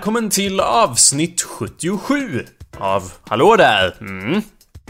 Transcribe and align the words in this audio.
Välkommen 0.00 0.30
till 0.30 0.60
avsnitt 0.60 1.42
77 1.42 2.46
av 2.78 3.12
Hallå 3.28 3.56
där! 3.56 3.96
Mm. 4.00 4.42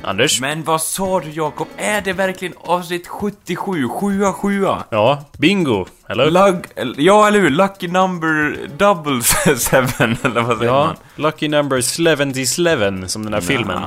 Anders? 0.03 0.41
Men 0.41 0.65
vad 0.65 0.83
sa 0.83 1.21
du 1.21 1.31
Jakob? 1.31 1.69
Är 1.77 2.01
det 2.01 2.13
verkligen 2.13 2.55
avsnitt 2.61 3.09
77? 3.09 3.89
7 3.89 4.33
7 4.33 4.65
Ja, 4.91 5.25
bingo, 5.39 5.87
eller? 6.09 6.31
Lug, 6.31 6.65
ja, 6.97 7.29
eller 7.29 7.41
hur? 7.41 7.51
Lucky 7.51 7.89
number 7.89 8.67
double 8.77 9.23
seven, 9.57 10.17
eller 10.23 10.43
vad 10.43 10.59
säger 10.59 10.73
ja, 10.73 10.85
man? 10.87 10.97
Lucky 11.17 11.49
number 11.49 11.83
77 11.83 13.09
som 13.09 13.25
den 13.25 13.35
här 13.35 13.41
filmen. 13.41 13.83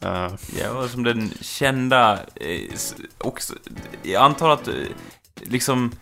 Ja. 0.00 0.26
Uh, 0.26 0.32
Ja, 0.60 0.88
som 0.88 1.04
den 1.04 1.32
kända, 1.40 2.12
eh, 2.34 2.78
också, 3.18 3.54
jag 4.02 4.22
antar 4.22 4.50
att, 4.50 4.68
eh, 4.68 4.74
liksom. 5.42 5.92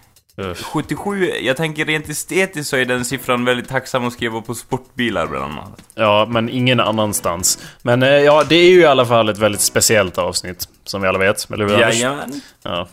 77, 0.72 1.32
jag 1.42 1.56
tänker 1.56 1.84
rent 1.84 2.08
estetiskt 2.08 2.70
så 2.70 2.76
är 2.76 2.84
den 2.84 3.04
siffran 3.04 3.44
väldigt 3.44 3.68
tacksam 3.68 4.06
att 4.06 4.12
skriva 4.12 4.40
på 4.40 4.54
sportbilar 4.54 5.26
bland 5.26 5.44
annat. 5.52 5.82
Ja, 5.94 6.26
men 6.30 6.48
ingen 6.48 6.80
annanstans. 6.80 7.58
Men 7.82 8.02
eh, 8.02 8.08
ja, 8.08 8.44
det 8.48 8.54
är 8.56 8.68
ju 8.70 8.80
i 8.80 8.86
alla 8.86 9.06
fall 9.06 9.28
ett 9.28 9.38
väldigt 9.38 9.60
speciellt 9.60 10.18
avsnitt. 10.18 10.68
Som 10.84 11.02
vi 11.02 11.08
alla 11.08 11.18
vet, 11.18 11.50
eller 11.50 11.68
hur? 11.68 11.78
Jajamän. 11.78 12.40
Ja. 12.62 12.88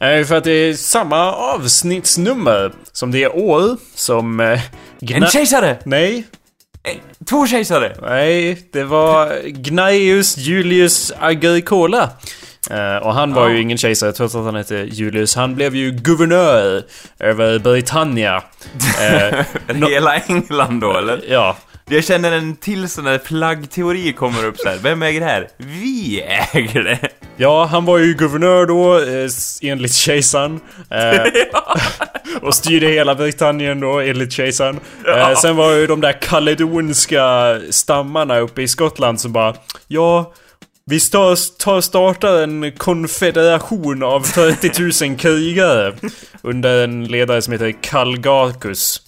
Eh, 0.00 0.24
För 0.24 0.34
att 0.34 0.44
det 0.44 0.50
är 0.52 0.74
samma 0.74 1.32
avsnittsnummer 1.32 2.72
som 2.92 3.10
det 3.10 3.28
år 3.28 3.76
som... 3.94 4.40
Eh, 4.40 4.60
En 5.00 5.26
kejsare! 5.26 5.78
Nej, 5.84 6.24
Två 7.28 7.46
kejsare! 7.46 7.96
Nej, 8.02 8.68
det 8.72 8.84
var 8.84 9.48
Gnaeus 9.48 10.36
Julius 10.38 11.12
Agricola. 11.20 12.10
Eh, 12.70 12.96
och 12.96 13.14
han 13.14 13.34
var 13.34 13.48
Ja. 13.48 13.54
ju 13.54 13.60
ingen 13.62 13.78
kejsare 13.78 14.12
trots 14.12 14.34
att 14.34 14.44
han 14.44 14.54
hette 14.54 14.74
Julius. 14.74 15.36
Han 15.36 15.54
blev 15.54 15.74
ju 15.76 15.90
guvernör 15.90 16.82
över 17.18 17.58
Britannia. 17.58 18.42
Eh, 19.00 19.44
Hela 19.88 20.16
England 20.16 20.80
då, 20.80 20.96
eller? 20.98 21.24
ja, 21.28 21.56
Jag 21.90 22.04
känner 22.04 22.32
en 22.32 22.56
till 22.56 22.88
sån 22.88 23.04
där 23.04 23.18
flaggteori 23.18 24.12
kommer 24.12 24.46
upp 24.46 24.58
så 24.58 24.68
här. 24.68 24.78
Vem 24.82 25.02
äger 25.02 25.20
det 25.20 25.26
här? 25.26 25.48
Vi 25.56 26.22
äger 26.52 26.82
det! 26.82 26.98
ja, 27.36 27.64
han 27.64 27.84
var 27.84 27.98
ju 27.98 28.14
guvernör 28.14 28.66
då 28.66 28.98
eh, 28.98 29.70
enligt 29.72 29.94
kejsaren. 29.94 30.60
Eh, 30.90 31.22
och 32.42 32.54
styrde 32.54 32.86
hela 32.86 33.14
Britannien 33.14 33.80
då 33.80 34.00
enligt 34.00 34.32
kejsaren. 34.32 34.80
Eh, 35.06 35.34
sen 35.34 35.56
var 35.56 35.72
ju 35.72 35.86
de 35.86 36.00
där 36.00 36.12
kaledonska 36.12 37.56
stammarna 37.70 38.38
uppe 38.38 38.62
i 38.62 38.68
Skottland 38.68 39.20
som 39.20 39.32
bara 39.32 39.54
Ja, 39.86 40.32
vi 40.84 41.00
tar, 41.00 41.58
tar 41.58 41.80
startar 41.80 42.42
en 42.42 42.72
konfederation 42.72 44.02
av 44.02 44.20
30 44.20 45.06
000 45.08 45.18
krigare 45.18 45.94
under 46.42 46.84
en 46.84 47.04
ledare 47.04 47.42
som 47.42 47.52
heter 47.52 47.72
Kalgakus. 47.82 49.07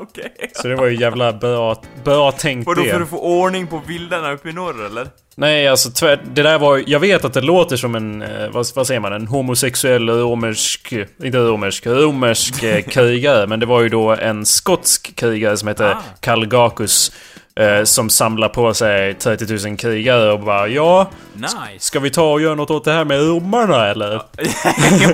Okej. 0.00 0.32
Så 0.52 0.68
det 0.68 0.76
var 0.76 0.86
ju 0.86 1.00
jävla 1.00 1.32
bra, 1.32 1.82
bra 2.04 2.32
tänkt 2.32 2.66
Vadå, 2.66 2.82
för 2.84 2.98
det. 2.98 3.02
att 3.02 3.10
få 3.10 3.18
ordning 3.18 3.66
på 3.66 3.82
vildarna 3.86 4.32
uppe 4.32 4.48
i 4.48 4.52
norr, 4.52 4.86
eller? 4.86 5.08
Nej, 5.36 5.68
alltså 5.68 5.90
tvärt, 5.90 6.20
det 6.34 6.42
där 6.42 6.58
var 6.58 6.82
Jag 6.86 7.00
vet 7.00 7.24
att 7.24 7.32
det 7.32 7.40
låter 7.40 7.76
som 7.76 7.94
en, 7.94 8.22
eh, 8.22 8.48
vad, 8.50 8.66
vad 8.74 8.86
säger 8.86 9.00
man, 9.00 9.12
en 9.12 9.26
homosexuell 9.26 10.08
romersk, 10.10 10.92
inte 11.22 11.38
romersk, 11.38 11.86
romersk 11.86 12.62
eh, 12.62 12.82
krigare. 12.82 13.46
Men 13.46 13.60
det 13.60 13.66
var 13.66 13.80
ju 13.82 13.88
då 13.88 14.10
en 14.10 14.46
skotsk 14.46 15.16
krigare 15.16 15.56
som 15.56 15.68
hette 15.68 15.90
Ah. 15.90 16.02
Kalgakus. 16.20 17.12
Eh, 17.60 17.84
som 17.84 18.10
samlar 18.10 18.48
på 18.48 18.74
sig 18.74 19.14
30 19.14 19.68
000 19.68 19.76
krigare 19.76 20.32
och 20.32 20.40
bara 20.40 20.68
ja, 20.68 21.10
Nice. 21.34 21.50
ska 21.78 22.00
vi 22.00 22.10
ta 22.10 22.32
och 22.32 22.40
göra 22.40 22.54
något 22.54 22.70
åt 22.70 22.84
det 22.84 22.92
här 22.92 23.04
med 23.04 23.20
romarna 23.28 23.86
eller? 23.86 24.10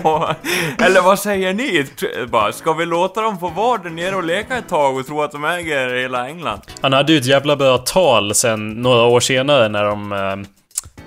ja. 0.04 0.34
Eller 0.78 1.00
vad 1.02 1.18
säger 1.18 1.54
ni? 1.54 1.86
Bara, 2.28 2.52
ska 2.52 2.72
vi 2.72 2.86
låta 2.86 3.22
dem 3.22 3.38
få 3.38 3.48
vara 3.48 3.78
där 3.82 3.90
nere 3.90 4.16
och 4.16 4.24
leka 4.24 4.56
ett 4.56 4.68
tag 4.68 4.96
och 4.96 5.06
tro 5.06 5.22
att 5.22 5.32
de 5.32 5.44
äger 5.44 5.94
hela 6.02 6.28
England? 6.28 6.60
Han 6.80 6.92
hade 6.92 7.12
ju 7.12 7.18
ett 7.18 7.26
jävla 7.26 7.56
bra 7.56 7.78
tal 7.78 8.34
sen 8.34 8.70
några 8.70 9.02
år 9.02 9.20
senare 9.20 9.68
när 9.68 9.84
de 9.84 10.12
eh, 10.12 10.36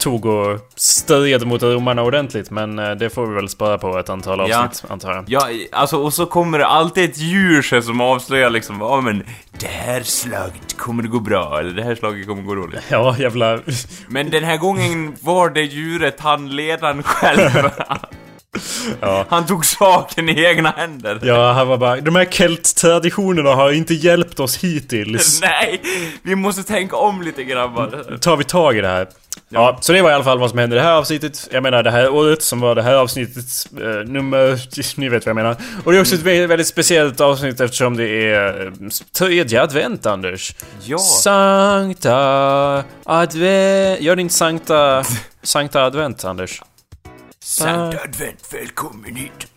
tog 0.03 0.25
och 0.25 0.59
stred 0.75 1.47
mot 1.47 1.63
romarna 1.63 2.01
ordentligt. 2.03 2.51
Men 2.51 2.79
eh, 2.79 2.91
det 2.91 3.09
får 3.09 3.27
vi 3.27 3.35
väl 3.35 3.49
spara 3.49 3.77
på 3.77 3.97
ett 3.99 4.09
antal 4.09 4.49
Ja. 4.49 4.65
avsnitt, 4.65 4.91
antar 4.91 5.11
jag. 5.13 5.23
Ja, 5.27 5.49
alltså, 5.71 5.97
och 5.97 6.13
så 6.13 6.25
kommer 6.25 6.59
det 6.59 6.65
alltid 6.65 7.09
ett 7.09 7.17
djur 7.17 7.61
så 7.61 7.81
som 7.81 8.01
avslöjar 8.01 8.49
liksom, 8.49 8.77
ja 8.81 9.01
men 9.01 9.23
det 9.59 9.67
här 9.67 10.01
slaget 10.03 10.77
kommer 10.77 11.03
det 11.03 11.09
gå 11.09 11.19
bra, 11.19 11.59
eller 11.59 11.71
det 11.71 11.83
här 11.83 11.95
slaget 11.95 12.27
kommer 12.27 12.43
gå 12.43 12.55
dåligt. 12.55 12.79
Ja, 12.89 13.15
jävla... 13.17 13.59
Men 14.07 14.29
den 14.29 14.43
här 14.43 14.57
gången 14.57 15.15
var 15.21 15.49
det 15.49 15.61
djuret 15.61 16.19
han 16.19 16.55
ledaren 16.55 17.03
själv. 17.03 17.49
Ja. 19.01 19.25
Han 19.29 19.45
tog 19.45 19.65
saken 19.65 20.29
i 20.29 20.43
egna 20.45 20.69
händer. 20.77 21.19
Ja, 21.23 21.51
han 21.51 21.67
var 21.67 21.77
bara 21.77 21.95
De 22.01 22.15
här 22.15 22.25
kelttraditionerna 22.25 23.49
har 23.55 23.71
inte 23.71 23.93
hjälpt 23.93 24.39
oss 24.39 24.57
hittills. 24.57 25.41
Nej, 25.43 25.81
vi 26.21 26.35
måste 26.35 26.63
tänka 26.63 26.95
om 26.95 27.21
lite 27.21 27.43
grabbar. 27.43 28.17
Tar 28.21 28.37
vi 28.37 28.43
tag 28.43 28.77
i 28.77 28.81
det 28.81 28.87
här? 28.87 29.07
Ja, 29.53 29.77
så 29.81 29.93
det 29.93 30.01
var 30.01 30.11
i 30.11 30.13
alla 30.13 30.23
fall 30.23 30.39
vad 30.39 30.49
som 30.49 30.59
hände 30.59 30.75
i 30.75 30.79
det 30.79 30.85
här 30.85 30.93
avsnittet. 30.93 31.47
Jag 31.51 31.63
menar 31.63 31.83
det 31.83 31.91
här 31.91 32.09
året 32.09 32.43
som 32.43 32.59
var 32.59 32.75
det 32.75 32.81
här 32.81 32.93
avsnittets 32.95 33.65
eh, 33.65 34.09
nummer... 34.09 34.59
Ni 34.99 35.09
vet 35.09 35.25
vad 35.25 35.29
jag 35.29 35.35
menar. 35.35 35.57
Och 35.83 35.91
det 35.91 35.97
är 35.97 36.01
också 36.01 36.15
ett 36.15 36.21
väldigt, 36.21 36.49
väldigt 36.49 36.67
speciellt 36.67 37.21
avsnitt 37.21 37.59
eftersom 37.59 37.97
det 37.97 38.09
är 38.09 38.65
eh, 38.65 38.89
tredje 39.17 39.61
advent, 39.61 40.05
Anders. 40.05 40.55
Ja. 40.83 40.97
Sankta 40.97 42.83
advent... 43.03 44.01
Gör 44.01 44.15
din 44.15 44.29
sankta... 44.29 45.03
Sankta 45.41 45.83
advent, 45.83 46.25
Anders. 46.25 46.61
Sankt 47.39 48.03
advent, 48.03 48.53
välkommen 48.53 49.15
hit. 49.15 49.47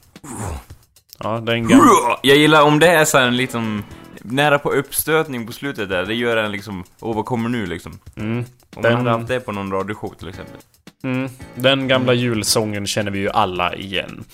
Ja, 1.18 1.40
den 1.40 1.68
gamla... 1.68 2.18
Jag 2.22 2.36
gillar 2.36 2.62
om 2.62 2.78
det 2.78 2.88
är 2.88 3.04
så 3.04 3.18
här 3.18 3.26
en 3.26 3.36
liksom 3.36 3.84
nära 4.22 4.58
på 4.58 4.72
uppstötning 4.72 5.46
på 5.46 5.52
slutet 5.52 5.88
där. 5.88 6.04
Det 6.04 6.14
gör 6.14 6.36
en 6.36 6.52
liksom, 6.52 6.84
åh 7.00 7.16
vad 7.16 7.24
kommer 7.24 7.48
nu 7.48 7.66
liksom? 7.66 7.98
Mm. 8.16 8.44
Om 8.76 8.82
Den- 8.82 8.92
man 8.92 9.06
hade 9.06 9.18
haft 9.18 9.28
det 9.28 9.40
på 9.40 9.52
någon 9.52 9.72
radioshow 9.72 10.14
till 10.18 10.28
exempel. 10.28 10.54
Mm, 11.04 11.30
den 11.54 11.88
gamla 11.88 12.12
julsången 12.14 12.86
känner 12.86 13.10
vi 13.10 13.18
ju 13.18 13.30
alla 13.30 13.74
igen. 13.74 14.24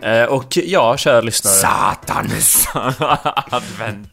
Eh, 0.00 0.24
och 0.24 0.56
ja, 0.56 0.96
kära 0.96 1.20
lyssnare. 1.20 1.54
Satans 1.54 2.68
advent. 3.50 4.08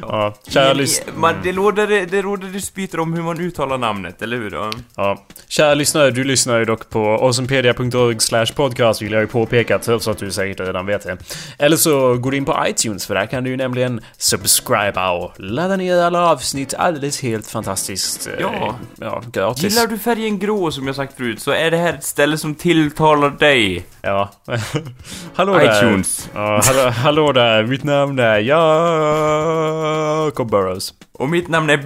Ja, 0.00 0.34
kära 0.48 0.72
lyssnare. 0.72 1.16
man, 1.16 1.34
det, 1.42 1.52
råder, 1.52 2.06
det 2.06 2.22
råder 2.22 2.48
dispyter 2.48 3.00
om 3.00 3.12
hur 3.14 3.22
man 3.22 3.40
uttalar 3.40 3.78
namnet, 3.78 4.22
eller 4.22 4.36
hur? 4.36 4.50
Då? 4.50 4.70
Ja. 4.96 5.24
Kära 5.48 5.74
lyssnare, 5.74 6.10
du 6.10 6.24
lyssnar 6.24 6.58
ju 6.58 6.64
dock 6.64 6.90
på 6.90 7.04
awesomepedia.org 7.08 8.20
slash 8.20 8.46
podcast 8.56 9.02
vill 9.02 9.12
jag 9.12 9.20
ju 9.20 9.26
påpeka 9.26 9.78
trots 9.78 10.08
att 10.08 10.18
du 10.18 10.30
säkert 10.30 10.60
redan 10.60 10.86
vet 10.86 11.02
det. 11.04 11.16
Eller 11.58 11.76
så 11.76 12.14
går 12.14 12.30
du 12.30 12.36
in 12.36 12.44
på 12.44 12.64
iTunes 12.68 13.06
för 13.06 13.14
där 13.14 13.26
kan 13.26 13.44
du 13.44 13.50
ju 13.50 13.56
nämligen 13.56 14.00
subscriba 14.18 15.10
och 15.10 15.32
ladda 15.36 15.76
ner 15.76 16.02
alla 16.02 16.30
avsnitt 16.30 16.74
alldeles 16.74 17.22
helt 17.22 17.46
fantastiskt. 17.46 18.26
eh, 18.26 18.32
Ja. 18.40 18.74
Ja, 19.00 19.22
gratis. 19.32 19.62
Gillar 19.64 19.86
du 19.86 19.98
färgen 19.98 20.38
grå 20.38 20.70
som 20.70 20.86
jag 20.86 20.96
sagt 20.96 21.16
förut 21.16 21.40
så 21.42 21.50
är 21.50 21.70
det 21.70 21.76
här 21.76 21.92
ett 21.94 22.04
ställe 22.04 22.38
som 22.38 22.54
tilltalar 22.54 23.30
dig. 23.30 23.86
Ja. 24.02 24.30
hallå 25.34 25.54
där. 25.54 25.78
iTunes. 25.78 26.30
Ja, 26.34 26.60
hallå, 26.64 26.90
hallå 26.90 27.32
där. 27.32 27.62
Mitt 27.66 27.84
namn 27.84 28.18
är 28.18 28.38
Jacob 30.24 30.50
Burrows. 30.50 30.94
Och 31.12 31.28
mitt 31.28 31.48
namn 31.48 31.70
är 31.70 31.76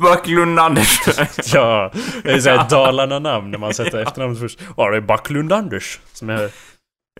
Backlund 0.00 0.58
Anders. 0.58 0.98
Ja, 1.54 1.92
det 2.22 2.30
är 2.30 2.40
såhär 2.40 2.68
Dalarna-namn 2.70 3.50
när 3.50 3.58
man 3.58 3.74
sätter 3.74 3.98
efternamnet 4.02 4.38
först. 4.40 4.60
Ja, 4.76 4.90
det 4.90 4.96
är 4.96 5.00
Backlund 5.00 5.52
Anders 5.52 6.00
som 6.12 6.30
är, 6.30 6.50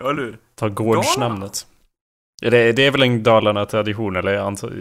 ja, 0.00 0.12
hur? 0.12 0.38
tar 0.54 0.68
gårdsnamnet. 0.68 1.66
Ja, 2.42 2.50
Det, 2.50 2.72
det 2.72 2.86
är 2.86 2.90
väl 2.90 3.02
en 3.02 3.22
Dalarna-tradition, 3.22 4.16
eller 4.16 4.36
antar, 4.38 4.72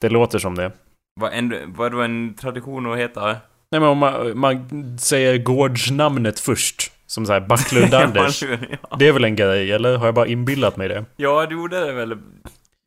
det 0.00 0.08
låter 0.08 0.38
som 0.38 0.54
det. 0.54 0.72
Vad 1.20 1.32
en, 1.32 1.54
vad 1.76 1.92
då 1.92 2.00
en 2.02 2.34
tradition 2.34 2.92
att 2.92 2.98
heta? 2.98 3.26
Nej 3.70 3.80
men 3.80 3.82
om 3.82 3.98
man, 3.98 4.38
man 4.38 4.98
säger 4.98 5.38
gårdsnamnet 5.38 6.40
först, 6.40 6.92
som 7.06 7.26
såhär 7.26 7.40
Backlund 7.40 7.94
Anders. 8.04 8.42
Ja, 8.42 8.48
ja. 8.90 8.96
Det 8.98 9.08
är 9.08 9.12
väl 9.12 9.24
en 9.24 9.36
grej, 9.36 9.72
eller 9.72 9.96
har 9.96 10.06
jag 10.06 10.14
bara 10.14 10.26
inbillat 10.26 10.76
mig 10.76 10.88
det? 10.88 11.04
ja, 11.16 11.46
du 11.46 11.54
gjorde 11.54 11.86
det 11.86 11.92
väl? 11.92 12.18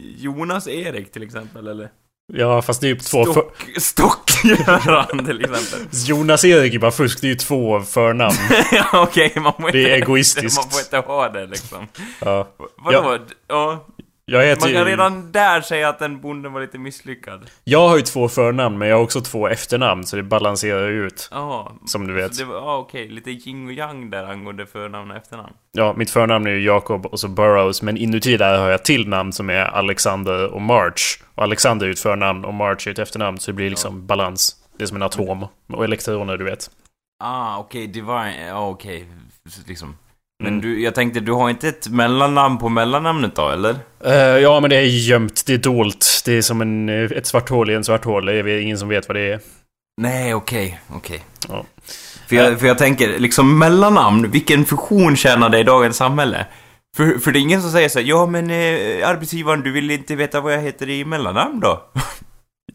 Jonas 0.03 0.67
Erik 0.67 1.11
till 1.11 1.23
exempel, 1.23 1.67
eller? 1.67 1.89
Ja, 2.33 2.61
fast 2.61 2.81
det 2.81 2.87
är 2.87 2.89
ju 2.89 2.95
två 2.99 3.25
för... 3.25 3.33
Stock, 3.33 3.53
Stock-Göran 3.77 5.25
till 5.25 5.39
exempel. 5.45 5.87
Jonas 6.07 6.45
Erik 6.45 6.73
är 6.73 6.79
bara 6.79 6.91
fusk, 6.91 7.21
det 7.21 7.27
är 7.27 7.29
ju 7.29 7.35
två 7.35 7.81
förnamn. 7.81 8.35
ja, 8.71 8.85
okej, 9.03 9.33
man 9.35 9.53
får 9.53 9.71
Det 9.71 9.77
är 9.79 9.81
inte- 9.83 9.91
egoistiskt. 9.95 10.57
Man 10.61 10.69
får 10.71 10.79
inte 10.81 10.97
ha 10.97 11.29
det 11.29 11.45
liksom. 11.47 11.87
Ja. 12.19 12.47
Vadå? 12.77 13.17
Ja. 13.47 13.85
Jag 14.31 14.43
heter 14.43 14.61
Man 14.61 14.73
kan 14.73 14.81
ju... 14.81 14.91
redan 14.91 15.31
där 15.31 15.61
säga 15.61 15.89
att 15.89 15.99
den 15.99 16.21
bonden 16.21 16.53
var 16.53 16.61
lite 16.61 16.77
misslyckad. 16.77 17.49
Jag 17.63 17.89
har 17.89 17.95
ju 17.95 18.01
två 18.01 18.29
förnamn, 18.29 18.77
men 18.77 18.87
jag 18.87 18.95
har 18.95 19.03
också 19.03 19.21
två 19.21 19.47
efternamn, 19.47 20.03
så 20.03 20.15
det 20.15 20.23
balanserar 20.23 20.87
ju 20.89 21.05
ut. 21.07 21.29
Ja. 21.31 21.71
Som 21.85 22.07
du 22.07 22.13
vet. 22.13 22.39
Ja, 22.39 22.77
okej, 22.77 23.09
lite 23.09 23.31
yin 23.31 23.67
och 23.67 23.73
yang 23.73 24.09
där 24.09 24.23
angående 24.23 24.65
förnamn 24.65 25.11
och 25.11 25.17
efternamn. 25.17 25.53
Ja, 25.71 25.93
mitt 25.97 26.09
förnamn 26.11 26.47
är 26.47 26.51
ju 26.51 26.65
Jacob 26.65 27.05
och 27.05 27.19
så 27.19 27.27
Burrows, 27.27 27.81
men 27.81 27.97
inuti 27.97 28.37
där 28.37 28.59
har 28.59 28.69
jag 28.69 28.85
till 28.85 29.07
namn 29.07 29.33
som 29.33 29.49
är 29.49 29.65
Alexander 29.65 30.45
och 30.53 30.61
March. 30.61 31.21
Och 31.35 31.43
Alexander 31.43 31.85
är 31.85 31.87
ju 31.87 31.93
ett 31.93 31.99
förnamn 31.99 32.45
och 32.45 32.53
March 32.53 32.87
är 32.87 32.91
ett 32.91 32.99
efternamn, 32.99 33.37
så 33.37 33.51
det 33.51 33.55
blir 33.55 33.69
liksom 33.69 34.05
balans. 34.07 34.55
Det 34.77 34.83
är 34.83 34.87
som 34.87 34.97
en 34.97 35.03
atom. 35.03 35.47
Och 35.73 35.83
elektroner, 35.83 36.37
du 36.37 36.43
vet. 36.45 36.69
Ah, 37.23 37.57
okej, 37.57 37.87
det 37.87 38.01
var, 38.01 38.25
ja 38.25 38.67
okej, 38.67 39.07
Så 39.49 39.61
liksom. 39.67 39.95
Men 40.43 40.61
du, 40.61 40.81
jag 40.81 40.95
tänkte, 40.95 41.19
du 41.19 41.31
har 41.31 41.49
inte 41.49 41.67
ett 41.67 41.87
mellannamn 41.87 42.57
på 42.57 42.69
mellannamnet 42.69 43.35
då, 43.35 43.49
eller? 43.49 43.75
Eh, 44.05 44.13
ja, 44.13 44.59
men 44.59 44.69
det 44.69 44.75
är 44.75 44.81
gömt. 44.81 45.43
Det 45.45 45.53
är 45.53 45.57
dolt. 45.57 46.21
Det 46.25 46.37
är 46.37 46.41
som 46.41 46.61
en, 46.61 46.89
eh, 46.89 47.11
ett 47.11 47.25
svart 47.25 47.49
hål 47.49 47.69
i 47.69 47.73
en 47.73 47.83
svart 47.83 48.05
hål. 48.05 48.25
Det 48.25 48.33
är 48.33 48.47
ingen 48.47 48.77
som 48.77 48.89
vet 48.89 49.07
vad 49.07 49.15
det 49.15 49.31
är. 49.31 49.39
Nej, 50.01 50.33
okej, 50.33 50.79
okej. 50.93 51.21
Ja. 51.47 51.65
För, 52.27 52.35
jag, 52.35 52.59
för 52.59 52.67
jag 52.67 52.77
tänker, 52.77 53.19
liksom 53.19 53.59
mellannamn, 53.59 54.31
vilken 54.31 54.65
funktion 54.65 55.15
tjänar 55.15 55.49
det 55.49 55.59
i 55.59 55.63
dagens 55.63 55.97
samhälle? 55.97 56.45
För, 56.97 57.19
för 57.19 57.31
det 57.31 57.39
är 57.39 57.41
ingen 57.41 57.61
som 57.61 57.71
säger 57.71 57.89
så 57.89 57.99
här, 57.99 58.05
ja 58.05 58.25
men 58.25 58.49
eh, 58.49 59.09
arbetsgivaren, 59.09 59.61
du 59.61 59.71
vill 59.71 59.91
inte 59.91 60.15
veta 60.15 60.41
vad 60.41 60.53
jag 60.53 60.61
heter 60.61 60.89
i 60.89 61.05
mellannamn 61.05 61.59
då? 61.59 61.83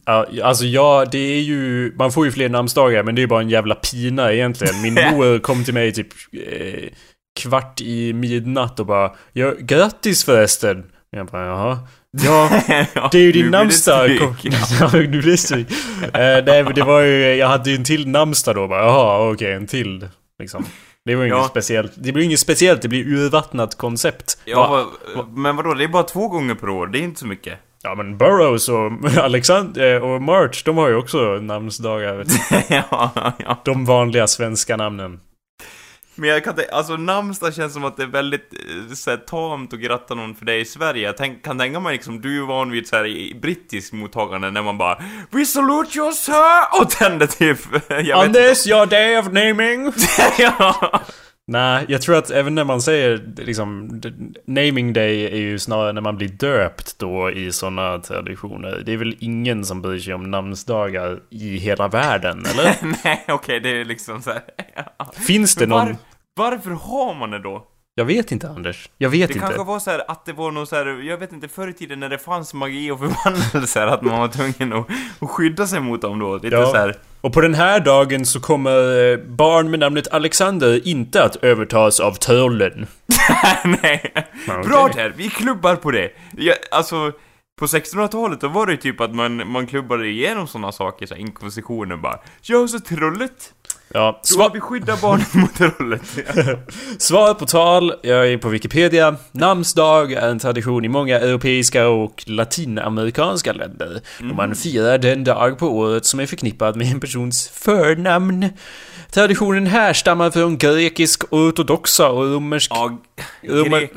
Ja, 0.05 0.25
alltså 0.43 0.65
ja, 0.65 1.05
det 1.11 1.17
är 1.17 1.41
ju... 1.41 1.93
Man 1.97 2.11
får 2.11 2.25
ju 2.25 2.31
fler 2.31 2.49
namnsdagar 2.49 3.03
men 3.03 3.15
det 3.15 3.21
är 3.21 3.27
bara 3.27 3.41
en 3.41 3.49
jävla 3.49 3.75
pina 3.75 4.33
egentligen. 4.33 4.81
Min 4.81 4.93
mor 5.11 5.39
kom 5.39 5.63
till 5.63 5.73
mig 5.73 5.93
typ 5.93 6.07
eh, 6.33 6.89
kvart 7.35 7.81
i 7.81 8.13
midnatt 8.13 8.79
och 8.79 8.85
bara 8.85 9.11
ja, 9.33 9.53
Grattis 9.59 10.23
förresten! 10.25 10.83
Jag 11.09 11.27
bara 11.27 11.45
jaha. 11.45 11.79
Ja, 12.23 12.49
det 13.11 13.17
är 13.17 13.21
ju 13.21 13.31
din 13.31 13.51
namnsdag. 13.51 14.09
ja. 14.79 14.89
Nu 14.93 15.07
blir 15.07 15.21
det 15.21 15.37
stryk. 15.37 15.67
Eh, 16.01 16.43
nej 16.45 16.63
men 16.63 16.73
det 16.75 16.83
var 16.83 17.01
ju... 17.01 17.35
Jag 17.35 17.47
hade 17.47 17.69
ju 17.69 17.75
en 17.75 17.83
till 17.83 18.07
namnsdag 18.07 18.55
då 18.55 18.67
bara. 18.67 18.79
Jaha, 18.83 19.31
okej, 19.31 19.53
en 19.53 19.67
till. 19.67 20.07
Liksom. 20.39 20.65
Det 21.05 21.15
var 21.15 21.23
ju 21.23 21.29
Ja. 21.29 21.35
inget 21.37 21.49
speciellt. 21.49 21.91
Det 21.95 22.11
blir 22.11 22.23
inget 22.25 22.39
speciellt, 22.39 22.81
det 22.81 22.87
blir 22.87 23.07
urvattnat 23.07 23.77
koncept. 23.77 24.37
Ja, 24.45 24.67
Va? 24.67 24.85
vad- 25.15 25.37
men 25.37 25.55
vadå, 25.55 25.73
det 25.73 25.83
är 25.83 25.87
bara 25.87 26.03
två 26.03 26.27
gånger 26.27 26.55
per 26.55 26.69
år, 26.69 26.87
det 26.87 26.99
är 26.99 27.01
inte 27.01 27.19
så 27.19 27.27
mycket. 27.27 27.59
Ja 27.83 27.95
men 27.95 28.17
Burroughs 28.17 28.69
och 28.69 28.91
Alexander 29.23 30.01
och 30.03 30.21
March, 30.21 30.63
de 30.65 30.77
har 30.77 30.89
ju 30.89 30.95
också 30.95 31.17
namnsdagar. 31.41 32.23
ja, 32.69 33.11
ja. 33.45 33.61
De 33.65 33.85
vanliga 33.85 34.27
svenska 34.27 34.77
namnen. 34.77 35.19
Men 36.15 36.29
jag 36.29 36.43
kan 36.43 36.55
tänka, 36.55 36.71
alltså 36.71 36.97
namnsdag 36.97 37.53
känns 37.53 37.73
som 37.73 37.83
att 37.83 37.97
det 37.97 38.03
är 38.03 38.07
väldigt 38.07 38.53
eh, 38.53 38.93
så 38.93 39.09
här, 39.09 39.17
tamt 39.17 39.73
att 39.73 39.79
gratta 39.79 40.15
någon 40.15 40.35
för 40.35 40.45
det 40.45 40.57
i 40.57 40.65
Sverige. 40.65 41.05
Jag 41.05 41.17
tänk, 41.17 41.45
kan 41.45 41.59
tänka 41.59 41.79
mig 41.79 41.93
liksom, 41.93 42.21
du 42.21 42.41
är 42.41 42.45
van 42.45 42.71
vid 42.71 42.87
så 42.87 42.95
här 42.95 43.05
i 43.05 43.37
brittisk 43.41 43.93
mottagande 43.93 44.51
när 44.51 44.61
man 44.61 44.77
bara 44.77 45.03
We 45.29 45.45
salute 45.45 45.97
you 45.97 46.11
sir! 46.11 46.81
Och 46.81 46.89
tänder 46.89 47.27
typ, 47.27 47.59
jag 48.05 48.33
this 48.33 48.67
your 48.67 48.85
day 48.85 49.17
of 49.17 49.25
naming. 49.25 49.93
ja. 50.37 51.01
Nej, 51.47 51.85
jag 51.87 52.01
tror 52.01 52.17
att 52.17 52.31
även 52.31 52.55
när 52.55 52.63
man 52.63 52.81
säger 52.81 53.33
liksom 53.37 54.01
Naming 54.45 54.93
day 54.93 55.25
är 55.25 55.37
ju 55.37 55.59
snarare 55.59 55.93
när 55.93 56.01
man 56.01 56.17
blir 56.17 56.27
döpt 56.29 56.99
då 56.99 57.31
i 57.31 57.51
sådana 57.51 57.99
traditioner. 57.99 58.83
Det 58.85 58.93
är 58.93 58.97
väl 58.97 59.15
ingen 59.19 59.65
som 59.65 59.81
bryr 59.81 59.99
sig 59.99 60.13
om 60.13 60.31
namnsdagar 60.31 61.19
i 61.29 61.57
hela 61.57 61.87
världen, 61.87 62.45
eller? 62.51 62.75
Nej, 63.03 63.25
okej, 63.27 63.59
det 63.59 63.69
är 63.69 63.85
liksom 63.85 64.21
så 64.21 64.31
här. 64.31 64.41
Finns 65.27 65.55
det 65.55 65.67
Men 65.67 65.69
någon... 65.69 65.87
var, 65.87 65.95
varför 66.35 66.71
har 66.71 67.15
man 67.15 67.31
det 67.31 67.39
då? 67.39 67.67
Jag 67.97 68.05
vet 68.05 68.31
inte 68.31 68.49
Anders. 68.49 68.89
Jag 68.97 69.09
vet 69.09 69.27
Det 69.27 69.33
inte. 69.33 69.45
kanske 69.45 69.63
var 69.63 69.79
så 69.79 69.91
här 69.91 70.11
att 70.11 70.25
det 70.25 70.33
var 70.33 70.51
någon 70.51 70.67
så 70.67 70.75
här, 70.75 70.85
jag 70.85 71.17
vet 71.17 71.31
inte, 71.33 71.47
förr 71.47 71.67
i 71.67 71.73
tiden 71.73 71.99
när 71.99 72.09
det 72.09 72.17
fanns 72.17 72.53
magi 72.53 72.91
och 72.91 72.99
förbannelser, 72.99 73.87
att 73.87 74.01
man 74.01 74.19
var 74.19 74.27
tvungen 74.27 74.73
att, 74.73 74.87
att 75.19 75.29
skydda 75.29 75.67
sig 75.67 75.79
mot 75.79 76.01
dem 76.01 76.19
då. 76.19 76.35
Lite 76.35 76.47
Ja. 76.55 76.65
så 76.65 76.77
här. 76.77 76.95
Och 77.21 77.33
på 77.33 77.41
den 77.41 77.53
här 77.53 77.79
dagen 77.79 78.25
så 78.25 78.39
kommer 78.39 79.11
eh, 79.11 79.17
barn 79.17 79.69
med 79.71 79.79
namnet 79.79 80.13
Alexander 80.13 80.87
inte 80.87 81.23
att 81.23 81.35
övertas 81.35 81.99
av 81.99 82.11
trollen. 82.13 82.87
Nej. 83.65 84.13
Okej. 84.47 84.63
Bra 84.63 84.89
där, 84.95 85.13
vi 85.17 85.29
klubbar 85.29 85.75
på 85.75 85.91
det. 85.91 86.11
Ja, 86.37 86.53
alltså, 86.71 87.11
på 87.59 87.65
1600-talet 87.65 88.41
då 88.41 88.47
var 88.47 88.65
det 88.65 88.71
ju 88.71 88.77
typ 88.77 89.01
att 89.01 89.15
man, 89.15 89.51
man 89.51 89.67
klubbade 89.67 90.07
igenom 90.07 90.47
sådana 90.47 90.71
saker, 90.71 91.05
så 91.05 91.13
här, 91.13 91.21
inkvisitionen 91.21 92.01
bara. 92.01 92.19
Ja, 92.41 92.67
så 92.67 92.79
trollet. 92.79 93.53
Ja, 93.95 94.19
Så 94.23 94.39
sva- 94.39 94.49
vi 94.53 94.59
skyddar 94.59 94.97
barnen 95.01 95.25
mot 95.33 95.55
trollet. 95.55 96.01
Svar 96.97 97.33
på 97.33 97.45
tal, 97.45 97.93
jag 98.03 98.27
är 98.31 98.37
på 98.37 98.49
Wikipedia. 98.49 99.15
Namnsdag 99.31 100.11
är 100.13 100.27
en 100.29 100.39
tradition 100.39 100.85
i 100.85 100.87
många 100.87 101.19
europeiska 101.19 101.87
och 101.87 102.23
latinamerikanska 102.27 103.53
länder. 103.53 104.01
Och 104.19 104.25
man 104.35 104.55
firar 104.55 104.97
den 104.97 105.23
dag 105.23 105.57
på 105.59 105.67
året 105.77 106.05
som 106.05 106.19
är 106.19 106.25
förknippad 106.25 106.75
med 106.75 106.91
en 106.91 106.99
persons 106.99 107.47
förnamn. 107.49 108.49
Traditionen 109.11 109.67
härstammar 109.67 110.31
från 110.31 110.57
grekisk 110.57 111.23
ortodoxa 111.33 112.09
och 112.09 112.23
romersk... 112.33 112.71
Ja, 112.73 112.97
Romer- 113.43 113.89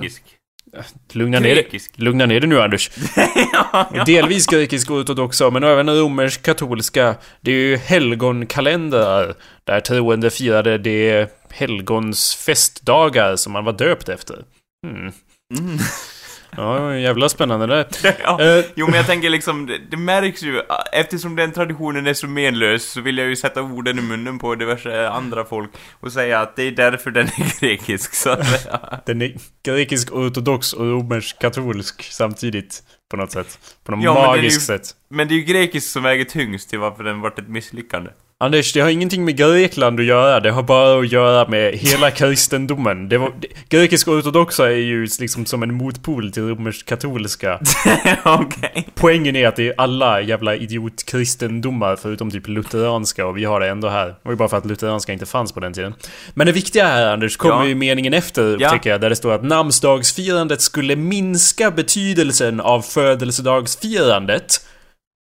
grekisk. 0.73 1.15
Lugna 1.15 1.41
ner. 1.41 1.55
Grekisk. 1.55 1.93
Lugna 1.95 2.27
ner 2.27 2.41
dig 2.41 2.49
nu 2.49 2.61
Anders. 2.61 2.91
Delvis 4.07 4.47
grekisk 4.47 4.91
ortodoxa, 4.91 5.51
men 5.51 5.65
även 5.65 5.91
romersk 5.91 6.43
katolska. 6.43 7.15
Det 7.41 7.51
är 7.51 7.55
ju 7.55 7.77
helgonkalendrar. 7.77 9.35
Där 9.65 9.81
troende 9.81 10.31
firade 10.31 10.79
de 10.79 11.27
helgons 11.51 12.35
festdagar 12.35 13.37
som 13.37 13.53
man 13.53 13.65
var 13.65 13.73
döpt 13.73 14.09
efter. 14.09 14.45
Hmm. 14.87 15.13
Mm. 15.59 15.79
Ja, 16.57 16.95
jävla 16.97 17.29
spännande 17.29 17.67
det. 17.67 17.87
ja. 18.25 18.43
Eh, 18.59 18.65
Jo 18.75 18.87
men 18.87 18.95
jag 18.95 19.07
tänker 19.07 19.31
liksom, 19.31 19.67
det, 19.67 19.79
det 19.91 19.97
märks 19.97 20.43
ju, 20.43 20.63
eftersom 20.93 21.37
den 21.37 21.53
traditionen 21.53 22.07
är 22.07 22.15
så 22.15 22.27
menlös 22.27 22.85
så 22.91 23.01
vill 23.01 23.19
jag 23.19 23.29
ju 23.29 23.37
sätta 23.37 23.63
orden 23.63 23.99
i 23.99 24.03
munnen 24.03 24.39
på 24.39 24.55
diverse 24.55 25.09
andra 25.09 25.45
folk 25.45 25.71
och 26.01 26.13
säga 26.13 26.41
att 26.41 26.57
det 26.57 26.63
är 26.63 26.71
därför 26.71 27.11
den 27.11 27.27
är 27.27 27.61
grekisk, 27.61 28.15
så 28.15 28.31
att 28.31 28.47
säga. 28.49 28.81
Den 29.07 29.23
är 29.23 29.35
grekisk 29.65 30.13
ortodox 30.13 30.73
och 30.73 30.85
romersk 30.87 31.39
katolsk 31.39 32.03
samtidigt. 32.13 32.83
På 33.11 33.17
något 33.17 33.33
sätt. 33.33 33.59
På 33.85 33.93
något 33.93 34.05
Ja, 34.05 34.15
men 34.15 34.23
ju- 34.23 34.27
magiskt 34.29 34.67
sätt. 34.67 34.83
Men 35.11 35.29
det 35.29 35.35
är 35.35 35.37
ju 35.37 35.43
grekisk 35.43 35.91
som 35.91 36.03
väger 36.03 36.25
tyngst 36.25 36.71
till 36.71 36.79
varför 36.79 37.05
den 37.05 37.21
varit 37.21 37.39
ett 37.39 37.49
misslyckande. 37.49 38.11
Anders, 38.41 38.73
det 38.73 38.81
har 38.81 38.89
ingenting 38.89 39.25
med 39.25 39.37
Grekland 39.37 40.01
att 40.01 40.07
göra. 40.07 40.41
Det 40.41 40.51
har 40.51 40.63
bara 40.63 41.01
att 41.01 41.13
göra 41.13 41.49
med 41.49 41.75
hela 41.75 42.11
kristendomen. 42.11 43.09
Det 43.09 43.19
var, 43.19 43.33
det, 43.41 43.49
grekisk 43.69 44.09
ortodoxa 44.09 44.67
är 44.67 44.77
ju 44.77 45.09
liksom 45.21 45.47
som 45.47 45.63
en 45.63 45.75
motpol 45.75 46.33
till 46.33 46.43
romersk-katolska. 46.49 47.61
Okej. 48.25 48.89
Poängen 48.95 49.37
är 49.37 49.49
att 49.49 49.57
det 49.57 49.69
är 49.69 49.75
alla 49.79 50.21
jävla 50.21 50.57
idiotkristendomar 50.57 51.97
förutom 51.97 52.31
typ 52.31 52.49
lutheranska 52.49 53.27
och 53.27 53.37
vi 53.37 53.45
har 53.45 53.61
det 53.61 53.69
ändå 53.69 53.89
här. 53.89 54.07
Det 54.07 54.15
var 54.23 54.33
ju 54.33 54.37
bara 54.37 54.49
för 54.49 54.57
att 54.57 54.67
lutheranska 54.67 55.13
inte 55.13 55.27
fanns 55.27 55.53
på 55.53 55.61
den 55.61 55.73
tiden. 55.73 55.95
Men 56.35 56.47
det 56.47 56.53
viktiga 56.53 56.87
här 56.87 57.07
Anders 57.13 57.37
kommer 57.37 57.63
Ja. 57.63 57.67
ju 57.67 57.75
meningen 57.75 58.15
efter 58.15 58.57
Ja. 58.61 58.71
tycker 58.71 58.91
jag. 58.91 59.01
Där 59.01 59.11
det 59.11 59.17
står 59.17 59.33
att 59.33 59.45
namnsdagsfirandet 59.45 60.61
skulle 60.61 60.97
minska 60.97 61.71
betydelsen 61.71 62.61
av 62.61 62.83
födelsedagsfirandet. 62.83 64.67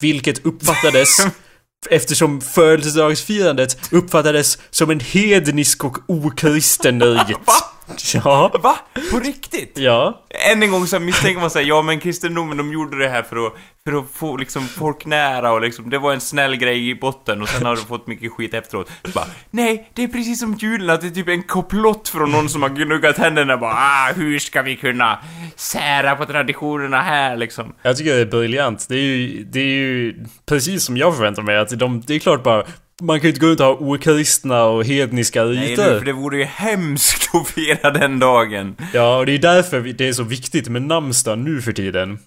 Vilket 0.01 0.45
uppfattades 0.45 1.17
Eftersom 1.89 2.42
födelsedagsfirandet 2.42 3.77
uppfattades 3.92 4.58
som 4.70 4.89
en 4.89 5.00
hednisk 5.00 5.84
och 5.84 5.98
okristen 6.08 7.04
rit. 7.04 7.38
Ja. 8.13 8.51
Va? 8.63 8.80
På 9.12 9.20
riktigt? 9.20 9.77
Ja. 9.77 10.22
Än 10.51 10.63
en 10.63 10.72
gång 10.72 10.88
så 10.88 11.00
misstänker 11.00 11.42
man 11.42 11.50
sig, 11.50 11.68
ja 11.68 11.82
men 11.82 12.00
kristendomen 12.00 12.58
de 12.58 12.74
gjorde 12.74 12.98
det 12.98 13.10
här 13.10 13.24
för 13.24 13.48
att, 13.48 13.54
för 13.84 14.00
att 14.00 14.06
få 14.13 14.38
liksom 14.38 14.68
folk 14.68 15.06
nära 15.06 15.51
och 15.51 15.62
liksom, 15.62 15.89
det 15.89 15.98
var 15.98 16.13
en 16.13 16.22
snäll 16.22 16.56
grej 16.56 16.89
i 16.89 16.96
botten 16.96 17.42
och 17.42 17.50
sen 17.50 17.65
har 17.65 17.75
du 17.75 17.82
fått 17.82 18.08
mycket 18.08 18.32
skit 18.32 18.54
efteråt. 18.54 18.92
Så 19.06 19.12
bara, 19.12 19.25
nej, 19.51 19.89
det 19.94 20.04
är 20.04 20.08
precis 20.08 20.39
som 20.39 20.54
julen, 20.54 20.89
att 20.89 21.01
det 21.01 21.08
är 21.08 21.12
typ 21.12 21.27
en 21.30 21.44
komplott 21.44 22.10
från 22.10 22.32
någon 22.32 22.50
som 22.50 22.62
har 22.62 22.70
gnuggat 22.70 23.18
händerna 23.18 23.58
bara, 23.58 23.74
ah, 23.74 24.13
hur 24.15 24.39
ska 24.39 24.62
vi 24.62 24.75
kunna 24.75 25.20
sära 25.56 26.15
på 26.15 26.25
traditionerna 26.25 27.01
här 27.01 27.38
liksom? 27.38 27.74
Jag 27.82 27.98
tycker 27.98 28.15
det 28.15 28.22
är 28.22 28.25
briljant. 28.25 28.86
Det 28.89 28.96
är 28.96 29.00
ju, 29.00 29.44
det 29.44 29.60
är 29.60 29.63
ju 29.63 30.25
precis 30.46 30.84
som 30.84 30.98
jag 30.98 31.15
förväntar 31.15 31.42
mig. 31.42 31.58
Att 31.58 31.80
de, 31.80 32.01
det 32.01 32.15
är 32.15 32.20
klart 32.20 32.44
bara... 32.44 32.63
Man 33.01 33.19
kan 33.19 33.23
ju 33.23 33.29
inte 33.29 33.39
gå 33.39 33.47
runt 33.47 33.59
och 33.59 33.65
ha 33.65 33.73
okristna 33.73 34.63
och 34.63 34.85
hedniska 34.85 35.43
Nej 35.43 35.71
riter. 35.71 35.93
du, 35.93 35.99
för 35.99 36.05
det 36.05 36.13
vore 36.13 36.37
ju 36.37 36.43
hemskt 36.43 37.29
att 37.35 37.47
fira 37.47 37.91
den 37.91 38.19
dagen. 38.19 38.75
Ja, 38.93 39.17
och 39.17 39.25
det 39.25 39.31
är 39.31 39.39
därför 39.39 39.81
det 39.81 40.07
är 40.07 40.13
så 40.13 40.23
viktigt 40.23 40.69
med 40.69 40.81
namnsdag 40.81 41.39
nu 41.39 41.61
för 41.61 41.71
tiden. 41.71 42.19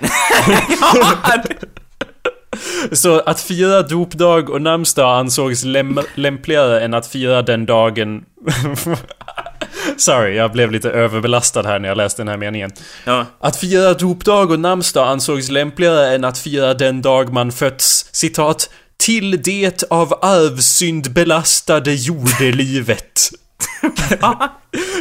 Så 2.92 3.20
att 3.20 3.40
fira 3.40 3.82
dopdag 3.82 4.50
och 4.50 4.62
namnsdag 4.62 5.18
ansågs 5.18 5.64
läm 5.64 6.00
lämpligare 6.14 6.80
än 6.80 6.94
att 6.94 7.06
fira 7.06 7.42
den 7.42 7.66
dagen... 7.66 8.24
Sorry, 9.96 10.36
jag 10.36 10.52
blev 10.52 10.70
lite 10.72 10.90
överbelastad 10.90 11.62
här 11.62 11.78
när 11.78 11.88
jag 11.88 11.96
läste 11.96 12.22
den 12.22 12.28
här 12.28 12.36
meningen. 12.36 12.70
Ja. 13.04 13.26
Att 13.40 13.56
fira 13.56 13.94
dopdag 13.94 14.50
och 14.50 14.60
namnsdag 14.60 15.08
ansågs 15.08 15.50
lämpligare 15.50 16.14
än 16.14 16.24
att 16.24 16.38
fira 16.38 16.74
den 16.74 17.02
dag 17.02 17.32
man 17.32 17.52
fötts, 17.52 18.08
citat, 18.12 18.70
till 18.96 19.42
det 19.42 19.84
av 19.90 20.18
arvsynd 20.22 21.12
belastade 21.12 21.94
jordelivet. 21.94 23.30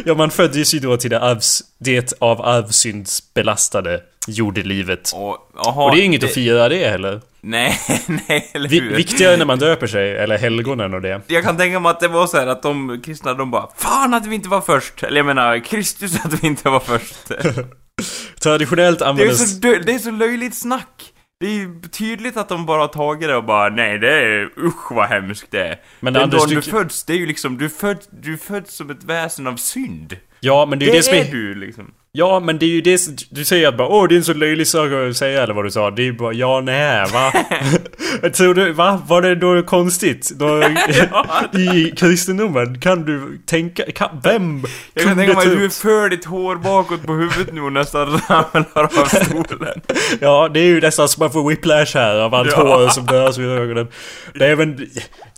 ja, 0.06 0.16
man 0.16 0.32
föddes 0.32 0.74
ju 0.74 0.80
då 0.80 0.98
till 0.98 1.10
det, 1.10 1.20
arvs, 1.20 1.62
det 1.80 2.14
av 2.20 2.42
arvsynds 2.42 3.34
belastade 3.34 4.02
jordelivet. 4.28 5.12
Och, 5.16 5.38
aha, 5.68 5.86
Och 5.86 5.96
det 5.96 6.02
är 6.02 6.06
inget 6.06 6.24
att 6.24 6.34
fira 6.34 6.70
det 6.70 6.90
heller. 6.90 7.22
Nej, 7.42 7.80
nej, 8.28 8.52
eller 8.54 8.70
hur? 8.70 8.96
viktigare 8.96 9.38
när 9.38 9.46
man 9.46 9.60
döper 9.60 9.88
sig, 9.88 10.18
eller 10.18 10.38
helgonen 10.38 10.94
och 10.94 11.02
det. 11.02 11.22
Jag 11.28 11.44
kan 11.44 11.58
tänka 11.58 11.80
mig 11.80 11.90
att 11.90 12.00
det 12.00 12.08
var 12.08 12.28
så 12.28 12.38
här 12.38 12.48
att 12.48 12.62
de 12.64 13.02
kristna, 13.06 13.34
de 13.34 13.52
bara 13.52 13.68
Fan 13.78 14.14
att 14.14 14.26
vi 14.26 14.36
inte 14.36 14.50
var 14.50 14.62
först! 14.62 15.04
Eller 15.04 15.18
jag 15.18 15.26
menar, 15.26 15.66
Kristus 15.66 16.26
att 16.26 16.44
vi 16.44 16.48
inte 16.48 16.70
var 16.70 16.80
först. 16.80 17.16
Traditionellt 18.44 19.00
Det 19.00 19.06
är 19.06 19.10
användes... 19.10 19.62
så, 19.62 19.68
det 19.86 19.94
är 19.94 20.00
så 20.00 20.12
löjligt 20.12 20.56
snack! 20.56 21.13
Det 21.44 21.50
är 21.50 21.54
ju 21.54 21.82
tydligt 21.82 22.38
att 22.38 22.50
de 22.50 22.66
bara 22.66 22.82
har 22.82 22.88
tagit 22.88 23.28
det 23.30 23.36
och 23.36 23.44
bara 23.44 23.70
nej 23.70 24.00
det 24.00 24.14
är 24.14 24.50
usch 24.58 24.92
vad 24.92 25.08
hemskt 25.10 25.52
det 25.52 25.68
är. 25.68 25.82
Men 26.00 26.14
Den 26.14 26.30
dagen 26.30 26.50
du- 26.50 26.56
du 26.56 26.62
föds, 26.62 27.04
det 27.04 27.14
är 27.14 27.18
ju 27.18 27.26
liksom, 27.26 27.58
du 27.58 27.70
föds, 27.70 28.08
du 28.12 28.38
föds 28.38 28.76
som 28.76 28.90
ett 28.90 29.04
väsen 29.04 29.48
av 29.48 29.56
synd. 29.56 30.18
Ja, 30.40 30.66
men 30.66 30.80
det 30.80 30.86
är 30.86 30.92
Det, 30.92 30.98
det 30.98 31.04
som 31.04 31.14
är 31.14 31.22
är... 31.28 31.32
du 31.32 31.56
liksom. 31.56 31.92
Ja, 32.18 32.40
men 32.40 32.60
det 32.60 32.66
är 32.66 32.70
ju 32.70 32.82
det 32.82 33.30
Du 33.30 33.46
säger 33.46 33.68
att 33.68 33.78
bara 33.78 33.88
åh 33.88 34.08
det 34.08 34.16
är 34.16 34.18
en 34.18 34.24
så 34.24 34.34
löjlig 34.34 34.68
sak 34.68 34.92
att 34.92 35.18
säga 35.18 35.44
eller 35.44 35.54
vad 35.54 35.66
du 35.66 35.72
sa. 35.72 35.92
Det 35.92 36.02
är 36.02 36.04
ju 36.04 36.14
bara 36.14 36.34
ja, 36.34 36.62
nej, 36.62 37.06
va? 37.14 37.32
Tror 38.30 38.54
du, 38.54 38.72
va? 38.72 39.02
Var 39.08 39.22
det 39.22 39.36
då 39.36 39.64
konstigt? 39.64 40.32
Då, 40.36 40.64
I 41.60 41.92
kristendomen 41.98 42.80
kan 42.80 43.06
du 43.06 43.42
tänka, 43.46 43.84
kan, 43.92 44.10
vem 44.24 44.64
Jag 44.94 45.04
kan 45.04 45.18
tänka 45.18 45.34
mig 45.34 45.48
att 45.48 45.60
du 45.60 45.70
för 45.70 46.10
ditt 46.10 46.26
hår 46.26 46.56
bakåt 46.56 47.04
på 47.06 47.14
huvudet 47.14 47.54
nu 47.54 47.62
och 47.62 47.74
nästan 47.74 48.08
ramlar 48.30 48.84
av 48.84 49.06
stolen. 49.06 49.82
Ja, 50.20 50.50
det 50.54 50.60
är 50.60 50.66
ju 50.66 50.82
nästan 50.82 51.10
som 51.10 51.22
man 51.22 51.32
får 51.32 51.50
whiplash 51.50 51.96
här 51.98 52.16
av 52.16 52.36
allt 52.36 52.52
Ja. 52.52 52.78
hår 52.78 52.88
som 52.90 53.06
dörs 53.06 53.38
vid 53.38 53.48
ögonen. 53.48 53.88
Det 54.34 54.46
är 54.46 54.50
även... 54.50 54.88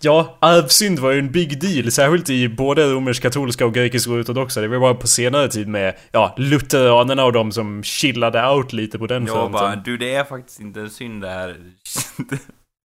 Ja, 0.01 0.37
arvsynd 0.41 0.99
var 0.99 1.11
ju 1.11 1.19
en 1.19 1.31
big 1.31 1.61
deal, 1.61 1.91
särskilt 1.91 2.29
i 2.29 2.49
både 2.49 2.83
romersk-katolska 2.85 3.65
och 3.65 3.73
grekisk-ortodoxa. 3.73 4.61
Det 4.61 4.67
var 4.67 4.79
bara 4.79 4.93
på 4.93 5.07
senare 5.07 5.47
tid 5.47 5.67
med, 5.67 5.93
ja, 6.11 6.35
lutheranerna 6.73 7.25
och 7.25 7.33
de 7.33 7.51
som 7.51 7.83
chillade 7.83 8.47
out 8.49 8.73
lite 8.73 8.99
på 8.99 9.07
den 9.07 9.25
Jag 9.25 9.51
bara, 9.51 9.75
du 9.75 9.97
det 9.97 10.13
är 10.15 10.23
faktiskt 10.23 10.59
inte 10.59 10.79
en 10.79 10.89
synd 10.89 11.21
det 11.21 11.29
här. 11.29 11.55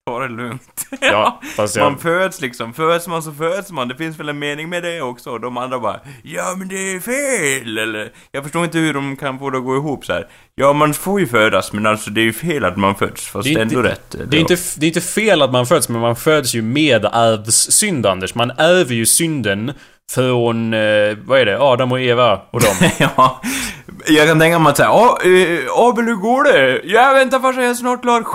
Ta 0.08 0.20
det 0.20 0.28
lugnt. 0.28 0.86
Ja, 1.02 1.42
jag... 1.58 1.70
Man 1.78 1.98
föds 1.98 2.42
liksom, 2.42 2.74
föds 2.74 3.08
man 3.08 3.24
så 3.24 3.32
föds 3.32 3.72
man, 3.72 3.88
det 3.88 3.96
finns 3.96 4.20
väl 4.20 4.30
en 4.30 4.40
mening 4.40 4.70
med 4.70 4.84
det 4.84 5.02
också. 5.02 5.30
Och 5.32 5.40
de 5.42 5.58
andra 5.58 5.80
bara, 5.80 6.00
ja 6.24 6.56
men 6.58 6.68
det 6.68 6.76
är 6.76 7.00
fel, 7.00 7.78
eller? 7.78 8.12
Jag 8.32 8.44
förstår 8.44 8.64
inte 8.64 8.78
hur 8.78 8.94
de 8.94 9.16
kan 9.16 9.40
få 9.40 9.50
det 9.50 9.58
att 9.58 9.64
gå 9.64 9.76
ihop 9.76 10.06
så 10.06 10.14
här. 10.14 10.28
Ja, 10.56 10.74
man 10.74 10.94
får 10.94 11.20
ju 11.20 11.28
födas, 11.28 11.74
men 11.74 11.86
alltså 11.86 12.10
det 12.10 12.22
är 12.22 12.26
ju 12.26 12.34
fel 12.34 12.66
att 12.66 12.78
man 12.78 12.96
föds, 12.96 13.28
fast 13.28 13.48
Det 13.48 13.54
det 13.54 13.60
är 13.60 13.62
ändå 13.62 13.80
inte- 13.80 13.90
rätt. 13.92 14.16
Det 14.32 14.38
är, 14.38 14.42
inte, 14.42 14.58
det 14.78 14.86
är 14.86 14.88
inte 14.88 15.02
fel 15.02 15.42
att 15.42 15.52
man 15.52 15.66
föds, 15.66 15.90
men 15.90 16.02
man 16.02 16.16
föds 16.16 16.54
ju 16.56 16.62
med 16.62 17.06
arvssynd, 17.06 18.06
Anders. 18.06 18.36
Man 18.36 18.52
ärver 18.58 18.96
ju 18.96 19.06
synden 19.06 19.74
från, 20.10 20.74
eh, 20.74 21.18
vad 21.26 21.40
är 21.40 21.46
det, 21.46 21.62
Adam 21.62 21.92
och 21.92 22.02
Eva 22.02 22.42
och 22.52 22.62
dem. 22.62 22.76
ja, 22.98 23.42
jag 24.08 24.28
kan 24.28 24.40
tänka 24.40 24.60
mig 24.60 24.70
att 24.70 24.78
säga, 24.78 24.90
ja 24.90 25.20
eh, 25.24 25.88
Abel 25.88 26.06
hur 26.06 26.16
går 26.16 26.44
det? 26.44 26.82
Ja, 26.84 27.14
vänta 27.14 27.40
farsan, 27.40 27.64
jag 27.64 27.72
är 27.72 27.76
snart 27.76 28.02
klar. 28.02 28.24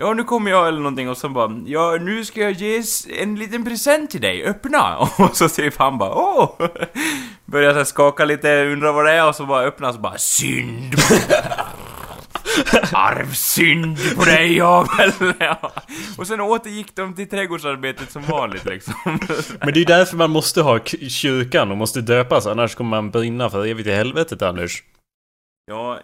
Ja, 0.00 0.14
nu 0.14 0.24
kommer 0.24 0.50
jag 0.50 0.68
eller 0.68 0.78
någonting 0.78 1.10
och 1.10 1.16
sen 1.16 1.32
bara, 1.32 1.60
ja, 1.66 1.96
nu 2.00 2.24
ska 2.24 2.40
jag 2.40 2.52
ge 2.52 2.82
en 3.20 3.36
liten 3.36 3.64
present 3.64 4.10
till 4.10 4.20
dig, 4.20 4.44
öppna! 4.44 4.96
Och 5.18 5.36
så 5.36 5.48
typ 5.48 5.76
han 5.76 5.98
bara, 5.98 6.14
åh! 6.14 6.50
Börjar 7.44 7.74
så 7.74 7.84
skaka 7.84 8.24
lite, 8.24 8.64
undrar 8.64 8.92
vad 8.92 9.04
det 9.04 9.12
är 9.12 9.28
och 9.28 9.34
så 9.34 9.46
bara 9.46 9.62
öppnas 9.62 9.94
så 9.94 10.00
bara, 10.00 10.18
synd! 10.18 10.94
Arvsynd 12.92 13.98
på 14.16 14.24
dig 14.24 14.60
Abel! 14.60 15.12
Ja. 15.40 15.72
Och 16.18 16.26
sen 16.26 16.40
återgick 16.40 16.94
de 16.96 17.14
till 17.14 17.28
trädgårdsarbetet 17.28 18.10
som 18.10 18.22
vanligt 18.22 18.64
liksom. 18.64 18.94
Men 19.60 19.66
det 19.68 19.72
är 19.72 19.78
ju 19.78 19.84
därför 19.84 20.16
man 20.16 20.30
måste 20.30 20.62
ha 20.62 20.80
kyrkan 21.08 21.70
och 21.70 21.76
måste 21.76 22.00
döpas, 22.00 22.46
annars 22.46 22.74
kommer 22.74 22.90
man 22.90 23.10
brinna 23.10 23.50
för 23.50 23.66
evigt 23.66 23.88
i 23.88 23.92
helvetet, 23.92 24.42
Anders. 24.42 24.82
Ja, 25.66 26.00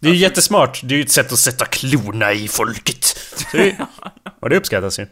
Det 0.00 0.08
är 0.08 0.12
ju 0.12 0.18
jättesmart. 0.18 0.80
Det 0.84 0.94
är 0.94 0.96
ju 0.96 1.02
ett 1.02 1.10
sätt 1.10 1.32
att 1.32 1.38
sätta 1.38 1.64
klorna 1.64 2.32
i 2.32 2.48
folket. 2.48 3.16
Det, 3.52 3.76
och 4.40 4.50
det 4.50 4.56
uppskattas 4.56 4.98
ju. 4.98 5.06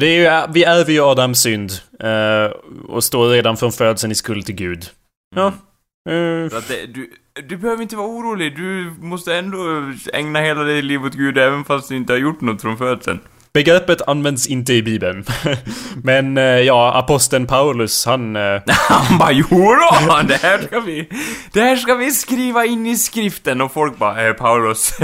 Det 0.00 0.06
är 0.06 0.46
ju, 0.46 0.52
vi 0.52 0.64
ärver 0.64 0.92
ju 0.92 1.00
Adams 1.00 1.40
synd. 1.40 1.72
eh, 2.00 2.44
och 2.88 3.04
står 3.04 3.28
redan 3.28 3.56
från 3.56 3.72
födseln 3.72 4.12
i 4.12 4.14
skuld 4.14 4.46
till 4.46 4.54
Gud. 4.54 4.90
Ja. 5.36 5.52
Så 6.50 6.56
att 6.56 6.68
det, 6.68 6.86
du, 6.86 7.10
du 7.48 7.56
behöver 7.56 7.82
inte 7.82 7.96
vara 7.96 8.08
orolig, 8.08 8.56
du 8.56 8.92
måste 9.00 9.34
ändå 9.36 9.58
ägna 10.12 10.40
hela 10.40 10.62
ditt 10.64 10.84
liv 10.84 11.04
åt 11.04 11.14
Gud 11.14 11.38
även 11.38 11.64
fast 11.64 11.88
du 11.88 11.96
inte 11.96 12.12
har 12.12 12.18
gjort 12.18 12.40
något 12.40 12.62
från 12.62 12.78
födseln. 12.78 13.20
begreppet 13.52 14.02
används 14.08 14.46
inte 14.46 14.72
i 14.74 14.82
Bibeln. 14.82 15.24
Men 16.02 16.38
eh, 16.38 16.44
ja, 16.44 16.94
aposteln 16.94 17.46
Paulus, 17.46 18.06
han... 18.06 18.36
eh, 18.36 18.62
Han 18.88 19.18
bara 19.18 19.32
jodå, 19.32 20.22
det 20.28 20.36
här 20.42 20.58
ska 20.62 20.80
vi, 20.80 21.08
det 21.52 21.60
här 21.60 21.76
ska 21.76 21.94
vi 21.94 22.10
skriva 22.10 22.64
in 22.64 22.86
i 22.86 22.96
skriften 22.96 23.60
och 23.60 23.72
folk 23.72 23.98
bara 23.98 24.26
eh, 24.28 24.32
Paulus, 24.32 24.98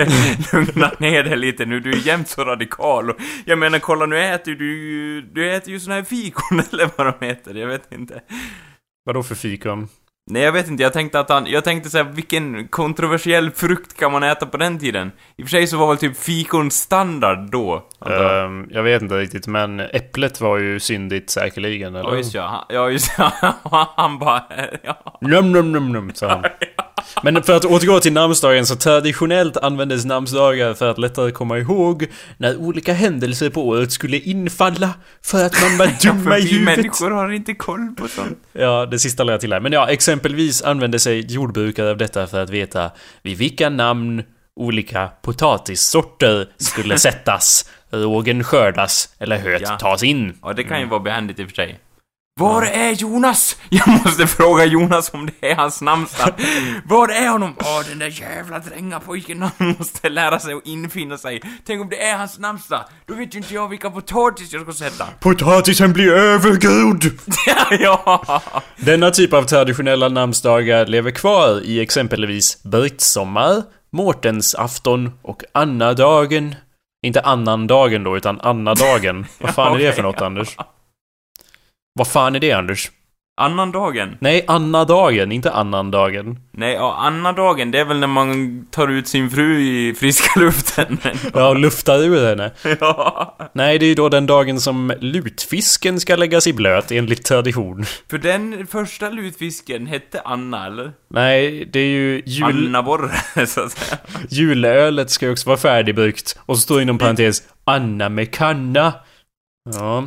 lugna 0.52 0.90
ner 0.98 1.22
dig 1.24 1.36
lite 1.36 1.64
nu, 1.64 1.80
du 1.80 1.92
är 1.92 2.06
jämt 2.06 2.28
så 2.28 2.44
radikal 2.44 3.10
och 3.10 3.16
jag 3.44 3.58
menar 3.58 3.78
kolla 3.78 4.06
nu 4.06 4.18
äter 4.24 4.52
du 4.52 5.22
du 5.22 5.52
äter 5.52 5.72
ju 5.72 5.80
såna 5.80 5.94
här 5.94 6.02
fikon 6.02 6.62
eller 6.72 6.90
vad 6.96 7.06
de 7.20 7.26
heter, 7.26 7.54
jag 7.54 7.66
vet 7.68 7.92
inte. 7.92 8.20
vadå 9.04 9.22
för 9.22 9.34
fikon? 9.34 9.88
Nej 10.30 10.42
jag 10.42 10.52
vet 10.52 10.68
inte, 10.68 10.82
jag 10.82 10.92
tänkte 10.92 11.20
att 11.20 11.28
han, 11.28 11.46
jag 11.46 11.64
tänkte 11.64 11.90
säga 11.90 12.04
vilken 12.04 12.68
kontroversiell 12.68 13.50
frukt 13.50 13.96
kan 13.98 14.12
man 14.12 14.22
äta 14.22 14.46
på 14.46 14.56
den 14.56 14.78
tiden? 14.78 15.12
I 15.36 15.42
och 15.42 15.46
för 15.46 15.50
sig 15.50 15.66
så 15.66 15.76
var 15.78 15.88
väl 15.88 15.96
typ 15.96 16.16
fikon 16.16 16.70
standard 16.70 17.50
då, 17.50 17.88
jag. 18.04 18.44
Ehm, 18.44 18.66
jag 18.70 18.82
vet 18.82 19.02
inte 19.02 19.18
riktigt, 19.18 19.46
men 19.46 19.80
äpplet 19.80 20.40
var 20.40 20.58
ju 20.58 20.80
syndigt 20.80 21.30
säkerligen, 21.30 21.94
eller? 21.94 22.10
Ja 22.10 22.16
just 22.16 22.34
ja, 22.34 22.46
han- 22.46 22.64
ja 22.76 22.90
just 22.90 23.12
ja, 23.18 23.32
han 23.96 24.18
bara, 24.18 24.42
ja. 24.82 25.18
Num, 25.20 25.52
num, 25.52 25.72
num, 25.72 25.92
num, 25.92 26.10
sa 26.14 26.28
han. 26.28 26.44
Men 27.22 27.42
för 27.42 27.56
att 27.56 27.64
återgå 27.64 28.00
till 28.00 28.12
namnsdagen 28.12 28.66
så 28.66 28.76
traditionellt 28.76 29.56
användes 29.56 30.04
namnsdagar 30.04 30.74
för 30.74 30.90
att 30.90 30.98
lättare 30.98 31.30
komma 31.30 31.58
ihåg 31.58 32.06
när 32.36 32.56
olika 32.56 32.92
händelser 32.92 33.50
på 33.50 33.68
året 33.68 33.92
skulle 33.92 34.18
infalla 34.18 34.90
för 35.22 35.44
att 35.46 35.62
man 35.62 35.78
var 35.78 35.86
dumma 36.02 36.38
i 36.38 36.40
huvudet. 36.42 36.76
människor 36.76 37.10
har 37.10 37.30
inte 37.32 37.54
koll 37.54 37.94
på 37.98 38.08
sånt. 38.08 38.38
Ja, 38.52 38.86
det 38.86 38.98
sista 38.98 39.24
lade 39.24 39.32
jag 39.34 39.40
till 39.40 39.52
här. 39.52 39.60
Men 39.60 39.72
ja, 39.72 39.88
exempelvis 39.88 40.62
använde 40.62 40.98
sig 40.98 41.32
jordbrukare 41.32 41.90
av 41.90 41.96
detta 41.96 42.26
för 42.26 42.42
att 42.42 42.50
veta 42.50 42.90
vid 43.22 43.38
vilka 43.38 43.68
namn 43.68 44.22
olika 44.56 45.08
potatissorter 45.22 46.48
skulle 46.56 46.98
sättas, 47.08 47.70
rågen 47.90 48.44
skördas 48.44 49.08
eller 49.18 49.38
höet 49.38 49.62
Ja. 49.64 49.78
tas 49.78 50.02
in. 50.02 50.38
Ja, 50.42 50.52
det 50.52 50.64
kan 50.64 50.80
ju 50.80 50.86
vara 50.86 51.00
behändigt 51.00 51.38
i 51.40 51.44
och 51.44 51.48
för 51.48 51.54
sig. 51.54 51.78
Var 52.42 52.62
är 52.62 52.92
Jonas? 52.92 53.56
Jag 53.68 53.88
måste 53.88 54.26
fråga 54.26 54.64
Jonas 54.64 55.10
om 55.14 55.26
det 55.26 55.50
är 55.50 55.56
hans 55.56 55.82
namnsdag. 55.82 56.34
Var 56.84 57.08
är 57.08 57.28
honom? 57.28 57.54
Åh, 57.58 57.82
den 57.88 57.98
där 57.98 58.20
jävla 58.20 58.58
drängapojken, 58.58 59.42
han 59.42 59.74
måste 59.78 60.08
lära 60.08 60.38
sig 60.38 60.54
att 60.54 60.66
infinna 60.66 61.18
sig. 61.18 61.42
Tänk 61.64 61.80
om 61.80 61.88
det 61.88 62.02
är 62.02 62.16
hans 62.16 62.38
namnsdag? 62.38 62.84
Då 63.06 63.14
vet 63.14 63.34
ju 63.34 63.38
inte 63.38 63.54
jag 63.54 63.68
vilka 63.68 63.90
potatis 63.90 64.52
jag 64.52 64.62
ska 64.62 64.72
sätta. 64.72 65.06
Potatisen 65.20 65.92
blir 65.92 66.12
övergrodd! 66.12 67.04
ja! 67.80 68.42
Denna 68.76 69.10
typ 69.10 69.32
av 69.32 69.42
traditionella 69.42 70.08
namnsdagar 70.08 70.86
lever 70.86 71.10
kvar 71.10 71.60
i 71.64 71.80
exempelvis 71.80 72.62
brittsommar, 72.62 73.62
Mårtensafton 73.92 75.10
och 75.22 75.42
Annadagen. 75.54 76.54
Inte 77.02 77.20
annandagen 77.20 78.04
då, 78.04 78.16
utan 78.16 78.40
Annadagen. 78.40 79.26
Vad 79.38 79.54
fan 79.54 79.74
är 79.74 79.78
det 79.78 79.92
för 79.92 80.02
något, 80.02 80.20
Anders? 80.20 80.56
Vad 81.94 82.08
fan 82.08 82.34
är 82.34 82.40
det, 82.40 82.52
Anders? 82.52 82.90
Annandagen? 83.40 84.16
Nej, 84.20 84.44
Annadagen, 84.48 85.32
inte 85.32 85.52
annandagen. 85.52 86.38
Nej, 86.50 86.74
ja, 86.74 86.96
annandagen, 86.98 87.70
det 87.70 87.78
är 87.78 87.84
väl 87.84 87.98
när 87.98 88.06
man 88.06 88.66
tar 88.70 88.88
ut 88.88 89.08
sin 89.08 89.30
fru 89.30 89.60
i 89.60 89.94
friska 89.94 90.40
luften. 90.40 90.98
Ja, 91.34 91.48
och 91.48 91.56
luftar 91.58 91.98
ur 91.98 92.26
henne. 92.28 92.50
ja. 92.80 93.36
Nej, 93.54 93.78
det 93.78 93.84
är 93.84 93.88
ju 93.88 93.94
då 93.94 94.08
den 94.08 94.26
dagen 94.26 94.60
som 94.60 94.92
lutfisken 95.00 96.00
ska 96.00 96.16
läggas 96.16 96.46
i 96.46 96.52
blöt 96.52 96.92
enligt 96.92 97.24
tradition. 97.24 97.84
För 98.10 98.18
den 98.18 98.66
första 98.66 99.10
lutfisken 99.10 99.86
hette 99.86 100.20
Anna, 100.24 100.66
eller? 100.66 100.92
Nej, 101.10 101.68
det 101.72 101.80
är 101.80 101.88
ju 101.88 102.22
jul... 102.26 102.66
Anna 102.66 102.82
Borre, 102.82 103.46
så 103.46 103.60
att 103.60 103.72
säga. 103.72 103.98
Julölet 104.28 105.10
ska 105.10 105.26
ju 105.26 105.32
också 105.32 105.48
vara 105.48 105.58
färdigbryggt. 105.58 106.38
Och 106.46 106.56
så 106.56 106.62
står 106.62 106.82
inom 106.82 106.98
parentes 106.98 107.42
Anna 107.64 108.08
med 108.08 108.32
kanna. 108.32 108.92
Ja. 109.74 110.06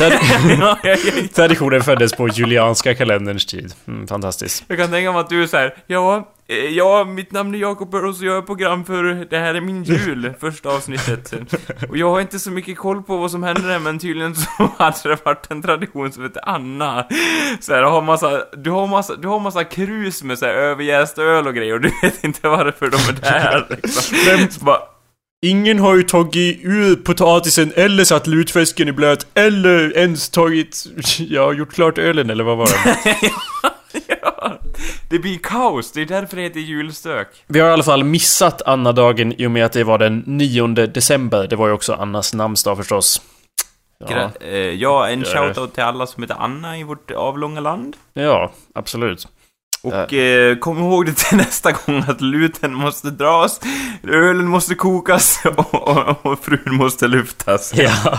Jag, 0.00 0.12
jag, 0.82 0.98
Traditionen 1.34 1.82
föddes 1.82 2.12
på 2.12 2.28
julianska 2.28 2.94
kalenderns 2.94 3.46
tid. 3.46 3.74
Mm, 3.88 4.06
fantastiskt. 4.06 4.64
jag 4.68 4.78
kan 4.78 4.90
tänka 4.90 5.12
mig 5.12 5.20
att 5.20 5.28
du 5.28 5.42
är 5.42 5.46
så 5.46 5.56
här, 5.56 5.74
ja, 5.86 6.28
eh, 6.48 6.56
ja, 6.56 7.04
mitt 7.04 7.32
namn 7.32 7.54
är 7.54 7.58
Jakob 7.58 7.94
och 7.94 8.14
jag 8.20 8.36
är 8.36 8.42
program 8.42 8.84
för 8.84 9.02
Det 9.30 9.38
här 9.38 9.54
är 9.54 9.60
min 9.60 9.84
jul, 9.84 10.34
första 10.40 10.68
avsnittet. 10.68 11.32
Och 11.88 11.96
jag 11.96 12.10
har 12.10 12.20
inte 12.20 12.38
så 12.38 12.50
mycket 12.50 12.78
koll 12.78 13.02
på 13.02 13.16
vad 13.16 13.30
som 13.30 13.42
händer 13.42 13.68
där, 13.68 13.78
men 13.78 13.98
tydligen 13.98 14.34
så 14.34 14.70
hade 14.78 14.96
det 15.02 15.24
varit 15.24 15.50
en 15.50 15.62
tradition 15.62 16.12
som 16.12 16.22
heter 16.22 16.48
Anna. 16.48 17.06
Så 17.60 17.74
här, 17.74 17.82
har 17.82 18.02
massa, 18.02 18.44
du 18.56 18.70
har 18.70 18.86
massa, 18.86 19.16
du 19.16 19.28
har 19.28 19.40
massa 19.40 19.64
krus 19.64 20.22
med 20.22 20.38
så 20.38 20.46
här 20.46 20.52
överjäst 20.52 21.18
öl 21.18 21.46
och 21.46 21.54
grejer 21.54 21.74
och 21.74 21.80
du 21.80 21.90
vet 22.02 22.24
inte 22.24 22.48
varför 22.48 22.90
de 22.90 22.96
är 22.96 23.20
där 23.32 23.66
liksom. 23.68 24.16
Så 24.50 24.64
bara, 24.64 24.80
Ingen 25.42 25.78
har 25.78 25.96
ju 25.96 26.02
tagit 26.02 26.60
ur 26.62 26.96
potatisen 26.96 27.72
eller 27.76 28.04
satt 28.04 28.26
lutfisken 28.26 28.88
i 28.88 28.92
blöt 28.92 29.26
eller 29.34 29.96
ens 29.98 30.28
tagit... 30.28 30.84
Ja, 31.18 31.52
gjort 31.52 31.72
klart 31.72 31.98
ölen 31.98 32.30
eller 32.30 32.44
vad 32.44 32.56
var 32.56 32.66
det? 32.66 33.16
ja, 34.22 34.58
det 35.10 35.18
blir 35.18 35.38
kaos, 35.38 35.92
det 35.92 36.00
är 36.00 36.06
därför 36.06 36.36
det 36.36 36.42
heter 36.42 36.60
julstök. 36.60 37.28
Vi 37.46 37.60
har 37.60 37.68
i 37.68 37.72
alla 37.72 37.82
fall 37.82 38.04
missat 38.04 38.62
Annadagen 38.62 39.40
i 39.40 39.46
och 39.46 39.50
med 39.50 39.64
att 39.64 39.72
det 39.72 39.84
var 39.84 39.98
den 39.98 40.22
9 40.26 40.66
december. 40.66 41.46
Det 41.46 41.56
var 41.56 41.66
ju 41.66 41.72
också 41.72 41.92
Annas 41.92 42.34
namnsdag 42.34 42.76
förstås. 42.76 43.22
Ja, 44.08 44.30
eh, 44.40 44.56
ja, 44.56 45.08
en 45.08 45.24
shoutout 45.24 45.74
till 45.74 45.82
alla 45.82 46.06
som 46.06 46.22
heter 46.22 46.36
Anna 46.38 46.78
i 46.78 46.82
vårt 46.82 47.10
avlånga 47.10 47.60
land. 47.60 47.96
ja 48.12 48.52
absolut. 48.74 49.28
Och 49.82 50.12
eh, 50.12 50.56
kom 50.56 50.78
ihåg 50.78 51.06
det 51.06 51.12
till 51.12 51.36
nästa 51.36 51.72
gång 51.72 52.04
att 52.08 52.20
luten 52.20 52.74
måste 52.74 53.10
dras, 53.10 53.60
ölen 54.02 54.46
måste 54.46 54.74
kokas 54.74 55.42
och, 55.56 55.74
och, 55.74 56.26
och 56.26 56.44
frun 56.44 56.74
måste 56.74 57.08
lyftas. 57.08 57.72
Ja. 57.76 58.18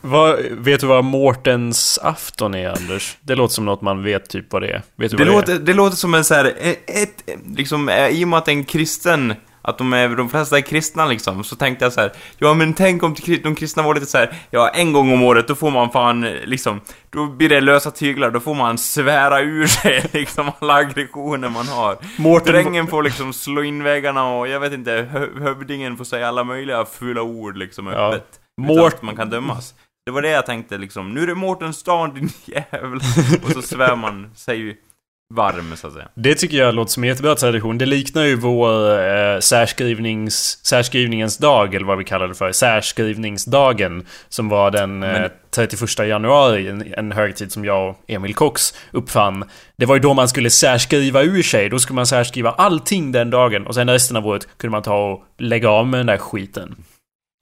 vad, 0.00 0.38
vet 0.50 0.80
du 0.80 0.86
vad 0.86 1.04
Mårtens 1.04 1.98
afton 2.02 2.54
är, 2.54 2.68
Anders? 2.68 3.16
Det 3.20 3.34
låter 3.34 3.54
som 3.54 3.64
något 3.64 3.80
man 3.80 4.02
vet 4.02 4.28
typ 4.28 4.52
vad 4.52 4.62
det 4.62 4.68
är. 4.68 4.82
Vet 4.96 5.10
du 5.10 5.16
Det 5.16 5.24
vad 5.24 5.34
låter, 5.34 5.52
det 5.52 5.58
det 5.58 5.74
låter 5.74 5.96
som 5.96 6.14
en 6.14 6.24
så 6.24 6.34
här, 6.34 6.54
ett, 6.86 7.28
liksom, 7.56 7.88
eh, 7.88 8.08
i 8.08 8.24
och 8.24 8.28
med 8.28 8.38
att 8.38 8.48
en 8.48 8.64
kristen 8.64 9.34
att 9.62 9.78
de, 9.78 9.92
är, 9.92 10.08
de 10.08 10.28
flesta 10.28 10.56
är 10.56 10.60
kristna 10.60 11.06
liksom, 11.06 11.44
så 11.44 11.56
tänkte 11.56 11.84
jag 11.84 11.92
så 11.92 12.00
här, 12.00 12.12
ja 12.38 12.54
men 12.54 12.74
tänk 12.74 13.02
om 13.02 13.14
de 13.42 13.54
kristna 13.54 13.82
var 13.82 13.94
lite 13.94 14.06
så 14.06 14.18
här, 14.18 14.32
ja 14.50 14.68
en 14.68 14.92
gång 14.92 15.12
om 15.12 15.22
året 15.22 15.48
då 15.48 15.54
får 15.54 15.70
man 15.70 15.90
fan 15.90 16.20
liksom, 16.44 16.80
då 17.10 17.26
blir 17.26 17.48
det 17.48 17.60
lösa 17.60 17.90
tyglar, 17.90 18.30
då 18.30 18.40
får 18.40 18.54
man 18.54 18.78
svära 18.78 19.40
ur 19.40 19.66
sig 19.80 20.04
liksom 20.12 20.50
alla 20.58 20.74
aggressioner 20.74 21.48
man 21.48 21.68
har. 21.68 21.96
Mårten- 22.16 22.44
Drängen 22.52 22.86
får 22.86 23.02
liksom 23.02 23.32
slå 23.32 23.62
in 23.62 23.82
väggarna 23.82 24.28
och 24.28 24.48
jag 24.48 24.60
vet 24.60 24.72
inte, 24.72 25.08
hö- 25.12 25.40
hövdingen 25.40 25.96
får 25.96 26.04
säga 26.04 26.28
alla 26.28 26.44
möjliga 26.44 26.84
fula 26.84 27.22
ord 27.22 27.56
liksom 27.56 27.86
Ja. 27.86 27.92
öppet. 27.92 28.40
Mårt- 28.60 28.76
Utan 28.78 28.86
att 28.86 29.02
man 29.02 29.16
kan 29.16 29.30
dömas. 29.30 29.74
Det 30.06 30.10
var 30.12 30.22
det 30.22 30.30
jag 30.30 30.46
tänkte 30.46 30.78
liksom, 30.78 31.14
nu 31.14 31.22
är 31.22 31.26
det 31.26 31.34
Mårtens 31.34 31.82
dag 31.82 32.14
din 32.14 32.30
jävel. 32.44 33.00
Och 33.44 33.50
så 33.50 33.62
svär 33.62 33.96
man 33.96 34.30
sig 34.34 34.76
varm 35.30 35.76
så 35.76 35.86
att 35.86 35.92
säga. 35.92 36.08
Det 36.14 36.34
tycker 36.34 36.56
jag 36.56 36.74
låter 36.74 36.92
som 36.92 37.02
en 37.02 37.08
jättebra 37.08 37.34
tradition. 37.34 37.78
Det 37.78 37.86
liknar 37.86 38.24
ju 38.24 38.36
vår 38.36 38.98
eh, 39.00 39.38
särskrivnings, 39.40 40.66
särskrivningens 40.66 41.38
dag, 41.38 41.74
eller 41.74 41.86
vad 41.86 41.98
vi 41.98 42.04
kallar 42.04 42.28
det 42.28 42.34
för. 42.34 42.52
Särskrivningsdagen. 42.52 44.06
Som 44.28 44.48
var 44.48 44.70
den 44.70 45.02
eh, 45.02 45.12
Men- 45.12 45.30
31 45.50 45.98
januari, 45.98 46.68
en, 46.68 46.94
en 46.96 47.12
högtid 47.12 47.52
som 47.52 47.64
jag 47.64 47.90
och 47.90 47.96
Emil 48.06 48.34
Cox 48.34 48.74
uppfann. 48.92 49.44
Det 49.76 49.86
var 49.86 49.94
ju 49.94 50.00
då 50.00 50.14
man 50.14 50.28
skulle 50.28 50.50
särskriva 50.50 51.22
ur 51.22 51.42
sig. 51.42 51.68
Då 51.68 51.78
skulle 51.78 51.94
man 51.94 52.06
särskriva 52.06 52.50
allting 52.50 53.12
den 53.12 53.30
dagen. 53.30 53.66
Och 53.66 53.74
sen 53.74 53.90
resten 53.90 54.16
av 54.16 54.26
året 54.26 54.48
kunde 54.56 54.72
man 54.72 54.82
ta 54.82 55.10
och 55.12 55.24
lägga 55.38 55.70
av 55.70 55.86
med 55.86 56.00
den 56.00 56.06
där 56.06 56.16
skiten. 56.16 56.74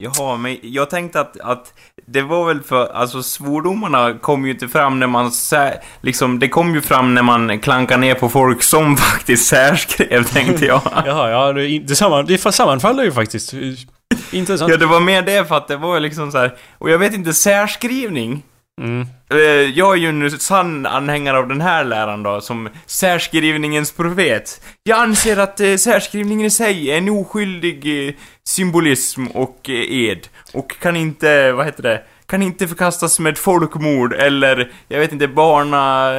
Jaha, 0.01 0.37
men 0.37 0.57
jag 0.61 0.89
tänkte 0.89 1.19
att, 1.19 1.39
att 1.39 1.73
det 2.05 2.21
var 2.21 2.47
väl 2.47 2.61
för, 2.61 2.87
alltså 2.93 3.23
svordomarna 3.23 4.13
kom 4.13 4.45
ju 4.45 4.51
inte 4.51 4.67
fram 4.67 4.99
när 4.99 5.07
man 5.07 5.31
sä, 5.31 5.81
liksom, 6.01 6.39
det 6.39 6.49
kom 6.49 6.75
ju 6.75 6.81
fram 6.81 7.13
när 7.15 7.21
man 7.21 7.59
klankar 7.59 7.97
ner 7.97 8.13
på 8.13 8.29
folk 8.29 8.63
som 8.63 8.97
faktiskt 9.11 9.47
särskrev, 9.47 10.23
tänkte 10.23 10.65
jag. 10.65 10.81
Jaha, 11.05 11.29
ja, 11.29 11.53
det, 11.53 11.79
det, 11.79 11.95
samman, 11.95 12.25
det 12.25 12.37
sammanfaller 12.37 13.03
ju 13.03 13.11
faktiskt. 13.11 13.53
Intressant. 14.31 14.71
Ja, 14.71 14.77
det 14.77 14.85
var 14.85 14.99
mer 14.99 15.21
det 15.21 15.47
för 15.47 15.55
att 15.55 15.67
det 15.67 15.77
var 15.77 15.93
ju 15.93 15.99
liksom 15.99 16.31
så 16.31 16.37
här, 16.37 16.55
och 16.77 16.89
jag 16.89 16.99
vet 16.99 17.13
inte, 17.13 17.33
särskrivning, 17.33 18.43
Mm. 18.79 19.07
Eh, 19.29 19.39
jag 19.77 19.93
är 19.93 19.97
ju 19.97 20.09
en 20.09 20.39
sann 20.39 20.85
anhängare 20.85 21.37
av 21.37 21.47
den 21.47 21.61
här 21.61 21.83
läran 21.83 22.23
då, 22.23 22.41
som 22.41 22.69
särskrivningens 22.85 23.91
profet. 23.91 24.61
Jag 24.83 24.99
anser 24.99 25.37
att 25.37 25.59
eh, 25.59 25.75
särskrivningen 25.75 26.45
i 26.45 26.49
sig 26.49 26.91
är 26.91 26.97
en 26.97 27.09
oskyldig 27.09 28.07
eh, 28.07 28.13
symbolism 28.43 29.27
och 29.27 29.69
eh, 29.69 29.75
ed. 29.75 30.27
Och 30.53 30.79
kan 30.79 30.95
inte, 30.95 31.51
vad 31.51 31.65
heter 31.65 31.83
det, 31.83 32.03
kan 32.29 32.41
inte 32.41 32.67
förkastas 32.67 33.19
med 33.19 33.37
folkmord 33.37 34.13
eller, 34.13 34.71
jag 34.87 34.99
vet 34.99 35.11
inte, 35.11 35.27
barna... 35.27 36.11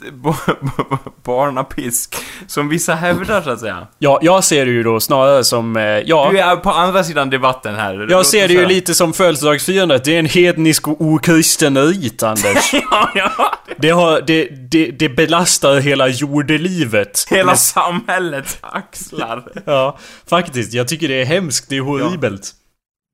barnapisk. 1.24 2.16
Som 2.46 2.68
vissa 2.68 2.94
hävdar, 2.94 3.42
så 3.42 3.50
att 3.50 3.60
säga. 3.60 3.86
Ja, 3.98 4.18
jag 4.22 4.44
ser 4.44 4.66
det 4.66 4.70
ju 4.72 4.82
då 4.82 5.00
snarare 5.00 5.44
som... 5.44 5.76
Eh, 5.76 5.82
ja, 5.82 6.28
Du 6.32 6.38
är 6.38 6.56
på 6.56 6.70
andra 6.70 7.04
sidan 7.04 7.30
debatten 7.30 7.74
här. 7.74 8.06
jag 8.10 8.26
ser 8.26 8.48
det 8.48 8.54
ju 8.54 8.66
lite 8.66 8.94
som 8.94 9.12
födelsedagsfirandet. 9.12 10.04
Det 10.04 10.14
är 10.14 10.18
en 10.18 10.26
hednisk 10.26 10.88
och 10.88 11.00
okristen 11.00 11.78
rit, 11.78 12.22
Anders. 12.22 12.72
ja, 12.90 13.10
ja. 13.14 13.30
Det, 13.78 13.90
har, 13.90 14.20
det, 14.26 14.44
det, 14.70 14.86
det 14.90 15.08
belastar 15.08 15.80
hela 15.80 16.08
jordelivet. 16.08 17.26
Hela 17.30 17.56
samhällets 17.56 18.58
axlar. 18.60 19.44
Ja, 19.64 19.98
faktiskt. 20.30 20.72
Jag 20.72 20.88
tycker 20.88 21.08
det 21.08 21.20
är 21.20 21.24
hemskt. 21.24 21.68
Det 21.68 21.76
är 21.76 21.80
horribelt. 21.80 22.42
Du- 22.42 22.59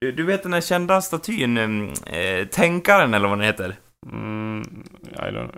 Eh, 0.04 0.14
du 0.14 0.24
vet 0.24 0.42
den 0.42 0.52
här 0.52 0.60
kända 0.60 1.00
statyn, 1.00 1.56
mm, 1.56 1.92
eh, 2.06 2.46
Tänkaren 2.46 3.14
eller 3.14 3.28
vad 3.28 3.38
den 3.38 3.46
heter? 3.46 3.76
Mm, 4.12 4.62
I 5.12 5.30
don't 5.30 5.50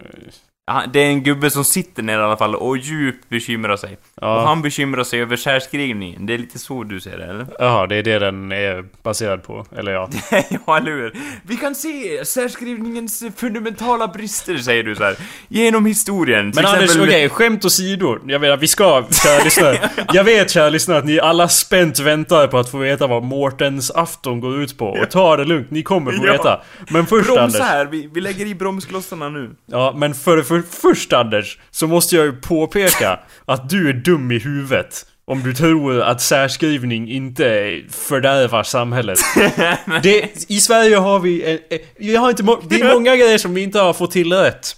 det 0.93 1.01
är 1.01 1.07
en 1.07 1.23
gubbe 1.23 1.51
som 1.51 1.65
sitter 1.65 2.03
ner 2.03 2.19
i 2.19 2.23
alla 2.23 2.37
fall 2.37 2.55
och 2.55 2.77
djupt 2.77 3.29
bekymrar 3.29 3.77
sig. 3.77 3.93
Och 3.93 3.99
Ja, 4.27 4.47
han 4.47 4.63
bekymrar 4.63 5.05
sig 5.05 5.21
över 5.23 5.37
särskrivningen. 5.37 6.27
Det 6.27 6.35
är 6.35 6.39
lite 6.39 6.59
så 6.59 6.85
du 6.85 7.01
ser 7.01 7.19
det, 7.19 7.25
eller? 7.25 7.47
Jaha, 7.59 7.87
det 7.87 7.97
är 7.97 8.03
det 8.03 8.19
den 8.19 8.53
är 8.53 8.85
baserad 9.03 9.43
på. 9.43 9.67
Eller 9.77 9.93
ja. 9.93 10.09
ja, 10.67 10.77
eller 10.77 10.91
hur? 10.91 11.13
Vi 11.43 11.57
kan 11.57 11.75
se 11.75 12.25
särskrivningens 12.25 13.25
fundamentala 13.37 14.09
brister, 14.09 14.57
säger 14.57 14.83
du 14.83 14.95
så 14.95 15.05
här. 15.05 15.17
Genom 15.49 15.87
historien. 15.87 16.53
Men 16.55 16.67
Anders, 16.67 16.91
okej, 16.97 17.05
exempel- 17.25 17.29
skämt 17.29 17.65
åsido. 17.65 18.19
Jag 18.27 18.41
menar, 18.41 18.57
vi 18.57 18.67
ska, 18.69 19.05
kära 19.25 19.45
lyssnare. 19.45 19.91
Jag 20.13 20.25
vet, 20.25 20.51
kära 20.51 20.69
lyssnare, 20.69 20.99
att 20.99 21.05
ni 21.05 21.21
alla 21.21 21.49
spänt 21.49 21.99
väntar 22.01 22.47
på 22.47 22.59
att 22.59 22.71
få 22.71 22.79
veta 22.79 23.07
vad 23.07 23.23
Mårtens 23.23 23.91
afton 23.91 24.41
går 24.41 24.61
ut 24.63 24.79
på. 24.79 24.87
Och 24.89 25.11
ta 25.11 25.37
det 25.37 25.45
lugnt, 25.45 25.71
ni 25.71 25.83
kommer 25.83 26.13
få 26.13 26.27
Ja. 26.27 26.33
veta. 26.33 26.61
Men 26.91 27.07
först. 27.07 27.27
Bromsa 27.35 27.63
här, 27.65 27.87
vi, 27.87 28.11
vi 28.15 28.21
lägger 28.21 28.47
i 28.47 28.55
bromsklossarna 28.55 29.29
nu. 29.29 29.51
Ja, 29.67 29.95
men 29.97 30.15
för, 30.15 30.43
för 30.63 30.81
först 30.93 31.13
Anders, 31.13 31.59
så 31.71 31.87
måste 31.87 32.17
jag 32.17 32.25
ju 32.25 32.33
påpeka 32.33 33.21
att 33.45 33.71
du 33.71 33.89
är 33.89 33.93
dum 33.93 34.33
i 34.33 34.39
huvudet. 34.39 35.07
Om 35.25 35.43
du 35.43 35.55
tror 35.55 36.01
att 36.03 36.21
särskrivning 36.23 37.11
inte 37.11 37.81
fördärvar 37.91 38.63
samhället. 38.63 39.19
Det, 40.03 40.45
I 40.51 40.61
Sverige 40.61 40.97
har 40.97 41.21
vi... 41.21 41.43
eh, 41.53 41.59
eh, 41.79 41.81
Jag 41.99 42.21
har 42.21 42.31
inte 42.31 42.43
det 42.69 42.81
är 42.81 42.95
många 42.95 43.17
grejer 43.17 43.39
som 43.39 43.55
vi 43.55 43.63
inte 43.63 43.79
har 43.81 43.93
fått 43.93 44.11
till 44.11 44.33
rätt. 44.33 44.77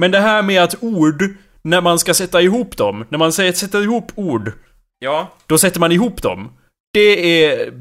Men 0.00 0.10
det 0.10 0.20
här 0.20 0.42
med 0.42 0.62
att 0.62 0.74
ord, 0.80 1.22
när 1.62 1.80
man 1.80 1.98
ska 1.98 2.14
sätta 2.14 2.42
ihop 2.42 2.76
dem, 2.76 3.06
när 3.08 3.18
man 3.18 3.32
säger 3.32 3.52
sätter 3.52 3.82
ihop 3.82 4.12
ord, 4.14 4.52
Ja. 4.98 5.32
då 5.46 5.58
sätter 5.58 5.80
man 5.80 5.92
ihop 5.92 6.22
dem. 6.22 6.52
Det 6.92 7.44
är 7.44 7.72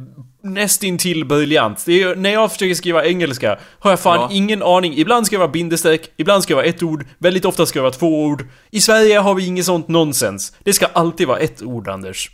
nästintill 0.43 1.25
briljant. 1.25 1.83
Det 1.85 2.01
är, 2.03 2.15
när 2.15 2.29
jag 2.29 2.51
försöker 2.51 2.75
skriva 2.75 3.05
engelska 3.05 3.59
har 3.79 3.91
jag 3.91 3.99
fan 3.99 4.19
Ja. 4.19 4.29
ingen 4.31 4.63
aning. 4.63 4.93
Ibland 4.97 5.25
ska 5.27 5.35
det 5.35 5.39
vara 5.39 5.51
bindestreck, 5.51 6.11
ibland 6.17 6.43
ska 6.43 6.53
det 6.53 6.55
vara 6.55 6.65
ett 6.65 6.83
ord, 6.83 7.05
väldigt 7.17 7.45
ofta 7.45 7.65
ska 7.65 7.79
det 7.79 7.83
vara 7.83 7.93
två 7.93 8.23
ord. 8.23 8.45
I 8.71 8.81
Sverige 8.81 9.17
har 9.19 9.33
vi 9.35 9.45
inget 9.45 9.65
sånt 9.65 9.87
nonsens. 9.87 10.55
Det 10.63 10.73
ska 10.73 10.85
alltid 10.85 11.27
vara 11.27 11.37
ett 11.39 11.61
ord, 11.61 11.87
Anders. 11.87 12.29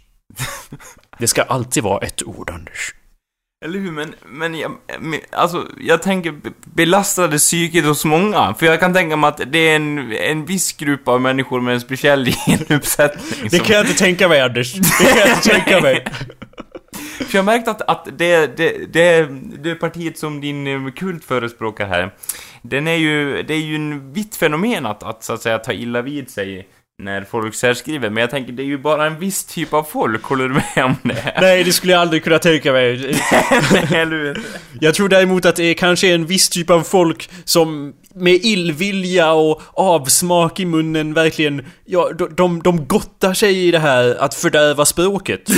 Det 1.20 1.28
ska 1.28 1.42
alltid 1.42 1.84
vara 1.84 2.06
ett 2.06 2.24
ord, 2.24 2.50
Anders. 2.50 2.94
Eller 3.66 3.80
hur? 3.80 3.92
Men, 3.92 4.16
men 4.26 4.56
jag, 4.56 4.72
alltså, 5.32 5.66
jag 5.82 6.02
tänker 6.02 6.32
be- 6.32 6.52
belastade 6.76 7.38
psyket 7.38 7.86
hos 7.86 8.06
många. 8.06 8.54
För 8.60 8.66
jag 8.66 8.80
kan 8.80 8.94
tänka 8.94 9.16
mig 9.16 9.28
att 9.28 9.42
det 9.52 9.60
är 9.60 9.76
en, 9.76 10.12
en 10.14 10.46
viss 10.46 10.74
grupp 10.74 11.08
av 11.08 11.22
människor 11.22 11.62
med 11.62 11.74
en 11.74 11.82
speciell 11.82 12.26
genuppsättning 12.48 13.40
Det 13.44 13.58
som... 13.58 13.66
kan 13.66 13.76
jag 13.76 13.86
inte 13.86 13.98
tänka 13.98 14.28
mig, 14.28 14.42
Anders. 14.42 14.74
Det 14.74 15.06
kan 15.06 15.18
jag 15.20 15.30
inte 15.30 15.50
tänka 15.50 15.82
mig. 15.82 16.06
För 16.98 17.38
jag 17.38 17.44
har 17.44 17.46
märkt 17.46 17.68
att, 17.68 17.82
att 17.82 18.08
det, 18.18 18.58
det, 18.58 18.94
det, 18.94 19.28
det 19.60 19.76
partiet 19.76 20.18
som 20.18 20.42
din 20.42 20.68
eh, 20.68 20.92
kult 20.92 21.26
förespråkar 21.26 21.86
här, 21.88 22.16
den 22.62 22.88
är 22.88 22.96
ju, 22.96 23.44
det 23.44 23.54
är 23.54 23.60
ju 23.60 23.76
en 23.76 24.14
vitt 24.14 24.36
fenomen 24.36 24.86
att, 24.86 25.04
att 25.04 25.24
så 25.24 25.34
att 25.34 25.42
säga 25.42 25.60
ta 25.60 25.74
illa 25.74 26.02
vid 26.02 26.30
sig 26.30 26.68
när 27.04 27.24
folk 27.24 27.56
särskriver, 27.56 28.10
men 28.10 28.22
jag 28.22 28.30
tänker 28.30 28.54
det 28.54 28.64
är 28.64 28.66
ju 28.68 28.78
bara 28.78 29.06
en 29.06 29.20
viss 29.20 29.46
typ 29.46 29.74
av 29.74 29.84
folk, 29.84 30.24
håller 30.24 30.48
du 30.48 30.54
med 30.54 30.86
om 30.86 30.96
det? 31.04 31.34
Nej, 31.42 31.64
det 31.64 31.74
skulle 31.74 31.94
jag 31.94 32.02
aldrig 32.02 32.24
kunna 32.24 32.40
tänka 32.40 32.72
mig. 32.72 33.20
Jag 34.82 34.96
tror 34.96 35.10
däremot 35.10 35.46
att 35.46 35.56
det 35.56 35.64
är 35.64 35.74
kanske 35.74 36.14
en 36.14 36.26
viss 36.26 36.50
typ 36.50 36.70
av 36.70 36.82
folk 36.82 37.30
som 37.46 37.94
med 38.16 38.34
illvilja 38.34 39.32
och 39.32 39.62
avsmak 39.74 40.60
i 40.60 40.66
munnen 40.66 41.14
verkligen, 41.14 41.66
ja, 41.86 42.12
de, 42.18 42.36
de, 42.36 42.62
de 42.64 42.88
gottar 42.88 43.34
sig 43.34 43.68
i 43.68 43.72
det 43.72 43.80
här 43.80 44.16
att 44.20 44.34
fördärva 44.34 44.86
språket. 44.86 45.42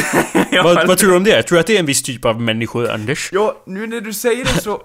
Ja, 0.51 0.63
vad, 0.63 0.87
vad 0.87 0.97
tror 0.97 1.09
du 1.09 1.17
om 1.17 1.23
det? 1.23 1.43
Tror 1.43 1.55
du 1.55 1.59
att 1.59 1.67
det 1.67 1.75
är 1.75 1.79
en 1.79 1.85
viss 1.85 2.03
typ 2.03 2.25
av 2.25 2.41
människor, 2.41 2.89
Anders? 2.89 3.29
Ja, 3.31 3.63
nu 3.65 3.87
när 3.87 4.01
du 4.01 4.13
säger 4.13 4.43
det 4.43 4.61
så... 4.61 4.81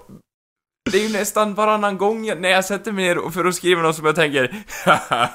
Det 0.91 0.97
är 0.97 1.07
ju 1.07 1.13
nästan 1.13 1.53
varannan 1.53 1.97
gång 1.97 2.25
jag- 2.25 2.41
när 2.41 2.49
jag 2.49 2.65
sätter 2.65 2.91
mig 2.91 3.05
ner 3.05 3.31
för 3.31 3.45
att 3.45 3.55
skriva 3.55 3.81
något 3.81 3.95
som 3.95 4.05
jag 4.05 4.15
tänker 4.15 4.55
Haha, 4.85 5.29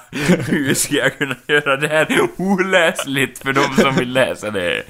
hur 0.46 0.74
ska 0.74 0.94
jag 0.94 1.18
kunna 1.18 1.36
göra 1.48 1.76
det 1.76 1.88
här 1.88 2.18
oläsligt 2.36 3.38
för 3.38 3.52
de 3.52 3.82
som 3.82 3.94
vill 3.96 4.12
läsa 4.12 4.50
det? 4.50 4.82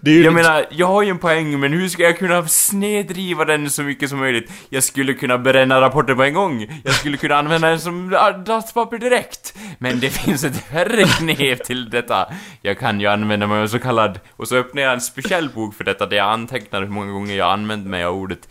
Det 0.00 0.20
Jag 0.20 0.34
menar, 0.34 0.66
jag 0.70 0.86
har 0.86 1.02
ju 1.02 1.10
en 1.10 1.18
poäng, 1.18 1.60
men 1.60 1.72
hur 1.72 1.88
ska 1.88 2.02
jag 2.02 2.18
kunna 2.18 2.48
snedriva 2.48 3.44
den 3.44 3.70
så 3.70 3.82
mycket 3.82 4.10
som 4.10 4.18
möjligt? 4.18 4.50
Jag 4.68 4.82
skulle 4.84 5.14
kunna 5.14 5.38
bränna 5.38 5.80
rapporten 5.80 6.16
på 6.16 6.22
en 6.22 6.34
gång. 6.34 6.80
Jag 6.84 6.94
skulle 6.94 7.16
kunna 7.16 7.36
använda 7.36 7.68
den 7.68 7.80
som 7.80 8.10
dasspapper 8.46 8.98
direkt. 8.98 9.54
Men 9.78 10.00
det 10.00 10.10
finns 10.10 10.44
ett 10.44 10.72
värre 10.74 11.04
knep 11.04 11.64
till 11.64 11.90
detta. 11.90 12.26
Jag 12.62 12.78
kan 12.78 13.00
ju 13.00 13.06
använda 13.06 13.46
mig 13.46 13.62
av 13.62 13.66
så 13.66 13.78
kallad... 13.78 14.20
Och 14.36 14.48
så 14.48 14.56
öppnar 14.56 14.82
jag 14.82 14.92
en 14.92 15.00
speciell 15.00 15.48
bok 15.48 15.74
för 15.74 15.84
detta, 15.84 16.06
där 16.06 16.16
jag 16.16 16.28
antecknar 16.28 16.80
hur 16.82 16.88
många 16.88 17.12
gånger 17.12 17.36
jag 17.36 17.52
använt 17.52 17.86
mig 17.86 18.04
av 18.04 18.14
ordet 18.16 18.48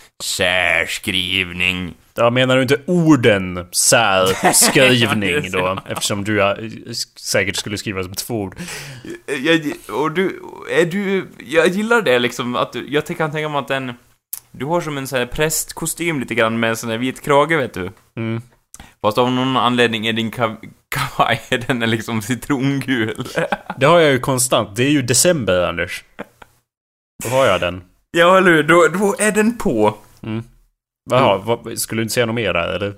särskrivning. 1.08 1.93
Ja, 2.15 2.30
menar 2.30 2.56
du 2.56 2.62
inte 2.62 2.82
orden 2.86 3.67
särskrivning 3.72 5.52
då? 5.52 5.80
Eftersom 5.86 6.24
du 6.24 6.56
säkert 7.15 7.56
skulle 7.56 7.78
skriva 7.78 8.04
som 8.04 8.13
två 8.13 8.41
ord. 8.41 8.56
Jag, 9.26 9.74
och 9.89 10.12
du, 10.12 10.41
är 10.72 10.86
du... 10.86 11.28
Jag 11.48 11.67
gillar 11.67 12.02
det 12.02 12.20
liksom, 12.20 12.56
att 12.56 12.74
du, 12.74 12.88
jag 12.89 13.06
kan 13.06 13.32
tänka 13.32 13.50
mig 13.50 13.60
att 13.60 13.67
den... 13.67 13.93
Du 14.52 14.65
har 14.65 14.82
som 14.82 14.98
en 14.98 15.08
sån 15.08 15.20
här 15.20 15.26
prästkostym 15.26 16.20
lite 16.20 16.36
grann 16.36 16.60
med 16.60 16.70
en 16.70 16.78
sån 16.78 16.89
här 16.89 16.98
vit 16.98 17.22
krage, 17.22 17.58
vet 17.58 17.74
du. 17.74 17.91
Mm. 18.15 18.41
Fast 19.02 19.17
av 19.17 19.32
någon 19.32 19.58
anledning 19.58 20.08
är 20.08 20.13
din 20.13 20.32
kav 20.32 20.58
paj, 21.17 21.41
den 21.67 21.84
är 21.84 21.88
liksom 21.88 22.22
citrongul. 22.22 23.28
Det 23.78 23.86
har 23.86 24.00
jag 24.00 24.12
ju 24.12 24.20
konstant. 24.20 24.76
Det 24.76 24.84
är 24.84 24.91
ju 24.91 25.02
december, 25.02 25.67
Anders. 25.67 26.04
Då 27.24 27.30
har 27.30 27.46
jag 27.46 27.62
den. 27.62 27.84
ja, 28.12 28.38
eller 28.38 28.52
hur? 28.52 28.63
Då, 28.63 28.88
då 29.00 29.15
är 29.20 29.32
den 29.32 29.58
på. 29.58 29.98
Mm. 30.24 30.43
Jaha, 31.10 31.38
vad, 31.38 31.80
skulle 31.80 32.00
du 32.00 32.04
inte 32.04 32.13
säga 32.13 32.26
något 32.26 32.36
mer 32.36 32.54
där, 32.54 32.76
eller? 32.76 32.93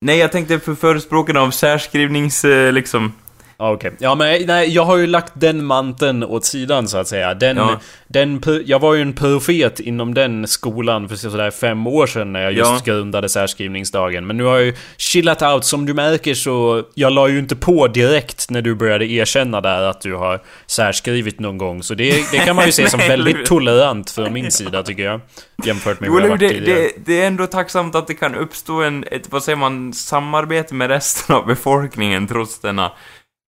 Nej, 0.00 0.18
jag 0.18 0.32
tänkte 0.32 0.60
för 0.60 0.74
förespråkarna 0.74 1.40
av 1.40 1.50
särskrivnings, 1.50 2.44
eh, 2.44 2.72
liksom... 2.72 3.12
Ja, 3.60 3.72
Okej. 3.72 3.92
Ja, 3.98 4.14
men 4.14 4.46
nej, 4.46 4.74
jag 4.74 4.84
har 4.84 4.96
ju 4.96 5.06
lagt 5.06 5.32
den 5.36 5.64
manteln 5.64 6.24
åt 6.24 6.44
sidan 6.44 6.88
så 6.88 6.98
att 6.98 7.08
säga. 7.08 7.34
Den, 7.34 7.56
Ja. 7.56 7.80
den, 8.08 8.42
jag 8.64 8.78
var 8.78 8.94
ju 8.94 9.02
en 9.02 9.12
profet 9.12 9.80
inom 9.80 10.14
den 10.14 10.46
skolan 10.48 11.08
för 11.08 11.16
sådär 11.16 11.50
fem 11.50 11.86
år 11.86 12.06
sedan 12.06 12.32
när 12.32 12.40
jag 12.42 12.52
just 12.52 12.70
Ja. 12.86 12.94
grundade 12.94 13.28
särskrivningsdagen. 13.28 14.26
Men 14.26 14.36
nu 14.36 14.44
har 14.44 14.56
jag 14.56 14.64
ju 14.64 14.74
chillat 14.96 15.42
out. 15.42 15.64
Som 15.64 15.86
du 15.86 15.94
märker 15.94 16.34
så, 16.34 16.82
jag 16.94 17.12
la 17.12 17.28
ju 17.28 17.38
inte 17.38 17.56
på 17.56 17.86
direkt 17.88 18.50
när 18.50 18.62
du 18.62 18.74
började 18.74 19.06
erkänna 19.06 19.60
där 19.60 19.82
att 19.82 20.00
du 20.00 20.14
har 20.14 20.40
särskrivit 20.66 21.40
någon 21.40 21.58
gång. 21.58 21.82
Så 21.82 21.94
det, 21.94 22.10
det 22.32 22.38
kan 22.38 22.56
man 22.56 22.66
ju 22.66 22.72
se 22.72 22.90
som 22.90 23.00
väldigt 23.08 23.46
tolerant 23.46 24.10
från 24.10 24.32
min 24.32 24.50
sida 24.52 24.82
tycker 24.82 25.02
jag. 25.02 25.20
Jämfört 25.64 26.00
med 26.00 26.10
hur 26.10 26.20
jag 26.20 26.28
varit 26.28 26.40
det, 26.40 26.60
det, 26.60 26.90
det 27.06 27.22
är 27.22 27.26
ändå 27.26 27.46
tacksamt 27.46 27.94
att 27.94 28.06
det 28.06 28.14
kan 28.14 28.34
uppstå 28.34 28.82
en, 28.82 29.04
ett, 29.10 29.22
vad 29.32 29.42
säger 29.42 29.56
man, 29.56 29.92
samarbete 29.92 30.74
med 30.74 30.88
resten 30.90 31.36
av 31.36 31.46
befolkningen 31.46 32.26
trots 32.26 32.60
denna... 32.60 32.92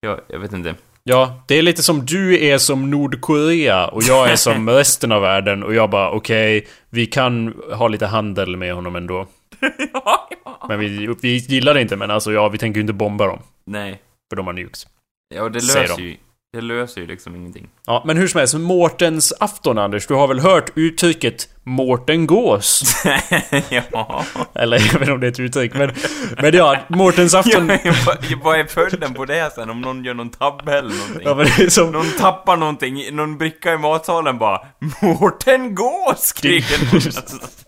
Ja, 0.00 0.18
jag 0.28 0.38
vet 0.38 0.52
inte. 0.52 0.74
Ja, 1.04 1.44
det 1.48 1.54
är 1.54 1.62
lite 1.62 1.82
som 1.82 2.06
du 2.06 2.44
är 2.44 2.58
som 2.58 2.90
Nordkorea 2.90 3.88
och 3.88 4.02
jag 4.02 4.30
är 4.30 4.36
som 4.36 4.70
resten 4.70 5.12
av 5.12 5.22
världen 5.22 5.62
och 5.62 5.74
jag 5.74 5.90
bara 5.90 6.10
okej, 6.10 6.66
vi 6.90 7.06
kan 7.06 7.54
ha 7.72 7.88
lite 7.88 8.06
handel 8.06 8.56
med 8.56 8.74
honom 8.74 8.96
ändå. 8.96 9.26
ja, 9.92 10.28
ja. 10.44 10.66
Men 10.68 10.80
vi, 10.80 11.14
vi 11.22 11.36
gillar 11.36 11.74
det 11.74 11.80
inte 11.80 11.96
men 11.96 12.10
alltså 12.10 12.32
ja, 12.32 12.48
vi 12.48 12.58
tänker 12.58 12.78
ju 12.78 12.80
inte 12.80 12.92
bomba 12.92 13.26
dem. 13.26 13.38
Nej. 13.64 14.02
För 14.30 14.36
de 14.36 14.46
har 14.46 14.52
nukes. 14.52 14.86
Ja, 15.34 15.48
det 15.48 15.60
löser 15.60 15.98
ju... 15.98 16.16
Det 16.52 16.60
löser 16.60 17.00
ju 17.00 17.06
liksom 17.06 17.36
ingenting. 17.36 17.68
Ja, 17.86 18.02
men 18.06 18.16
hur 18.16 18.28
som 18.28 18.38
helst, 18.38 18.54
Mårtens 18.54 19.32
afton 19.40 19.78
Anders, 19.78 20.06
du 20.06 20.14
har 20.14 20.28
väl 20.28 20.40
hört 20.40 20.70
uttrycket 20.74 21.48
Mårten 21.62 22.26
gås? 22.26 22.82
ja. 23.92 24.24
Eller 24.54 24.76
jag 24.76 24.84
vet 24.92 25.00
inte 25.00 25.12
om 25.12 25.20
det 25.20 25.26
är 25.26 25.30
ett 25.30 25.40
uttryck, 25.40 25.74
men... 25.74 25.92
Men 26.42 26.54
ja, 26.54 26.76
Mårtens 26.88 27.34
afton... 27.34 27.66
vad- 28.42 28.60
är 28.60 28.64
följden 28.64 29.14
på 29.14 29.24
det 29.24 29.50
sen 29.54 29.70
om 29.70 29.80
någon 29.80 30.04
gör 30.04 30.14
någon 30.14 30.30
tabbe 30.30 30.78
eller 30.78 30.90
någonting? 30.96 31.22
Ja, 31.24 31.34
men 31.34 31.46
det 31.46 31.62
är 31.62 31.68
som... 31.68 31.92
Någon 31.92 32.10
tappar 32.18 32.56
någonting, 32.56 33.16
någon 33.16 33.38
bricka 33.38 33.72
i 33.72 33.78
matsalen 33.78 34.38
bara 34.38 34.60
Mårten 35.02 35.74
gå! 35.74 36.14
skriker 36.18 36.92
någon. 36.92 37.00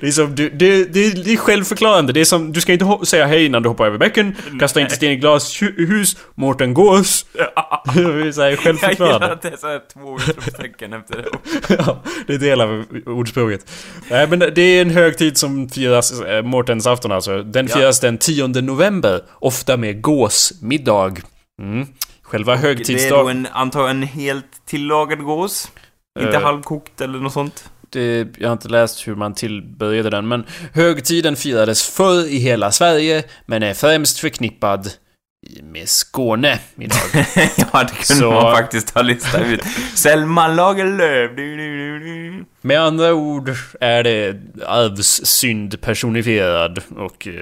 Det 0.00 0.06
är 0.06 0.10
som, 0.10 0.34
du, 0.34 0.50
det, 0.50 0.84
det, 0.84 1.24
det 1.24 1.32
är 1.32 1.36
självförklarande. 1.36 2.12
Det 2.12 2.20
är 2.20 2.24
som, 2.24 2.52
du 2.52 2.60
ska 2.60 2.72
inte 2.72 2.98
säga 3.06 3.26
hej 3.26 3.44
innan 3.44 3.62
du 3.62 3.68
hoppar 3.68 3.86
över 3.86 3.98
bäcken. 3.98 4.36
Kasta 4.60 4.80
inte 4.80 4.94
sten 4.94 5.10
i 5.10 5.16
glashus. 5.16 6.16
Mårten 6.34 6.74
gås. 6.74 7.26
Det 7.94 8.00
är 8.00 8.02
här 8.04 8.10
Jag 8.10 8.26
gillar 8.26 8.56
självförklarande. 8.56 9.26
att 9.32 9.42
det 9.42 9.48
är 9.48 9.56
så 9.56 9.66
här 9.66 9.80
två 9.92 10.16
utropstecken 10.16 10.92
efter 10.92 11.16
det. 11.16 11.28
ja, 11.86 12.02
det 12.26 12.34
är 12.34 12.38
del 12.38 12.60
av 12.60 12.84
ordspråket. 13.06 13.70
Nej 14.10 14.26
men 14.26 14.38
det 14.38 14.62
är 14.62 14.82
en 14.82 14.90
högtid 14.90 15.38
som 15.38 15.68
firas, 15.68 16.20
äh, 16.20 16.42
Mårtens 16.42 16.86
afton 16.86 17.12
alltså. 17.12 17.42
Den 17.42 17.66
Ja. 17.70 17.76
firas 17.76 18.00
den 18.00 18.18
10 18.18 18.46
november. 18.48 19.20
Ofta 19.38 19.76
med 19.76 20.02
gåsmiddag. 20.02 21.12
Mm. 21.62 21.86
Själva 22.22 22.52
Det 22.52 22.58
är 22.58 22.62
då 22.62 22.68
högtidsdagen... 22.68 23.36
en, 23.36 23.46
antar 23.52 23.88
en 23.88 24.02
helt 24.02 24.66
tillagad 24.66 25.24
gås. 25.24 25.70
Inte 26.20 26.36
Eh. 26.36 26.42
halvkokt 26.42 27.00
eller 27.00 27.18
något 27.18 27.32
sånt. 27.32 27.70
Det, 27.94 28.28
jag 28.38 28.48
har 28.48 28.52
inte 28.52 28.68
läst 28.68 29.08
hur 29.08 29.14
man 29.14 29.34
tillbörjade 29.34 30.10
den, 30.10 30.28
men 30.28 30.44
högtiden 30.72 31.36
firades 31.36 31.82
förr 31.82 32.26
i 32.26 32.38
hela 32.38 32.72
Sverige, 32.72 33.24
men 33.46 33.62
är 33.62 33.74
främst 33.74 34.18
förknippad 34.18 34.90
med 35.62 35.88
Skåne 35.88 36.58
idag. 36.78 36.98
ja, 37.36 37.84
det 37.84 38.06
kunde 38.06 38.20
Så- 38.20 38.30
man 38.30 38.56
faktiskt 38.56 38.90
ha 38.90 39.02
listat 39.02 39.42
ut. 39.42 39.62
Selma 39.94 40.48
Lagerlöf. 40.48 41.30
Med 42.60 42.80
andra 42.80 43.14
ord 43.14 43.50
är 43.80 44.02
det 44.02 44.36
arvssynd 44.66 45.80
personifierad 45.80 46.78
och... 46.96 47.28
Eh, 47.28 47.34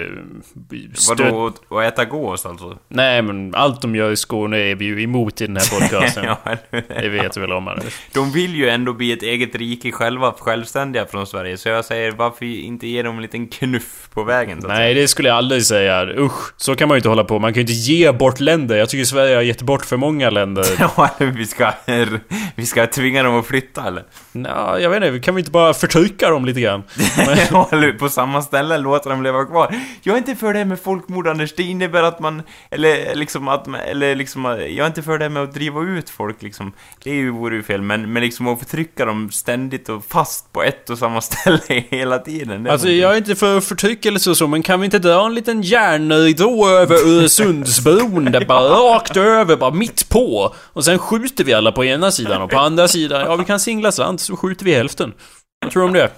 stöd... 0.93 1.19
Vadå, 1.19 1.47
att- 1.47 1.71
att 1.71 1.93
äta 1.93 2.05
gås 2.05 2.45
alltså? 2.45 2.77
Nej, 2.87 3.21
men 3.21 3.55
allt 3.55 3.81
de 3.81 3.95
gör 3.95 4.11
i 4.11 4.15
Skåne 4.15 4.57
är 4.57 4.75
vi 4.75 4.85
ju 4.85 5.03
emot 5.03 5.41
i 5.41 5.47
den 5.47 5.57
här 5.57 5.69
podcasten. 5.79 6.23
ja, 6.25 6.39
hur? 6.71 6.83
Det 7.01 7.09
vet 7.09 7.33
du 7.33 7.41
väl 7.41 7.51
om, 7.51 7.67
Anders? 7.67 7.93
De 8.13 8.31
vill 8.31 8.55
ju 8.55 8.69
ändå 8.69 8.93
bli 8.93 9.11
ett 9.11 9.23
eget 9.23 9.55
rike 9.55 9.91
själva, 9.91 10.31
självständiga 10.39 11.05
från 11.05 11.27
Sverige. 11.27 11.57
Så 11.57 11.69
jag 11.69 11.85
säger, 11.85 12.11
varför 12.11 12.45
inte 12.45 12.87
ge 12.87 13.01
dem 13.03 13.15
en 13.15 13.21
liten 13.21 13.47
knuff 13.47 14.09
på 14.13 14.23
vägen? 14.23 14.61
Så 14.61 14.67
att 14.67 14.73
Nej, 14.73 14.93
det 14.93 15.07
skulle 15.07 15.29
jag 15.29 15.37
aldrig 15.37 15.65
säga. 15.65 16.05
Usch, 16.17 16.53
så 16.57 16.75
kan 16.75 16.87
man 16.87 16.95
ju 16.95 16.99
inte 16.99 17.09
hålla 17.09 17.23
på. 17.23 17.39
Man 17.39 17.53
kan 17.53 17.55
ju 17.55 17.61
inte 17.61 17.73
ge 17.73 17.92
bort 18.19 18.39
länder. 18.39 18.75
Jag 18.75 18.89
tycker 18.89 19.05
Sverige 19.05 19.35
har 19.35 19.41
gett 19.41 19.61
bort 19.61 19.85
för 19.85 19.97
många 19.97 20.29
länder. 20.29 20.65
Ja, 20.97 21.09
vi 21.17 21.45
ska, 21.45 21.71
vi 22.55 22.65
ska 22.65 22.87
tvinga 22.87 23.23
dem 23.23 23.39
att 23.39 23.45
flytta 23.45 23.87
eller? 23.87 24.03
Nå, 24.31 24.77
jag 24.79 24.89
vet 24.89 25.03
inte, 25.03 25.19
kan 25.19 25.35
vi 25.35 25.39
inte 25.39 25.51
bara 25.51 25.73
förtrycka 25.73 26.29
dem 26.29 26.45
lite 26.45 26.61
grann? 26.61 26.83
Eller 27.71 27.91
på 27.97 28.09
samma 28.09 28.41
ställe 28.41 28.77
låta 28.77 29.09
dem 29.09 29.23
leva 29.23 29.45
kvar. 29.45 29.75
Jag 30.01 30.13
är 30.13 30.17
inte 30.17 30.35
för 30.35 30.53
det 30.53 30.59
här 30.59 30.65
med 30.65 30.79
folkmord 30.79 31.27
Anders, 31.27 31.53
det 31.55 31.63
innebär 31.63 32.03
att 32.03 32.19
man, 32.19 32.41
eller 32.71 33.15
liksom 33.15 33.47
att 33.47 33.67
man, 33.67 33.79
eller 33.79 34.15
liksom, 34.15 34.45
jag 34.45 34.77
är 34.77 34.87
inte 34.87 35.03
för 35.03 35.17
det 35.17 35.25
här 35.25 35.29
med 35.29 35.43
att 35.43 35.53
driva 35.53 35.81
ut 35.81 36.09
folk 36.09 36.41
liksom. 36.41 36.73
Det 37.03 37.09
är 37.09 37.15
ju, 37.15 37.31
vore 37.31 37.55
ju 37.55 37.63
fel, 37.63 37.81
men, 37.81 38.13
men 38.13 38.23
liksom 38.23 38.47
att 38.47 38.59
förtrycka 38.59 39.05
dem 39.05 39.31
ständigt 39.31 39.89
och 39.89 40.05
fast 40.05 40.53
på 40.53 40.63
ett 40.63 40.89
och 40.89 40.97
samma 40.97 41.21
ställe 41.21 41.59
hela 41.89 42.19
tiden. 42.19 42.69
Alltså 42.69 42.89
jag 42.89 43.13
är 43.13 43.17
inte 43.17 43.35
för 43.35 43.59
förtryck 43.59 44.05
eller 44.05 44.19
så, 44.19 44.35
så 44.35 44.47
men 44.47 44.63
kan 44.63 44.79
vi 44.79 44.85
inte 44.85 44.99
dra 44.99 45.25
en 45.25 45.35
liten 45.35 45.61
järnridå 45.61 46.69
över 46.69 46.95
Öresundsbron? 46.95 47.82
Där 47.83 48.45
bara 48.45 48.69
rakt 48.69 49.17
över, 49.17 49.55
bara 49.55 49.71
mitt 49.71 50.09
på. 50.09 50.55
Och 50.57 50.85
sen 50.85 50.99
skjuter 50.99 51.43
vi 51.43 51.53
alla 51.53 51.71
på 51.71 51.85
ena 51.85 52.11
sidan 52.11 52.41
och 52.41 52.49
på 52.49 52.59
andra 52.59 52.87
sidan, 52.87 53.21
ja 53.21 53.35
vi 53.35 53.45
kan 53.45 53.59
singla 53.59 53.91
slant 53.91 54.21
så 54.21 54.35
skjuter 54.35 54.65
vi 54.65 54.73
hälften. 54.73 55.13
Vad 55.61 55.71
tror 55.71 55.81
du 55.81 55.87
om 55.87 55.93
det? 55.93 56.09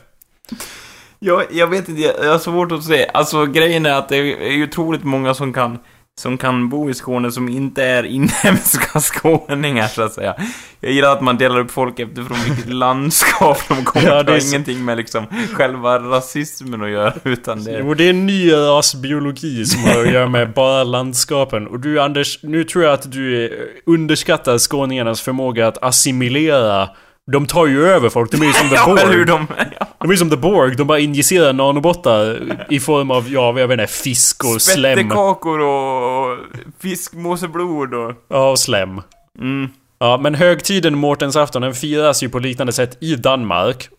Jag, 1.19 1.43
jag 1.51 1.67
vet 1.67 1.89
inte, 1.89 2.01
jag 2.01 2.13
jag 2.23 2.31
har 2.31 2.39
svårt 2.39 2.71
att 2.71 2.83
se. 2.83 3.09
Alltså 3.13 3.45
grejen 3.45 3.85
är 3.85 3.93
att 3.93 4.09
det 4.09 4.17
är 4.17 4.51
ju 4.51 4.63
otroligt 4.63 5.03
många 5.03 5.33
som 5.33 5.53
kan 5.53 5.79
som 6.17 6.37
kan 6.37 6.69
bo 6.69 6.89
i 6.89 6.93
Skåne 6.93 7.31
som 7.31 7.49
inte 7.49 7.83
är 7.83 8.03
inhemska 8.03 8.99
skåningar 8.99 9.87
så 9.87 10.01
att 10.01 10.13
säga. 10.13 10.35
Jag 10.79 10.91
gillar 10.91 11.11
att 11.11 11.21
man 11.21 11.37
delar 11.37 11.59
upp 11.59 11.71
folk 11.71 11.99
eftersom 11.99 12.37
vilket 12.47 12.73
landskap 12.73 13.57
de 13.67 13.85
kommer 13.85 14.07
Ja, 14.07 14.23
det 14.23 14.31
har 14.31 14.47
ingenting 14.49 14.85
med 14.85 14.97
liksom 14.97 15.25
själva 15.53 15.99
rasismen 15.99 16.81
att 16.83 16.89
göra 16.89 17.13
utan 17.23 17.63
det 17.63 17.79
Jo, 17.79 17.93
det 17.93 18.03
är 18.03 18.09
en 18.09 18.25
ny 18.25 18.51
rasbiologi 18.51 19.65
som 19.65 19.83
har 19.83 20.05
att 20.05 20.11
göra 20.11 20.27
med 20.27 20.53
bara 20.53 20.83
landskapen. 20.83 21.67
Och 21.67 21.79
du 21.79 22.01
Anders, 22.01 22.39
nu 22.43 22.63
tror 22.63 22.83
jag 22.83 22.93
att 22.93 23.11
du 23.11 23.51
underskattar 23.85 24.57
skåningarnas 24.57 25.21
förmåga 25.21 25.67
att 25.67 25.83
assimilera. 25.83 26.89
De 27.31 27.45
tar 27.45 27.65
ju 27.65 27.87
över 27.87 28.09
folk, 28.09 28.31
de 28.31 28.41
är 28.41 28.45
ju 28.45 28.53
som 28.53 28.69
the 28.69 28.75
Ja, 28.85 28.85
hur 28.85 28.95
Borg. 28.95 29.25
de... 29.25 29.47
Ja. 29.79 29.87
De 29.99 30.07
är 30.09 30.13
ju 30.13 30.17
som 30.17 30.29
the 30.29 30.37
Borg, 30.37 30.75
de 30.75 30.87
bara 30.87 30.99
injicerar 30.99 31.53
nanobottar 31.53 32.39
i 32.69 32.79
form 32.79 33.11
av, 33.11 33.29
ja, 33.29 33.59
jag 33.59 33.67
vet 33.67 33.79
inte, 33.79 33.93
fisk 33.93 34.43
och 34.43 34.61
slem. 34.61 34.93
Spettekakor 34.97 35.59
och 35.59 36.37
fiskmåseblod 36.79 37.93
och... 37.93 38.13
Ja, 38.29 38.49
och 38.51 38.59
slem. 38.59 39.01
Mm. 39.39 39.69
Ja, 39.99 40.17
men 40.21 40.35
högtiden 40.35 40.97
Mårtens 40.97 41.35
afton, 41.35 41.61
den 41.61 41.73
firas 41.73 42.23
ju 42.23 42.29
på 42.29 42.39
liknande 42.39 42.73
sätt 42.73 42.97
i 43.01 43.15
Danmark. 43.15 43.89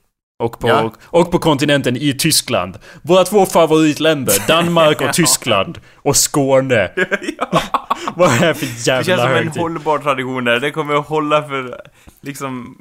Och 0.42 0.58
på, 0.60 0.68
Ja. 0.68 0.92
och 1.04 1.30
på 1.30 1.38
kontinenten 1.38 1.96
i 1.96 2.12
Tyskland. 2.18 2.78
Våra 3.02 3.24
två 3.24 3.46
favoritländer, 3.46 4.34
Danmark 4.48 5.00
och 5.00 5.06
Ja. 5.06 5.12
Tyskland. 5.12 5.78
Och 5.94 6.16
Skåne. 6.16 6.90
Vad 8.14 8.30
är 8.42 8.46
det 8.46 8.54
för 8.54 8.66
Det 8.66 8.84
känns 8.84 9.08
jävla 9.08 9.16
som 9.24 9.32
en 9.32 9.38
högtid? 9.44 9.62
hållbar 9.62 9.98
tradition 9.98 10.44
där. 10.44 10.60
Det 10.60 10.70
kommer 10.70 10.94
att 10.94 11.06
hålla 11.06 11.42
för, 11.42 11.80
liksom... 12.22 12.76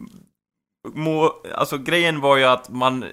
Må, 0.94 1.32
alltså 1.56 1.78
grejen 1.78 2.22
var 2.22 2.38
ju 2.38 2.44
att 2.44 2.70
man... 2.70 3.06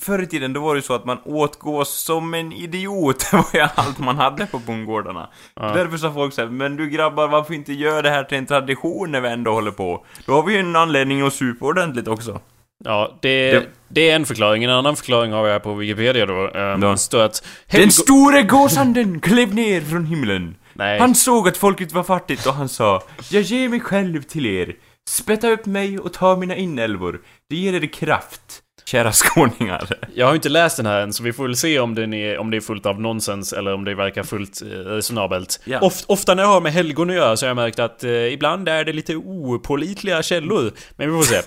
Förr 0.00 0.22
i 0.22 0.26
tiden 0.26 0.52
då 0.52 0.60
var 0.60 0.74
det 0.74 0.78
ju 0.78 0.82
så 0.82 0.94
att 0.94 1.04
man 1.04 1.18
åt 1.24 1.58
gås 1.58 1.94
som 2.04 2.34
en 2.34 2.52
idiot. 2.52 3.18
Det 3.30 3.36
var 3.36 3.46
ju 3.54 3.60
allt 3.74 3.98
man 3.98 4.16
hade 4.16 4.46
på 4.46 4.58
bondgårdarna. 4.58 5.28
Ja. 5.56 5.62
Därför 5.74 5.96
sa 5.96 6.12
folk 6.12 6.34
såhär, 6.34 6.48
men 6.48 6.76
du 6.76 6.90
grabbar 6.90 7.28
varför 7.28 7.54
inte 7.54 7.72
göra 7.72 8.02
det 8.02 8.10
här 8.10 8.24
till 8.24 8.38
en 8.38 8.46
tradition 8.46 9.12
när 9.12 9.20
vi 9.20 9.28
ändå 9.28 9.52
håller 9.52 9.70
på? 9.70 10.04
Då 10.26 10.32
har 10.32 10.42
vi 10.42 10.52
ju 10.52 10.58
en 10.60 10.76
anledning 10.76 11.20
att 11.26 11.32
supa 11.34 11.66
ordentligt 11.66 12.08
också. 12.08 12.40
Ja, 12.84 13.18
det, 13.22 13.52
Det- 13.52 13.66
det 13.88 14.10
är 14.10 14.16
en 14.16 14.26
förklaring. 14.26 14.64
En 14.64 14.70
annan 14.70 14.96
förklaring 14.96 15.32
har 15.32 15.46
jag 15.46 15.62
på 15.62 15.74
Wikipedia 15.74 16.26
då. 16.26 16.34
Um, 16.34 16.50
Ja. 16.54 16.76
Det 16.90 16.98
står 16.98 17.22
att... 17.22 17.46
Den 17.70 17.90
store 17.90 18.42
gåsanden 18.42 19.20
klev 19.20 19.54
ner 19.54 19.80
från 19.80 20.06
himlen. 20.06 20.56
Nej. 20.72 20.98
Han 21.00 21.14
såg 21.14 21.48
att 21.48 21.56
folket 21.56 21.92
var 21.92 22.02
fattigt 22.02 22.46
och 22.46 22.54
han 22.54 22.68
sa 22.68 23.02
Jag 23.30 23.42
ger 23.42 23.68
mig 23.68 23.80
själv 23.80 24.22
till 24.22 24.46
er. 24.46 24.74
Spätta 25.08 25.50
upp 25.50 25.66
mig 25.66 25.98
och 25.98 26.12
ta 26.12 26.36
mina 26.36 26.56
inälvor. 26.56 27.20
Det 27.50 27.56
ger 27.56 27.72
er 27.74 27.86
kraft, 27.86 28.40
kära 28.84 29.12
skåningar. 29.12 29.88
Jag 30.14 30.26
har 30.26 30.32
ju 30.32 30.36
inte 30.36 30.48
läst 30.48 30.76
den 30.76 30.86
här 30.86 31.00
än, 31.00 31.12
så 31.12 31.22
vi 31.22 31.32
får 31.32 31.44
väl 31.44 31.56
se 31.56 31.78
om, 31.80 31.94
den 31.94 32.14
är, 32.14 32.38
om 32.38 32.50
det 32.50 32.56
är 32.56 32.60
fullt 32.60 32.86
av 32.86 33.00
nonsens 33.00 33.52
eller 33.52 33.74
om 33.74 33.84
det 33.84 33.94
verkar 33.94 34.22
fullt 34.22 34.62
eh, 34.62 34.66
resonabelt. 34.68 35.60
Ja. 35.64 35.80
Oft, 35.80 36.04
ofta 36.08 36.34
när 36.34 36.42
jag 36.42 36.50
har 36.50 36.60
med 36.60 36.72
helgon 36.72 37.10
att 37.10 37.16
göra 37.16 37.36
så 37.36 37.46
har 37.46 37.48
jag 37.48 37.56
märkt 37.56 37.78
att 37.78 38.04
eh, 38.04 38.10
ibland 38.10 38.68
är 38.68 38.84
det 38.84 38.92
lite 38.92 39.16
opålitliga 39.16 40.22
källor. 40.22 40.72
Men 40.96 41.10
vi 41.10 41.16
får 41.16 41.22
se. 41.34 41.40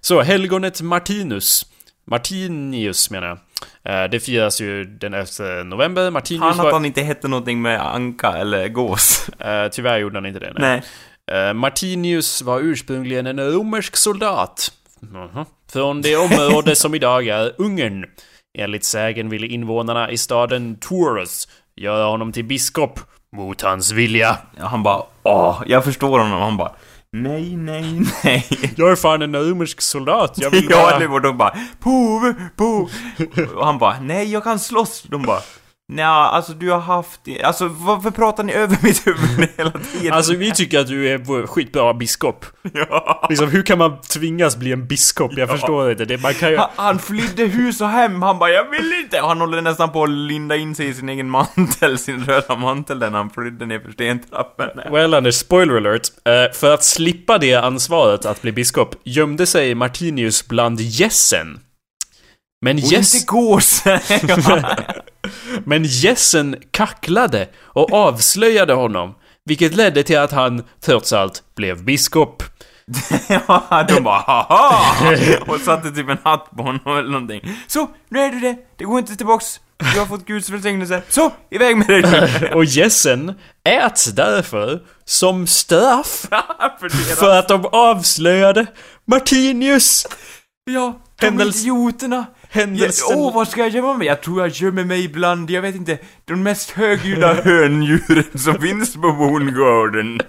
Så, 0.00 0.20
helgonet 0.22 0.80
Martinus. 0.82 1.66
Martinius 2.06 3.10
menar 3.10 3.26
jag. 3.82 4.04
Eh, 4.04 4.10
Det 4.10 4.20
firas 4.20 4.60
ju 4.60 4.84
den 4.84 5.14
11 5.14 5.62
november. 5.64 6.10
Martinius 6.10 6.42
Han 6.42 6.50
att 6.50 6.58
var... 6.58 6.72
han 6.72 6.84
inte 6.84 7.02
hette 7.02 7.28
någonting 7.28 7.62
med 7.62 7.86
anka 7.94 8.28
eller 8.32 8.68
gås. 8.68 9.28
Eh, 9.28 9.68
tyvärr 9.68 9.98
gjorde 9.98 10.16
han 10.16 10.26
inte 10.26 10.40
det. 10.40 10.52
Nej. 10.58 10.70
Nej. 10.70 10.82
Eh, 11.32 11.52
Martinius 11.54 12.42
var 12.42 12.60
ursprungligen 12.60 13.26
en 13.26 13.40
romersk 13.52 13.96
soldat. 13.96 14.72
Mhm. 15.00 15.44
Från 15.72 16.02
det 16.02 16.16
område 16.16 16.76
som 16.76 16.94
idag 16.94 17.26
är 17.26 17.52
Ungern. 17.58 18.04
Enligt 18.58 18.84
sägen 18.84 19.28
ville 19.28 19.46
invånarna 19.46 20.10
i 20.10 20.18
staden 20.18 20.76
Tours 20.80 21.46
göra 21.76 22.04
honom 22.06 22.32
till 22.32 22.44
biskop 22.44 23.00
mot 23.36 23.60
hans 23.62 23.92
vilja. 23.92 24.36
Ja, 24.58 24.66
Han 24.66 24.82
bara 24.82 25.02
åh, 25.22 25.62
jag 25.66 25.84
förstår 25.84 26.18
honom. 26.18 26.40
Han 26.40 26.56
bara 26.56 26.72
nej, 27.12 27.56
nej, 27.56 28.00
nej. 28.24 28.46
Jag 28.76 28.90
är 28.90 28.96
fan 28.96 29.22
en 29.22 29.36
romersk 29.36 29.80
soldat. 29.80 30.34
Jag 30.36 30.50
vill 30.50 30.66
Ja, 30.70 30.76
bara... 30.76 30.96
eller 30.96 31.08
hur? 31.08 31.20
De 31.20 31.38
bara 31.38 31.54
pov, 31.80 32.34
pov. 32.56 32.90
Och 33.56 33.66
han 33.66 33.78
bara 33.78 34.00
nej, 34.00 34.32
jag 34.32 34.44
kan 34.44 34.58
slåss. 34.58 35.02
De 35.02 35.22
bara 35.22 35.40
Nej, 35.92 36.04
alltså 36.04 36.52
du 36.52 36.70
har 36.70 36.78
haft... 36.78 37.20
Alltså 37.44 37.68
varför 37.68 38.10
pratar 38.10 38.44
ni 38.44 38.52
över 38.52 38.76
mitt 38.82 39.06
huvud 39.06 39.48
hela 39.56 39.70
tiden? 39.70 40.12
Alltså 40.12 40.34
vi 40.34 40.50
tycker 40.52 40.78
att 40.78 40.86
du 40.86 41.08
är 41.08 41.18
vår 41.18 41.46
skitbra 41.46 41.94
biskop. 41.94 42.46
ja. 42.72 43.26
Liksom 43.30 43.50
hur 43.50 43.62
kan 43.62 43.78
man 43.78 44.00
tvingas 44.00 44.56
bli 44.56 44.72
en 44.72 44.86
biskop? 44.86 45.32
Jag 45.36 45.48
förstår 45.48 45.90
inte. 45.90 46.04
Det, 46.04 46.22
man 46.22 46.34
kan 46.34 46.50
ju... 46.50 46.56
Han, 46.56 46.68
han 46.76 46.98
flydde 46.98 47.44
hus 47.44 47.80
och 47.80 47.88
hem, 47.88 48.22
han 48.22 48.38
bara 48.38 48.50
'Jag 48.50 48.70
vill 48.70 48.92
inte' 48.92 49.20
och 49.20 49.28
han 49.28 49.40
håller 49.40 49.62
nästan 49.62 49.92
på 49.92 50.02
att 50.02 50.10
linda 50.10 50.56
in 50.56 50.74
sig 50.74 50.88
i 50.88 50.94
sin 50.94 51.08
egen 51.08 51.30
mantel, 51.30 51.98
sin 52.08 52.24
röda 52.24 52.56
mantel 52.56 52.98
när 52.98 53.10
han 53.10 53.30
flydde 53.30 53.66
ner 53.66 53.80
för 53.80 53.92
stentrappen. 53.92 54.92
Well 54.92 55.14
Anders, 55.14 55.34
spoiler 55.34 55.76
alert. 55.76 56.08
Eh, 56.24 56.52
för 56.54 56.74
att 56.74 56.84
slippa 56.84 57.38
det 57.38 57.54
ansvaret 57.54 58.26
att 58.26 58.42
bli 58.42 58.52
biskop 58.52 58.94
gömde 59.04 59.46
sig 59.46 59.74
Martinius 59.74 60.48
bland 60.48 60.80
gässen. 60.80 61.60
Men 62.60 62.76
Och 62.76 62.82
gäss... 62.82 63.14
inte 63.14 63.26
gåsen! 63.26 64.00
Men 65.64 65.84
gässen 65.84 66.56
kacklade 66.70 67.48
och 67.58 67.92
avslöjade 67.92 68.72
honom. 68.72 69.14
Vilket 69.44 69.74
ledde 69.74 70.02
till 70.02 70.18
att 70.18 70.32
han, 70.32 70.62
trots 70.80 71.12
allt, 71.12 71.42
blev 71.56 71.84
biskop. 71.84 72.42
ja, 73.28 73.84
de 73.88 74.00
bara 74.00 74.18
'Haha!' 74.20 75.38
och 75.46 75.60
satte 75.60 75.90
typ 75.90 76.08
en 76.08 76.18
hatt 76.24 76.50
på 76.56 76.62
honom 76.62 76.98
eller 76.98 77.10
någonting. 77.10 77.40
Så, 77.66 77.90
nu 78.08 78.20
är 78.20 78.30
du 78.30 78.40
det, 78.40 78.56
det 78.78 78.84
går 78.84 78.98
inte 78.98 79.16
tillbaks. 79.16 79.60
Du 79.94 79.98
har 79.98 80.06
fått 80.06 80.26
Guds 80.26 80.50
välsignelse. 80.50 81.02
Så, 81.08 81.30
iväg 81.50 81.76
med 81.76 81.86
dig! 81.88 82.50
Och 82.54 82.64
gässen 82.64 83.34
äts 83.64 84.04
därför 84.04 84.82
som 85.04 85.46
straff 85.46 86.26
för 86.80 87.16
för 87.16 87.38
att 87.38 87.48
de 87.48 87.66
avslöjade 87.72 88.66
Martinius. 89.04 90.06
Ja, 90.70 90.98
de 91.20 91.26
Händels- 91.26 91.60
idioterna! 91.60 92.26
Åh, 92.48 92.60
Händelsen... 92.60 93.18
oh, 93.18 93.34
vad 93.34 93.48
ska 93.48 93.60
jag 93.60 93.68
gömma 93.68 93.94
mig? 93.94 94.06
Jag 94.06 94.22
tror 94.22 94.40
jag 94.40 94.48
gömmer 94.50 94.84
mig 94.84 95.08
bland, 95.08 95.50
jag 95.50 95.62
vet 95.62 95.74
inte, 95.74 95.98
de 96.24 96.42
mest 96.42 96.70
högljudda 96.70 97.34
höndjuren 97.44 98.38
som 98.38 98.54
finns 98.54 98.94
på 98.94 99.12
bondgården. 99.12 100.20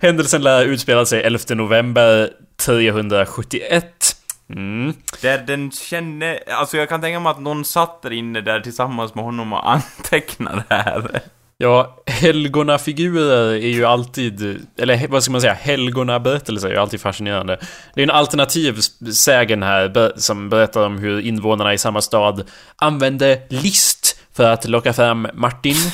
Händelsen 0.00 0.42
lär 0.42 0.64
utspela 0.64 1.06
sig 1.06 1.22
11 1.22 1.38
november 1.50 2.30
371. 2.56 4.16
Mm. 4.50 4.94
Där 5.22 5.38
den 5.38 5.70
kände, 5.70 6.40
alltså 6.48 6.76
jag 6.76 6.88
kan 6.88 7.00
tänka 7.00 7.20
mig 7.20 7.30
att 7.30 7.40
någon 7.40 7.64
satt 7.64 8.02
där 8.02 8.12
inne 8.12 8.40
där 8.40 8.60
tillsammans 8.60 9.14
med 9.14 9.24
honom 9.24 9.52
och 9.52 9.70
antecknade 9.70 10.64
det 10.68 10.74
här. 10.74 11.20
Ja, 11.64 11.96
helgonafigurer 12.06 13.52
är 13.52 13.68
ju 13.68 13.84
alltid, 13.84 14.66
eller 14.78 15.08
vad 15.08 15.22
ska 15.22 15.32
man 15.32 15.40
säga, 15.40 15.54
helgonaberättelser 15.54 16.68
är 16.68 16.72
ju 16.72 16.78
alltid 16.78 17.00
fascinerande. 17.00 17.58
Det 17.94 18.00
är 18.00 18.02
en 18.02 18.10
alternativ 18.10 18.80
sägen 19.12 19.62
här 19.62 20.12
som 20.16 20.48
berättar 20.48 20.86
om 20.86 20.98
hur 20.98 21.20
invånarna 21.20 21.74
i 21.74 21.78
samma 21.78 22.00
stad 22.00 22.48
använde 22.76 23.42
list 23.48 24.20
för 24.32 24.44
att 24.44 24.68
locka 24.68 24.92
fram 24.92 25.28
Martin. 25.34 25.76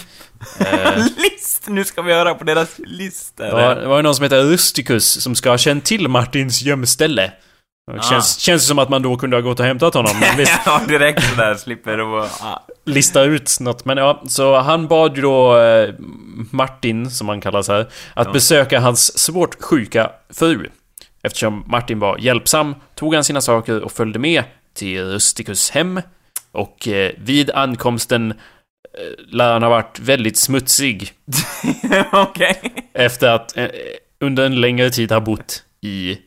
Eh, 0.59 0.97
List! 0.97 1.65
Nu 1.69 1.85
ska 1.85 2.03
vi 2.03 2.13
höra 2.13 2.35
på 2.35 2.45
deras 2.45 2.69
listor. 2.79 3.47
ja, 3.47 3.75
det 3.75 3.87
var 3.87 3.97
ju 3.97 4.03
någon 4.03 4.15
som 4.15 4.23
heter 4.23 4.43
Rusticus 4.43 5.23
som 5.23 5.35
ska 5.35 5.51
ha 5.51 5.59
känt 5.59 5.85
till 5.85 6.09
Martins 6.09 6.63
gömställe. 6.63 7.33
Det 7.95 8.03
känns, 8.03 8.39
känns 8.39 8.67
som 8.67 8.79
att 8.79 8.89
man 8.89 9.03
då 9.03 9.17
kunde 9.17 9.37
ha 9.37 9.41
gått 9.41 9.61
och 9.61 9.67
hämtat 9.67 9.95
honom. 9.95 10.13
Ja, 10.67 10.81
direkt 10.89 11.25
sådär, 11.31 11.55
slipper 11.55 11.97
det 11.97 12.05
vara... 12.05 12.29
Ah. 12.41 12.67
lista 12.87 13.23
ut 13.23 13.57
något. 13.61 13.85
Men 13.85 13.97
ja, 13.97 14.23
så 14.29 14.59
han 14.59 14.89
bad 14.89 15.17
ju 15.17 15.23
då 15.23 15.59
eh, 15.59 15.95
Martin, 16.51 17.11
som 17.11 17.29
han 17.29 17.41
kallas 17.41 17.69
här, 17.69 17.81
att 18.15 18.27
Ja. 18.27 18.33
besöka 18.33 18.81
hans 18.81 19.19
svårt 19.19 19.63
sjuka 19.63 20.11
fru. 20.35 20.69
Eftersom 21.23 21.65
Martin 21.67 21.99
var 21.99 22.19
hjälpsam 22.19 22.75
tog 22.95 23.15
han 23.15 23.25
sina 23.25 23.41
saker 23.41 23.81
och 23.81 23.93
följde 23.93 24.19
med 24.19 24.43
till 24.75 25.05
Rusticus 25.05 25.71
hem. 25.71 26.01
Och 26.53 26.89
eh, 26.89 27.13
vid 27.19 27.51
ankomsten 27.51 28.31
eh, 28.31 29.25
lär 29.29 29.53
han 29.53 29.63
ha 29.63 29.71
varit 29.71 29.99
väldigt 30.01 30.37
smutsig 30.37 31.13
Okej. 32.13 32.61
efter 32.95 33.29
att 33.29 33.57
eh, 33.57 33.67
under 34.21 34.47
en 34.47 34.61
längre 34.61 34.91
tid 34.91 35.13
ha 35.13 35.21
bott 35.21 35.63
i 35.83 36.19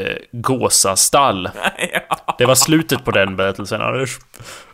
eh, 0.00 0.16
Gåsastall. 0.32 1.50
ja. 2.08 2.34
Det 2.38 2.46
var 2.46 2.54
slutet 2.54 3.04
på 3.04 3.10
den 3.10 3.36
berättelsen, 3.36 3.80
Anders. 3.82 4.18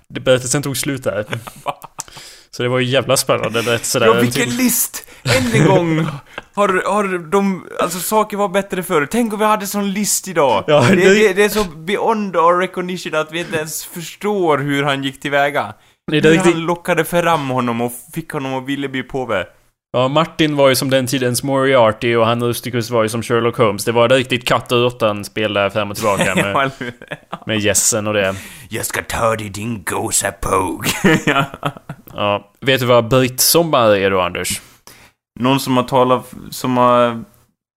Det- 0.09 0.20
Berättelsen 0.20 0.62
tog 0.62 0.76
slut 0.76 1.04
där. 1.04 1.24
Så 2.50 2.62
det 2.62 2.68
var 2.68 2.78
ju 2.78 2.87
jävla 2.87 3.16
spännande 3.16 3.62
där. 3.62 3.81
Ja, 4.00 4.14
en 4.14 4.20
vilken 4.20 4.48
list! 4.57 5.09
Än 5.24 5.61
en 5.61 5.66
gång 5.68 6.07
har, 6.54 6.68
har 6.92 7.31
de, 7.31 7.66
alltså 7.81 7.98
saker 7.98 8.37
var 8.37 8.48
bättre 8.48 8.83
förr. 8.83 9.09
Tänk 9.11 9.33
om 9.33 9.38
vi 9.38 9.44
hade 9.44 9.66
sån 9.66 9.92
list 9.92 10.28
idag. 10.28 10.64
Ja, 10.66 10.81
det, 10.88 10.94
det- 10.96 11.14
det, 11.14 11.33
det 11.33 11.44
är 11.44 11.48
så 11.48 11.64
beyond 11.64 12.37
our 12.37 12.59
recognition 12.61 13.14
att 13.14 13.33
vi 13.33 13.40
inte 13.40 13.57
ens 13.57 13.85
förstår 13.85 14.59
hur 14.59 14.83
han 14.83 15.04
gick 15.04 15.20
tillväga. 15.20 15.74
Det 16.11 16.16
är 16.16 16.22
hur 16.22 16.31
riktigt- 16.31 16.52
han 16.54 16.62
lockade 16.62 17.04
fram 17.04 17.48
honom 17.48 17.81
och 17.81 17.92
fick 18.14 18.33
honom 18.33 18.54
att 18.54 18.66
ville 18.66 18.88
bli 18.88 19.02
påve. 19.02 19.46
Ja, 19.92 20.09
Martin 20.09 20.57
var 20.57 20.68
ju 20.68 20.74
som 20.74 20.90
den 20.90 21.07
tidens 21.07 21.42
Moriarty 21.42 22.14
och 22.14 22.27
han 22.27 22.42
Rusticus 22.42 22.90
var 22.90 23.03
ju 23.03 23.09
som 23.09 23.22
Sherlock 23.22 23.57
Holmes. 23.57 23.85
Det 23.85 23.92
var 23.92 24.09
riktigt 24.09 24.48
katt 24.48 24.72
och 24.72 24.79
råttan-spel 24.79 25.53
där 25.53 25.70
fram 25.70 25.90
och 25.90 25.96
tillbaka 25.96 26.35
med, 26.35 26.70
med 27.46 27.59
gässen 27.59 28.07
och 28.07 28.14
det. 28.14 28.35
Jag 28.68 28.87
ska 28.87 29.03
ta 29.03 29.37
dig 29.37 29.48
din 29.48 29.85
gåsapåg. 29.85 30.87
ja. 31.27 31.44
Ja. 32.14 32.53
Vet 32.61 32.81
du 32.81 32.87
vad 32.87 33.09
Britt 33.09 33.40
Sommar 33.40 33.96
är 33.96 34.11
då, 34.11 34.20
Anders? 34.20 34.61
Någon 35.40 35.61
som 35.61 35.77
har 35.77 35.85
talat, 35.85 36.35
som 36.51 36.77
har, 36.77 37.24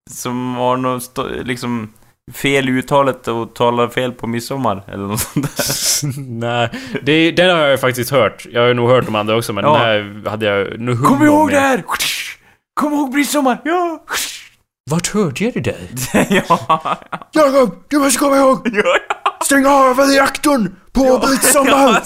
som 0.10 0.56
har 0.56 0.78
något, 0.78 1.18
liksom, 1.44 1.94
fel 2.34 2.70
i 2.70 2.72
uttalet 2.72 3.28
och 3.28 3.56
talar 3.56 3.88
fel 3.88 4.12
på 4.12 4.28
midsommar, 4.28 4.84
eller 4.88 5.04
något 5.08 5.20
sånt 5.20 5.58
där. 5.58 6.20
Nej, 6.40 6.70
det, 7.04 7.32
den 7.32 7.58
har 7.58 7.66
jag 7.66 7.80
faktiskt 7.80 8.12
hört. 8.12 8.46
Jag 8.52 8.68
har 8.68 8.74
nog 8.74 8.90
hört 8.90 9.06
de 9.06 9.16
andra 9.16 9.36
också, 9.38 9.54
men 9.54 9.64
Ja. 9.64 9.72
den 9.74 9.82
här 9.82 10.30
hade 10.30 10.46
jag 10.46 10.66
hum 10.66 11.04
Kom 11.04 11.22
om 11.22 11.26
ihåg 11.28 11.46
med. 11.46 11.56
det 11.56 11.60
här! 11.60 11.84
Kom 12.74 12.94
ihåg 12.94 13.14
midsommar! 13.14 13.58
Ja! 13.64 14.04
Vart 14.92 15.08
hörde 15.14 15.44
jag 15.44 15.54
det 15.54 15.60
där? 15.60 15.78
ja. 16.30 16.98
Jakob, 17.32 17.84
du 17.88 18.00
måste 18.00 18.20
komma 18.20 18.38
ihåg! 18.38 18.70
ja. 18.74 18.98
Stäng 19.46 19.66
av 19.66 20.00
reaktorn 20.00 20.76
på 20.94 21.18
Britt 21.28 21.44
Sommar! 21.44 22.02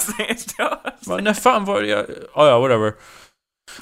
ja. 0.58 0.82
Va, 1.06 1.18
när 1.18 1.34
fan 1.34 1.66
var 1.66 1.82
det 1.82 1.88
jag... 1.88 2.06
Ah, 2.34 2.48
ja, 2.48 2.60
whatever. 2.60 2.94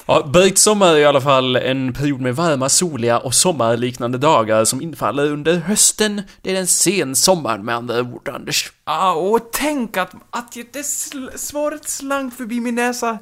Ja, 0.05 0.23
Britt 0.33 0.57
Sommar 0.57 0.87
är 0.87 0.97
i 0.97 1.05
alla 1.05 1.21
fall 1.21 1.55
en 1.55 1.93
period 1.93 2.21
med 2.21 2.35
varma, 2.35 2.69
soliga 2.69 3.19
och 3.19 3.33
sommarliknande 3.33 4.17
dagar 4.17 4.65
som 4.65 4.81
infaller 4.81 5.31
under 5.31 5.55
hösten. 5.55 6.21
Det 6.41 6.55
är 6.55 6.59
en 6.59 6.67
sen 6.67 7.15
sommar 7.15 7.57
med 7.57 7.75
andra 7.75 8.01
ord, 8.01 8.29
Anders. 8.29 8.71
Ah, 8.83 9.11
och 9.11 9.49
tänk 9.53 9.97
att, 9.97 10.11
att 10.29 10.51
det 10.51 10.81
sl- 10.81 11.37
svaret 11.37 11.89
slank 11.89 12.37
förbi 12.37 12.59
min 12.59 12.75
näsa 12.75 13.17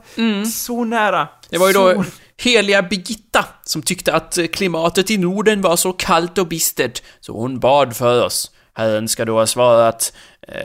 så 0.54 0.84
nära. 0.84 1.28
Det 1.50 1.58
var 1.58 1.67
ju 1.67 1.74
så... 1.74 1.93
då 1.93 2.04
heliga 2.38 2.82
Birgitta 2.82 3.45
som 3.63 3.82
tyckte 3.82 4.13
att 4.13 4.38
klimatet 4.54 5.12
i 5.12 5.17
Norden 5.17 5.62
var 5.62 5.76
så 5.76 5.93
kallt 5.93 6.38
och 6.38 6.47
bistert, 6.47 7.02
så 7.19 7.34
hon 7.34 7.60
bad 7.60 7.95
för 7.95 8.26
oss. 8.26 8.52
Herren 8.74 9.08
ska 9.08 9.26
då 9.26 9.34
ha 9.34 9.47
svarat 9.47 10.13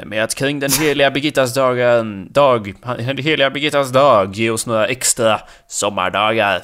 med 0.07 0.25
att 0.25 0.35
kring 0.35 0.61
den 0.61 0.71
heliga 0.81 1.11
Birgittas 1.11 1.55
dagen, 1.55 2.29
dag, 2.33 2.75
den 2.99 3.19
heliga 3.19 3.51
Birgittas 3.51 3.93
dag 3.93 4.35
ge 4.35 4.51
oss 4.51 4.67
några 4.67 4.87
extra 4.87 5.41
sommardagar. 5.69 6.63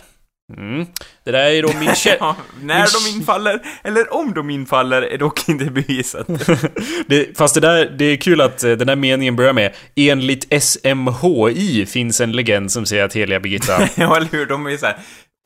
Mm. 0.56 0.86
Det 1.24 1.30
där 1.30 1.44
är 1.50 1.62
då 1.62 1.68
min 1.68 1.88
kä- 1.88 2.16
Ja, 2.20 2.36
när 2.62 2.78
Min- 2.78 3.12
de 3.14 3.18
infaller, 3.18 3.60
eller 3.84 4.14
om 4.14 4.32
de 4.34 4.50
infaller, 4.50 5.02
är 5.02 5.18
dock 5.18 5.48
inte 5.48 5.64
bevisat. 5.64 6.26
det, 7.06 7.38
Fast 7.38 7.54
det 7.54 7.60
där, 7.60 7.90
det 7.98 8.04
är 8.04 8.16
kul 8.16 8.40
att 8.40 8.64
eh, 8.64 8.70
den 8.72 8.86
där 8.86 8.96
meningen 8.96 9.36
börjar 9.36 9.52
med 9.52 9.72
Enligt 9.96 10.62
SMHI 10.62 11.86
finns 11.86 12.20
en 12.20 12.32
legend 12.32 12.72
som 12.72 12.86
säger 12.86 13.04
att 13.04 13.12
heliga 13.16 13.40
Birgitta 13.40 13.88
ja, 13.94 14.16
eller 14.16 14.28
hur? 14.28 14.46
De 14.46 14.66
är 14.66 14.76
så 14.76 14.86
här. 14.86 14.96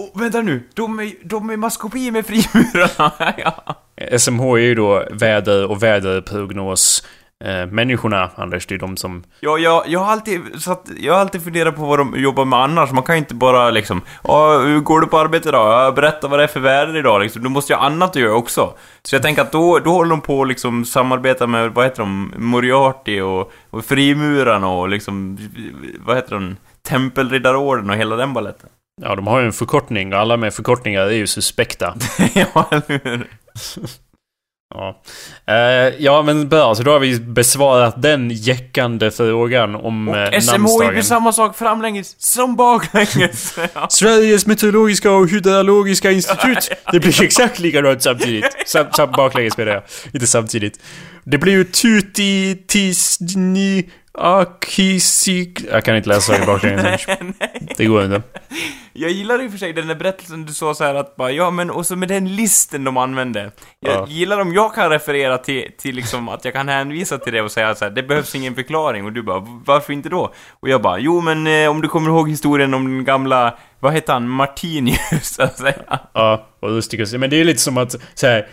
Oh, 0.03 0.21
vänta 0.21 0.41
nu, 0.43 0.63
de 0.75 0.99
är, 0.99 1.13
de 1.25 1.51
är 1.51 1.57
maskopi 1.57 2.11
med 2.11 2.27
frimurarna. 2.27 3.35
ja. 3.39 3.83
SMH 4.19 4.43
är 4.45 4.57
ju 4.59 4.75
då 4.75 5.05
väder 5.11 5.71
och 5.71 5.83
väderprognos 5.83 7.07
eh, 7.45 7.67
människorna, 7.67 8.31
Anders. 8.35 8.67
Det 8.67 8.75
är 8.75 8.79
de 8.79 8.97
som... 8.97 9.25
Ja, 9.41 9.59
jag, 9.59 9.83
jag, 9.87 10.01
har 10.01 10.13
alltid, 10.13 10.41
så 10.59 10.73
att, 10.73 10.91
jag 10.99 11.13
har 11.15 11.21
alltid 11.21 11.45
funderat 11.45 11.77
på 11.77 11.83
vad 11.87 11.99
de 11.99 12.15
jobbar 12.17 12.45
med 12.45 12.59
annars. 12.59 12.91
Man 12.93 13.03
kan 13.03 13.15
ju 13.15 13.19
inte 13.19 13.35
bara 13.35 13.71
liksom, 13.71 14.01
"Ja, 14.25 14.59
hur 14.59 14.81
går 14.81 15.01
du 15.01 15.07
på 15.07 15.19
arbete 15.19 15.49
idag? 15.49 15.95
Berätta 15.95 16.29
vad 16.29 16.39
det 16.39 16.43
är 16.43 16.49
för 16.49 16.61
väder 16.61 16.97
idag 16.97 17.21
liksom. 17.21 17.43
Du 17.43 17.49
måste 17.49 17.73
ju 17.73 17.77
ha 17.77 17.87
annat 17.87 18.11
att 18.11 18.17
göra 18.23 18.35
också. 18.35 18.75
Så 19.03 19.15
jag 19.15 19.23
tänker 19.23 19.43
att 19.43 19.53
då, 19.53 19.79
då 19.79 19.91
håller 19.91 20.11
de 20.11 20.21
på 20.21 20.43
att 20.43 20.49
liksom 20.49 20.85
samarbeta 20.85 21.47
med, 21.47 21.75
vad 21.75 21.85
heter 21.85 21.99
de, 22.03 22.33
Moriarty 22.37 23.21
och, 23.21 23.53
och 23.71 23.85
frimurarna 23.85 24.69
och 24.69 24.89
liksom, 24.89 25.39
vad 26.07 26.17
heter 26.17 26.35
de, 26.35 26.57
Tempelriddarorden 26.89 27.91
och 27.91 27.97
hela 27.97 28.17
den 28.17 28.33
balletten. 28.35 28.69
Ja, 29.03 29.15
de 29.15 29.27
har 29.27 29.41
ju 29.41 29.47
en 29.47 29.53
förkortning 29.53 30.13
och 30.13 30.19
alla 30.19 30.37
med 30.37 30.55
förkortningar 30.55 31.03
är 31.03 31.11
ju 31.11 31.27
suspekta. 31.27 31.95
ja, 32.35 32.69
eller 32.71 33.01
hur? 33.05 33.27
Ja, 34.75 35.03
eh, 35.47 35.95
ja 35.99 36.23
men 36.23 36.49
bra, 36.49 36.75
så 36.75 36.83
då 36.83 36.91
har 36.91 36.99
vi 36.99 37.21
besvarat 37.21 38.03
den 38.03 38.31
jäckande 38.31 39.11
frågan 39.11 39.75
om 39.75 40.09
Och 40.09 40.17
eh, 40.17 40.41
SMHI 40.41 40.59
namnsdagen. 40.59 40.93
blir 40.93 41.03
samma 41.03 41.33
sak 41.33 41.57
framlänges 41.57 42.15
som 42.23 42.57
baklänges. 42.57 43.59
Ja. 43.75 43.87
Sveriges 43.91 44.47
meteorologiska 44.47 45.11
och 45.13 45.29
hydrologiska 45.29 46.11
institut. 46.11 46.71
Det 46.93 47.01
blir 47.01 47.23
exakt 47.23 47.59
likadant 47.59 48.03
samtidigt. 48.03 48.47
Sam, 48.67 48.87
sam, 48.97 49.13
baklänges 49.13 49.57
menar 49.57 49.73
jag. 49.73 49.83
Inte 50.13 50.27
samtidigt. 50.27 50.81
Det 51.25 51.39
blir 51.39 51.53
ju 51.53 51.65
tuti 51.65 52.57
tisni 52.67 53.91
akisik... 54.19 55.61
Jag 55.71 55.85
kan 55.85 55.97
inte 55.97 56.09
läsa 56.09 56.39
det 56.39 56.47
baklänges. 56.47 57.07
Det 57.77 57.85
går 57.85 58.05
inte. 58.05 58.23
Jag 58.93 59.11
gillar 59.11 59.43
i 59.43 59.47
och 59.47 59.51
för 59.51 59.59
sig 59.59 59.73
den 59.73 59.87
där 59.87 59.95
berättelsen 59.95 60.47
du 60.47 60.53
sa 60.53 60.75
så 60.75 60.85
här 60.85 60.95
att 60.95 61.17
bara, 61.17 61.31
ja 61.31 61.51
men 61.51 61.71
och 61.71 61.87
så 61.87 61.97
med 61.97 62.09
den 62.09 62.37
listen 62.37 62.85
de 62.85 62.97
använde. 62.97 63.51
Jag 63.81 63.95
Ja. 63.95 64.07
gillar 64.09 64.41
om 64.41 64.53
jag 64.55 64.75
kan 64.75 64.91
referera 64.91 65.39
till, 65.39 65.71
till 65.79 65.95
liksom 65.97 66.29
att 66.29 66.45
jag 66.45 66.55
kan 66.55 66.69
hänvisa 66.69 67.19
till 67.19 67.33
det 67.33 67.43
och 67.43 67.51
säga 67.51 67.75
så 67.75 67.85
här, 67.85 67.93
det 67.93 68.03
behövs 68.03 68.35
ingen 68.35 68.55
förklaring 68.55 69.05
och 69.05 69.13
du 69.13 69.23
bara, 69.23 69.43
varför 69.65 69.93
inte 69.93 70.09
då? 70.09 70.33
Och 70.61 70.69
jag 70.69 70.83
bara, 70.83 70.99
jo 70.99 71.21
men 71.21 71.47
eh, 71.47 71.71
om 71.71 71.81
du 71.81 71.89
kommer 71.89 72.11
ihåg 72.11 72.29
historien 72.31 72.75
om 72.75 72.85
den 72.85 73.05
gamla, 73.05 73.59
vad 73.81 73.93
heter 73.93 74.13
han, 74.13 74.29
Martinius, 74.29 74.99
så 75.35 75.43
att 75.43 75.59
säga. 75.59 75.83
Ja, 76.13 76.47
och 76.61 76.69
Rusticus. 76.69 77.13
Men 77.13 77.31
det 77.31 77.37
är 77.41 77.45
lite 77.45 77.61
som 77.61 77.79
att 77.79 77.95
säga 78.15 78.45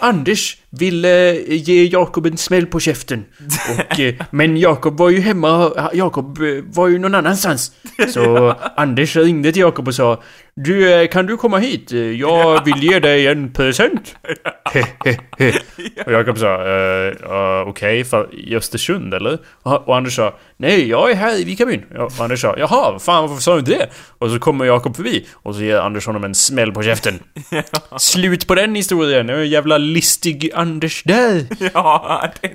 Anders 0.00 0.56
ville 0.70 1.30
eh, 1.30 1.62
ge 1.62 1.84
Jakob 1.84 2.26
en 2.26 2.36
smäll 2.36 2.66
på 2.66 2.80
käften. 2.80 3.24
Och, 3.70 4.00
eh, 4.00 4.14
men 4.30 4.56
Jakob 4.56 4.98
var 4.98 5.10
ju 5.10 5.20
hemma, 5.20 5.72
Jakob 5.94 6.38
eh, 6.38 6.64
var 6.64 6.88
ju 6.88 6.98
någon 6.98 7.14
annanstans. 7.14 7.72
Så 8.08 8.54
Anders 8.76 9.16
ringde 9.16 9.52
till 9.52 9.60
Jakob 9.60 9.88
och 9.88 9.94
sa 9.94 10.22
Du, 10.64 10.92
eh, 10.92 11.08
kan 11.08 11.26
du 11.26 11.36
komma 11.36 11.58
hit? 11.58 11.92
Eh, 11.92 11.98
Jag 11.98 12.64
vill 12.64 12.82
ge 12.82 12.98
dig 12.98 13.26
en 13.26 13.52
present. 13.52 14.16
och 16.06 16.12
Jakob 16.12 16.38
sa 16.38 16.46
uh, 16.46 17.12
uh, 17.30 17.68
Okej, 17.68 18.04
för 18.04 18.34
i 18.34 18.56
Östersund 18.56 19.14
eller? 19.14 19.38
Och, 19.62 19.96
Anders 19.96 20.16
sa 20.16 20.34
Nej, 20.56 20.88
jag 20.88 21.10
är 21.10 21.14
här 21.14 21.40
i 21.40 21.44
Vikarbyn. 21.44 21.84
Och 21.98 22.12
Anders 22.20 22.40
sa 22.40 22.54
Jaha, 22.58 22.98
fan 22.98 23.28
varför 23.28 23.42
sa 23.42 23.52
du 23.52 23.58
inte 23.58 23.70
det? 23.70 23.88
Och 24.18 24.30
så 24.30 24.38
kommer 24.38 24.64
Jakob 24.64 24.96
förbi 24.96 25.26
och 25.32 25.54
så 25.54 25.60
ger 25.60 25.76
Anders 25.78 26.06
honom 26.06 26.24
en 26.24 26.34
smäll 26.34 26.72
på 26.72 26.82
käften. 26.82 27.18
Slut 27.98 28.46
på 28.46 28.54
den 28.54 28.74
historien. 28.74 29.26
Det 29.26 29.44
jävla 29.46 29.78
listig 29.78 30.50
Anders 30.54 31.02
där. 31.02 31.46
Ja, 31.74 32.28
det, 32.40 32.50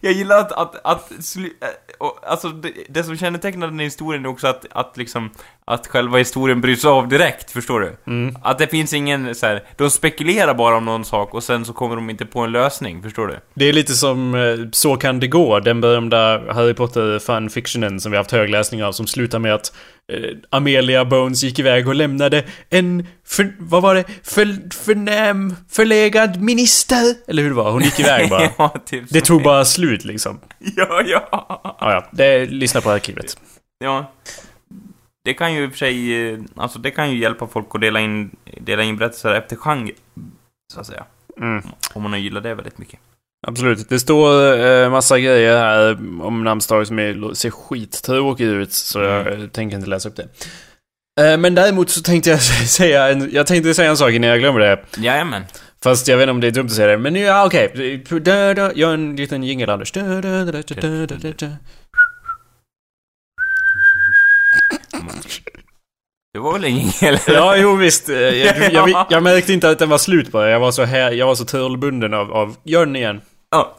jag 0.00 0.12
gillar 0.12 0.38
att, 0.38 0.52
att, 0.52 0.86
att 0.86 1.12
och, 1.98 2.18
alltså 2.22 2.48
det, 2.48 2.72
det 2.88 3.04
som 3.04 3.16
kännetecknar 3.16 3.66
den 3.66 3.78
här 3.78 3.84
historien 3.84 4.24
är 4.24 4.28
också 4.28 4.46
att, 4.46 4.66
att 4.70 4.96
liksom, 4.96 5.30
att 5.64 5.86
själva 5.86 6.18
historien 6.18 6.60
bryts 6.60 6.84
av 6.84 7.08
direkt, 7.08 7.50
förstår 7.50 7.80
du? 7.80 7.96
Att 8.42 8.58
det 8.58 8.66
finns 8.66 8.92
ingen 8.92 9.34
så 9.34 9.46
här, 9.46 9.62
de 9.76 9.90
spekulerar 9.90 10.54
bara 10.54 10.76
om 10.76 10.84
någon 10.84 11.04
sak 11.04 11.34
och 11.34 11.42
sen 11.42 11.64
så 11.64 11.72
kommer 11.72 11.96
de 11.96 12.10
inte 12.10 12.26
på 12.26 12.40
en 12.40 12.52
lösning, 12.52 13.02
förstår 13.02 13.26
du? 13.26 13.36
Det 13.54 13.68
är 13.68 13.72
lite 13.72 13.92
som 13.92 14.34
eh, 14.34 14.68
Så 14.72 14.96
kan 14.96 15.20
det 15.20 15.26
gå, 15.26 15.60
den 15.60 15.80
berömda 15.80 16.52
Harry 16.52 16.74
Potter 16.74 17.18
fanfictionen 17.18 18.00
som 18.00 18.12
vi 18.12 18.18
haft 18.18 18.32
högläsning 18.32 18.84
av 18.84 18.92
som 18.92 19.06
slutar 19.06 19.38
med 19.38 19.54
att 19.54 19.72
eh, 20.12 20.36
Amelia 20.50 21.04
Bones 21.04 21.42
gick 21.42 21.58
iväg 21.58 21.88
och 21.88 21.94
lämnade 21.94 22.44
en, 22.70 23.06
för, 23.24 23.52
vad 23.58 23.82
var 23.82 23.94
det? 23.94 24.04
För, 24.22 24.74
förnäm, 24.74 25.54
förlegad 25.68 26.42
minister? 26.42 27.14
Eller 27.26 27.42
hur 27.42 27.50
det 27.50 27.56
var? 27.56 27.70
Hon 27.70 27.82
gick 27.82 28.00
iväg 28.00 28.30
bara. 28.30 28.50
ja, 28.58 28.74
typ 28.86 29.04
Det 29.08 29.20
tog 29.20 29.42
bara 29.42 29.64
slut 29.64 30.04
liksom. 30.04 30.40
Ja, 30.58 31.02
ja. 31.06 31.28
Ja, 31.30 31.76
ja. 31.80 32.08
Det, 32.12 32.46
lyssna 32.46 32.80
på 32.80 32.90
arkivet. 32.90 33.38
Ja. 33.78 34.12
Det 35.24 35.34
kan 35.34 35.54
ju 35.54 35.64
i 35.64 35.66
och 35.66 35.70
för 35.70 35.78
sig, 35.78 36.28
eh, 36.32 36.38
alltså 36.56 36.78
det 36.78 36.90
kan 36.90 37.10
ju 37.10 37.18
hjälpa 37.18 37.46
folk 37.46 37.66
att 37.70 37.80
dela 37.80 38.00
in, 38.00 38.36
dela 38.60 38.82
in 38.82 38.96
berättelser 38.96 39.34
efter 39.34 39.56
genre, 39.56 39.92
så 40.74 40.80
att 40.80 40.86
säga. 40.86 41.04
Mm. 41.40 41.62
Om 41.94 42.02
man 42.02 42.22
gillar 42.22 42.40
det 42.40 42.54
väldigt 42.54 42.78
mycket. 42.78 43.00
Absolut. 43.46 43.88
Det 43.88 44.00
står 44.00 44.56
eh, 44.66 44.90
massa 44.90 45.18
grejer 45.18 45.56
här 45.56 45.92
om 46.22 46.44
namnsdagar 46.44 46.84
som 46.84 46.98
är, 46.98 47.34
ser 47.34 47.50
skittråkiga 47.50 48.48
ut, 48.48 48.72
så 48.72 48.98
jag 48.98 49.32
eh, 49.32 49.46
tänker 49.48 49.76
inte 49.76 49.88
läsa 49.88 50.08
upp 50.08 50.16
det. 50.16 50.28
Eh, 51.20 51.38
men 51.38 51.54
däremot 51.54 51.90
så 51.90 52.00
tänkte 52.02 52.30
jag 52.30 52.42
säga 52.68 53.08
en, 53.08 53.30
jag 53.32 53.46
tänkte 53.46 53.74
säga 53.74 53.90
en 53.90 53.96
sak 53.96 54.10
innan 54.10 54.30
jag 54.30 54.38
glömmer 54.38 54.60
det. 54.60 54.84
Jajamän. 54.96 55.42
Fast 55.82 56.08
jag 56.08 56.16
vet 56.16 56.22
inte 56.22 56.30
om 56.30 56.40
det 56.40 56.46
är 56.46 56.50
dumt 56.50 56.66
att 56.66 56.72
säga 56.72 56.88
det, 56.88 56.98
men 56.98 57.14
ja 57.14 57.46
okej. 57.46 58.04
Da, 58.20 58.72
Gör 58.72 58.94
en 58.94 59.16
liten 59.16 59.42
jingel 59.42 59.70
Anders. 59.70 59.92
Det 66.38 66.42
var 66.42 66.52
väl 66.52 66.64
ingen 66.64 66.92
eller? 67.02 67.20
Ja, 67.26 67.56
jo 67.56 67.76
visst. 67.76 68.08
Eh, 68.08 68.16
Jag, 68.18 68.72
jag, 68.72 69.06
jag 69.10 69.22
märkte 69.22 69.52
inte 69.52 69.70
att 69.70 69.78
den 69.78 69.88
var 69.88 69.98
slut 69.98 70.32
bara. 70.32 70.50
Jag 70.50 70.60
var 70.60 70.70
så 70.70 70.84
här, 70.84 71.12
jag 71.12 71.26
var 71.26 71.34
så 71.34 71.44
törlbunden 71.44 72.14
av, 72.14 72.32
av... 72.32 72.56
Gör 72.64 72.86
den 72.86 72.96
igen. 72.96 73.20
Ja. 73.50 73.76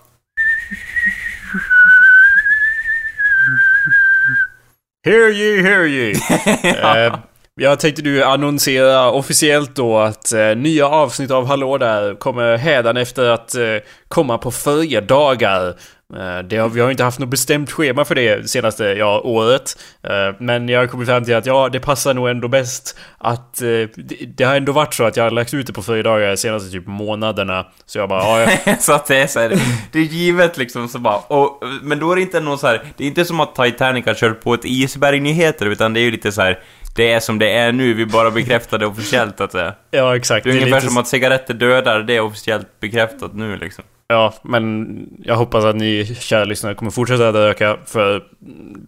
Hear 5.06 5.30
ye, 5.30 5.62
hear 5.62 5.86
ye. 5.86 6.12
eh, 7.06 7.16
jag 7.56 7.80
tänkte 7.80 8.02
du 8.02 8.24
annonsera 8.24 9.12
officiellt 9.12 9.76
då 9.76 9.98
att 9.98 10.34
eh, 10.34 10.56
nya 10.56 10.88
avsnitt 10.88 11.32
av 11.32 11.46
Hallå 11.46 11.78
där 11.78 12.16
kommer 12.16 12.58
hädanefter 12.58 13.24
att 13.24 13.56
eh, 13.56 13.76
komma 14.08 14.38
på 14.38 14.52
fredagar. 14.52 15.76
Eh, 16.18 16.44
det 16.44 16.58
har, 16.58 16.70
vi 16.70 16.82
har 16.82 16.92
inte 16.92 17.04
haft 17.04 17.20
något 17.20 17.30
bestämt 17.30 17.72
schema 17.72 18.06
för 18.06 18.16
det 18.16 18.50
senaste 18.50 18.84
ja, 18.84 19.22
året. 19.24 19.78
Eh, 20.04 20.36
men 20.40 20.70
jag 20.70 20.80
har 20.80 20.88
kommit 20.88 21.08
fram 21.08 21.26
till 21.26 21.36
att 21.36 21.46
ja, 21.46 21.70
det 21.70 21.80
passar 21.80 22.14
nog 22.14 22.30
ändå 22.30 22.48
bäst 22.48 23.00
att... 23.18 23.62
Eh, 23.62 23.68
det, 23.68 24.26
det 24.38 24.44
har 24.44 24.56
ändå 24.56 24.72
varit 24.72 24.94
så 24.94 25.04
att 25.04 25.18
jag 25.18 25.24
har 25.24 25.32
lagt 25.32 25.54
ut 25.54 25.68
det 25.68 25.74
på 25.74 25.84
fredagar 25.84 26.30
de 26.30 26.38
senaste 26.38 26.72
typ 26.72 26.88
månaderna. 26.88 27.66
Så 27.86 27.98
jag 27.98 28.10
bara, 28.10 28.42
ja, 28.42 28.52
ja, 28.66 28.76
så 28.80 28.94
att 28.94 29.06
det 29.06 29.18
är 29.18 29.28
så 29.28 29.40
här, 29.40 29.50
det 29.92 30.00
är 30.00 30.04
givet 30.04 30.58
liksom 30.58 30.88
så 30.88 31.00
bara, 31.00 31.18
och, 31.18 31.64
men 31.82 32.00
då 32.00 32.12
är 32.12 32.16
det 32.16 32.22
inte 32.22 32.40
någon 32.40 32.58
så 32.58 32.68
här, 32.68 32.84
det 32.98 33.04
är 33.04 33.08
inte 33.08 33.26
som 33.26 33.40
att 33.40 33.56
Titanic 33.56 34.06
har 34.06 34.14
kört 34.14 34.42
på 34.42 34.54
ett 34.54 34.66
isberg 34.66 35.20
nyheter 35.20 35.66
utan 35.66 35.94
det 35.94 36.00
är 36.00 36.04
ju 36.04 36.12
lite 36.12 36.32
så 36.32 36.42
här. 36.42 36.60
Det 36.96 37.12
är 37.12 37.20
som 37.20 37.40
det 37.40 37.52
är 37.52 37.72
nu, 37.72 37.94
vi 37.94 38.06
bara 38.06 38.32
bekräftar 38.32 38.78
det 38.78 38.86
officiellt 38.86 39.42
att 39.42 39.52
säga. 39.52 39.74
ja 39.92 40.16
exakt. 40.16 40.44
Det 40.44 40.50
är 40.50 40.52
ungefär 40.52 40.76
lite 40.76 40.88
som 40.88 40.98
att 40.98 41.08
cigaretter 41.08 41.54
dödar, 41.54 42.00
det 42.00 42.16
är 42.16 42.20
officiellt 42.20 42.80
bekräftat 42.80 43.34
nu 43.34 43.58
liksom. 43.58 43.84
Ja, 44.12 44.34
men 44.42 44.88
jag 45.24 45.36
hoppas 45.36 45.66
att 45.66 45.76
ni 45.76 46.16
kära 46.20 46.44
lyssnare 46.44 46.76
kommer 46.76 46.92
fortsätta 46.92 47.30
att 47.30 47.36
öka 47.36 47.78
för 47.86 48.24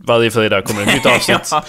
varje 0.06 0.32
fredag 0.32 0.62
kommer 0.62 0.82
ett 0.82 0.88
nytt 0.94 1.06
avsnitt. 1.16 1.48
ja. 1.52 1.64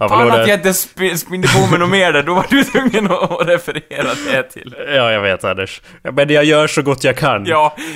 Ja, 0.00 0.08
Fan 0.08 0.30
att 0.30 0.48
jag 0.48 0.58
inte 0.58 0.68
sp- 0.72 1.14
spinner 1.16 1.48
på 1.64 1.70
med 1.70 1.80
något 1.80 1.90
mer 1.90 2.12
där, 2.12 2.22
då 2.22 2.34
var 2.34 2.46
du 2.50 2.64
tvungen 2.64 3.10
att 3.12 3.30
att 3.40 3.48
referera 3.48 4.08
det 4.32 4.42
till. 4.42 4.74
ja, 4.94 5.12
jag 5.12 5.20
vet 5.20 5.44
Anders. 5.44 5.82
Men 6.12 6.28
jag 6.32 6.44
gör 6.44 6.66
så 6.66 6.82
gott 6.82 7.04
jag 7.04 7.16
kan. 7.16 7.46
Ja. 7.46 7.76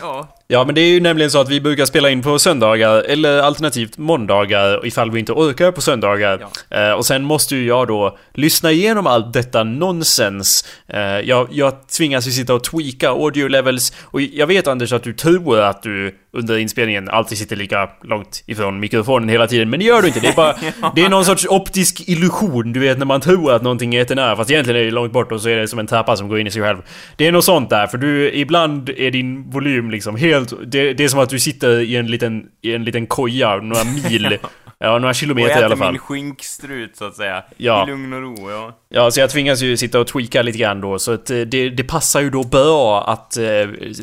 Ja. 0.00 0.28
Ja, 0.54 0.64
men 0.64 0.74
det 0.74 0.80
är 0.80 0.88
ju 0.88 1.00
nämligen 1.00 1.30
så 1.30 1.40
att 1.40 1.48
vi 1.48 1.60
brukar 1.60 1.84
spela 1.84 2.10
in 2.10 2.22
på 2.22 2.38
söndagar, 2.38 3.02
eller 3.02 3.38
alternativt 3.38 3.98
måndagar, 3.98 4.86
ifall 4.86 5.10
vi 5.10 5.20
inte 5.20 5.32
orkar 5.32 5.72
på 5.72 5.80
söndagar. 5.80 6.46
Eh, 6.70 6.90
och 6.90 7.06
sen 7.06 7.24
måste 7.24 7.56
ju 7.56 7.66
jag 7.66 7.88
då 7.88 8.18
lyssna 8.34 8.72
igenom 8.72 9.06
allt 9.06 9.32
detta 9.32 9.64
nonsens. 9.64 10.64
Eh, 10.88 11.00
jag, 11.00 11.48
jag 11.50 11.88
tvingas 11.88 12.26
ju 12.26 12.30
sitta 12.30 12.54
och 12.54 12.64
tweaka 12.64 13.08
audio 13.08 13.48
levels, 13.48 13.92
och 14.00 14.20
jag 14.20 14.46
vet 14.46 14.66
Anders 14.66 14.92
att 14.92 15.02
du 15.02 15.12
tror 15.12 15.60
att 15.60 15.82
du 15.82 16.14
under 16.34 16.58
inspelningen 16.58 17.08
alltid 17.08 17.38
sitter 17.38 17.56
lika 17.56 17.90
långt 18.02 18.44
ifrån 18.46 18.80
mikrofonen 18.80 19.28
hela 19.28 19.46
tiden, 19.46 19.70
men 19.70 19.80
det 19.80 19.86
gör 19.86 20.02
du 20.02 20.08
inte. 20.08 20.20
Det 20.20 20.28
är 20.28 20.34
bara, 20.34 20.54
det 20.94 21.04
är 21.04 21.08
någon 21.08 21.24
sorts 21.24 21.46
optisk 21.46 22.08
illusion, 22.08 22.72
du 22.72 22.80
vet 22.80 22.98
när 22.98 23.06
man 23.06 23.20
tror 23.20 23.52
att 23.52 23.62
någonting 23.62 23.94
är 23.94 23.98
jättenära, 23.98 24.36
fast 24.36 24.50
egentligen 24.50 24.80
är 24.80 24.84
det 24.84 24.90
långt 24.90 25.12
bort 25.12 25.32
och 25.32 25.40
så 25.40 25.48
är 25.48 25.56
det 25.56 25.68
som 25.68 25.78
en 25.78 25.86
trappa 25.86 26.16
som 26.16 26.28
går 26.28 26.40
in 26.40 26.46
i 26.46 26.50
sig 26.50 26.62
själv. 26.62 26.78
Det 27.16 27.26
är 27.26 27.32
något 27.32 27.44
sånt 27.44 27.70
där, 27.70 27.86
för 27.86 27.98
du, 27.98 28.32
ibland 28.32 28.88
är 28.88 29.10
din 29.10 29.50
volym 29.50 29.90
liksom 29.90 30.16
helt... 30.16 30.52
Det, 30.66 30.94
det 30.94 31.04
är 31.04 31.08
som 31.08 31.20
att 31.20 31.28
du 31.28 31.38
sitter 31.38 31.80
i 31.80 31.96
en 31.96 32.06
liten, 32.06 32.42
i 32.62 32.74
en 32.74 32.84
liten 32.84 33.06
koja, 33.06 33.56
några 33.56 33.84
mil. 33.84 34.38
Ja, 34.84 34.98
några 34.98 35.08
Och 35.08 35.14
kilometer 35.14 35.48
i 35.48 35.52
äter 35.52 35.64
alla 35.64 35.76
fall. 35.76 35.92
min 35.92 35.98
skinkstrut 36.00 36.96
så 36.96 37.04
att 37.04 37.14
säga. 37.16 37.44
Ja. 37.56 37.84
I 37.84 37.90
lugn 37.90 38.12
och 38.12 38.22
ro, 38.22 38.50
ja. 38.50 38.78
Ja, 38.88 39.10
så 39.10 39.20
jag 39.20 39.30
tvingas 39.30 39.62
ju 39.62 39.76
sitta 39.76 40.00
och 40.00 40.06
tweaka 40.06 40.42
lite 40.42 40.58
grann 40.58 40.80
då, 40.80 40.98
så 40.98 41.12
att 41.12 41.30
eh, 41.30 41.38
det, 41.38 41.70
det 41.70 41.84
passar 41.84 42.20
ju 42.20 42.30
då 42.30 42.42
bra 42.44 43.04
att 43.06 43.36
eh, 43.36 43.44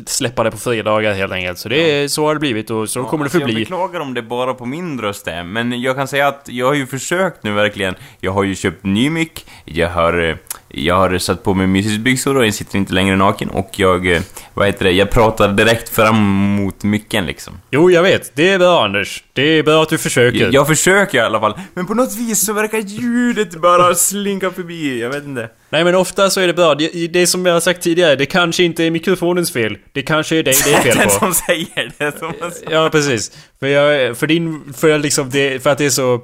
släppa 0.06 0.44
det 0.44 0.50
på 0.50 0.56
fredagar 0.56 1.14
helt 1.14 1.32
enkelt. 1.32 1.58
Så 1.58 1.68
det 1.68 1.76
är, 2.02 2.08
så 2.08 2.26
har 2.26 2.34
det 2.34 2.40
blivit 2.40 2.70
och 2.70 2.88
så 2.88 3.04
kommer 3.04 3.24
det 3.24 3.26
alltså, 3.26 3.38
Jag 3.38 3.48
förbli. 3.48 3.60
beklagar 3.64 4.00
om 4.00 4.14
det 4.14 4.22
bara 4.22 4.54
på 4.54 4.66
min 4.66 5.00
röst 5.00 5.28
är, 5.28 5.42
men 5.44 5.80
jag 5.82 5.96
kan 5.96 6.08
säga 6.08 6.28
att 6.28 6.48
jag 6.48 6.66
har 6.66 6.74
ju 6.74 6.86
försökt 6.86 7.42
nu 7.44 7.52
verkligen. 7.52 7.94
Jag 8.20 8.32
har 8.32 8.42
ju 8.44 8.54
köpt 8.54 8.84
ny 8.84 9.10
mick, 9.10 9.46
jag 9.64 9.88
har 9.88 10.38
Jag 10.74 10.94
har 10.94 11.18
satt 11.18 11.42
på 11.42 11.54
mig 11.54 11.66
mysisbyxor 11.66 12.36
och 12.36 12.46
jag 12.46 12.54
sitter 12.54 12.78
inte 12.78 12.92
längre 12.92 13.16
naken 13.16 13.48
och 13.48 13.70
jag, 13.76 14.12
eh, 14.12 14.22
vad 14.54 14.66
heter 14.66 14.84
det, 14.84 14.90
jag 14.92 15.10
pratar 15.10 15.48
direkt 15.48 15.88
fram 15.88 16.16
mot 16.56 16.82
micken 16.82 17.26
liksom. 17.26 17.54
Jo, 17.70 17.90
jag 17.90 18.02
vet. 18.02 18.36
Det 18.36 18.48
är 18.48 18.58
bra 18.58 18.84
Anders. 18.84 19.24
Det 19.32 19.42
är 19.42 19.62
bra 19.62 19.82
att 19.82 19.88
du 19.88 19.98
försöker. 19.98 20.38
Jag, 20.38 20.54
jag 20.54 20.66
försöker 20.66 21.18
i 21.18 21.20
alla 21.20 21.40
fall, 21.40 21.54
men 21.74 21.86
på 21.86 21.94
något 21.94 22.16
vis 22.16 22.46
så 22.46 22.52
verkar 22.52 22.78
ljudet 22.78 23.54
bara 23.54 23.94
slinka 23.94 24.50
förbi, 24.50 25.00
jag 25.00 25.10
vet 25.10 25.24
inte. 25.24 25.48
Nej 25.70 25.84
men 25.84 25.94
ofta 25.94 26.30
så 26.30 26.40
är 26.40 26.46
det 26.46 26.54
bra. 26.54 26.74
Det, 26.74 27.06
det 27.08 27.26
som 27.26 27.46
jag 27.46 27.52
har 27.52 27.60
sagt 27.60 27.82
tidigare, 27.82 28.16
det 28.16 28.26
kanske 28.26 28.62
inte 28.64 28.84
är 28.84 28.90
mikrofonens 28.90 29.52
fel. 29.52 29.78
Det 29.92 30.02
kanske 30.02 30.36
är 30.36 30.42
dig 30.42 30.54
det 30.64 30.72
är 30.72 30.80
fel 30.82 30.96
Den 30.96 31.08
på. 31.08 31.14
som 31.14 31.34
säger 31.34 31.92
det, 31.98 32.18
som. 32.18 32.32
Ja, 32.70 32.88
precis. 32.92 33.32
För, 33.60 33.66
jag, 33.66 34.16
för 34.16 34.26
din... 34.26 34.74
För, 34.76 34.98
liksom 34.98 35.30
det, 35.30 35.62
för 35.62 35.70
att 35.70 35.78
det 35.78 35.84
är 35.84 35.90
så 35.90 36.20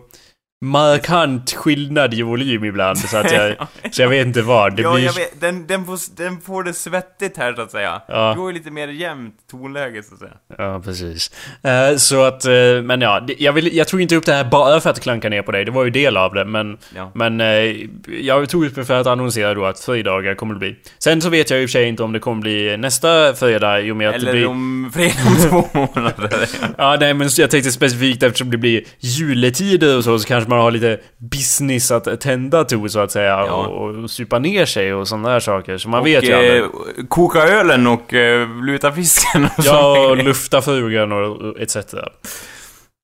markant 0.60 1.52
skillnad 1.54 2.14
i 2.14 2.22
volym 2.22 2.64
ibland. 2.64 2.98
Så 2.98 3.16
att 3.16 3.32
jag... 3.32 3.56
så 3.90 4.02
jag 4.02 4.08
vet 4.08 4.26
inte 4.26 4.42
vad. 4.42 4.76
Det 4.76 4.82
ja, 4.82 4.94
blir... 4.94 5.04
jag 5.04 5.12
vet, 5.12 5.40
den, 5.40 5.66
den, 5.66 5.86
får, 5.86 6.16
den 6.16 6.40
får 6.40 6.64
det 6.64 6.72
svettigt 6.72 7.36
här 7.36 7.54
så 7.54 7.62
att 7.62 7.70
säga. 7.70 8.02
Ja. 8.08 8.34
Har 8.34 8.48
ju 8.48 8.54
lite 8.54 8.70
mer 8.70 8.88
jämnt 8.88 9.34
tonläge 9.50 10.02
så 10.02 10.14
att 10.14 10.20
säga. 10.20 10.32
Ja, 10.58 10.80
precis. 10.84 11.30
Eh, 11.62 11.96
så 11.96 12.24
att, 12.24 12.44
eh, 12.44 12.52
men 12.82 13.00
ja, 13.00 13.20
det- 13.20 13.34
jag, 13.38 13.52
vill, 13.52 13.76
jag 13.76 13.88
tog 13.88 14.00
inte 14.00 14.16
upp 14.16 14.24
det 14.26 14.32
här 14.32 14.44
bara 14.44 14.80
för 14.80 14.90
att 14.90 15.00
klanka 15.00 15.28
ner 15.28 15.42
på 15.42 15.52
dig. 15.52 15.64
Det 15.64 15.70
var 15.70 15.84
ju 15.84 15.90
del 15.90 16.16
av 16.16 16.34
det, 16.34 16.44
men... 16.44 16.78
Ja. 16.96 17.12
Men 17.14 17.40
eh, 17.40 17.76
jag 18.20 18.48
tog 18.48 18.66
upp 18.66 18.74
det 18.74 18.84
för 18.84 19.00
att 19.00 19.06
annonsera 19.06 19.54
då 19.54 19.64
att 19.64 19.80
fredagar 19.80 20.34
kommer 20.34 20.54
det 20.54 20.60
bli. 20.60 20.76
Sen 20.98 21.20
så 21.22 21.28
vet 21.28 21.50
jag 21.50 21.62
i 21.62 21.64
och 21.64 21.68
för 21.68 21.72
sig 21.72 21.88
inte 21.88 22.02
om 22.02 22.12
det 22.12 22.18
kommer 22.18 22.42
bli 22.42 22.76
nästa 22.76 23.34
fredag 23.34 23.80
i 23.80 23.90
och 23.90 23.96
med 23.96 24.08
att 24.08 24.14
det 24.14 24.20
Eller 24.20 24.32
blir... 24.32 24.46
om 24.46 24.90
fredag 24.94 25.14
om 25.26 25.36
två 25.50 25.78
månader. 25.78 26.48
Ja, 26.78 26.96
nej 27.00 27.14
men 27.14 27.28
jag 27.36 27.50
tänkte 27.50 27.72
specifikt 27.72 28.22
eftersom 28.22 28.50
det 28.50 28.56
blir 28.56 28.84
juletider 28.98 29.96
och 29.96 30.04
så, 30.04 30.18
så 30.18 30.28
kanske 30.28 30.47
man 30.48 30.58
har 30.58 30.70
lite 30.70 31.00
business 31.18 31.90
att 31.90 32.20
tända 32.20 32.64
till 32.64 32.88
så 32.90 33.00
att 33.00 33.10
säga. 33.12 33.26
Ja. 33.46 33.66
Och, 33.66 33.90
och 33.96 34.10
supa 34.10 34.38
ner 34.38 34.64
sig 34.66 34.94
och 34.94 35.08
sådana 35.08 35.28
där 35.28 35.40
saker. 35.40 35.78
Så 35.78 35.88
man 35.88 36.04
vet 36.04 36.24
ju 36.24 36.32
och, 36.32 36.38
aldrig. 36.38 36.60
eh, 36.62 36.68
koka 37.08 37.38
ölen 37.42 37.86
och 37.86 38.14
eh, 38.14 38.48
luta 38.64 38.92
fisken 38.92 39.44
och 39.44 39.64
Ja, 39.64 40.08
och 40.10 40.16
lufta 40.24 40.62
frugan 40.62 41.12
och 41.12 41.36
och 41.36 41.60
etc. 41.60 41.76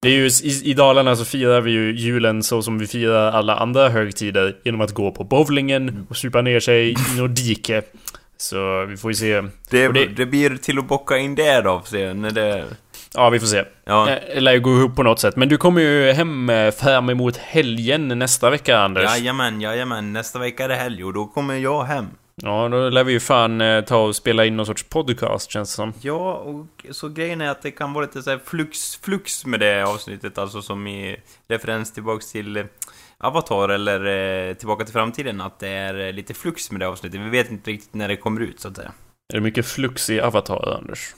Det 0.02 0.08
är 0.08 0.12
ju, 0.12 0.26
i, 0.26 0.70
I 0.70 0.74
Dalarna 0.74 1.16
så 1.16 1.24
firar 1.24 1.60
vi 1.60 1.70
ju 1.70 1.92
julen 1.96 2.42
så 2.42 2.62
som 2.62 2.78
vi 2.78 2.86
firar 2.86 3.32
alla 3.32 3.56
andra 3.56 3.88
högtider 3.88 4.56
genom 4.64 4.80
att 4.80 4.92
gå 4.92 5.10
på 5.10 5.24
bowlingen 5.24 6.06
och 6.10 6.16
supa 6.16 6.42
ner 6.42 6.60
sig 6.60 6.90
i 6.90 6.96
något 7.18 7.36
dike. 7.36 7.82
Så 8.36 8.84
vi 8.86 8.96
får 8.96 9.10
ju 9.10 9.14
se. 9.14 9.42
det, 9.70 9.88
och 9.88 9.94
det- 9.94 10.06
det 10.16 10.26
blir 10.26 10.56
till 10.56 10.78
att 10.78 10.88
bocka 10.88 11.18
in 11.18 11.34
det 11.34 11.60
då, 11.60 11.82
se, 11.84 12.14
när 12.14 12.30
det... 12.30 12.64
Ja, 13.14 13.30
vi 13.30 13.40
får 13.40 13.46
se. 13.46 13.64
Ja. 13.84 14.10
Eh, 14.10 14.18
Det 14.34 14.40
lär 14.40 14.52
ju 14.52 14.60
gå 14.60 14.70
ihop 14.70 14.96
på 14.96 15.02
något 15.02 15.20
sätt. 15.20 15.36
Men 15.36 15.48
du 15.48 15.56
kommer 15.56 15.80
ju 15.80 16.12
hem 16.12 16.50
eh, 16.50 16.70
fram 16.70 17.10
emot 17.10 17.36
helgen 17.36 18.08
nästa 18.08 18.50
vecka, 18.50 18.78
Anders. 18.78 19.04
Jajamän, 19.04 19.60
jajamän. 19.60 20.12
Nästa 20.12 20.38
vecka 20.38 20.64
är 20.64 20.68
det 20.68 20.74
helg 20.74 21.04
och 21.04 21.12
då 21.12 21.26
kommer 21.26 21.54
jag 21.54 21.84
hem. 21.84 22.06
Ja, 22.42 22.68
då 22.68 22.88
lär 22.90 23.04
vi 23.04 23.12
ju 23.12 23.20
fan 23.20 23.60
eh, 23.60 23.80
ta 23.84 23.96
och 23.98 24.16
spela 24.16 24.44
in 24.44 24.56
någon 24.56 24.66
sorts 24.66 24.82
podcast, 24.82 25.50
känns 25.50 25.70
det 25.70 25.74
som. 25.76 25.92
Ja, 26.00 26.34
och 26.34 26.66
så 26.90 27.08
grejen 27.08 27.40
är 27.40 27.48
att 27.50 27.62
det 27.62 27.70
kan 27.70 27.92
vara 27.92 28.04
lite 28.04 28.22
så 28.22 28.38
flux, 28.44 28.96
flux 28.96 29.46
med 29.46 29.60
det 29.60 29.82
avsnittet, 29.84 30.38
alltså 30.38 30.62
som 30.62 30.86
i 30.86 31.16
referens 31.48 31.92
tillbaks 31.92 32.32
till 32.32 32.56
eh, 32.56 32.64
Avatar 33.18 33.68
eller 33.68 34.04
eh, 34.48 34.54
Tillbaka 34.54 34.84
till 34.84 34.92
framtiden, 34.92 35.40
att 35.40 35.58
det 35.58 35.68
är 35.68 36.06
eh, 36.06 36.12
lite 36.12 36.34
flux 36.34 36.70
med 36.70 36.80
det 36.80 36.88
avsnittet. 36.88 37.20
Vi 37.20 37.30
vet 37.30 37.50
inte 37.50 37.70
riktigt 37.70 37.94
när 37.94 38.08
det 38.08 38.16
kommer 38.16 38.40
ut, 38.40 38.60
så 38.60 38.68
att 38.68 38.76
säga. 38.76 38.92
Är 39.32 39.36
det 39.36 39.40
mycket 39.40 39.66
flux 39.66 40.10
i 40.10 40.20
Avatar, 40.20 40.74
Anders? 40.78 41.14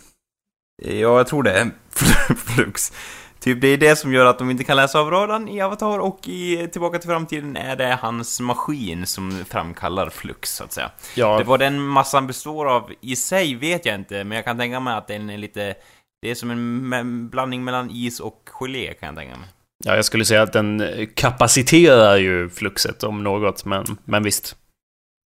Ja, 0.82 0.90
jag 1.16 1.26
tror 1.26 1.42
det. 1.42 1.70
Flux. 2.46 2.92
Typ 3.40 3.60
det 3.60 3.68
är 3.68 3.76
det 3.76 3.96
som 3.96 4.12
gör 4.12 4.26
att 4.26 4.38
de 4.38 4.50
inte 4.50 4.64
kan 4.64 4.76
läsa 4.76 5.00
av 5.00 5.10
radarn 5.10 5.48
i 5.48 5.60
Avatar 5.60 5.98
och 5.98 6.28
i 6.28 6.68
Tillbaka 6.72 6.98
till 6.98 7.10
framtiden 7.10 7.56
är 7.56 7.76
det 7.76 7.98
hans 8.02 8.40
maskin 8.40 9.06
som 9.06 9.44
framkallar 9.48 10.10
flux, 10.10 10.56
så 10.56 10.64
att 10.64 10.72
säga. 10.72 10.90
Ja, 11.14 11.38
Det 11.38 11.44
vad 11.44 11.60
den 11.60 11.82
massan 11.86 12.26
består 12.26 12.66
av 12.66 12.92
i 13.00 13.16
sig 13.16 13.54
vet 13.54 13.86
jag 13.86 13.94
inte, 13.94 14.24
men 14.24 14.36
jag 14.36 14.44
kan 14.44 14.58
tänka 14.58 14.80
mig 14.80 14.94
att 14.94 15.08
den 15.08 15.30
är 15.30 15.38
lite... 15.38 15.74
Det 16.22 16.30
är 16.30 16.34
som 16.34 16.50
en 16.92 17.28
blandning 17.28 17.64
mellan 17.64 17.90
is 17.90 18.20
och 18.20 18.42
gelé, 18.60 18.94
kan 18.94 19.06
jag 19.06 19.16
tänka 19.16 19.36
mig. 19.36 19.48
ja, 19.84 19.96
jag 19.96 20.04
skulle 20.04 20.24
säga 20.24 20.42
att 20.42 20.52
den 20.52 20.82
kapaciterar 21.14 22.16
ju 22.16 22.48
fluxet 22.48 23.02
om 23.04 23.22
något, 23.24 23.64
men, 23.64 23.84
men 24.04 24.22
visst. 24.22 24.56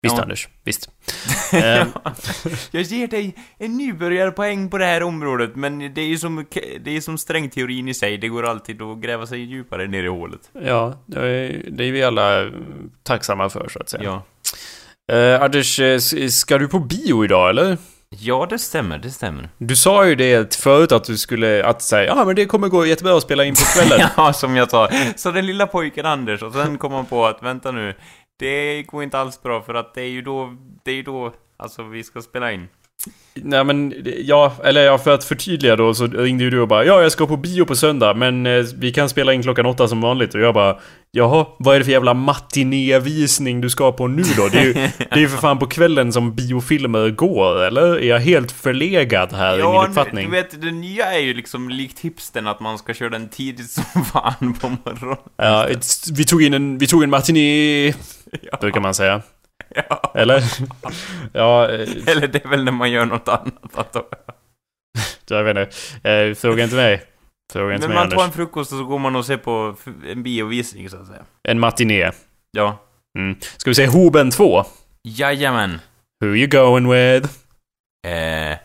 Visst, 0.02 0.16
Ja. 0.16 0.22
Anders. 0.22 0.48
Visst. 0.64 0.90
Eh, 1.52 1.86
jag 2.70 2.82
ger 2.82 3.06
dig 3.06 3.34
en 3.58 3.76
nybörjarpoäng 3.76 4.70
på 4.70 4.78
det 4.78 4.84
här 4.84 5.02
området, 5.02 5.56
men 5.56 5.94
det 5.94 6.00
är 6.00 6.06
ju 6.06 6.18
som, 6.18 6.46
det 6.80 6.96
är 6.96 7.00
som 7.00 7.18
strängteorin 7.18 7.88
i 7.88 7.94
sig. 7.94 8.18
Det 8.18 8.28
går 8.28 8.46
alltid 8.46 8.82
att 8.82 8.98
gräva 8.98 9.26
sig 9.26 9.38
djupare 9.40 9.86
ner 9.86 10.04
i 10.04 10.08
hålet. 10.08 10.40
ja, 10.64 11.02
det 11.06 11.20
är, 11.20 11.64
det 11.70 11.84
är 11.84 11.92
vi 11.92 12.02
alla 12.02 12.50
tacksamma 13.02 13.48
för, 13.48 13.68
så 13.68 13.78
att 13.78 13.88
säga. 13.88 14.02
Ja. 15.08 15.14
Eh, 15.14 15.42
Anders, 15.42 15.80
eh, 15.80 15.98
ska 16.28 16.58
du 16.58 16.68
på 16.68 16.78
bio 16.78 17.24
idag, 17.24 17.50
eller? 17.50 17.76
Ja, 18.10 18.46
det 18.50 18.58
stämmer, 18.58 18.98
det 18.98 19.10
stämmer. 19.10 19.48
Du 19.58 19.76
sa 19.76 20.06
ju 20.06 20.14
det 20.14 20.54
förut 20.56 20.92
att 20.92 21.04
du 21.04 21.18
skulle, 21.18 21.64
att 21.64 21.82
säga, 21.82 22.06
ja 22.16 22.24
men 22.24 22.36
det 22.36 22.46
kommer 22.46 22.68
gå 22.68 22.86
jättebra 22.86 23.16
att 23.16 23.22
spela 23.22 23.44
in 23.44 23.54
på 23.54 23.60
kvällen. 23.80 24.08
Ja, 24.16 24.32
som 24.32 24.56
jag 24.56 24.70
sa. 24.70 24.88
Så 25.16 25.30
den 25.30 25.46
lilla 25.46 25.66
pojken 25.66 26.06
Anders, 26.06 26.42
och 26.42 26.52
sen 26.52 26.78
kom 26.78 26.92
han 26.92 27.06
på 27.06 27.26
att 27.26 27.42
vänta 27.42 27.70
nu, 27.70 27.94
det 28.38 28.82
går 28.82 29.02
inte 29.02 29.18
alls 29.18 29.42
bra 29.42 29.62
för 29.62 29.74
att 29.74 29.94
det 29.94 30.02
är 30.02 30.08
ju 30.08 30.22
då, 30.22 30.56
det 30.82 30.90
är 30.90 30.94
ju 30.94 31.02
då, 31.02 31.32
alltså 31.56 31.82
vi 31.82 32.04
ska 32.04 32.22
spela 32.22 32.52
in. 32.52 32.68
Nej 33.44 33.64
men, 33.64 33.94
ja, 34.24 34.52
eller 34.64 34.80
ja, 34.84 34.98
för 34.98 35.10
att 35.14 35.24
förtydliga 35.24 35.76
då 35.76 35.94
så 35.94 36.06
ringde 36.06 36.44
ju 36.44 36.50
du 36.50 36.60
och 36.60 36.68
bara 36.68 36.84
Ja, 36.84 37.02
jag 37.02 37.12
ska 37.12 37.26
på 37.26 37.36
bio 37.36 37.64
på 37.64 37.76
söndag, 37.76 38.14
men 38.14 38.46
eh, 38.46 38.64
vi 38.76 38.92
kan 38.92 39.08
spela 39.08 39.32
in 39.32 39.42
klockan 39.42 39.66
åtta 39.66 39.88
som 39.88 40.00
vanligt. 40.00 40.34
Och 40.34 40.40
jag 40.40 40.54
bara 40.54 40.78
Jaha, 41.10 41.46
vad 41.58 41.74
är 41.74 41.78
det 41.78 41.84
för 41.84 41.92
jävla 41.92 42.14
matinévisning 42.14 43.60
du 43.60 43.70
ska 43.70 43.92
på 43.92 44.06
nu 44.06 44.22
då? 44.36 44.48
Det 44.48 44.58
är 44.58 44.64
ju, 44.64 44.72
det 44.98 45.06
är 45.10 45.18
ju 45.18 45.28
för 45.28 45.36
fan 45.38 45.58
på 45.58 45.66
kvällen 45.66 46.12
som 46.12 46.34
biofilmer 46.34 47.10
går, 47.10 47.62
eller? 47.64 47.82
Är 47.98 48.06
jag 48.08 48.18
helt 48.20 48.52
förlegad 48.52 49.32
här 49.32 49.54
i 49.58 49.62
min 49.62 49.90
uppfattning? 49.90 50.24
du 50.30 50.36
vet, 50.36 50.62
det 50.62 50.70
nya 50.70 51.12
är 51.12 51.18
ju 51.20 51.34
liksom 51.34 51.68
likt 51.68 52.00
hipsten 52.00 52.46
att 52.46 52.60
man 52.60 52.78
ska 52.78 52.94
köra 52.94 53.08
den 53.10 53.28
tidigt 53.28 53.70
som 53.70 54.04
fan 54.12 54.54
på 54.60 54.68
morgonen. 54.68 55.16
Ja, 55.36 55.66
ett- 55.68 55.86
vi 56.16 56.24
tog 56.24 56.42
in 56.42 56.54
en, 56.54 56.78
vi 56.78 56.86
tog 56.86 57.02
en 57.02 57.10
matiné, 57.10 57.86
Ja, 58.42 58.58
brukar 58.60 58.80
man 58.80 58.94
säga. 58.94 59.22
Ja. 59.74 60.12
Eller? 60.14 60.44
Ja, 61.32 61.68
eh, 61.70 61.88
Eller 62.06 62.28
det 62.28 62.44
är 62.44 62.48
väl 62.48 62.64
när 62.64 62.72
man 62.72 62.90
gör 62.90 63.06
något 63.06 63.28
annat 63.28 63.78
antar 63.78 64.04
jag. 64.10 65.38
jag 65.38 65.44
vet 65.44 65.56
inte. 65.56 66.10
Eh, 66.10 66.34
Fråga 66.34 66.64
inte 66.64 66.76
mig. 66.76 67.02
Fråga 67.52 67.74
inte 67.74 67.88
Men 67.88 67.96
mig 67.96 68.06
man 68.06 68.16
tar 68.18 68.24
en 68.24 68.32
frukost 68.32 68.72
och 68.72 68.78
så 68.78 68.84
går 68.84 68.98
man 68.98 69.16
och 69.16 69.26
ser 69.26 69.36
på 69.36 69.76
en 70.08 70.22
biovisning 70.22 70.90
så 70.90 70.96
att 70.96 71.06
säga. 71.06 71.22
En 71.48 71.60
matiné. 71.60 72.10
Ja. 72.50 72.78
Mm. 73.18 73.36
Ska 73.56 73.70
vi 73.70 73.74
säga 73.74 73.90
Hoben 73.90 74.30
2? 74.30 74.64
Jajamän. 75.02 75.80
Who 76.24 76.36
you 76.36 76.46
going 76.46 76.90
with? 76.90 77.30
Eh, 78.06 78.52
eh, 78.52 78.58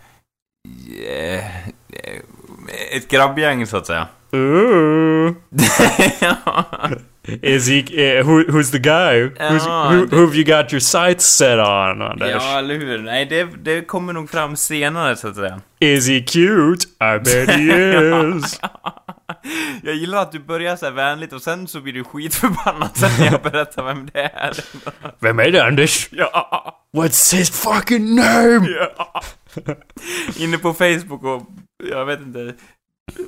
ett 2.92 3.08
grabbgäng 3.08 3.68
så 3.68 3.78
att 3.78 3.86
säga. 3.86 4.08
Ooh. 4.32 5.34
Is 7.28 7.68
he, 7.70 7.80
eh, 7.80 8.26
who, 8.26 8.44
who's 8.52 8.72
the 8.72 8.80
guy? 8.80 9.30
Who's, 9.50 9.66
Ja, 9.66 9.90
who, 9.92 10.06
who 10.08 10.26
have 10.26 10.36
you 10.36 10.44
got 10.44 10.74
your 10.74 10.80
sights 10.82 11.26
set 11.26 11.60
on, 11.60 12.02
Anders? 12.02 12.32
ja, 12.32 12.60
eller 12.60 12.76
hur? 12.76 12.98
Nej, 12.98 13.26
det, 13.26 13.44
det 13.64 13.82
kommer 13.88 14.14
nog 14.14 14.30
fram 14.30 14.56
senare 14.56 15.16
så 15.16 15.28
att 15.28 15.36
säga. 15.36 15.62
Is 15.80 16.08
he 16.08 16.20
cute? 16.20 16.88
I 17.00 17.20
bet 17.20 17.50
he 17.50 18.36
is. 18.38 18.60
Jag 19.84 19.96
gillar 19.96 20.22
att 20.22 20.32
du 20.32 20.40
börjar 20.40 20.76
så 20.76 20.86
här 20.86 20.94
vänligt 20.94 21.34
och 21.34 21.42
sen 21.42 21.68
så 21.68 21.82
blir 21.82 21.94
du 21.94 22.04
skitförbannad 22.04 22.90
sen 22.94 23.10
när 23.20 23.26
jag 23.32 23.42
berättar 23.42 23.84
vem 23.84 24.10
det 24.14 24.20
är. 24.34 24.54
Vem 25.20 25.40
är 25.40 25.52
det, 25.52 25.66
Anders? 25.66 26.10
Ja. 26.12 26.80
What's 26.98 27.36
his 27.36 27.50
fucking 27.50 28.16
name? 28.16 28.68
ja. 28.70 29.22
Inne 30.38 30.58
på 30.58 30.74
Facebook 30.74 31.24
och, 31.24 31.42
jag 31.90 32.06
vet 32.06 32.20
inte, 32.22 32.54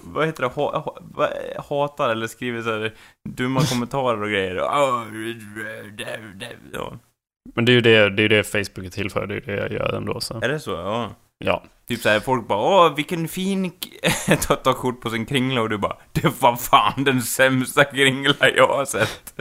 vad 0.03 0.25
heter 0.25 0.43
det, 0.43 0.49
ha, 0.49 0.77
ha, 0.79 0.97
vad- 1.01 1.33
hatar 1.69 2.09
eller 2.09 2.27
skriver 2.27 2.61
så 2.61 2.69
här 2.69 2.93
dumma 3.29 3.61
kommentarer 3.61 4.21
och 4.21 4.29
grejer. 4.29 4.55
Ja. 6.73 6.93
Men 7.55 7.65
det 7.65 7.71
är 7.71 7.73
ju 7.73 7.81
det, 7.81 8.09
det, 8.09 8.23
är 8.23 8.29
det 8.29 8.43
Facebook 8.43 8.85
är 8.85 8.89
till 8.89 9.09
för. 9.11 9.27
Det 9.27 9.35
är 9.35 9.41
det 9.41 9.55
jag 9.55 9.71
gör 9.71 9.93
ändå, 9.93 10.19
så. 10.19 10.41
Är 10.41 10.49
det 10.49 10.59
så? 10.59 10.71
Ja. 10.71 11.09
Ja. 11.39 11.63
Typ 11.87 12.01
såhär, 12.01 12.19
folk 12.19 12.47
bara 12.47 12.59
åh 12.59 12.95
vilken 12.95 13.27
fin 13.27 13.69
k-" 13.69 14.35
ta, 14.47 14.55
ta 14.55 14.73
kort 14.73 15.01
på 15.01 15.09
sin 15.09 15.25
kringla 15.25 15.61
och 15.61 15.69
du 15.69 15.77
bara 15.77 15.95
Det 16.11 16.41
var 16.41 16.55
fan 16.55 17.03
den 17.03 17.21
sämsta 17.21 17.83
kringla 17.83 18.33
jag 18.55 18.67
har 18.67 18.85
sett. 18.85 19.33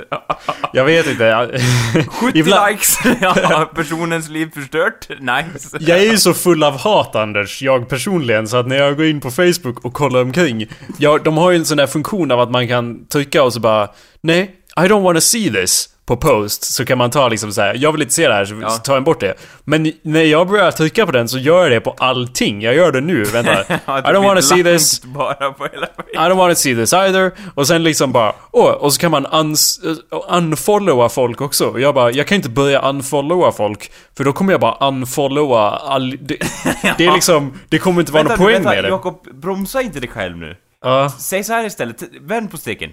Jag 0.73 0.85
vet 0.85 1.07
inte. 1.07 1.61
70 2.09 2.39
Ibland- 2.39 2.71
likes! 2.71 2.99
ja, 3.21 3.71
personens 3.75 4.29
liv 4.29 4.51
förstört. 4.55 5.09
Nice. 5.09 5.77
Jag 5.81 5.99
är 5.99 6.11
ju 6.13 6.19
så 6.19 6.35
full 6.35 6.63
av 6.63 6.77
hat 6.79 7.17
Anders, 7.17 7.63
jag 7.63 7.89
personligen, 7.89 8.49
så 8.49 8.57
att 8.57 8.67
när 8.67 8.77
jag 8.77 8.97
går 8.97 9.07
in 9.07 9.21
på 9.21 9.31
Facebook 9.31 9.85
och 9.85 9.93
kollar 9.93 10.23
omkring 10.23 10.67
ja, 10.99 11.19
De 11.19 11.37
har 11.37 11.51
ju 11.51 11.57
en 11.57 11.65
sån 11.65 11.77
där 11.77 11.87
funktion 11.87 12.31
av 12.31 12.41
att 12.41 12.51
man 12.51 12.69
kan 12.69 13.07
trycka 13.07 13.43
och 13.43 13.53
så 13.53 13.61
bara 13.61 13.89
Nej, 14.21 14.51
I 14.77 14.81
don't 14.81 15.03
wanna 15.03 15.21
see 15.21 15.51
this 15.51 15.89
på 16.07 16.17
post 16.17 16.65
så 16.65 16.85
kan 16.85 16.99
man 16.99 17.11
ta 17.11 17.29
liksom 17.29 17.53
så 17.53 17.61
här, 17.61 17.75
jag 17.79 17.93
vill 17.93 18.03
inte 18.03 18.15
se 18.15 18.29
det 18.29 18.35
här 18.35 18.45
så 18.45 18.55
Ja. 18.63 18.71
tar 18.71 18.95
jag 18.95 19.05
bort 19.05 19.21
det. 19.21 19.35
Men 19.65 19.93
när 20.03 20.23
jag 20.23 20.49
börjar 20.49 20.71
trycka 20.71 21.07
på 21.07 21.13
den 21.13 21.29
så 21.29 21.39
gör 21.39 21.63
jag 21.63 21.71
det 21.71 21.81
på 21.81 21.95
allting. 21.99 22.63
Jag 22.63 22.75
gör 22.75 22.93
det 22.93 23.01
nu, 23.01 23.25
vänta. 23.33 23.65
Ja, 23.69 23.99
I 23.99 24.03
don't 24.03 24.25
wanna 24.25 24.43
see 24.43 24.63
this. 24.65 25.05
I 25.05 26.19
don't 26.19 26.35
want 26.37 26.53
to 26.57 26.61
see 26.61 26.75
this 26.75 26.93
either. 26.93 27.33
Och 27.55 27.67
sen 27.67 27.83
liksom 27.83 28.13
bara, 28.13 28.33
åh, 28.51 28.71
och 28.71 28.93
så 28.95 29.01
kan 29.01 29.11
man 29.11 29.27
uns, 29.27 29.81
uh, 29.85 29.97
unfollowa 30.29 31.09
folk 31.09 31.41
också. 31.41 31.79
Jag 31.79 31.95
bara, 31.95 32.11
jag 32.11 32.27
kan 32.27 32.37
inte 32.37 32.49
börja 32.49 32.81
unfollowa 32.81 33.53
folk. 33.53 33.91
För 34.17 34.25
då 34.25 34.33
kommer 34.33 34.53
jag 34.53 34.61
bara 34.61 34.89
unfollowa 34.89 35.71
all... 35.71 36.11
Det, 36.11 36.37
det 36.99 37.07
är 37.07 37.13
liksom, 37.15 37.53
det 37.69 37.79
kommer 37.79 38.01
inte 38.01 38.13
vara 38.13 38.23
Vänta, 38.23 38.37
någon 38.37 38.45
poäng 38.47 38.55
vänta, 38.55 38.71
med 38.71 38.85
det. 38.85 38.89
Jakob, 38.89 39.27
bromsa 39.33 39.83
inte 39.83 40.01
dig 40.01 40.09
själv 40.09 40.37
nu. 40.37 40.57
Ja, 40.83 41.11
Säg 41.19 41.45
så 41.45 41.53
här 41.53 41.65
istället, 41.65 42.03
vänd 42.21 42.51
på 42.51 42.57
steken. 42.57 42.91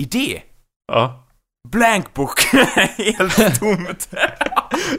Idé. 0.00 0.40
ja. 0.92 1.06
Blank 1.06 1.29
book. 2.14 2.40
Helt 2.98 3.60
tomt. 3.60 4.08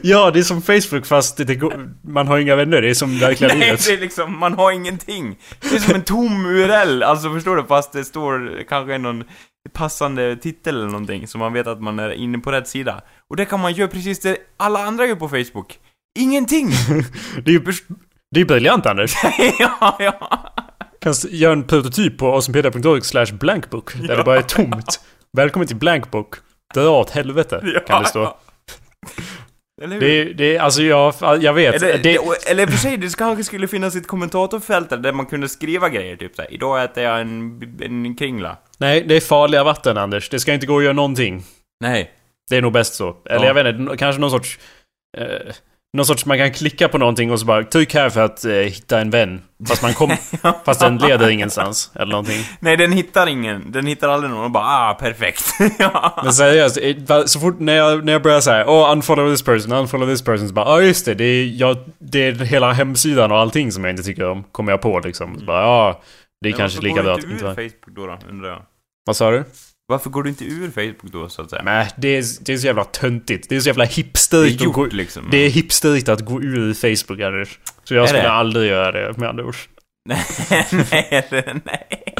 Ja, 0.02 0.30
det 0.30 0.38
är 0.38 0.42
som 0.42 0.62
Facebook 0.62 1.06
fast 1.06 1.36
det 1.36 1.54
går, 1.54 1.90
man 2.02 2.26
har 2.26 2.38
inga 2.38 2.56
vänner. 2.56 2.82
Det 2.82 2.90
är 2.90 2.94
som 2.94 3.18
verkliga 3.18 3.48
Nej, 3.48 3.58
livet. 3.58 3.86
det 3.86 3.92
är 3.92 3.98
liksom, 3.98 4.38
man 4.38 4.54
har 4.54 4.72
ingenting. 4.72 5.38
Det 5.60 5.76
är 5.76 5.80
som 5.80 5.94
en 5.94 6.02
tom 6.02 6.46
URL, 6.46 7.02
alltså 7.02 7.32
förstår 7.32 7.56
du? 7.56 7.64
Fast 7.64 7.92
det 7.92 8.04
står 8.04 8.62
kanske 8.68 8.98
någon 8.98 9.24
passande 9.72 10.36
titel 10.36 10.76
eller 10.76 10.86
någonting, 10.86 11.28
så 11.28 11.38
man 11.38 11.52
vet 11.52 11.66
att 11.66 11.82
man 11.82 11.98
är 11.98 12.10
inne 12.10 12.38
på 12.38 12.52
rätt 12.52 12.68
sida. 12.68 13.02
Och 13.30 13.36
det 13.36 13.44
kan 13.44 13.60
man 13.60 13.72
göra 13.72 13.88
precis 13.88 14.20
det 14.20 14.36
alla 14.56 14.78
andra 14.78 15.06
gör 15.06 15.16
på 15.16 15.28
Facebook. 15.28 15.78
Ingenting! 16.18 16.70
Det 17.44 17.50
är 17.50 17.54
ju 17.54 17.72
det 18.34 18.40
är 18.40 18.44
briljant 18.44 18.86
Anders. 18.86 19.14
ja, 19.58 19.96
ja. 19.98 20.52
kan 21.00 21.14
göra 21.30 21.52
en 21.52 21.64
prototyp 21.64 22.18
på 22.18 22.32
awesomepedia.org 22.32 23.02
slash 23.02 23.26
blankbook. 23.40 23.94
Där 23.94 24.16
det 24.16 24.24
bara 24.24 24.38
är 24.38 24.42
tomt. 24.42 25.00
Välkommen 25.36 25.68
till 25.68 25.76
blankbook. 25.76 26.34
Dra 26.74 26.88
åt 27.00 27.10
helvete, 27.10 27.82
kan 27.86 28.02
det 28.02 28.08
stå. 28.08 28.36
Eller 29.82 29.94
hur? 30.00 30.00
Det 30.00 30.32
det 30.32 30.58
alltså 30.58 30.82
jag, 30.82 31.14
jag 31.40 31.52
vet. 31.52 31.82
Eller, 31.82 31.98
det, 31.98 32.18
eller 32.50 32.66
för 32.66 32.78
sig, 32.78 32.96
det 32.96 33.16
kanske 33.16 33.44
skulle 33.44 33.68
finnas 33.68 33.96
ett 33.96 34.06
kommentatorfält 34.06 34.90
där 34.90 34.96
där 34.96 35.12
man 35.12 35.26
kunde 35.26 35.48
skriva 35.48 35.88
grejer, 35.88 36.16
typ 36.16 36.36
såhär. 36.36 36.52
Idag 36.54 36.84
äter 36.84 37.02
jag 37.04 37.20
en, 37.20 37.62
en 37.80 38.16
kringla. 38.16 38.56
nej, 38.78 39.04
det 39.08 39.16
är 39.16 39.20
farliga 39.20 39.64
vatten 39.64 39.98
Anders. 39.98 40.28
Det 40.28 40.40
ska 40.40 40.54
inte 40.54 40.66
gå 40.66 40.78
att 40.78 40.84
göra 40.84 40.92
någonting. 40.92 41.42
Nej. 41.80 42.10
Det 42.50 42.56
är 42.56 42.62
nog 42.62 42.72
bäst 42.72 42.94
så. 42.94 43.16
Eller 43.24 43.40
Ja. 43.40 43.46
jag 43.46 43.54
vet 43.54 43.76
inte, 43.76 43.96
kanske 43.96 44.20
någon 44.20 44.30
sorts... 44.30 44.58
Eh, 45.18 45.26
någon 45.96 46.06
sorts, 46.06 46.26
man 46.26 46.38
kan 46.38 46.52
klicka 46.52 46.88
på 46.88 46.98
någonting 46.98 47.30
och 47.30 47.40
så 47.40 47.46
bara 47.46 47.64
tryck 47.64 47.94
här 47.94 48.10
för 48.10 48.20
att 48.20 48.44
eh, 48.44 48.52
hitta 48.52 49.00
en 49.00 49.10
vän. 49.10 49.42
Fast 49.68 49.82
man 49.82 49.94
kom, 49.94 50.16
fast 50.64 50.80
den 50.80 50.98
leder 50.98 51.28
ingenstans. 51.28 51.90
Eller 51.94 52.10
någonting. 52.10 52.44
Nej, 52.60 52.76
den 52.76 52.92
hittar 52.92 53.26
ingen. 53.26 53.72
Den 53.72 53.86
hittar 53.86 54.08
aldrig 54.08 54.32
någon 54.32 54.44
och 54.44 54.50
bara 54.50 54.64
ah, 54.64 54.94
perfekt. 54.94 55.44
ja. 55.78 56.20
Men 56.24 56.32
seriöst, 56.32 56.78
så 57.26 57.40
fort 57.40 57.60
när 57.60 57.74
jag, 57.74 58.04
när 58.04 58.12
jag 58.12 58.22
börjar 58.22 58.40
säga 58.40 58.64
oh 58.66 58.92
unfollow 58.92 59.30
this 59.30 59.42
person, 59.42 59.72
unfollow 59.72 60.08
this 60.08 60.22
person, 60.22 60.48
så 60.48 60.54
bara 60.54 60.66
ja 60.66 60.72
ah, 60.72 60.80
just 60.80 61.04
det, 61.04 61.14
det 61.14 61.24
är, 61.24 61.46
jag, 61.46 61.76
det 61.98 62.26
är 62.26 62.32
hela 62.32 62.72
hemsidan 62.72 63.32
och 63.32 63.38
allting 63.38 63.72
som 63.72 63.84
jag 63.84 63.92
inte 63.92 64.02
tycker 64.02 64.28
om, 64.28 64.44
kommer 64.52 64.72
jag 64.72 64.80
på 64.80 65.00
liksom. 65.00 65.38
Så 65.38 65.44
bara 65.44 65.62
ja, 65.62 66.00
det 66.40 66.48
är 66.48 66.52
Men 66.52 66.58
kanske 66.58 66.80
lika 66.82 67.02
bra 67.02 67.14
att 67.14 67.24
inte. 67.24 67.54
Facebook 67.54 67.96
då, 67.96 68.06
då, 68.06 68.18
undrar 68.28 68.48
jag? 68.48 68.62
Vad 69.06 69.16
sa 69.16 69.30
du? 69.30 69.44
Varför 69.92 70.10
går 70.10 70.22
du 70.22 70.28
inte 70.28 70.44
ur 70.44 70.70
Facebook 70.70 71.12
då, 71.12 71.28
så 71.28 71.42
att 71.42 71.50
säga? 71.50 71.62
Nej, 71.62 71.88
det 71.96 72.08
är, 72.08 72.24
det 72.40 72.52
är 72.52 72.58
så 72.58 72.66
jävla 72.66 72.84
töntigt. 72.84 73.48
Det 73.48 73.56
är 73.56 73.60
så 73.60 73.68
jävla 73.68 73.84
det 73.84 73.90
är 73.90 73.94
hipsterigt 73.94 74.62
att 74.62 74.72
gå, 74.72 74.84
gjort 74.84 74.92
liksom. 74.92 75.28
Det 75.30 75.36
är 75.36 75.50
hipsterigt 75.50 76.08
att 76.08 76.20
gå 76.20 76.42
ur 76.42 76.74
Facebook, 76.74 77.20
Anders. 77.20 77.58
Så 77.84 77.94
jag 77.94 78.02
Är 78.02 78.06
skulle 78.06 78.22
det? 78.22 78.32
aldrig 78.32 78.70
göra 78.70 78.92
det, 78.92 79.18
med 79.18 79.28
andra 79.28 79.44
ord. 79.44 79.56
nej, 80.08 80.24
nej, 81.30 81.60
nej. 81.64 82.14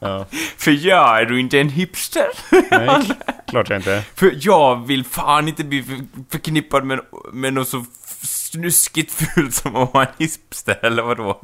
Ja. 0.00 0.26
För 0.56 0.70
jag 0.86 1.20
är 1.20 1.24
du 1.24 1.40
inte 1.40 1.60
en 1.60 1.68
hipster. 1.68 2.26
Nej, 2.70 3.10
klart 3.48 3.70
jag 3.70 3.78
inte. 3.78 4.02
För 4.14 4.32
jag 4.40 4.86
vill 4.86 5.04
fan 5.04 5.48
inte 5.48 5.64
bli 5.64 5.82
för, 5.82 5.96
förknippad 6.30 6.84
med, 6.84 7.00
med 7.32 7.52
något 7.52 7.68
så 7.68 7.84
snuskigt 8.26 9.12
fult 9.12 9.54
som 9.54 9.76
att 9.76 9.94
vara 9.94 10.06
en 10.06 10.12
hipster, 10.18 10.78
eller 10.82 11.02
vadå? 11.02 11.40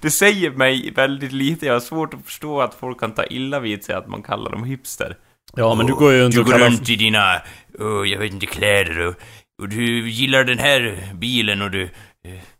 Det 0.00 0.10
säger 0.10 0.50
mig 0.50 0.90
väldigt 0.90 1.32
lite, 1.32 1.66
jag 1.66 1.72
har 1.72 1.80
svårt 1.80 2.14
att 2.14 2.24
förstå 2.24 2.60
att 2.60 2.74
folk 2.74 3.00
kan 3.00 3.14
ta 3.14 3.24
illa 3.24 3.60
vid 3.60 3.84
sig 3.84 3.94
att 3.94 4.08
man 4.08 4.22
kallar 4.22 4.50
dem 4.50 4.64
hipster. 4.64 5.16
Ja, 5.56 5.74
men 5.74 5.86
du 5.86 5.94
går 5.94 6.12
ju 6.12 6.20
runt 6.20 6.34
Du 6.34 6.44
går 6.44 6.58
runt 6.58 6.88
i 6.88 6.96
dina, 6.96 7.42
oh, 7.78 8.08
jag 8.08 8.18
vet 8.18 8.32
inte, 8.32 8.46
kläder 8.46 8.98
och, 8.98 9.14
och 9.62 9.68
du 9.68 10.10
gillar 10.10 10.44
den 10.44 10.58
här 10.58 11.08
bilen 11.14 11.62
och 11.62 11.70
du... 11.70 11.88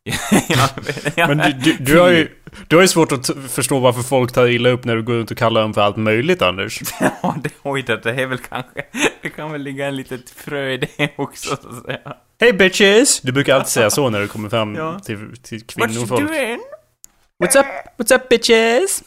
ja. 1.17 1.27
Men 1.27 1.39
du, 1.39 1.53
du, 1.53 1.77
du, 1.85 2.01
har 2.01 2.09
ju, 2.09 2.29
du 2.69 2.77
har 2.77 2.83
ju 2.83 2.89
svårt 2.89 3.13
att 3.13 3.31
förstå 3.49 3.79
varför 3.79 4.03
folk 4.03 4.33
tar 4.33 4.47
illa 4.47 4.69
upp 4.69 4.85
när 4.85 4.97
du 4.97 5.03
går 5.03 5.15
runt 5.15 5.31
och 5.31 5.37
kallar 5.37 5.63
dem 5.63 5.75
för 5.75 5.81
allt 5.81 5.97
möjligt, 5.97 6.43
Anders. 6.43 6.81
Ja, 7.23 7.37
det, 7.43 7.51
oj, 7.63 7.83
det 7.83 8.07
är 8.07 8.27
väl 8.27 8.39
kanske... 8.39 8.85
Det 9.23 9.31
kan 9.31 9.53
väl 9.53 9.63
ligga 9.63 9.87
en 9.87 9.97
litet 9.97 10.31
frö 10.31 10.71
i 10.71 10.77
det 10.77 11.13
också, 11.17 11.57
så 11.57 11.69
att 11.69 11.85
säga. 11.85 12.17
Hey 12.43 12.53
bitches! 12.53 13.21
Du 13.21 13.33
brukar 13.33 13.55
alltid 13.55 13.69
säga 13.69 13.91
så 13.91 14.11
när 14.11 14.21
du 14.21 14.29
kommer 14.29 14.49
fram 14.49 14.75
Ja. 14.77 14.99
till, 14.99 15.37
till 15.43 15.59
What 15.77 15.89
kvinnofolk. 15.91 16.21
you 16.21 16.29
doing? 16.29 16.61
What's 17.45 17.61
up? 17.61 17.67
What's 17.99 18.15
up 18.17 18.29
bitches? 18.29 19.03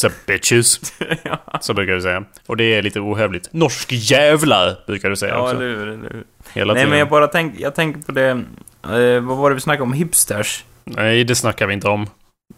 What's 0.00 0.06
up 0.06 0.12
bitches? 0.26 0.80
ja, 1.24 1.58
Så 1.60 1.74
brukar 1.74 1.92
du 1.92 2.00
säga. 2.02 2.24
Och 2.46 2.56
det 2.56 2.64
är 2.64 2.82
lite 2.82 3.00
ohövligt. 3.00 3.52
Norsk 3.52 3.92
jävlar 3.92 4.76
brukar 4.86 5.10
du 5.10 5.16
säga 5.16 5.34
ja 5.34 5.40
också. 5.42 5.56
eller 5.56 5.66
hur, 5.66 5.88
eller 5.88 6.10
hur. 6.10 6.24
Hela 6.52 6.72
Nej, 6.72 6.80
tiden. 6.80 6.90
men 6.90 6.98
jag 6.98 7.08
bara 7.08 7.26
tänk, 7.26 7.60
jag 7.60 7.74
tänker 7.74 8.00
på 8.00 8.12
det... 8.12 8.28
Eh, 8.28 9.20
vad 9.20 9.36
var 9.36 9.50
det 9.50 9.54
vi 9.54 9.60
snackade 9.60 9.82
om? 9.82 9.92
Hipsters? 9.92 10.64
Nej, 10.84 11.24
det 11.24 11.34
snackar 11.34 11.66
vi 11.66 11.74
inte 11.74 11.88
om. 11.88 12.06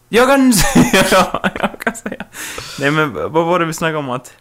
Jag 0.08 0.28
kan 0.28 0.52
säga... 0.52 1.04
ja, 1.10 1.42
jag 1.60 1.80
kan 1.80 1.94
säga. 1.96 2.24
Nej, 2.80 2.90
men 2.90 3.12
vad 3.12 3.46
var 3.46 3.58
det 3.58 3.64
vi 3.66 3.72
snackade 3.72 3.98
om 3.98 4.10
att... 4.10 4.32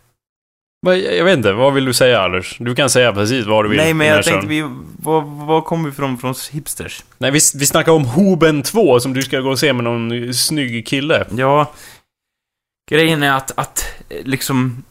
Jag 0.93 1.25
vet 1.25 1.38
inte, 1.38 1.53
vad 1.53 1.73
vill 1.73 1.86
du 1.86 1.93
säga 1.93 2.21
Anders? 2.21 2.57
Du 2.59 2.75
kan 2.75 2.89
säga 2.89 3.13
precis 3.13 3.45
vad 3.45 3.65
du 3.65 3.69
vill. 3.69 3.77
Nej, 3.77 3.93
men 3.93 4.07
jag 4.07 4.23
tänkte 4.23 4.47
vi... 4.47 4.69
Vad, 4.97 5.23
vad 5.23 5.65
kom 5.65 5.83
vi 5.83 5.91
från, 5.91 6.17
från 6.17 6.36
hipsters? 6.51 7.03
Nej, 7.17 7.31
vi, 7.31 7.39
vi 7.55 7.65
snackar 7.65 7.91
om 7.91 8.05
Hoben 8.05 8.63
2 8.63 8.99
som 8.99 9.13
du 9.13 9.21
ska 9.21 9.39
gå 9.39 9.49
och 9.49 9.59
se 9.59 9.73
med 9.73 9.83
någon 9.83 10.33
snygg 10.33 10.88
kille. 10.88 11.25
Ja, 11.38 11.71
grejen 12.91 13.23
är 13.23 13.31
att, 13.31 13.59
att 13.59 13.86
eh, 14.09 14.17
liksom... 14.23 14.83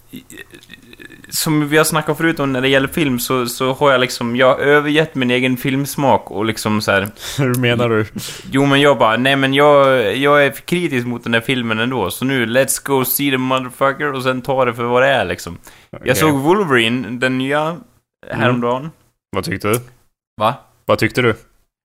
Som 1.28 1.68
vi 1.68 1.76
har 1.76 1.84
snackat 1.84 2.16
förut 2.16 2.40
om 2.40 2.52
när 2.52 2.60
det 2.60 2.68
gäller 2.68 2.88
film 2.88 3.18
så, 3.18 3.46
så 3.46 3.72
har 3.72 3.92
jag 3.92 4.00
liksom, 4.00 4.36
jag 4.36 4.46
har 4.46 4.56
övergett 4.56 5.14
min 5.14 5.30
egen 5.30 5.56
filmsmak 5.56 6.30
och 6.30 6.44
liksom 6.44 6.80
så 6.80 6.92
här. 6.92 7.08
Hur 7.38 7.54
menar 7.54 7.88
du? 7.88 8.06
Jo 8.50 8.66
men 8.66 8.80
jag 8.80 8.98
bara, 8.98 9.16
nej 9.16 9.36
men 9.36 9.54
jag, 9.54 10.16
jag 10.16 10.46
är 10.46 10.50
för 10.50 10.62
kritisk 10.62 11.06
mot 11.06 11.22
den 11.22 11.32
där 11.32 11.40
filmen 11.40 11.78
ändå, 11.78 12.10
så 12.10 12.24
nu 12.24 12.46
let's 12.46 12.86
go 12.86 13.04
see 13.04 13.30
the 13.30 13.36
motherfucker 13.38 14.12
och 14.12 14.22
sen 14.22 14.42
ta 14.42 14.64
det 14.64 14.74
för 14.74 14.84
vad 14.84 15.02
det 15.02 15.08
är 15.08 15.24
liksom. 15.24 15.58
Jag 15.90 16.00
Okej. 16.00 16.16
såg 16.16 16.38
Wolverine, 16.40 17.18
den 17.18 17.38
nya, 17.38 17.76
häromdagen. 18.30 18.90
Vad 19.30 19.44
tyckte 19.44 19.68
du? 19.68 19.80
Va? 20.40 20.54
Vad 20.84 20.98
tyckte 20.98 21.22
du? 21.22 21.34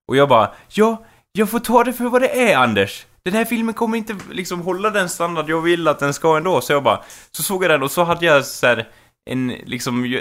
Och 0.09 0.15
jag 0.15 0.29
bara, 0.29 0.51
ja, 0.69 1.05
jag 1.31 1.49
får 1.49 1.59
ta 1.59 1.83
det 1.83 1.93
för 1.93 2.05
vad 2.05 2.21
det 2.21 2.51
är, 2.51 2.57
Anders. 2.57 3.05
Den 3.23 3.33
här 3.33 3.45
filmen 3.45 3.73
kommer 3.73 3.97
inte 3.97 4.15
liksom 4.31 4.61
hålla 4.61 4.89
den 4.89 5.09
standard 5.09 5.49
jag 5.49 5.61
vill 5.61 5.87
att 5.87 5.99
den 5.99 6.13
ska 6.13 6.37
ändå. 6.37 6.61
Så 6.61 6.73
jag 6.73 6.83
bara, 6.83 7.03
så 7.31 7.43
såg 7.43 7.63
jag 7.63 7.71
den 7.71 7.83
och 7.83 7.91
så 7.91 8.03
hade 8.03 8.25
jag 8.25 8.45
så 8.45 8.67
här 8.67 8.87
en, 9.29 9.53
liksom, 9.65 10.19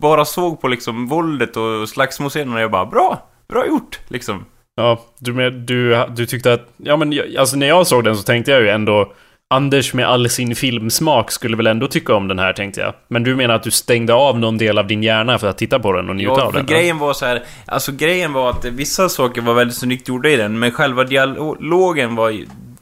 bara 0.00 0.24
såg 0.24 0.60
på 0.60 0.68
liksom 0.68 1.06
våldet 1.06 1.56
och 1.56 1.88
slagsmålscenerna 1.88 2.54
och 2.56 2.62
jag 2.62 2.70
bara, 2.70 2.86
bra, 2.86 3.28
bra 3.48 3.66
gjort, 3.66 3.98
liksom. 4.08 4.44
Ja, 4.76 5.00
du, 5.18 5.32
med, 5.32 5.52
du, 5.52 6.04
du 6.16 6.26
tyckte 6.26 6.52
att... 6.52 6.68
Ja 6.76 6.96
men 6.96 7.20
alltså 7.38 7.56
när 7.56 7.68
jag 7.68 7.86
såg 7.86 8.04
den 8.04 8.16
så 8.16 8.22
tänkte 8.22 8.50
jag 8.50 8.60
ju 8.60 8.68
ändå... 8.68 9.12
Anders 9.54 9.94
med 9.94 10.06
all 10.08 10.28
sin 10.30 10.54
filmsmak 10.56 11.30
skulle 11.30 11.56
väl 11.56 11.66
ändå 11.66 11.86
tycka 11.86 12.14
om 12.14 12.28
den 12.28 12.38
här 12.38 12.52
tänkte 12.52 12.80
jag. 12.80 12.94
Men 13.08 13.22
du 13.22 13.36
menar 13.36 13.54
att 13.54 13.62
du 13.62 13.70
stängde 13.70 14.14
av 14.14 14.38
någon 14.38 14.58
del 14.58 14.78
av 14.78 14.86
din 14.86 15.02
hjärna 15.02 15.38
för 15.38 15.48
att 15.48 15.58
titta 15.58 15.78
på 15.78 15.92
den 15.92 16.08
och 16.08 16.16
njuta 16.16 16.32
Ja, 16.36 16.42
av 16.44 16.52
den? 16.52 16.66
grejen 16.66 16.98
var 16.98 17.12
så 17.12 17.26
här, 17.26 17.42
alltså 17.66 17.92
grejen 17.92 18.32
var 18.32 18.50
att 18.50 18.64
vissa 18.64 19.08
saker 19.08 19.40
var 19.40 19.54
väldigt 19.54 19.76
snyggt 19.76 20.08
gjorda 20.08 20.28
i 20.28 20.36
den, 20.36 20.58
men 20.58 20.70
själva 20.70 21.04
dialogen 21.04 22.14
var, 22.16 22.30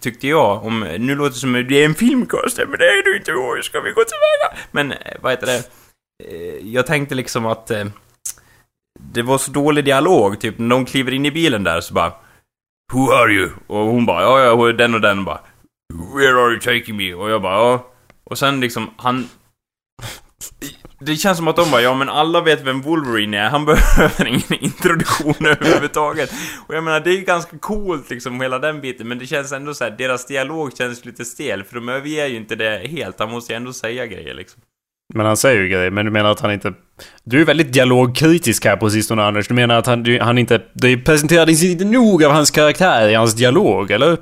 tyckte 0.00 0.28
jag, 0.28 0.64
om, 0.64 0.80
nu 0.80 1.14
låter 1.14 1.30
det 1.30 1.40
som 1.40 1.54
att 1.54 1.68
det 1.68 1.82
är 1.82 1.84
en 1.84 1.94
filmkast, 1.94 2.58
men 2.58 2.78
det 2.78 2.84
är 2.84 3.02
du 3.02 3.16
inte, 3.16 3.32
hur 3.32 3.62
ska 3.62 3.80
vi 3.80 3.90
gå 3.90 4.04
tillväga? 4.04 4.64
Men, 4.70 4.92
eh, 4.92 5.16
vad 5.20 5.32
heter 5.32 5.46
det, 5.46 5.64
eh, 6.24 6.66
jag 6.66 6.86
tänkte 6.86 7.14
liksom 7.14 7.46
att 7.46 7.70
eh, 7.70 7.84
det 9.00 9.22
var 9.22 9.38
så 9.38 9.50
dålig 9.50 9.84
dialog, 9.84 10.40
typ 10.40 10.58
när 10.58 10.68
de 10.68 10.84
kliver 10.84 11.12
in 11.12 11.26
i 11.26 11.30
bilen 11.30 11.64
där 11.64 11.80
så 11.80 11.94
bara 11.94 12.12
Who 12.92 13.12
are 13.12 13.32
you? 13.32 13.50
Och 13.66 13.86
hon 13.86 14.06
bara, 14.06 14.22
ja, 14.22 14.40
ja, 14.40 14.72
den 14.72 14.94
och 14.94 15.00
den 15.00 15.24
bara 15.24 15.40
Where 16.14 16.44
are 16.44 16.50
you 16.50 16.60
taking 16.60 16.96
me? 16.96 17.14
Och 17.14 17.30
jag 17.30 17.42
bara, 17.42 17.54
ja. 17.54 17.86
Och 18.24 18.38
sen 18.38 18.60
liksom, 18.60 18.90
han 18.96 19.28
det 21.00 21.16
känns 21.16 21.38
som 21.38 21.48
att 21.48 21.56
de 21.56 21.70
bara, 21.70 21.82
ja 21.82 21.94
men 21.94 22.08
alla 22.08 22.40
vet 22.40 22.66
vem 22.66 22.82
Wolverine 22.82 23.38
är, 23.38 23.48
han 23.48 23.64
behöver 23.64 24.26
ingen 24.26 24.64
introduktion 24.64 25.34
överhuvudtaget. 25.46 26.32
Och 26.66 26.74
jag 26.74 26.84
menar, 26.84 27.00
det 27.00 27.10
är 27.10 27.20
ganska 27.20 27.58
coolt 27.58 28.10
liksom, 28.10 28.40
hela 28.40 28.58
den 28.58 28.80
biten, 28.80 29.08
men 29.08 29.18
det 29.18 29.26
känns 29.26 29.52
ändå 29.52 29.74
så 29.74 29.84
här, 29.84 29.90
deras 29.90 30.26
dialog 30.26 30.76
känns 30.76 31.04
lite 31.04 31.24
stel, 31.24 31.64
för 31.64 31.74
de 31.74 31.88
överger 31.88 32.26
ju 32.26 32.36
inte 32.36 32.56
det 32.56 32.88
helt, 32.88 33.18
han 33.18 33.30
måste 33.30 33.52
ju 33.52 33.56
ändå 33.56 33.72
säga 33.72 34.06
grejer 34.06 34.34
liksom. 34.34 34.62
Men 35.14 35.26
han 35.26 35.36
säger 35.36 35.60
ju 35.62 35.68
grejer, 35.68 35.90
men 35.90 36.04
du 36.04 36.10
menar 36.10 36.30
att 36.30 36.40
han 36.40 36.52
inte... 36.52 36.72
Du 37.24 37.40
är 37.40 37.44
väldigt 37.44 37.72
dialogkritisk 37.72 38.64
här 38.64 38.76
på 38.76 38.90
sistone 38.90 39.22
Anders. 39.22 39.48
Du 39.48 39.54
menar 39.54 39.74
att 39.74 39.86
han, 39.86 40.02
du, 40.02 40.20
han 40.20 40.38
inte... 40.38 40.62
Det 40.72 40.96
presenterades 40.96 41.64
inte 41.64 41.84
nog 41.84 42.24
av 42.24 42.32
hans 42.32 42.50
karaktär 42.50 43.08
i 43.08 43.14
hans 43.14 43.34
dialog, 43.34 43.90
eller? 43.90 44.16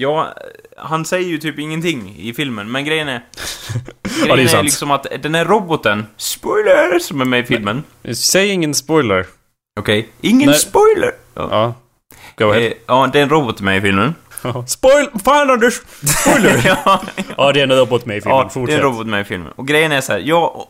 Ja, 0.00 0.34
han 0.76 1.04
säger 1.04 1.28
ju 1.28 1.38
typ 1.38 1.58
ingenting 1.58 2.16
i 2.18 2.34
filmen, 2.34 2.70
men 2.70 2.84
grejen 2.84 3.08
är... 3.08 3.24
det 4.02 4.10
är 4.10 4.26
grejen 4.26 4.46
är, 4.46 4.46
sant. 4.48 4.64
liksom 4.64 4.90
att 4.90 5.06
den 5.22 5.34
här 5.34 5.44
roboten, 5.44 6.06
spoiler, 6.16 6.98
som 6.98 7.20
är 7.20 7.24
med 7.24 7.40
i 7.40 7.44
filmen. 7.44 7.84
Säg 8.14 8.48
ingen 8.48 8.74
spoiler. 8.74 9.26
Okej, 9.80 10.08
ingen 10.20 10.48
Nej. 10.48 10.58
spoiler! 10.58 11.12
Ja. 11.34 11.48
Ja. 11.50 11.74
Go 12.36 12.50
ahead. 12.50 12.66
Eh, 12.66 12.72
ja, 12.86 13.10
det 13.12 13.18
är 13.18 13.22
en 13.22 13.28
robot 13.28 13.60
med 13.60 13.78
i 13.78 13.80
filmen. 13.80 14.14
Spoil... 14.66 15.08
Fan 15.24 15.50
Anders! 15.50 15.80
Spoiler! 16.02 16.62
ja, 16.84 17.02
ja, 17.36 17.52
det 17.52 17.60
är 17.60 17.64
en 17.64 17.78
robot 17.78 18.06
med 18.06 18.16
i 18.16 18.20
filmen. 18.20 18.36
ja, 18.38 18.42
det 18.42 18.48
är 18.48 18.50
Fortsätt. 18.50 18.76
en 18.76 18.82
robot 18.82 19.06
med 19.06 19.20
i 19.20 19.24
filmen. 19.24 19.52
Och 19.56 19.66
grejen 19.68 19.92
är 19.92 20.00
så 20.00 20.12
här, 20.12 20.20
jag... 20.20 20.66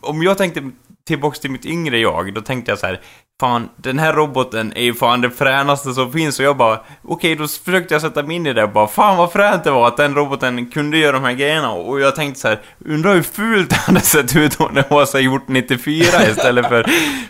Om 0.00 0.22
jag 0.22 0.38
tänkte 0.38 0.70
tillbaks 1.08 1.40
till 1.40 1.50
mitt 1.50 1.66
yngre 1.66 1.98
jag, 1.98 2.34
då 2.34 2.40
tänkte 2.40 2.70
jag 2.70 2.78
så 2.78 2.86
här. 2.86 3.00
Fan, 3.40 3.68
den 3.76 3.98
här 3.98 4.12
roboten 4.12 4.72
är 4.76 4.82
ju 4.82 4.94
fan 4.94 5.20
det 5.20 5.30
fränaste 5.30 5.92
som 5.92 6.12
finns 6.12 6.38
och 6.38 6.44
jag 6.44 6.56
bara 6.56 6.80
Okej, 7.02 7.34
då 7.34 7.48
försökte 7.48 7.94
jag 7.94 8.00
sätta 8.02 8.22
mig 8.22 8.36
in 8.36 8.46
i 8.46 8.52
det 8.52 8.64
och 8.64 8.70
bara 8.70 8.86
Fan 8.86 9.16
vad 9.16 9.32
fränt 9.32 9.64
det 9.64 9.70
var 9.70 9.88
att 9.88 9.96
den 9.96 10.14
roboten 10.14 10.70
kunde 10.70 10.98
göra 10.98 11.12
de 11.12 11.24
här 11.24 11.32
grejerna 11.32 11.72
och 11.72 12.00
jag 12.00 12.16
tänkte 12.16 12.40
så 12.40 12.48
här. 12.48 12.60
Undrar 12.84 13.14
hur 13.14 13.22
fult 13.22 13.70
det 13.70 13.76
hade 13.76 14.00
sett 14.00 14.36
ut 14.36 14.60
om 14.60 14.74
det 14.74 14.90
var 14.90 15.06
så 15.06 15.18
gjort 15.18 15.48
94 15.48 16.28
istället 16.30 16.68
för 16.68 16.86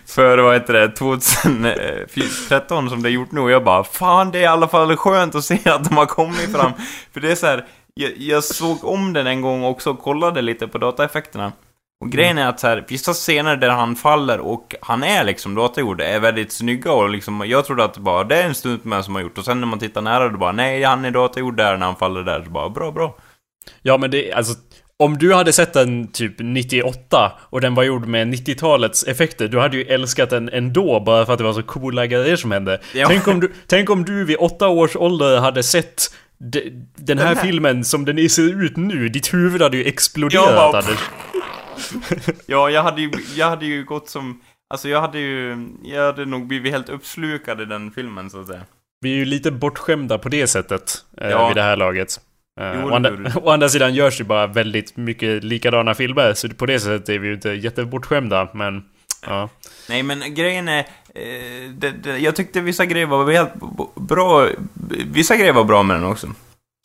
För 0.07 0.39
vad 0.39 0.55
heter 0.55 0.73
det, 0.73 0.89
2013 0.89 2.85
eh, 2.85 2.91
som 2.91 3.03
det 3.03 3.09
är 3.09 3.13
gjort 3.13 3.33
nu 3.33 3.41
och 3.41 3.51
jag 3.51 3.65
bara 3.65 3.85
Fan, 3.85 4.31
det 4.31 4.39
är 4.39 4.43
i 4.43 4.47
alla 4.47 4.69
fall 4.69 4.97
skönt 4.97 5.35
att 5.35 5.45
se 5.45 5.59
att 5.65 5.85
de 5.89 5.97
har 5.97 6.07
kommit 6.07 6.53
fram 6.53 6.73
För 7.13 7.21
det 7.21 7.31
är 7.31 7.35
så 7.35 7.47
här 7.47 7.65
jag, 7.95 8.13
jag 8.17 8.45
såg 8.45 8.85
om 8.85 9.13
den 9.13 9.27
en 9.27 9.41
gång 9.41 9.65
också 9.65 9.91
och 9.91 9.99
kollade 9.99 10.43
lite 10.43 10.69
på 10.69 10.79
dataeffekterna 10.79 11.53
och 12.01 12.11
grejen 12.13 12.39
är 12.39 12.49
att 12.49 12.61
så 12.61 12.67
här, 12.67 12.85
vissa 12.89 13.13
scener 13.13 13.57
där 13.57 13.71
han 13.71 13.97
faller 13.97 14.39
och 14.41 14.75
han 14.81 15.03
är 15.03 15.25
liksom 15.25 15.55
datagjord 15.55 16.01
är 16.01 16.21
väldigt 16.21 16.53
snygga 16.53 16.93
och 16.93 17.11
liksom, 17.11 17.43
jag 17.47 17.65
trodde 17.65 17.85
att 17.85 17.95
det 17.95 18.01
bara, 18.01 18.25
det 18.25 18.37
är 18.37 18.45
en 18.47 18.55
stuntman 18.55 19.05
som 19.05 19.15
har 19.15 19.23
gjort 19.23 19.39
och 19.39 19.45
sen 19.45 19.61
när 19.61 19.67
man 19.67 19.79
tittar 19.79 20.03
nära 20.03 20.29
då 20.29 20.39
bara, 20.39 20.53
nej 20.53 20.83
han 20.83 21.05
är 21.05 21.11
datagjord 21.11 21.57
där 21.57 21.77
när 21.77 21.87
han 21.87 21.97
faller 21.97 22.23
där, 22.23 22.43
så 22.45 22.51
bara, 22.51 22.69
bra, 22.69 22.91
bra. 22.93 23.17
Ja, 23.83 23.99
men 23.99 24.11
det... 24.11 24.33
Alltså... 24.33 24.55
Om 25.01 25.19
du 25.19 25.35
hade 25.35 25.53
sett 25.53 25.73
den 25.73 26.09
typ 26.13 26.35
98 26.39 27.33
och 27.41 27.61
den 27.61 27.75
var 27.75 27.83
gjord 27.83 28.07
med 28.07 28.27
90-talets 28.35 29.05
effekter, 29.05 29.49
du 29.49 29.59
hade 29.61 29.77
ju 29.77 29.83
älskat 29.83 30.31
den 30.31 30.49
ändå 30.49 31.01
bara 31.01 31.27
för 31.27 31.33
att 31.33 31.39
det 31.39 31.45
var 31.45 31.53
så 31.53 31.63
coola 31.63 32.07
grejer 32.07 32.37
som 32.37 32.51
hände. 32.51 32.81
Ja. 32.95 33.09
Tänk, 33.09 33.29
om 33.29 33.41
du, 33.41 33.53
tänk 33.67 33.91
om 33.91 34.05
du 34.05 34.25
vid 34.25 34.37
åtta 34.41 34.69
års 34.69 34.97
ålder 34.97 35.41
hade 35.41 35.63
sett 35.63 36.03
de, 36.39 36.61
den 36.97 37.19
här, 37.19 37.27
Den 37.27 37.37
här- 37.37 37.45
filmen 37.45 37.85
som 37.85 38.05
den 38.05 38.29
ser 38.31 38.63
ut 38.65 38.77
nu. 38.77 39.09
Ditt 39.09 39.35
huvud 39.35 39.63
hade 39.63 39.77
ju 39.77 39.85
exploderat 39.85 40.57
bara- 40.73 40.79
Anders. 40.79 40.99
Ja, 42.47 42.71
jag 42.71 42.83
hade 42.83 43.01
ju, 43.03 43.11
jag 43.37 43.47
hade 43.49 43.67
ju 43.67 43.85
gått 43.85 44.09
som, 44.09 44.41
alltså 44.71 44.89
jag 44.89 45.01
hade 45.01 45.19
ju, 45.19 45.67
jag 45.85 46.07
hade 46.07 46.25
nog 46.25 46.47
blivit 46.47 46.73
helt 46.73 46.89
uppslukad 46.89 47.61
i 47.61 47.65
den 47.65 47.91
filmen 47.91 48.31
så 48.31 48.41
att 48.41 48.47
säga. 48.47 48.63
Vi 49.01 49.13
är 49.13 49.17
ju 49.17 49.25
lite 49.25 49.51
bortskämda 49.51 50.19
på 50.19 50.29
det 50.29 50.47
sättet 50.47 51.05
eh, 51.21 51.29
Ja. 51.31 51.49
vid 51.49 51.57
det 51.57 51.63
här 51.63 51.77
laget. 51.77 52.21
Eh, 52.61 52.85
å, 52.87 52.95
andra, 52.95 53.33
å 53.43 53.51
andra 53.51 53.69
sidan 53.69 53.95
görs 53.95 54.21
ju 54.21 54.25
bara 54.25 54.47
väldigt 54.47 54.97
mycket 54.97 55.45
likadana 55.45 55.95
filmer, 55.95 56.35
så 56.35 56.49
på 56.49 56.67
det 56.67 56.81
sättet 56.81 57.09
är 57.09 57.19
vi 57.19 57.29
ju 57.29 57.35
inte 57.35 57.51
jättebortskämda, 57.51 58.49
men... 58.55 58.83
Ja. 59.27 59.49
Nej 59.89 60.03
men 60.03 60.35
grejen 60.35 60.69
är, 60.69 60.79
eh, 61.15 61.71
det, 61.75 61.91
det, 61.91 62.19
jag 62.19 62.37
tyckte 62.37 62.61
vissa 62.61 62.87
grejer 62.87 63.07
var 63.07 63.33
helt 63.33 63.53
bra, 63.95 64.49
vissa 65.13 65.37
grejer 65.37 65.53
var 65.53 65.65
bra 65.65 65.83
med 65.83 65.97
den 65.97 66.05
också. 66.05 66.27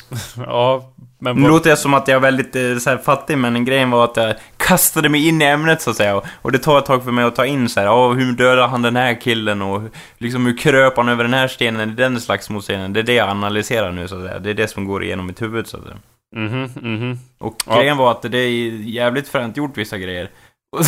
Ja, 0.38 0.94
men... 1.20 1.36
Nu 1.36 1.48
låter 1.48 1.70
jag 1.70 1.80
som 1.80 1.94
att 1.94 2.08
jag 2.08 2.16
är 2.16 2.20
väldigt 2.20 2.56
eh, 2.56 2.78
så 2.78 2.90
här, 2.90 2.98
fattig, 2.98 3.38
men 3.38 3.66
grejen 3.66 3.92
var 3.92 4.04
att 4.04 4.18
jag 4.18 4.36
kastade 4.58 5.10
mig 5.10 5.28
in 5.28 5.42
i 5.42 5.46
ämnet 5.46 5.82
så 5.82 5.90
att 5.90 5.96
säga. 5.98 6.22
Och, 6.42 6.52
det 6.52 6.60
tar 6.60 6.80
ett 6.80 6.86
tag 6.86 7.04
för 7.04 7.12
mig 7.12 7.26
att 7.26 7.36
ta 7.36 7.46
in 7.46 7.70
så 7.70 7.80
här, 7.80 7.88
ja, 7.88 8.10
hur 8.12 8.32
dödade 8.34 8.68
han 8.68 8.82
den 8.82 8.96
här 8.96 9.22
killen 9.22 9.62
och 9.62 9.82
liksom 10.18 10.46
hur 10.46 10.58
kröp 10.58 10.98
han 10.98 11.10
över 11.10 11.24
den 11.24 11.34
här 11.34 11.48
stenen 11.48 11.90
i 11.90 11.94
den 11.94 12.22
slagsmålscenen. 12.22 12.94
Det 12.94 13.00
är 13.00 13.04
det 13.04 13.14
jag 13.14 13.30
analyserar 13.30 13.92
nu 13.92 14.08
så 14.08 14.16
att 14.16 14.24
säga. 14.28 14.40
Det 14.40 14.50
är 14.50 14.54
det 14.54 14.68
som 14.68 14.86
går 14.86 15.04
igenom 15.04 15.26
mitt 15.28 15.42
huvud 15.42 15.68
så 15.68 15.78
att 15.78 15.84
säga. 15.84 15.96
Mhm, 16.36 16.70
mhm. 16.82 17.20
Och 17.40 17.56
Ja. 17.68 17.76
grejen 17.78 17.98
var 17.98 18.12
att 18.12 18.22
det 18.22 18.38
är 18.38 18.50
jävligt 18.90 19.28
fränt 19.28 19.58
gjort 19.58 19.78
vissa 19.78 19.98
grejer. 19.98 20.30
Och 20.78 20.86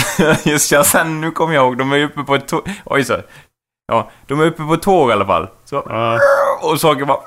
just 0.47 0.71
ja, 0.71 0.83
sen, 0.83 1.21
nu 1.21 1.31
kommer 1.31 1.53
jag 1.53 1.65
ihåg, 1.65 1.77
de 1.77 1.91
är 1.91 2.03
uppe 2.03 2.23
på 2.23 2.35
ett 2.35 2.47
tåg. 2.47 2.69
Oj 2.85 3.03
så. 3.03 3.17
Ja, 3.87 4.09
de 4.27 4.39
är 4.41 4.45
uppe 4.45 4.63
på 4.63 4.73
ett 4.73 4.81
tåg 4.81 5.09
i 5.09 5.13
alla 5.13 5.25
fall. 5.25 5.47
Så, 5.65 5.83
Ja. 5.89 6.19
och 6.61 6.79
saker 6.79 7.05
bara... 7.05 7.17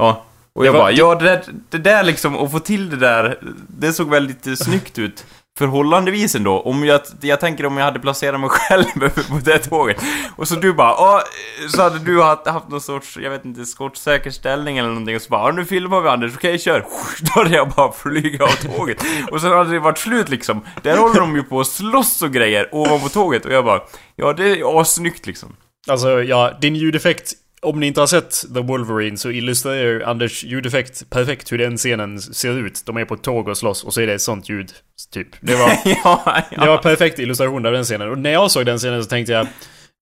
Ja. 0.00 0.24
Och 0.52 0.66
jag 0.66 0.72
var- 0.72 0.80
bara, 0.80 0.92
ja 0.92 1.14
det 1.14 1.24
där, 1.24 1.42
det 1.70 1.78
där 1.78 2.02
liksom, 2.02 2.36
att 2.38 2.52
få 2.52 2.58
till 2.58 2.90
det 2.90 2.96
där, 2.96 3.38
det 3.68 3.92
såg 3.92 4.10
väldigt 4.10 4.46
eh, 4.46 4.54
snyggt 4.54 4.98
ut. 4.98 5.24
Förhållandevis 5.58 6.34
ändå. 6.34 6.60
Om 6.60 6.84
jag, 6.84 7.00
jag 7.20 7.40
tänker 7.40 7.66
om 7.66 7.76
jag 7.76 7.84
hade 7.84 7.98
placerat 8.00 8.40
mig 8.40 8.48
själv 8.52 8.84
på 9.28 9.38
det 9.44 9.58
tåget. 9.58 9.96
Och 10.36 10.48
så 10.48 10.54
du 10.54 10.72
bara, 10.72 10.94
åh, 10.98 11.20
så 11.68 11.82
hade 11.82 11.98
du 11.98 12.22
haft, 12.22 12.46
haft 12.46 12.68
någon 12.68 12.80
sorts, 12.80 13.16
jag 13.22 13.30
vet 13.30 13.44
inte, 13.44 13.64
skottsäker 13.64 14.30
ställning 14.30 14.78
eller 14.78 14.88
någonting 14.88 15.16
och 15.16 15.22
så 15.22 15.28
bara, 15.28 15.46
"Ja, 15.48 15.52
nu 15.52 15.64
filmar 15.64 16.00
vi 16.00 16.08
Anders, 16.08 16.32
okej 16.36 16.58
kör. 16.58 16.86
Då 17.20 17.32
hade 17.42 17.56
jag 17.56 17.68
bara 17.68 17.92
flyga 17.92 18.44
av 18.44 18.48
tåget. 18.76 19.02
Och 19.30 19.40
sen 19.40 19.50
hade 19.52 19.70
det 19.70 19.78
varit 19.80 19.98
slut 19.98 20.28
liksom. 20.28 20.64
Där 20.82 20.96
håller 20.96 21.20
de 21.20 21.36
ju 21.36 21.42
på 21.42 21.60
att 21.60 21.66
slåss 21.66 22.22
och 22.22 22.32
grejer 22.32 22.68
ovanpå 22.72 23.08
tåget 23.08 23.44
och 23.44 23.52
jag 23.52 23.64
bara, 23.64 23.80
ja 24.16 24.32
det 24.32 24.44
är 24.60 24.80
assnyggt 24.80 25.26
liksom. 25.26 25.56
Alltså, 25.88 26.22
ja, 26.22 26.52
din 26.60 26.76
ljudeffekt... 26.76 27.32
Om 27.62 27.80
ni 27.80 27.86
inte 27.86 28.00
har 28.00 28.06
sett 28.06 28.54
The 28.54 28.60
Wolverine 28.60 29.16
så 29.16 29.30
illustrerar 29.30 30.00
Anders 30.00 30.44
ljudeffekt 30.44 31.10
perfekt 31.10 31.52
hur 31.52 31.58
den 31.58 31.76
scenen 31.76 32.20
ser 32.20 32.66
ut. 32.66 32.82
De 32.86 32.96
är 32.96 33.04
på 33.04 33.14
ett 33.14 33.22
tåg 33.22 33.48
och 33.48 33.58
slåss 33.58 33.84
och 33.84 33.94
så 33.94 34.00
är 34.00 34.06
det 34.06 34.14
ett 34.14 34.22
sånt 34.22 34.48
ljud, 34.48 34.72
typ. 35.12 35.28
Det 35.40 35.54
var... 35.54 35.68
ja, 35.84 36.22
ja. 36.50 36.62
Det 36.62 36.68
var 36.68 36.78
perfekt 36.78 37.18
illustration 37.18 37.66
av 37.66 37.72
den 37.72 37.84
scenen. 37.84 38.08
Och 38.08 38.18
när 38.18 38.30
jag 38.30 38.50
såg 38.50 38.66
den 38.66 38.78
scenen 38.78 39.02
så 39.02 39.08
tänkte 39.08 39.32
jag... 39.32 39.46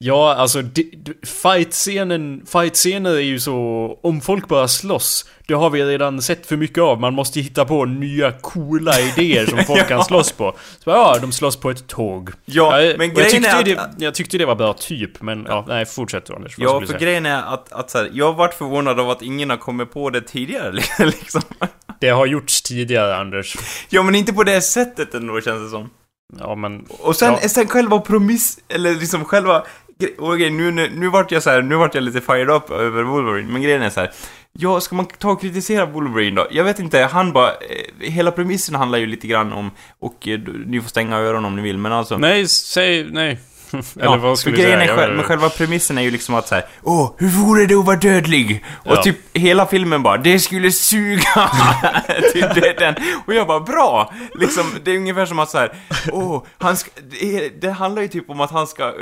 Ja, 0.00 0.34
alltså 0.34 0.62
fight-scenen, 1.42 2.46
fight-scener 2.46 3.10
är 3.10 3.20
ju 3.20 3.40
så... 3.40 3.98
Om 4.02 4.20
folk 4.20 4.48
bara 4.48 4.68
slåss, 4.68 5.30
det 5.46 5.54
har 5.54 5.70
vi 5.70 5.84
redan 5.84 6.22
sett 6.22 6.46
för 6.46 6.56
mycket 6.56 6.78
av. 6.82 7.00
Man 7.00 7.14
måste 7.14 7.40
hitta 7.40 7.64
på 7.64 7.84
nya 7.84 8.32
coola 8.32 9.00
idéer 9.00 9.46
som 9.46 9.58
folk 9.64 9.78
kan 9.88 9.98
Ja. 9.98 10.04
slåss 10.04 10.32
på. 10.32 10.56
Så 10.78 10.90
ja, 10.90 11.18
de 11.20 11.32
slåss 11.32 11.56
på 11.56 11.70
ett 11.70 11.86
tåg. 11.86 12.30
Ja, 12.44 12.82
jag, 12.82 12.98
men 12.98 13.10
och 13.10 13.18
jag 13.18 13.24
grejen 13.30 13.42
tyckte, 13.42 13.48
är 13.58 13.62
det, 13.64 13.78
att- 13.78 14.00
jag 14.00 14.14
tyckte 14.14 14.38
det 14.38 14.46
var 14.46 14.54
bra 14.54 14.72
typ, 14.72 15.22
men 15.22 15.44
ja, 15.48 15.64
nej, 15.68 15.86
fortsätt 15.86 16.26
du 16.26 16.34
Anders. 16.34 16.54
Ja, 16.58 16.80
för 16.80 16.86
säga? 16.86 16.98
grejen 16.98 17.26
är 17.26 17.42
att, 17.54 17.72
att 17.72 17.90
så 17.90 17.98
här, 17.98 18.10
jag 18.12 18.26
har 18.26 18.32
varit 18.34 18.54
förvånad 18.54 19.00
av 19.00 19.10
att 19.10 19.22
ingen 19.22 19.50
har 19.50 19.56
kommit 19.56 19.92
på 19.92 20.10
det 20.10 20.20
tidigare, 20.20 20.72
liksom. 20.98 21.42
Det 22.00 22.08
har 22.08 22.26
gjorts 22.26 22.62
tidigare, 22.62 23.16
Anders. 23.16 23.56
Ja, 23.88 24.02
men 24.02 24.14
inte 24.14 24.32
på 24.32 24.44
det 24.44 24.60
sättet 24.60 25.14
ändå, 25.14 25.40
känns 25.40 25.62
det 25.64 25.70
som. 25.70 25.90
Ja, 26.38 26.54
men... 26.54 26.84
Och 26.88 27.16
sen, 27.16 27.36
Ja. 27.42 27.48
sen 27.48 27.66
själva 27.68 27.98
promiss, 27.98 28.58
eller 28.68 28.94
liksom 28.94 29.24
själva... 29.24 29.64
Och 30.18 30.32
okej, 30.34 30.50
nu, 30.50 30.70
nu, 30.70 30.90
nu 30.94 31.08
vart 31.08 31.32
jag 31.32 31.42
så 31.42 31.50
här, 31.50 31.62
nu 31.62 31.74
vart 31.76 31.94
jag 31.94 32.04
lite 32.04 32.20
fired 32.20 32.50
up 32.50 32.70
över 32.70 33.02
Wolverine, 33.02 33.52
men 33.52 33.62
grejen 33.62 33.82
är 33.82 33.90
så 33.90 34.00
här. 34.00 34.10
Ja, 34.52 34.80
ska 34.80 34.96
man 34.96 35.06
ta 35.06 35.30
och 35.30 35.40
kritisera 35.40 35.86
Wolverine 35.86 36.36
då? 36.36 36.46
Jag 36.50 36.64
vet 36.64 36.78
inte, 36.78 36.98
han 37.12 37.32
bara... 37.32 37.48
Eh, 37.50 38.08
hela 38.10 38.30
premissen 38.30 38.74
handlar 38.74 38.98
ju 38.98 39.06
lite 39.06 39.26
grann 39.26 39.52
om... 39.52 39.70
Och 40.00 40.28
eh, 40.28 40.38
ni 40.66 40.80
får 40.80 40.88
stänga 40.88 41.16
öronen 41.18 41.44
om 41.44 41.56
ni 41.56 41.62
vill, 41.62 41.78
men 41.78 41.92
alltså... 41.92 42.18
Nej, 42.18 42.48
säg 42.48 43.04
nej. 43.10 43.38
Eller 43.72 44.04
Ja, 44.04 44.16
vad 44.16 44.38
skulle 44.38 44.56
du 44.56 44.62
säga? 44.62 44.82
är 44.82 44.96
själv, 44.96 45.14
men 45.16 45.24
själva 45.24 45.48
premissen 45.48 45.98
är 45.98 46.02
ju 46.02 46.10
liksom 46.10 46.34
att 46.34 46.48
så 46.48 46.54
här, 46.54 46.64
Åh, 46.82 47.14
hur 47.18 47.28
vore 47.28 47.66
det 47.66 47.74
att 47.74 47.84
vara 47.86 47.96
dödlig? 47.96 48.64
Och 48.84 48.92
Ja. 48.96 49.02
typ 49.02 49.16
hela 49.32 49.66
filmen 49.66 50.02
bara, 50.02 50.16
det 50.16 50.38
skulle 50.40 50.72
suga! 50.72 51.50
typ 52.32 52.54
det 52.54 52.68
är 52.68 52.78
den. 52.78 52.94
Och 53.26 53.34
jag 53.34 53.46
bara, 53.46 53.60
bra! 53.60 54.12
Liksom, 54.34 54.64
det 54.84 54.90
är 54.90 54.96
ungefär 54.96 55.26
som 55.26 55.38
att 55.38 55.50
så 55.50 55.58
här, 55.58 55.72
åh, 56.12 56.44
han 56.58 56.76
ska, 56.76 56.90
det, 57.20 57.60
det 57.60 57.70
handlar 57.70 58.02
ju 58.02 58.08
typ 58.08 58.30
om 58.30 58.40
att 58.40 58.50
han 58.50 58.66
ska 58.66 58.92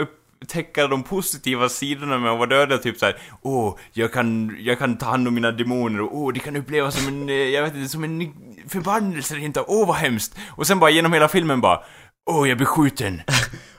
täcka 0.48 0.86
de 0.86 1.02
positiva 1.02 1.68
sidorna 1.68 2.18
med 2.18 2.30
att 2.30 2.38
vara 2.38 2.48
döda, 2.48 2.78
typ 2.78 2.98
såhär 2.98 3.16
Åh, 3.42 3.66
åh, 3.66 3.78
jag 3.92 4.12
kan, 4.12 4.56
jag 4.60 4.78
kan 4.78 4.98
ta 4.98 5.06
hand 5.06 5.28
om 5.28 5.34
mina 5.34 5.52
demoner 5.52 6.00
och 6.00 6.16
åh, 6.16 6.32
det 6.32 6.40
kan 6.40 6.56
upplevas 6.56 6.94
som 6.94 7.08
en, 7.08 7.28
eh, 7.28 7.34
jag 7.34 7.62
vet 7.62 7.74
inte, 7.74 7.88
som 7.88 8.04
en 8.04 8.32
förbannelse 8.68 9.34
rent 9.34 9.56
av, 9.56 9.64
åh 9.68 9.86
vad 9.86 9.96
hemskt! 9.96 10.38
Och 10.48 10.66
sen 10.66 10.78
bara 10.78 10.90
genom 10.90 11.12
hela 11.12 11.28
filmen 11.28 11.60
bara, 11.60 11.80
åh, 12.30 12.48
jag 12.48 12.56
blir 12.56 12.66
skjuten! 12.66 13.22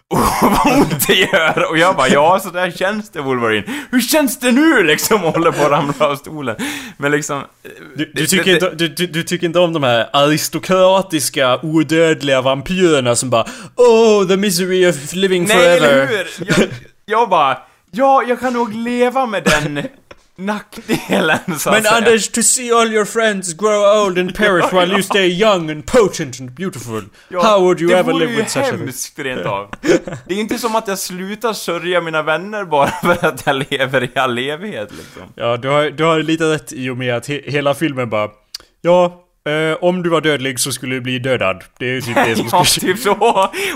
Åh, 0.14 0.44
vad 0.64 0.74
ont 0.74 1.08
det 1.08 1.14
gör! 1.16 1.70
Och 1.70 1.78
jag 1.78 1.96
bara, 1.96 2.08
ja, 2.08 2.40
så 2.44 2.50
där 2.50 2.72
känns 2.72 3.10
det 3.10 3.22
Wolverine. 3.22 3.64
Hur 3.92 4.02
känns 4.02 4.40
det 4.40 4.52
nu 4.52 4.84
liksom? 4.84 5.24
Och 5.24 5.34
håller 5.34 5.52
på 5.52 5.64
att 5.64 5.72
ramla 5.72 5.94
av 6.08 6.16
stolen. 6.16 6.56
Men 6.98 7.12
liksom... 7.12 7.44
Du, 7.96 8.12
du, 8.16 8.28
tycker 8.28 8.46
det- 8.46 8.52
inte, 8.54 8.70
du, 8.76 8.88
du, 8.88 9.08
du 9.08 9.24
tycker 9.24 9.48
inte 9.48 9.60
om 9.60 9.74
de 9.74 9.84
här 9.84 10.10
aristokratiska, 10.14 11.60
odödliga 11.64 12.42
vampyrerna 12.42 13.16
som 13.16 13.30
bara 13.30 13.46
Oh, 13.76 14.28
the 14.28 14.38
misery 14.38 14.88
of 14.90 15.14
living 15.14 15.44
Nej, 15.46 15.58
forever. 15.80 15.88
eller 15.88 16.08
hur? 16.08 16.28
Jag, 16.48 16.68
jag 17.06 17.30
bara, 17.30 17.58
ja, 17.92 18.24
jag 18.28 18.40
kan 18.40 18.54
nog 18.54 18.74
leva 18.76 19.26
med 19.26 19.44
den 19.44 19.84
nackdelen, 20.38 21.40
så 21.60 21.70
att 21.70 21.76
Men 21.76 21.84
säga. 21.84 21.96
Anders, 21.98 22.28
to 22.30 22.42
see 22.42 22.72
all 22.72 22.94
your 22.94 23.06
friends 23.06 23.54
grow 23.54 24.04
old 24.06 24.18
and 24.18 24.36
perish 24.38 24.74
while 24.74 24.92
you 24.92 25.02
stay 25.04 25.28
young 25.28 25.70
and 25.72 25.86
potent 25.86 26.40
and 26.40 26.52
beautiful. 26.52 27.04
Ja, 27.30 27.42
How 27.44 27.60
would 27.62 27.82
you 27.82 27.90
det 27.92 27.98
ever 27.98 28.12
vore 28.14 28.20
live 28.26 28.32
ju 28.32 28.38
with 28.38 28.50
such 28.52 28.64
a 28.64 28.70
thing? 28.70 28.80
hemskt 28.80 29.20
rent 29.20 29.46
av. 29.46 29.72
Det 30.28 30.34
är 30.34 30.40
inte 30.40 30.58
som 30.58 30.76
att 30.76 30.88
jag 30.88 31.00
slutar 31.00 31.54
sörja 31.54 32.02
mina 32.02 32.22
vänner 32.22 32.66
bara 32.66 32.88
för 33.18 33.28
att 33.28 33.46
jag 33.46 33.56
lever 33.72 34.04
i 34.04 34.12
all 34.16 34.38
evighet 34.38 34.90
liksom. 34.92 35.22
Ja, 35.36 35.58
du 35.58 35.68
har, 35.70 35.90
du 35.90 36.04
har 36.04 36.20
lite 36.24 36.44
rätt 36.54 36.74
i 36.74 36.90
och 36.90 36.98
med 36.98 37.16
att 37.16 37.28
he, 37.28 37.42
hela 37.46 37.74
filmen 37.74 38.10
bara 38.10 38.30
Ja, 38.82 39.24
eh, 39.48 39.78
om 39.82 40.04
du 40.04 40.10
var 40.10 40.22
dödlig 40.22 40.60
så 40.60 40.72
skulle 40.72 40.96
du 40.96 41.02
bli 41.02 41.20
dödad. 41.20 41.64
Det 41.80 41.86
är 41.86 41.94
ju 41.94 42.02
typ 42.02 42.16
det 42.16 42.36
som 42.36 42.48
ja, 42.52 42.64
skulle... 42.64 42.94
typ 42.94 43.04
så. 43.04 43.14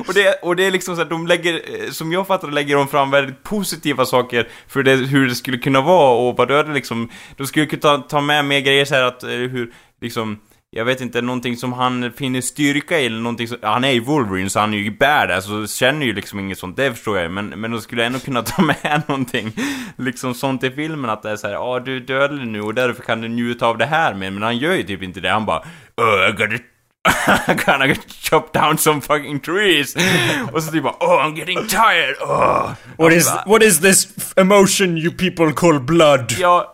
Och 0.07 0.13
det, 0.13 0.39
och 0.41 0.55
det 0.55 0.65
är 0.65 0.71
liksom 0.71 0.95
så 0.95 1.01
att 1.01 1.09
de 1.09 1.27
lägger, 1.27 1.53
eh, 1.53 1.91
som 1.91 2.11
jag 2.11 2.27
fattar 2.27 2.51
lägger 2.51 2.75
de 2.75 2.87
fram 2.87 3.11
väldigt 3.11 3.43
positiva 3.43 4.05
saker 4.05 4.47
för 4.67 4.83
det, 4.83 4.95
hur 4.95 5.27
det 5.27 5.35
skulle 5.35 5.57
kunna 5.57 5.81
vara 5.81 6.11
och 6.11 6.37
vad 6.37 6.47
dödlig 6.47 6.73
liksom. 6.73 7.09
De 7.37 7.47
skulle 7.47 7.65
kunna 7.65 7.81
ta, 7.81 7.97
ta 7.97 8.21
med 8.21 8.45
mer 8.45 8.59
grejer 8.59 8.85
så 8.85 8.95
här 8.95 9.03
att, 9.03 9.23
eh, 9.23 9.29
hur, 9.29 9.73
liksom, 10.01 10.39
jag 10.73 10.85
vet 10.85 11.01
inte, 11.01 11.21
någonting 11.21 11.57
som 11.57 11.73
han 11.73 12.11
finner 12.13 12.41
styrka 12.41 12.99
i 12.99 13.05
eller 13.05 13.21
någonting 13.21 13.47
som, 13.47 13.57
han 13.61 13.83
är 13.83 13.91
ju 13.91 13.99
Wolverine 13.99 14.49
så 14.49 14.59
han 14.59 14.73
är 14.73 14.77
ju 14.77 14.97
badass 14.97 15.49
och 15.49 15.69
känner 15.69 16.05
ju 16.05 16.13
liksom 16.13 16.39
inget 16.39 16.57
sånt, 16.57 16.77
det 16.77 16.93
förstår 16.93 17.19
jag 17.19 17.31
men, 17.31 17.47
men 17.47 17.71
de 17.71 17.81
skulle 17.81 18.05
ändå 18.05 18.19
kunna 18.19 18.41
ta 18.43 18.61
med 18.61 19.01
någonting, 19.07 19.53
liksom 19.97 20.33
sånt 20.33 20.63
i 20.63 20.71
filmen 20.71 21.09
att 21.09 21.23
det 21.23 21.31
är 21.31 21.35
såhär, 21.35 21.53
ja 21.53 21.59
ah, 21.59 21.79
du 21.79 21.95
är 21.95 21.99
dödlig 21.99 22.47
nu 22.47 22.61
och 22.61 22.73
därför 22.73 23.03
kan 23.03 23.21
du 23.21 23.27
njuta 23.27 23.67
av 23.67 23.77
det 23.77 23.85
här 23.85 24.13
med, 24.13 24.33
men 24.33 24.43
han 24.43 24.57
gör 24.57 24.73
ju 24.73 24.83
typ 24.83 25.03
inte 25.03 25.19
det, 25.19 25.29
han 25.29 25.45
bara, 25.45 25.59
oh, 25.97 26.29
I 26.29 26.31
gotta 26.31 26.63
I'm 27.03 27.55
gonna 27.65 27.95
chop 28.29 28.53
down 28.53 28.77
some 28.77 29.01
fucking 29.01 29.39
trees. 29.39 29.95
och 30.51 30.63
så 30.63 30.71
typ 30.71 30.83
bara, 30.83 30.95
oh 30.99 31.25
I'm 31.25 31.37
getting 31.37 31.67
tired, 31.67 32.15
oh. 32.21 32.73
What 32.97 33.13
is, 33.13 33.31
what 33.45 33.63
is 33.63 33.79
this 33.79 34.33
emotion 34.37 34.97
you 34.97 35.11
people 35.11 35.53
call 35.53 35.79
blood? 35.79 36.33
Ja, 36.39 36.71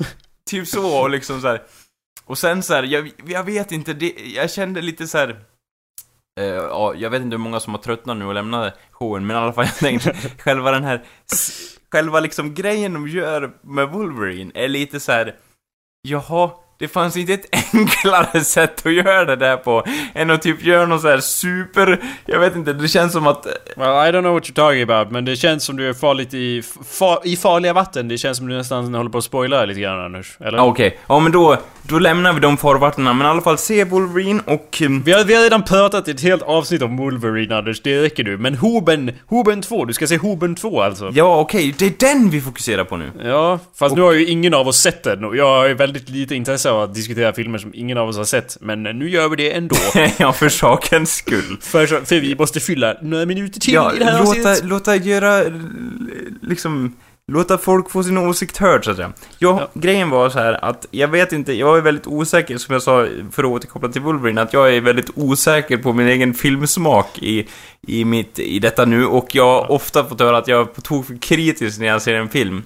typ 0.50 0.68
så 0.68 0.98
och 1.02 1.10
liksom 1.10 1.42
så 1.42 1.48
här. 1.48 1.62
Och 2.28 2.38
sen 2.38 2.64
så 2.64 2.74
här, 2.74 2.84
jag, 2.84 3.12
jag 3.26 3.44
vet 3.44 3.72
inte, 3.72 3.94
det, 3.94 4.14
jag 4.36 4.52
kände 4.52 4.82
lite 4.82 5.08
så 5.08 5.18
här. 5.18 5.30
eh, 6.40 6.46
ja, 6.46 6.94
jag 6.98 7.10
vet 7.10 7.22
inte 7.22 7.34
hur 7.34 7.44
många 7.44 7.60
som 7.60 7.74
har 7.74 7.82
tröttnat 7.82 8.18
nu 8.18 8.26
och 8.26 8.34
lämnat 8.34 8.74
showen, 8.92 9.28
men 9.28 9.36
i 9.36 9.40
alla 9.40 9.54
fall 9.54 9.66
jag 9.66 9.76
tänkte, 9.76 10.14
själva 10.40 10.72
den 10.72 10.84
här, 10.84 11.04
själva 11.92 12.20
liksom 12.20 12.54
grejen 12.54 12.94
de 12.94 13.08
gör 13.08 13.52
med 13.62 13.90
Wolverine 13.90 14.52
är 14.56 14.68
lite 14.68 15.00
så 15.00 15.12
här. 15.12 15.36
jaha, 16.02 16.50
det 16.80 16.88
fanns 16.88 17.18
inte 17.18 17.34
ett 17.34 17.46
enklare 17.74 18.42
sätt 18.44 18.86
att 18.86 18.94
göra 18.94 19.26
det 19.26 19.36
där 19.36 19.58
på, 19.58 19.84
än 20.14 20.30
att 20.32 20.42
typ 20.42 20.64
göra 20.64 20.86
någon 20.86 21.00
så 21.00 21.08
här 21.10 21.20
super, 21.20 22.04
jag 22.26 22.40
vet 22.40 22.56
inte, 22.56 22.74
det 22.74 22.88
känns 22.88 23.14
som 23.14 23.28
att, 23.28 23.46
Well, 23.76 23.88
I 23.88 24.12
don't 24.12 24.22
know 24.22 24.34
what 24.34 24.44
you're 24.50 24.54
talking 24.54 24.82
about, 24.84 25.12
men 25.12 25.26
det 25.26 25.36
känns 25.36 25.64
som 25.64 25.76
du 25.78 25.90
är 25.90 25.94
farligt 25.94 26.34
i, 26.34 26.62
fa, 26.86 27.22
i 27.24 27.36
farliga 27.36 27.74
vatten. 27.74 28.08
Det 28.08 28.18
känns 28.18 28.38
som 28.38 28.48
du 28.48 28.58
nästan 28.58 28.94
håller 28.96 29.10
på 29.10 29.18
att 29.18 29.24
spoila 29.24 29.66
lite 29.66 29.80
grann 29.82 30.00
Anders. 30.06 30.38
Eller? 30.40 30.60
okej, 30.60 31.00
ja 31.08 31.20
men 31.20 31.32
då, 31.32 31.58
då 31.88 32.00
lämnar 32.00 32.34
vi 32.34 32.40
de 32.40 32.58
farvattnen, 32.58 33.18
men 33.18 33.28
i 33.28 33.30
alla 33.30 33.42
fall 33.42 33.58
se 33.58 33.84
Wolverine 33.84 34.42
och... 34.46 34.82
ehm, 34.82 35.04
Vi 35.04 35.12
har, 35.12 35.24
vi 35.24 35.36
har 35.36 35.44
redan 35.44 35.64
pratat 35.64 36.08
ett 36.08 36.22
helt 36.22 36.42
avsnitt 36.42 36.82
om 36.82 36.98
Wolverine 36.98 37.56
Anders, 37.58 37.82
det 37.82 38.02
räcker 38.02 38.24
nu. 38.24 38.38
Men 38.38 38.56
Hoben, 38.56 39.12
Hoben 39.28 39.62
2, 39.62 39.86
du 39.86 39.94
ska 39.94 40.08
se 40.08 40.18
Hoben 40.18 40.56
2 40.56 40.82
alltså. 40.82 41.12
Ja, 41.14 41.40
okej, 41.40 41.76
det 41.78 41.86
är 41.86 42.14
den 42.14 42.30
vi 42.30 42.42
fokuserar 42.42 42.84
på 42.84 42.98
nu. 42.98 43.12
Ja, 43.24 43.60
fast 43.76 43.96
nu 43.96 44.02
har 44.02 44.12
ju 44.14 44.26
ingen 44.26 44.54
av 44.54 44.68
oss 44.68 44.78
sett 44.82 45.04
den 45.04 45.24
och 45.26 45.36
jag 45.38 45.58
har 45.60 45.68
ju 45.68 45.74
väldigt 45.74 46.10
lite 46.10 46.36
intresse 46.36 46.70
av 46.72 46.82
att 46.82 46.94
diskutera 46.96 47.34
filmer 47.34 47.58
som 47.58 47.72
ingen 47.74 47.98
av 47.98 48.10
oss 48.10 48.18
har 48.18 48.24
sett. 48.26 48.58
Men 48.62 48.84
nu 48.84 49.10
gör 49.10 49.30
vi 49.30 49.36
det 49.36 49.52
ändå. 49.52 49.76
ja, 50.18 50.34
för 50.34 50.50
sakens 50.50 51.16
skull. 51.16 51.58
för, 51.62 51.86
för 51.88 52.16
vi 52.20 52.36
måste 52.36 52.60
fylla 52.60 52.96
några 53.02 53.26
minuter 53.26 53.60
till 53.60 53.74
Ja, 53.74 53.94
i 53.96 54.00
det 54.00 54.06
här 54.06 54.20
låta, 54.20 54.30
avsnittet. 54.30 54.66
låta 54.66 54.96
göra, 54.96 55.44
liksom, 56.42 56.94
låta 57.32 57.58
folk 57.58 57.90
få 57.92 58.04
sin 58.04 58.18
åsikt 58.18 58.58
hörd, 58.58 58.86
så 58.86 58.92
att 58.92 58.98
säga. 58.98 59.12
Ja, 59.40 59.58
Ja. 59.62 59.68
grejen 59.74 60.10
var 60.10 60.30
så 60.30 60.40
här 60.40 60.66
att, 60.66 60.86
jag 60.92 61.08
vet 61.08 61.32
inte, 61.32 61.54
jag 61.54 61.78
är 61.78 61.82
väldigt 61.82 62.08
osäker, 62.08 62.58
som 62.58 62.74
jag 62.74 62.82
sa, 62.82 63.08
för 63.32 63.44
att 63.44 63.50
återkoppla 63.50 63.90
till 63.90 64.02
Wolverine, 64.02 64.42
att 64.42 64.54
jag 64.54 64.76
är 64.76 64.82
väldigt 64.82 65.10
osäker 65.16 65.78
på 65.78 65.94
min 65.94 66.08
egen 66.08 66.34
filmsmak 66.34 67.08
i, 67.22 67.48
i 67.88 68.06
mitt, 68.06 68.40
i 68.40 68.60
detta 68.60 68.86
nu, 68.86 69.06
och 69.06 69.36
jag 69.36 69.46
har 69.62 69.72
ofta 69.72 70.04
fått 70.06 70.20
höra 70.20 70.38
att 70.38 70.48
jag 70.48 70.62
är 70.62 70.66
på 70.66 70.82
tok 70.82 71.06
för 71.06 71.18
kritisk 71.22 71.80
när 71.80 71.88
jag 71.88 72.02
ser 72.02 72.14
en 72.14 72.30
film. 72.30 72.64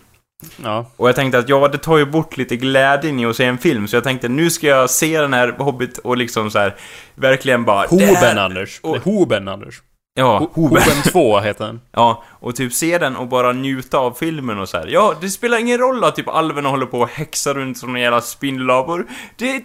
Ja. 0.64 0.92
Och 0.98 1.08
jag 1.08 1.16
tänkte 1.16 1.38
att 1.40 1.50
ja, 1.50 1.68
det 1.68 1.78
tar 1.78 1.98
ju 1.98 2.06
bort 2.06 2.38
lite 2.38 2.56
glädjen 2.58 3.20
i 3.20 3.26
att 3.26 3.36
se 3.36 3.46
en 3.46 3.58
film, 3.58 3.88
så 3.88 3.96
jag 3.96 4.04
tänkte 4.04 4.28
nu 4.28 4.50
ska 4.50 4.68
jag 4.68 4.90
se 4.90 5.22
den 5.22 5.34
här 5.34 5.52
Hobbit 5.58 5.98
och 5.98 6.18
liksom 6.18 6.52
så 6.52 6.60
här 6.60 6.76
verkligen 7.16 7.66
bara... 7.66 7.88
Hoben 7.88 8.38
Anders. 8.38 8.80
och- 8.84 8.98
Hoben 8.98 9.48
Anders. 9.48 9.82
Ja, 10.14 10.40
Ho- 10.40 10.50
Hoben. 10.54 10.82
Hoben 10.84 11.04
2 11.12 11.40
heter 11.40 11.66
den. 11.66 11.82
Ja, 11.92 12.24
och 12.30 12.56
typ 12.56 12.74
se 12.74 12.98
den 12.98 13.16
och 13.16 13.28
bara 13.28 13.52
njuta 13.54 13.98
av 13.98 14.12
filmen 14.12 14.60
och 14.60 14.70
så 14.70 14.78
här. 14.78 14.88
Ja, 14.88 15.16
det 15.22 15.30
spelar 15.30 15.58
ingen 15.58 15.78
roll 15.78 16.04
att 16.04 16.16
typ 16.16 16.28
alverna 16.28 16.70
håller 16.70 16.86
på 16.86 17.00
och 17.00 17.10
häxar 17.10 17.54
runt 17.54 17.78
som 17.78 17.98
jävla 17.98 18.22
spindellabor. 18.22 19.08
Det... 19.38 19.64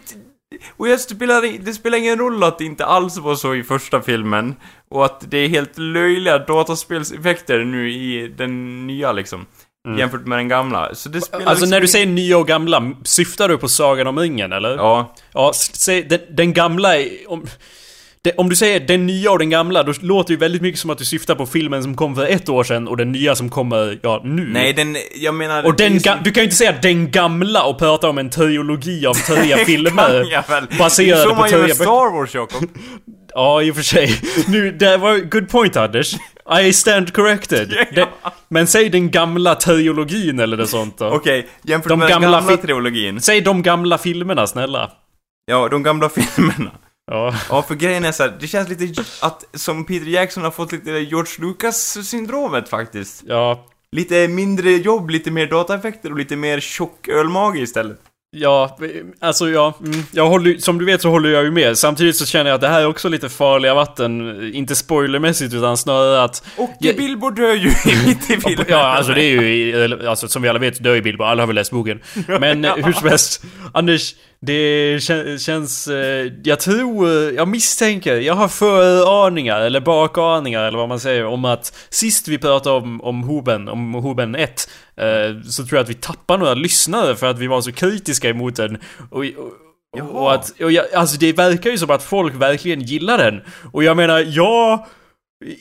Och 0.76 0.88
jag 0.88 1.00
spelar, 1.00 1.64
det 1.64 1.72
spelar 1.72 1.98
ingen 1.98 2.18
roll 2.18 2.44
att 2.44 2.58
det 2.58 2.64
inte 2.64 2.84
alls 2.86 3.16
var 3.18 3.34
så 3.34 3.54
i 3.54 3.62
första 3.62 4.02
filmen. 4.02 4.54
Och 4.90 5.04
att 5.04 5.30
det 5.30 5.38
är 5.38 5.48
helt 5.48 5.78
löjliga 5.78 6.38
dataspelseffekter 6.38 7.58
nu 7.64 7.92
i 7.92 8.28
den 8.38 8.86
nya 8.86 9.12
liksom. 9.12 9.46
Jämfört 9.98 10.26
med 10.26 10.38
den 10.38 10.48
gamla. 10.48 10.94
Så 10.94 11.08
det 11.08 11.20
spelar 11.20 11.44
Alltså 11.46 11.54
liksom 11.54 11.70
när 11.70 11.80
du 11.80 11.88
säger 11.88 12.06
nya 12.06 12.38
och 12.38 12.46
gamla, 12.46 12.92
syftar 13.04 13.48
du 13.48 13.58
på 13.58 13.68
Sagan 13.68 14.06
om 14.06 14.18
ringen 14.18 14.52
eller? 14.52 14.76
Ja, 14.76 15.14
Ja, 15.32 15.50
s- 15.54 15.70
säg, 15.84 16.02
den, 16.02 16.20
den 16.30 16.52
gamla 16.52 16.96
är, 16.98 17.08
om, 17.30 17.46
det, 18.26 18.32
om 18.36 18.48
du 18.48 18.56
säger 18.56 18.80
den 18.80 19.06
nya 19.06 19.30
och 19.30 19.38
den 19.38 19.50
gamla, 19.50 19.82
då 19.82 19.92
låter 20.00 20.28
det 20.28 20.32
ju 20.32 20.38
väldigt 20.38 20.62
mycket 20.62 20.80
som 20.80 20.90
att 20.90 20.98
du 20.98 21.04
syftar 21.04 21.34
på 21.34 21.46
filmen 21.46 21.82
som 21.82 21.96
kom 21.96 22.14
för 22.14 22.26
ett 22.26 22.48
år 22.48 22.64
sedan 22.64 22.88
och 22.88 22.96
den 22.96 23.12
nya 23.12 23.34
som 23.34 23.48
kommer, 23.50 23.98
ja, 24.02 24.20
nu. 24.24 24.48
nej 24.52 24.72
den, 24.72 24.96
jag 25.14 25.34
menar... 25.34 25.64
Och 25.66 25.76
den 25.76 25.94
det 25.94 26.00
som- 26.00 26.18
du 26.24 26.30
kan 26.32 26.40
ju 26.40 26.44
inte 26.44 26.56
säga 26.56 26.74
den 26.82 27.10
gamla 27.10 27.62
och 27.64 27.78
prata 27.78 28.08
om 28.08 28.18
en 28.18 28.30
trilogi 28.30 29.06
av 29.06 29.14
tre 29.26 29.56
filmer. 29.64 30.30
Kan 30.30 30.42
väl. 30.48 30.66
baserade 30.78 31.12
Det 31.12 31.20
är 31.20 31.24
så 31.24 31.30
på 31.34 31.40
man 31.40 31.50
gör 31.50 31.68
Star 31.68 32.12
Wars, 32.18 32.34
Jakob. 32.34 32.64
Ja, 33.34 33.62
i 33.62 33.70
och 33.70 33.74
för 33.76 33.82
sig. 33.82 34.20
Nu, 34.48 34.70
det 34.72 34.96
var 34.96 35.18
good 35.18 35.48
point 35.48 35.76
Anders. 35.76 36.14
I 36.62 36.72
stand 36.72 37.12
corrected. 37.12 37.72
Ja. 37.76 37.84
Det, 37.94 38.08
men 38.48 38.66
säg 38.66 38.88
den 38.88 39.10
gamla 39.10 39.54
trilogin 39.54 40.40
eller 40.40 40.56
något 40.56 40.68
sånt 40.68 40.98
då. 40.98 41.06
Okej, 41.08 41.46
jämfört 41.62 41.88
De 41.88 41.98
med 41.98 42.08
gamla 42.08 42.30
den 42.30 42.46
gamla 42.46 42.56
trilogin. 42.56 43.20
Säg 43.20 43.40
de 43.40 43.62
gamla 43.62 43.98
filmerna 43.98 44.46
snälla. 44.46 44.90
Ja, 45.46 45.68
de 45.68 45.82
gamla 45.82 46.08
filmerna. 46.08 46.70
Ja. 47.10 47.34
Ja, 47.50 47.62
för 47.62 47.74
grejen 47.74 48.04
är 48.04 48.12
så 48.12 48.22
här, 48.22 48.36
det 48.40 48.46
känns 48.46 48.68
lite 48.68 49.02
att 49.20 49.44
som 49.54 49.84
Peter 49.84 50.06
Jackson 50.06 50.44
har 50.44 50.50
fått 50.50 50.72
lite 50.72 50.90
George 50.90 51.32
Lucas-syndromet 51.38 52.68
faktiskt. 52.68 53.22
Ja. 53.26 53.66
Lite 53.92 54.28
mindre 54.28 54.70
jobb, 54.70 55.10
lite 55.10 55.30
mer 55.30 55.46
dataeffekter 55.46 56.10
och 56.12 56.18
lite 56.18 56.36
mer 56.36 56.60
tjock 56.60 57.08
ölmage 57.08 57.56
istället. 57.56 57.98
Ja, 58.30 58.78
alltså 59.20 59.48
ja, 59.48 59.74
mm, 59.84 60.02
jag 60.12 60.28
håller, 60.28 60.58
som 60.58 60.78
du 60.78 60.84
vet 60.84 61.02
så 61.02 61.10
håller 61.10 61.30
jag 61.30 61.44
ju 61.44 61.50
med. 61.50 61.78
Samtidigt 61.78 62.16
så 62.16 62.26
känner 62.26 62.50
jag 62.50 62.54
att 62.54 62.60
det 62.60 62.68
här 62.68 62.80
är 62.80 62.86
också 62.86 63.08
lite 63.08 63.28
farliga 63.28 63.74
vatten. 63.74 64.40
Inte 64.54 64.76
spoilermässigt 64.76 65.54
utan 65.54 65.76
snarare 65.76 66.22
att... 66.22 66.44
Och 66.56 66.70
Ja. 66.80 66.92
Bilbo 66.96 67.30
dör 67.30 67.54
ju 67.54 67.68
mitt 68.06 68.30
i 68.30 68.40
filmen. 68.40 68.66
Ja, 68.68 68.84
alltså 68.96 69.12
det 69.12 69.22
är 69.22 69.42
ju, 69.42 70.08
alltså 70.08 70.28
som 70.28 70.42
vi 70.42 70.48
alla 70.48 70.58
vet 70.58 70.82
dör 70.82 70.94
ju 70.94 71.02
Bilbo, 71.02 71.24
alla 71.24 71.42
har 71.42 71.46
väl 71.46 71.56
läst 71.56 71.70
boken. 71.70 72.00
Men 72.40 72.64
eh, 72.64 72.74
hur 72.76 72.92
som 72.92 73.08
helst, 73.08 73.44
Anders, 73.74 74.14
det 74.46 75.02
kän, 75.02 75.38
känns, 75.38 75.88
eh, 75.88 76.32
jag 76.44 76.60
tror, 76.60 77.06
eh, 77.06 77.34
jag 77.34 77.48
misstänker, 77.48 78.16
jag 78.16 78.34
har 78.34 78.48
föraningar 78.48 79.60
eller 79.60 79.80
bakaningar 79.80 80.64
eller 80.64 80.78
vad 80.78 80.88
man 80.88 81.00
säger 81.00 81.24
om 81.24 81.44
att 81.44 81.86
sist 81.88 82.28
vi 82.28 82.38
pratade 82.38 82.76
om, 82.76 83.00
om 83.00 83.22
Hoben, 83.22 83.68
om 83.68 83.94
Hoben 83.94 84.34
1, 84.34 84.68
eh, 84.96 85.06
så 85.44 85.66
tror 85.66 85.76
jag 85.76 85.82
att 85.84 85.90
vi 85.90 85.94
tappade 85.94 86.38
några 86.38 86.54
lyssnare 86.54 87.16
för 87.16 87.26
att 87.26 87.38
vi 87.38 87.46
var 87.46 87.60
så 87.60 87.72
kritiska 87.72 88.28
emot 88.28 88.56
den. 88.56 88.78
Och, 89.10 89.18
och, 89.18 89.24
Jaha. 89.96 90.08
och 90.08 90.34
att, 90.34 90.60
och 90.60 90.72
jag, 90.72 90.94
alltså 90.94 91.18
det 91.18 91.32
verkar 91.32 91.70
ju 91.70 91.78
som 91.78 91.90
att 91.90 92.02
folk 92.02 92.34
verkligen 92.34 92.80
gillar 92.80 93.18
den. 93.18 93.40
Och 93.72 93.84
jag 93.84 93.96
menar, 93.96 94.24
ja... 94.28 94.86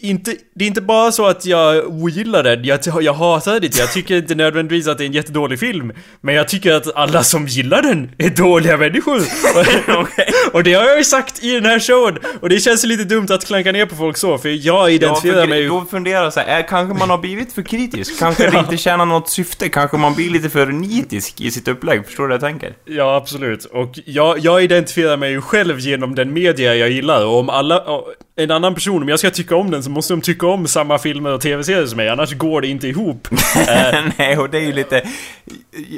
Inte, 0.02 0.36
det 0.56 0.66
är 0.66 0.68
inte 0.68 0.82
bara 0.82 1.12
så 1.12 1.26
att 1.26 1.46
jag 1.46 1.88
ogillar 1.88 2.44
den, 2.44 2.64
jag, 2.64 2.80
jag 3.02 3.14
hatar 3.14 3.60
det 3.60 3.78
Jag 3.78 3.94
tycker 3.94 4.16
inte 4.18 4.36
nödvändigtvis 4.36 4.88
att 4.88 4.98
det 4.98 5.04
är 5.04 5.06
en 5.06 5.14
jättedålig 5.14 5.60
film 5.60 5.92
Men 6.22 6.36
jag 6.36 6.48
tycker 6.48 6.74
att 6.74 6.96
alla 6.96 7.24
som 7.24 7.48
gillar 7.48 7.82
den 7.82 8.12
är 8.18 8.30
dåliga 8.30 8.78
människor. 8.78 9.22
Och 10.54 10.64
det 10.64 10.74
har 10.74 10.86
jag 10.86 10.98
ju 10.98 11.04
sagt 11.04 11.44
i 11.44 11.52
den 11.52 11.66
här 11.66 11.80
showen 11.80 12.18
Och 12.42 12.50
det 12.50 12.60
känns 12.60 12.86
lite 12.86 13.04
dumt 13.04 13.28
att 13.30 13.46
klanka 13.46 13.72
ner 13.72 13.86
på 13.86 13.96
folk 13.96 14.18
så 14.18 14.38
För 14.38 14.50
jag 14.50 14.76
Ja, 14.76 14.90
identifierar 14.90 15.42
för 15.42 15.48
mig 15.48 15.68
då 15.68 15.86
funderar 15.86 16.24
jag 16.24 16.34
så 16.34 16.40
här, 16.40 16.60
är, 16.60 16.68
kanske 16.68 17.00
man 17.00 17.10
har 17.10 17.18
blivit 17.18 17.54
för 17.54 17.62
kritisk? 17.62 18.20
Kanske 18.20 18.50
det 18.50 18.60
inte 18.60 18.78
tjänar 18.78 19.06
något 19.06 19.30
syfte? 19.30 19.70
Kanske 19.70 19.98
man 19.98 20.14
blir 20.16 20.30
lite 20.30 20.50
för 20.50 20.66
nitisk 20.66 21.42
i 21.42 21.52
sitt 21.52 21.68
upplägg? 21.68 22.06
Förstår 22.06 22.24
du 22.24 22.28
vad 22.28 22.34
jag 22.34 22.42
tänker? 22.42 22.74
Ja, 22.86 23.16
absolut. 23.16 23.66
Och 23.66 24.00
jag, 24.06 24.40
jag 24.40 24.64
identifierar 24.64 25.18
mig 25.18 25.32
ju 25.32 25.42
själv 25.42 25.80
genom 25.80 26.16
den 26.16 26.34
media 26.34 26.76
jag 26.76 26.90
gillar. 26.90 27.26
Och 27.26 27.40
om 27.40 27.50
alla... 27.50 27.80
och 27.80 28.14
En 28.38 28.52
annan 28.52 28.74
person, 28.74 29.02
om 29.02 29.10
jag 29.10 29.20
ska 29.20 29.30
tycka 29.30 29.56
om 29.56 29.72
den 29.72 29.84
så 29.84 29.90
måste 29.90 30.14
de 30.14 30.22
tycka 30.22 30.48
om 30.48 30.68
samma 30.68 30.98
filmer 30.98 31.34
och 31.34 31.42
tv-serier 31.42 31.86
som 31.86 31.98
mig. 31.98 32.10
Annars 32.10 32.34
går 32.34 32.62
det 32.62 32.68
inte 32.68 32.88
ihop. 32.88 33.28
Eh, 33.68 34.04
Nej, 34.18 34.38
och 34.38 34.50
det 34.50 34.58
är 34.58 34.62
ju 34.62 34.74
lite... 34.74 35.08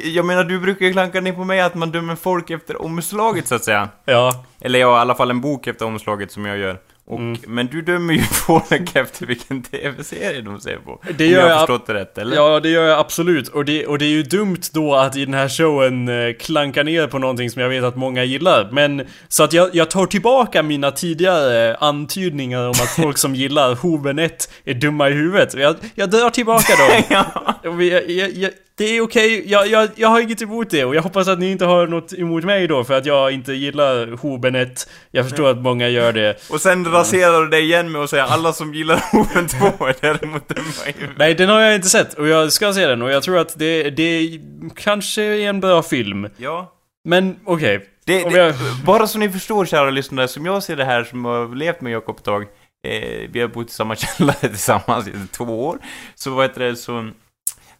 Jag 0.04 0.24
menar, 0.24 0.44
du 0.44 0.58
brukar 0.58 0.86
ju 0.86 0.92
klanka 0.92 1.20
ner 1.20 1.32
på 1.32 1.44
mig 1.44 1.60
att 1.60 1.74
man 1.74 1.90
dömer 1.90 2.16
folk 2.16 2.50
efter 2.50 2.82
omslaget, 2.82 3.48
så 3.48 3.54
att 3.54 3.64
säga. 3.64 3.88
ja. 4.04 4.44
Eller 4.60 4.78
ja, 4.78 4.96
i 4.96 5.00
alla 5.00 5.14
fall 5.14 5.30
en 5.30 5.40
bok 5.40 5.66
efter 5.66 5.86
omslaget 5.86 6.32
som 6.32 6.44
jag 6.44 6.58
gör. 6.58 6.78
Och, 7.08 7.18
Mm. 7.18 7.38
Men 7.46 7.66
du 7.66 7.82
dömer 7.82 8.14
ju 8.14 8.22
folk 8.46 8.96
efter 8.96 9.26
vilken 9.26 9.62
tv-serie 9.62 10.40
de 10.40 10.60
ser 10.60 10.76
på. 10.76 11.00
Det 11.16 11.26
om 11.26 11.30
gör 11.30 11.48
jag 11.48 11.54
har 11.54 11.58
förstått 11.58 11.86
det 11.86 11.94
rätt, 11.94 12.18
eller? 12.18 12.36
Ja, 12.36 12.60
det 12.60 12.68
gör 12.68 12.84
jag 12.84 12.98
absolut. 12.98 13.48
Och 13.48 13.64
det, 13.64 13.86
och 13.86 13.98
det 13.98 14.04
är 14.04 14.10
ju 14.10 14.22
dumt 14.22 14.60
då 14.72 14.94
att 14.94 15.16
i 15.16 15.24
den 15.24 15.34
här 15.34 15.48
showen 15.48 16.08
eh, 16.08 16.32
klanka 16.40 16.82
ner 16.82 17.06
på 17.06 17.18
någonting 17.18 17.50
som 17.50 17.62
jag 17.62 17.68
vet 17.68 17.84
att 17.84 17.96
många 17.96 18.24
gillar. 18.24 18.68
Men, 18.72 19.06
så 19.28 19.44
att 19.44 19.52
jag, 19.52 19.74
jag 19.74 19.90
tar 19.90 20.06
tillbaka 20.06 20.62
mina 20.62 20.90
tidigare 20.90 21.76
antydningar 21.76 22.64
om 22.64 22.70
att 22.70 22.96
folk 22.96 23.18
som 23.18 23.34
gillar 23.34 23.74
Hoven 23.74 24.18
1 24.18 24.50
är 24.64 24.74
dumma 24.74 25.08
i 25.08 25.12
huvudet. 25.12 25.54
Jag, 25.54 25.76
jag 25.94 26.10
drar 26.10 26.30
tillbaka 26.30 26.72
dem. 26.76 27.02
ja. 27.34 27.54
Jag, 27.62 27.82
jag, 28.10 28.30
jag, 28.30 28.50
det 28.78 28.84
är 28.84 29.00
okej, 29.00 29.50
jag, 29.50 29.66
jag, 29.66 29.88
jag 29.94 30.08
har 30.08 30.20
inget 30.20 30.42
emot 30.42 30.70
det 30.70 30.84
och 30.84 30.94
jag 30.94 31.02
hoppas 31.02 31.28
att 31.28 31.38
ni 31.38 31.50
inte 31.50 31.64
har 31.64 31.86
något 31.86 32.12
emot 32.12 32.44
mig 32.44 32.66
då 32.66 32.84
för 32.84 32.94
att 32.94 33.06
jag 33.06 33.32
inte 33.32 33.52
gillar 33.52 34.06
Hobenet. 34.06 34.90
Jag 35.10 35.28
förstår 35.28 35.50
att 35.50 35.58
många 35.58 35.88
gör 35.88 36.12
det. 36.12 36.50
Och 36.50 36.60
sen 36.60 36.84
raserar 36.92 37.42
du 37.42 37.48
det 37.48 37.60
igen 37.60 37.92
med 37.92 38.02
att 38.02 38.10
säga 38.10 38.24
alla 38.24 38.52
som 38.52 38.74
gillar 38.74 39.04
Hoven 39.12 39.48
2 39.48 39.86
är 39.86 39.96
däremot 40.00 40.48
dumma 40.48 40.68
Nej, 41.16 41.34
den 41.34 41.48
har 41.48 41.60
jag 41.60 41.74
inte 41.74 41.88
sett 41.88 42.14
och 42.14 42.28
jag 42.28 42.52
ska 42.52 42.72
se 42.72 42.86
den 42.86 43.02
och 43.02 43.10
jag 43.10 43.22
tror 43.22 43.38
att 43.38 43.58
det, 43.58 43.90
det 43.90 44.40
kanske 44.76 45.22
är 45.22 45.48
en 45.48 45.60
bra 45.60 45.82
film. 45.82 46.28
Ja. 46.36 46.72
Men 47.04 47.36
okej. 47.44 47.76
Okay. 47.76 47.88
Det, 48.04 48.24
det, 48.30 48.38
jag... 48.38 48.54
Bara 48.86 49.06
så 49.06 49.18
ni 49.18 49.30
förstår 49.30 49.66
kära 49.66 49.90
lyssnare, 49.90 50.28
som 50.28 50.46
jag 50.46 50.62
ser 50.62 50.76
det 50.76 50.84
här 50.84 51.04
som 51.04 51.24
har 51.24 51.54
levt 51.54 51.80
med 51.80 51.92
Jakob 51.92 52.16
ett 52.16 52.24
tag. 52.24 52.42
Eh, 52.86 53.30
vi 53.30 53.40
har 53.40 53.48
bott 53.48 53.68
i 53.68 53.72
samma 53.72 53.96
källare 53.96 54.48
tillsammans 54.48 55.08
i 55.08 55.12
två 55.32 55.44
år. 55.44 55.78
Så 56.14 56.30
vad 56.30 56.44
heter 56.44 56.60
det, 56.60 56.76
så 56.76 57.10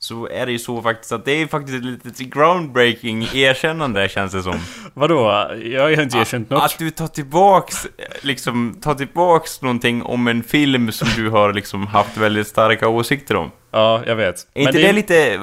så 0.08 0.28
är 0.28 0.46
det 0.46 0.52
ju 0.52 0.58
så 0.58 0.82
faktiskt 0.82 1.12
att 1.12 1.24
det 1.24 1.32
är 1.32 1.46
faktiskt 1.46 1.78
ett 1.78 1.84
litet 1.84 2.18
groundbreaking 2.18 3.28
erkännande 3.34 4.08
känns 4.08 4.32
det 4.32 4.42
som. 4.42 4.60
Vadå? 4.94 5.50
Jag 5.64 5.82
har 5.82 6.02
inte 6.02 6.18
erkänt 6.18 6.50
något. 6.50 6.62
Att 6.62 6.78
du 6.78 6.90
tar 6.90 7.06
tillbaks, 7.06 7.86
liksom, 8.20 8.78
tar 8.82 8.94
tillbaks 8.94 9.62
någonting 9.62 10.02
om 10.02 10.28
en 10.28 10.42
film 10.42 10.92
som 10.92 11.08
du 11.16 11.30
har 11.30 11.52
liksom 11.52 11.86
haft 11.86 12.16
väldigt 12.16 12.46
starka 12.46 12.88
åsikter 12.88 13.36
om. 13.36 13.50
Ja, 13.70 14.02
jag 14.06 14.16
vet. 14.16 14.46
Är 14.54 14.60
inte 14.60 14.72
det... 14.72 14.86
det 14.86 14.92
lite... 14.92 15.40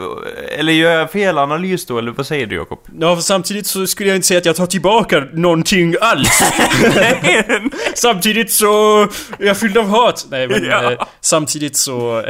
Eller 0.58 0.74
gör 0.74 0.92
jag 0.92 1.12
fel 1.12 1.38
analys 1.38 1.86
då, 1.86 1.98
eller 1.98 2.12
vad 2.12 2.28
säger 2.28 2.46
du 2.46 2.56
Jakob? 2.56 2.80
Ja, 3.00 3.16
för 3.16 3.22
samtidigt 3.22 3.68
så 3.68 3.88
skulle 3.88 4.10
jag 4.10 4.16
inte 4.16 4.28
säga 4.28 4.38
att 4.38 4.46
jag 4.46 4.56
tar 4.56 4.66
tillbaka 4.66 5.28
någonting 5.34 5.96
alls. 6.02 6.44
samtidigt 7.96 8.52
så... 8.52 9.08
Jag 9.40 9.48
är 9.48 9.54
fylld 9.54 9.78
av 9.78 9.88
hat. 9.88 10.28
Nej, 10.30 10.48
men 10.48 10.66
ja. 10.66 10.92
eh, 10.92 11.00
samtidigt 11.22 11.78
så... 11.78 12.24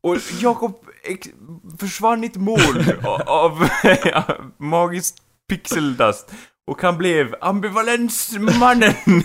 Och 0.00 0.16
Jakob 0.40 0.85
försvann 1.80 2.24
ett 2.24 2.36
moln 2.36 2.92
av 3.26 3.68
magiskt 4.58 5.16
pixeldust. 5.48 6.32
Och 6.66 6.82
han 6.82 6.98
blev 6.98 7.34
ambivalensmannen! 7.40 8.92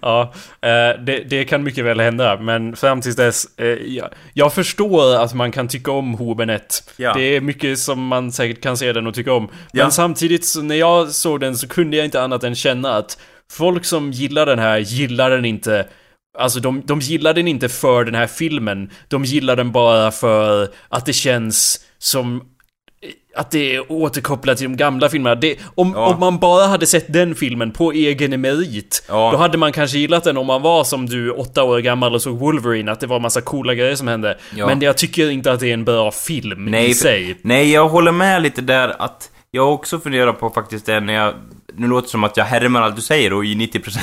ja, 0.00 0.32
eh, 0.62 1.02
det, 1.04 1.24
det, 1.30 1.44
kan 1.44 1.62
mycket 1.62 1.84
väl 1.84 2.00
hända, 2.00 2.38
men 2.40 2.76
fram 2.76 3.00
tills 3.00 3.16
dess... 3.16 3.58
Eh, 3.58 3.66
jag, 3.66 4.08
jag 4.34 4.52
förstår 4.52 5.16
att 5.16 5.34
man 5.34 5.52
kan 5.52 5.68
tycka 5.68 5.92
om 5.92 6.14
Hobenet. 6.14 6.92
Ja. 6.96 7.12
Det 7.14 7.22
är 7.22 7.40
mycket 7.40 7.78
som 7.78 8.06
man 8.06 8.32
säkert 8.32 8.62
kan 8.62 8.76
se 8.76 8.92
den 8.92 9.06
och 9.06 9.14
tycka 9.14 9.32
om. 9.32 9.44
Men 9.72 9.80
ja. 9.80 9.90
samtidigt, 9.90 10.46
så 10.46 10.62
när 10.62 10.74
jag 10.74 11.08
såg 11.08 11.40
den 11.40 11.56
så 11.56 11.68
kunde 11.68 11.96
jag 11.96 12.06
inte 12.06 12.22
annat 12.22 12.44
än 12.44 12.54
känna 12.54 12.96
att 12.96 13.18
folk 13.50 13.84
som 13.84 14.10
gillar 14.12 14.46
den 14.46 14.58
här 14.58 14.78
gillar 14.78 15.30
den 15.30 15.44
inte 15.44 15.86
Alltså 16.38 16.60
de, 16.60 16.82
de 16.86 17.00
gillar 17.00 17.34
den 17.34 17.48
inte 17.48 17.68
för 17.68 18.04
den 18.04 18.14
här 18.14 18.26
filmen. 18.26 18.90
De 19.08 19.24
gillar 19.24 19.56
den 19.56 19.72
bara 19.72 20.10
för 20.10 20.68
att 20.88 21.06
det 21.06 21.12
känns 21.12 21.80
som 21.98 22.42
att 23.36 23.50
det 23.50 23.74
är 23.74 23.92
återkopplat 23.92 24.58
till 24.58 24.70
de 24.70 24.76
gamla 24.76 25.08
filmerna. 25.08 25.34
Det, 25.34 25.56
om, 25.74 25.92
ja. 25.96 26.06
om 26.06 26.20
man 26.20 26.38
bara 26.38 26.66
hade 26.66 26.86
sett 26.86 27.12
den 27.12 27.34
filmen 27.34 27.70
på 27.70 27.92
egen 27.92 28.40
merit, 28.40 29.04
ja. 29.08 29.30
då 29.32 29.38
hade 29.38 29.58
man 29.58 29.72
kanske 29.72 29.98
gillat 29.98 30.24
den 30.24 30.36
om 30.36 30.46
man 30.46 30.62
var 30.62 30.84
som 30.84 31.06
du, 31.06 31.30
åtta 31.30 31.62
år 31.62 31.78
gammal 31.78 32.14
och 32.14 32.22
såg 32.22 32.38
Wolverine, 32.38 32.92
att 32.92 33.00
det 33.00 33.06
var 33.06 33.20
massa 33.20 33.40
coola 33.40 33.74
grejer 33.74 33.94
som 33.94 34.08
hände. 34.08 34.38
Ja. 34.56 34.66
Men 34.66 34.80
jag 34.80 34.96
tycker 34.96 35.30
inte 35.30 35.52
att 35.52 35.60
det 35.60 35.68
är 35.68 35.74
en 35.74 35.84
bra 35.84 36.10
film 36.10 36.64
nej, 36.64 36.90
i 36.90 36.94
sig. 36.94 37.38
Nej, 37.42 37.72
jag 37.72 37.88
håller 37.88 38.12
med 38.12 38.42
lite 38.42 38.60
där 38.60 39.02
att 39.02 39.30
jag 39.54 39.64
har 39.64 39.72
också 39.72 40.00
funderat 40.00 40.40
på 40.40 40.50
faktiskt 40.50 40.86
det 40.86 41.00
när 41.00 41.14
jag... 41.14 41.34
Nu 41.74 41.86
låter 41.86 42.06
det 42.06 42.10
som 42.10 42.24
att 42.24 42.36
jag 42.36 42.44
härmar 42.44 42.82
allt 42.82 42.96
du 42.96 43.02
säger 43.02 43.32
och 43.32 43.44
i 43.44 43.54
90% 43.54 43.98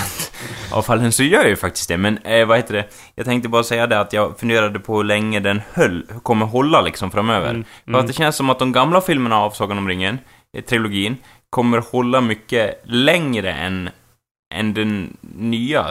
av 0.72 0.82
fallen 0.82 1.12
så 1.12 1.24
gör 1.24 1.40
jag 1.40 1.50
ju 1.50 1.56
faktiskt 1.56 1.88
det. 1.88 1.98
Men 1.98 2.18
eh, 2.18 2.46
vad 2.46 2.58
heter 2.58 2.74
det? 2.74 2.86
Jag 3.16 3.26
tänkte 3.26 3.50
bara 3.50 3.64
säga 3.64 3.88
det 3.88 4.00
att 4.00 4.14
jag 4.14 4.40
funderade 4.40 4.80
på 4.80 4.98
hur 4.98 5.04
länge 5.04 5.40
den 5.40 5.62
höll, 5.74 6.06
kommer 6.24 6.46
hålla 6.46 6.82
liksom 6.82 7.12
framöver. 7.12 7.50
Mm. 7.50 7.64
För 7.64 7.92
att 7.92 7.98
mm. 7.98 8.08
det 8.08 8.14
känns 8.14 8.36
som 8.36 8.50
att 8.50 8.60
de 8.60 8.72
gamla 8.72 9.02
filmerna 9.02 9.38
av 9.38 9.52
Sagan 9.52 9.78
om 9.78 9.88
ringen, 9.88 10.20
eh, 10.58 10.64
trilogin, 10.64 11.18
kommer 11.50 11.78
hålla 11.78 12.22
mycket 12.22 12.82
längre 12.84 13.52
än, 13.52 13.90
än 14.54 14.74
den 14.74 15.18
nya. 15.22 15.86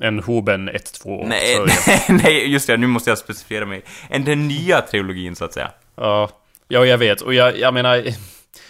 En 0.00 0.18
Hoben 0.18 0.68
1, 0.68 0.92
2 1.02 1.24
nej, 1.26 1.58
nej, 1.86 2.04
nej, 2.08 2.52
just 2.52 2.66
det, 2.66 2.76
nu 2.76 2.86
måste 2.86 3.10
jag 3.10 3.18
specificera 3.18 3.66
mig. 3.66 3.82
Än 4.10 4.24
den 4.24 4.48
nya 4.48 4.80
trilogin 4.80 5.36
så 5.36 5.44
att 5.44 5.52
säga. 5.52 5.70
Ja, 5.96 6.30
ja 6.68 6.86
jag 6.86 6.98
vet. 6.98 7.20
Och 7.20 7.34
jag, 7.34 7.58
jag 7.58 7.74
menar 7.74 8.04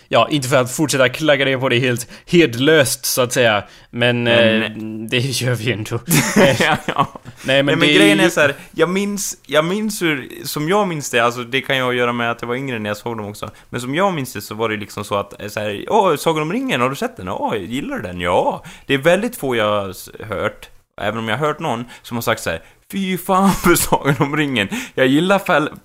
ja, 0.09 0.29
inte 0.31 0.49
för 0.49 0.57
att 0.57 0.73
fortsätta 0.73 1.09
klagga 1.09 1.45
ner 1.45 1.59
på 1.59 1.69
det 1.69 1.79
helt 1.79 2.09
hedlöst 2.27 3.05
så 3.05 3.23
att 3.23 3.33
säga. 3.33 3.65
Men, 3.91 4.23
men 4.23 4.63
eh, 4.63 5.09
det 5.11 5.19
gör 5.41 5.55
vi 5.55 5.73
ändå. 5.73 6.01
ja, 6.59 6.77
ja. 6.87 7.21
Nej 7.45 7.63
men, 7.63 7.67
Nej, 7.67 7.77
men 7.77 7.89
grejen 7.89 8.21
är 8.21 8.29
så 8.29 8.41
här, 8.41 8.55
jag 8.71 8.89
minns, 8.89 9.39
jag 9.47 9.65
minns 9.65 10.03
hur, 10.03 10.29
som 10.45 10.69
jag 10.69 10.89
minns 10.89 11.11
det, 11.11 11.21
alltså 11.21 11.45
det 11.45 11.61
kan 11.61 11.77
jag 11.77 11.95
göra 11.95 12.13
med 12.13 12.31
att 12.31 12.43
jag 12.43 12.49
var 12.49 12.57
yngre 12.57 12.79
när 12.79 12.91
jag 12.91 12.97
såg 12.97 13.17
dem 13.17 13.27
också. 13.27 13.51
Men 13.71 13.81
som 13.81 13.95
jag 13.95 14.15
minns 14.15 14.33
det 14.33 14.41
så 14.41 14.55
var 14.55 14.69
det 14.69 14.77
liksom 14.77 15.05
så 15.05 15.15
att, 15.15 15.43
eh, 15.43 15.49
så 15.49 15.61
här, 15.61 15.85
åh, 15.89 16.17
Sagan 16.17 16.43
om 16.43 16.53
ringen, 16.53 16.81
har 16.81 16.91
du 16.91 16.97
sett 16.97 17.17
den? 17.17 17.29
Åh, 17.29 17.57
gillar 17.57 17.97
du 17.97 18.03
den? 18.03 18.21
Ja. 18.21 18.65
Det 18.87 18.95
är 18.95 18.99
väldigt 18.99 19.37
få 19.37 19.57
jag 19.57 19.65
har 19.65 20.25
hört 20.25 20.69
även 21.01 21.19
om 21.19 21.29
jag 21.29 21.39
har 21.39 21.47
hört 21.47 21.59
någon 21.59 21.85
som 22.03 22.17
har 22.17 22.23
sagt 22.23 22.43
så 22.43 22.51
här, 22.51 22.63
Fy 22.93 23.19
fan 23.19 23.51
för 23.51 23.75
Sagan 23.75 24.15
om 24.19 24.37
ringen! 24.37 24.69
Jag 24.95 25.07
gillar 25.07 25.39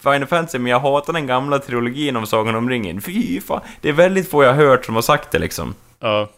Final 0.04 0.28
Fantasy 0.28 0.60
men 0.60 0.72
jag 0.72 0.80
hatar 0.80 1.14
den 1.14 1.28
gamla 1.28 1.60
trilogin 1.60 2.16
om 2.16 2.26
Sagan 2.28 2.56
om 2.56 2.70
ringen. 2.70 3.01
Fy 3.01 3.41
fan! 3.41 3.62
Det 3.82 3.89
är 3.89 3.93
väldigt 3.93 4.30
få 4.30 4.43
jag 4.43 4.54
har 4.54 4.66
hört 4.66 4.86
som 4.86 4.95
har 4.95 5.01
sagt 5.01 5.32
det 5.32 5.39
liksom. 5.39 5.76
Ja. 5.99 6.30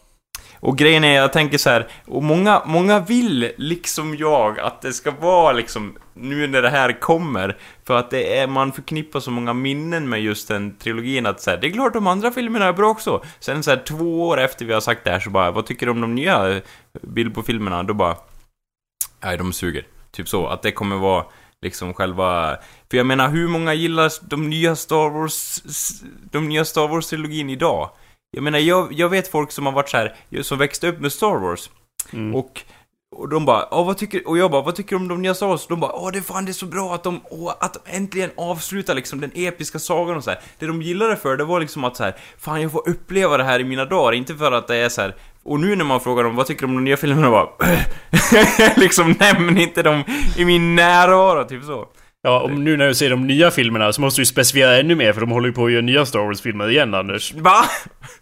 Och 0.60 0.78
grejen 0.78 1.04
är, 1.04 1.14
jag 1.14 1.32
tänker 1.32 1.58
så 1.58 1.70
här, 1.70 1.88
och 2.06 2.22
många, 2.22 2.62
många 2.66 3.00
vill, 3.00 3.52
liksom 3.56 4.16
jag, 4.16 4.58
att 4.58 4.82
det 4.82 4.92
ska 4.92 5.10
vara 5.10 5.52
liksom, 5.52 5.96
nu 6.14 6.46
när 6.46 6.62
det 6.62 6.70
här 6.70 7.00
kommer, 7.00 7.56
för 7.84 7.96
att 7.96 8.10
det 8.10 8.38
är, 8.38 8.46
man 8.46 8.72
förknippar 8.72 9.20
så 9.20 9.30
många 9.30 9.52
minnen 9.52 10.08
med 10.08 10.22
just 10.22 10.48
den 10.48 10.76
trilogin 10.76 11.26
att 11.26 11.40
så 11.40 11.50
här, 11.50 11.58
det 11.58 11.66
är 11.66 11.70
klart 11.70 11.92
de 11.92 12.06
andra 12.06 12.30
filmerna 12.30 12.64
är 12.64 12.72
bra 12.72 12.88
också. 12.88 13.24
Sen 13.40 13.62
så 13.62 13.70
här, 13.70 13.82
två 13.86 14.28
år 14.28 14.40
efter 14.40 14.64
vi 14.64 14.72
har 14.72 14.80
sagt 14.80 15.04
det 15.04 15.10
här 15.10 15.20
så 15.20 15.30
bara, 15.30 15.50
vad 15.50 15.66
tycker 15.66 15.86
du 15.86 15.92
om 15.92 16.00
de 16.00 16.14
nya 16.14 16.60
Bilbo-filmerna? 17.02 17.82
Då 17.82 17.94
bara, 17.94 18.16
nej 19.24 19.38
de 19.38 19.52
suger. 19.52 19.84
Typ 20.16 20.28
så, 20.28 20.46
att 20.46 20.62
det 20.62 20.72
kommer 20.72 20.96
vara 20.96 21.24
liksom 21.62 21.94
själva... 21.94 22.56
För 22.90 22.96
jag 22.96 23.06
menar, 23.06 23.28
hur 23.28 23.48
många 23.48 23.74
gillar 23.74 24.12
de 24.28 24.50
nya 24.50 24.76
Star 24.76 25.10
Wars... 25.10 25.62
De 26.30 26.48
nya 26.48 26.64
Star 26.64 26.88
Wars-trilogin 26.88 27.50
idag? 27.50 27.90
Jag 28.30 28.42
menar, 28.42 28.58
jag, 28.58 28.92
jag 28.92 29.08
vet 29.08 29.28
folk 29.28 29.52
som 29.52 29.66
har 29.66 29.72
varit 29.72 29.88
så 29.88 29.96
här, 29.96 30.16
som 30.42 30.58
växte 30.58 30.88
upp 30.88 31.00
med 31.00 31.12
Star 31.12 31.38
Wars. 31.38 31.70
Mm. 32.12 32.34
Och 32.34 32.64
och 33.16 33.28
de 33.28 33.44
bara, 33.44 33.82
vad 33.84 33.98
tycker, 33.98 34.28
och 34.28 34.38
jag 34.38 34.50
bara, 34.50 34.62
vad 34.62 34.74
tycker 34.74 34.90
du 34.90 34.96
om 34.96 35.08
de 35.08 35.22
nya 35.22 35.34
Star 35.34 35.46
Wars? 35.46 35.66
De 35.66 35.80
bara, 35.80 35.92
åh 35.92 36.12
det 36.12 36.18
är 36.18 36.22
fan 36.22 36.44
det 36.44 36.50
är 36.50 36.52
så 36.52 36.66
bra 36.66 36.94
att 36.94 37.02
de, 37.02 37.20
åh, 37.30 37.54
att 37.60 37.74
de 37.74 37.96
äntligen 37.96 38.30
avslutar 38.36 38.94
liksom 38.94 39.20
den 39.20 39.30
episka 39.34 39.78
sagan 39.78 40.16
och 40.16 40.24
så 40.24 40.30
här. 40.30 40.40
Det 40.58 40.66
de 40.66 40.82
gillade 40.82 41.16
för 41.16 41.36
det 41.36 41.44
var 41.44 41.60
liksom 41.60 41.84
att 41.84 41.96
så 41.96 42.04
här, 42.04 42.16
fan 42.38 42.62
jag 42.62 42.72
får 42.72 42.88
uppleva 42.88 43.36
det 43.36 43.44
här 43.44 43.60
i 43.60 43.64
mina 43.64 43.84
dagar, 43.84 44.12
inte 44.12 44.34
för 44.34 44.52
att 44.52 44.68
det 44.68 44.76
är 44.76 44.88
så 44.88 45.00
här, 45.00 45.14
och 45.46 45.60
nu 45.60 45.76
när 45.76 45.84
man 45.84 46.00
frågar 46.00 46.24
dem, 46.24 46.36
vad 46.36 46.46
tycker 46.46 46.60
du 46.60 46.66
om 46.66 46.74
de 46.74 46.84
nya 46.84 46.96
filmerna? 46.96 47.30
Bara, 47.30 47.48
liksom 48.76 49.14
nämn 49.20 49.58
inte 49.58 49.82
dem 49.82 50.04
i 50.36 50.44
min 50.44 50.74
närvaro, 50.74 51.44
typ 51.44 51.64
så. 51.64 51.86
Ja, 52.22 52.40
och 52.40 52.50
nu 52.50 52.76
när 52.76 52.88
du 52.88 52.94
ser 52.94 53.10
de 53.10 53.26
nya 53.26 53.50
filmerna 53.50 53.92
så 53.92 54.00
måste 54.00 54.20
du 54.20 54.26
specificera 54.26 54.78
ännu 54.78 54.94
mer 54.94 55.12
för 55.12 55.20
de 55.20 55.30
håller 55.30 55.48
ju 55.48 55.54
på 55.54 55.64
att 55.64 55.72
göra 55.72 55.82
nya 55.82 56.06
Star 56.06 56.18
Wars-filmer 56.18 56.70
igen, 56.70 56.94
Anders. 56.94 57.34
Va? 57.34 57.64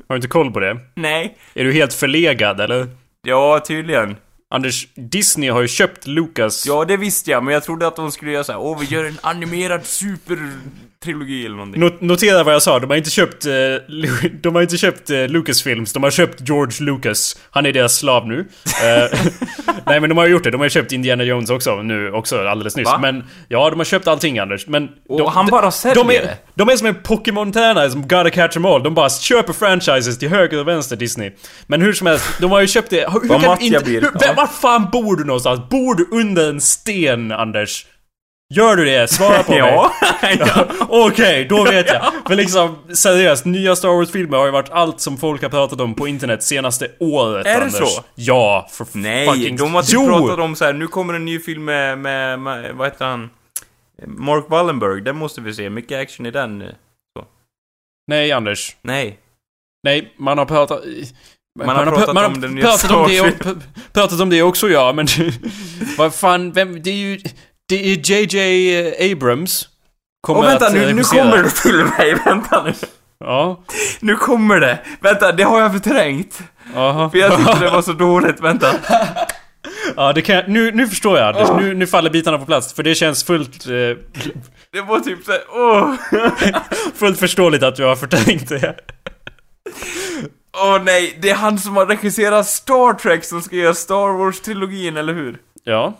Har 0.09 0.15
du 0.15 0.17
inte 0.17 0.29
koll 0.29 0.53
på 0.53 0.61
det? 0.61 0.77
Nej. 0.95 1.37
Är 1.55 1.65
du 1.65 1.73
helt 1.73 1.95
förlegad, 1.95 2.61
eller? 2.61 2.87
Ja, 3.23 3.61
tydligen. 3.67 4.17
Anders, 4.55 4.89
Disney 4.95 5.51
har 5.51 5.61
ju 5.61 5.69
köpt 5.69 6.07
Lucas. 6.07 6.67
Ja, 6.67 6.85
det 6.85 6.97
visste 6.97 7.31
jag, 7.31 7.45
men 7.45 7.55
jag 7.55 7.65
trodde 7.65 7.87
att 7.87 7.97
de 7.97 8.13
skulle 8.13 8.33
göra 8.33 8.45
såhär, 8.45 8.61
åh 8.61 8.79
vi 8.81 8.87
gör 8.87 9.05
en 9.05 9.19
animerad 9.23 9.87
super 9.87 10.39
trilogi 11.05 11.47
eller 11.47 11.57
någonting. 11.57 11.81
Not 11.81 12.01
notera 12.01 12.43
vad 12.43 12.55
jag 12.55 12.63
sa, 12.63 12.79
de 12.79 12.91
har 12.91 12.97
inte 12.97 13.11
köpt... 13.11 13.47
Eh, 13.47 13.53
de 14.41 14.55
har 14.55 14.63
inte 14.63 14.77
köpt 14.77 15.11
eh, 15.11 15.29
Lucasfilms, 15.29 15.93
de 15.93 16.03
har 16.03 16.11
köpt 16.11 16.49
George 16.49 16.85
Lucas. 16.85 17.37
Han 17.51 17.67
är 17.67 17.73
deras 17.73 17.97
slav 17.97 18.29
nu. 18.29 18.39
Eh, 18.41 19.19
nej 19.87 20.01
men 20.01 20.09
de 20.09 20.19
har 20.19 20.27
gjort 20.27 20.45
det, 20.45 20.51
de 20.51 20.61
har 20.61 20.69
köpt 20.69 20.93
Indiana 20.93 21.25
Jones 21.25 21.51
också 21.51 21.83
nu, 21.83 22.13
också 22.13 22.49
alldeles 22.49 22.77
nyss. 22.77 22.87
Va? 22.87 22.99
Men 22.99 23.25
ja, 23.49 23.71
de 23.71 23.81
har 23.81 23.85
köpt 23.85 24.09
allting 24.09 24.39
Anders. 24.39 24.67
Men... 24.67 24.89
Och 25.09 25.19
de, 25.19 25.29
han 25.29 25.47
bara 25.47 25.71
säljer 25.71 26.05
de 26.05 26.11
är, 26.11 26.35
de 26.55 26.69
är 26.69 26.77
som 26.77 26.87
en 26.87 26.95
Pokémon-tränare 26.95 27.91
som 27.91 28.03
gotta 28.03 28.31
catch 28.31 28.55
them 28.55 28.65
all. 28.65 28.83
De 28.83 28.95
bara 28.95 29.11
köper 29.11 29.53
franchises 29.53 30.19
till 30.19 30.29
höger 30.29 30.61
och 30.61 30.69
vänster 30.69 30.97
Disney. 30.97 31.33
Men 31.67 31.83
hur 31.83 31.93
som 31.93 32.07
helst, 32.07 32.25
de 32.41 32.51
har 32.51 32.61
ju 32.61 32.67
köpt 32.67 32.91
det. 32.91 33.13
Hur, 33.13 33.29
vad 33.29 33.43
kan 33.43 33.61
inte... 33.61 33.91
Hur, 33.91 34.11
ja. 34.21 34.33
Var 34.37 34.47
fan 34.47 34.89
bor 34.93 35.17
du 35.17 35.25
någonstans? 35.25 35.61
Bor 35.71 35.95
du 35.95 36.09
under 36.11 36.49
en 36.51 36.61
sten, 36.61 37.33
Anders? 37.33 37.87
Gör 38.55 38.77
du 38.77 38.85
det? 38.85 39.11
Svara 39.11 39.43
på 39.43 39.55
ja. 39.55 39.93
mig. 40.23 40.37
ja. 40.41 40.67
Okej, 40.89 41.07
okay, 41.07 41.45
då 41.45 41.65
vet 41.65 41.87
jag. 41.87 42.13
För 42.27 42.35
liksom, 42.35 42.77
seriöst, 42.95 43.45
nya 43.45 43.77
Star 43.77 43.89
Wars-filmer 43.89 44.39
har 44.39 44.47
ju 44.47 44.51
varit 44.51 44.71
allt 44.71 45.01
som 45.01 45.19
folk 45.19 45.43
har 45.43 45.49
pratat 45.49 45.81
om 45.81 45.95
på 45.95 46.09
internet 46.09 46.43
senaste 46.43 46.91
året, 46.99 47.47
Är 47.47 47.55
Anders. 47.61 47.81
det 47.81 47.87
så? 47.87 48.03
Ja, 48.15 48.69
för 48.71 48.87
Nej, 48.93 49.27
fucking... 49.27 49.57
de 49.57 49.75
har 49.75 49.83
typ 49.83 49.93
jo. 49.93 50.07
pratat 50.07 50.39
om 50.39 50.57
så 50.57 50.65
här, 50.65 50.73
nu 50.73 50.87
kommer 50.87 51.15
en 51.15 51.25
ny 51.25 51.41
film 51.41 51.65
med, 51.65 51.99
med, 51.99 52.39
med, 52.39 52.75
vad 52.75 52.87
heter 52.87 53.05
han? 53.05 53.31
Mark 54.07 54.45
Wallenberg, 54.49 55.01
den 55.01 55.17
måste 55.17 55.41
vi 55.41 55.55
se. 55.55 55.71
Mycket 55.71 56.03
action 56.03 56.27
i 56.27 56.31
den. 56.31 56.65
Så. 57.19 57.25
Nej, 58.07 58.33
Anders. 58.33 58.77
Nej. 58.83 59.19
Nej, 59.83 60.15
man 60.17 60.39
har 60.39 60.47
pratat... 60.47 60.85
Man, 61.59 61.67
man 61.67 61.77
har 61.77 61.85
pratat, 61.85 62.15
man 62.15 62.25
har 62.25 62.31
om 62.31 62.41
den 62.41 62.61
pratat 62.61 62.91
om 62.91 63.09
det 63.09 63.21
och, 63.21 63.57
pratat 63.93 64.21
om 64.21 64.31
det 64.31 64.43
också, 64.43 64.69
ja, 64.69 64.93
men... 64.93 65.07
vad 65.99 66.15
fan, 66.15 66.53
vem... 66.53 66.83
Det 66.83 66.91
är 66.91 66.95
ju... 66.95 67.19
Det 67.75 67.93
är 67.93 68.11
JJ 68.35 69.13
Abrams. 69.13 69.69
kommer 70.21 70.41
Och 70.41 70.47
vänta 70.47 70.67
att 70.67 70.73
nu, 70.73 70.79
nu 70.81 70.87
regissera. 70.87 71.23
kommer 71.23 71.43
det 71.43 71.51
till 71.51 71.85
mig, 71.85 72.15
vänta 72.25 72.63
nu. 72.63 72.73
Ja, 73.21 73.65
Nu 74.01 74.17
kommer 74.17 74.61
det! 74.61 74.79
Vänta, 75.01 75.33
det 75.33 75.43
har 75.43 75.61
jag 75.61 75.73
förträngt. 75.73 76.39
aha. 76.77 77.11
För 77.11 77.19
jag 77.19 77.37
tyckte 77.37 77.59
det 77.61 77.71
var 77.71 77.83
så 77.83 77.93
dåligt, 77.93 78.41
vänta. 78.41 78.75
Ja, 79.97 80.13
det 80.13 80.23
kan 80.23 80.35
jag, 80.37 80.49
nu, 80.49 80.73
nu 80.73 80.89
förstår 80.89 81.19
jag 81.19 81.29
Anders. 81.29 81.63
Nu, 81.63 81.75
nu 81.75 81.87
faller 81.87 82.11
bitarna 82.11 82.39
på 82.39 82.45
plats. 82.47 82.75
För 82.75 82.83
det 82.83 82.95
känns 82.95 83.25
fullt, 83.25 83.67
eh, 83.67 83.71
Det 84.73 84.81
var 84.89 85.01
typ 85.01 85.25
såhär, 85.25 85.41
åh! 85.49 85.95
fullt 86.95 87.19
förståeligt 87.19 87.63
att 87.63 87.77
du 87.77 87.85
har 87.85 87.97
förträngt 87.97 88.49
det. 88.49 88.75
Åh 90.57 90.83
nej, 90.85 91.19
det 91.23 91.31
är 91.31 91.35
han 91.35 91.59
som 91.59 91.77
har 91.77 91.87
regisserat 91.87 92.47
Star 92.47 92.95
Trek 92.95 93.25
som 93.25 93.43
ska 93.43 93.57
göra 93.57 93.75
Star 93.75 94.09
Wars-trilogin, 94.19 94.99
eller 94.99 95.15
hur? 95.15 95.37
Ja. 95.65 95.99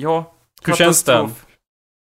Ja. 0.00 0.34
Hur 0.64 0.74
känns 0.74 1.02
den? 1.02 1.14
katastrof. 1.16 1.46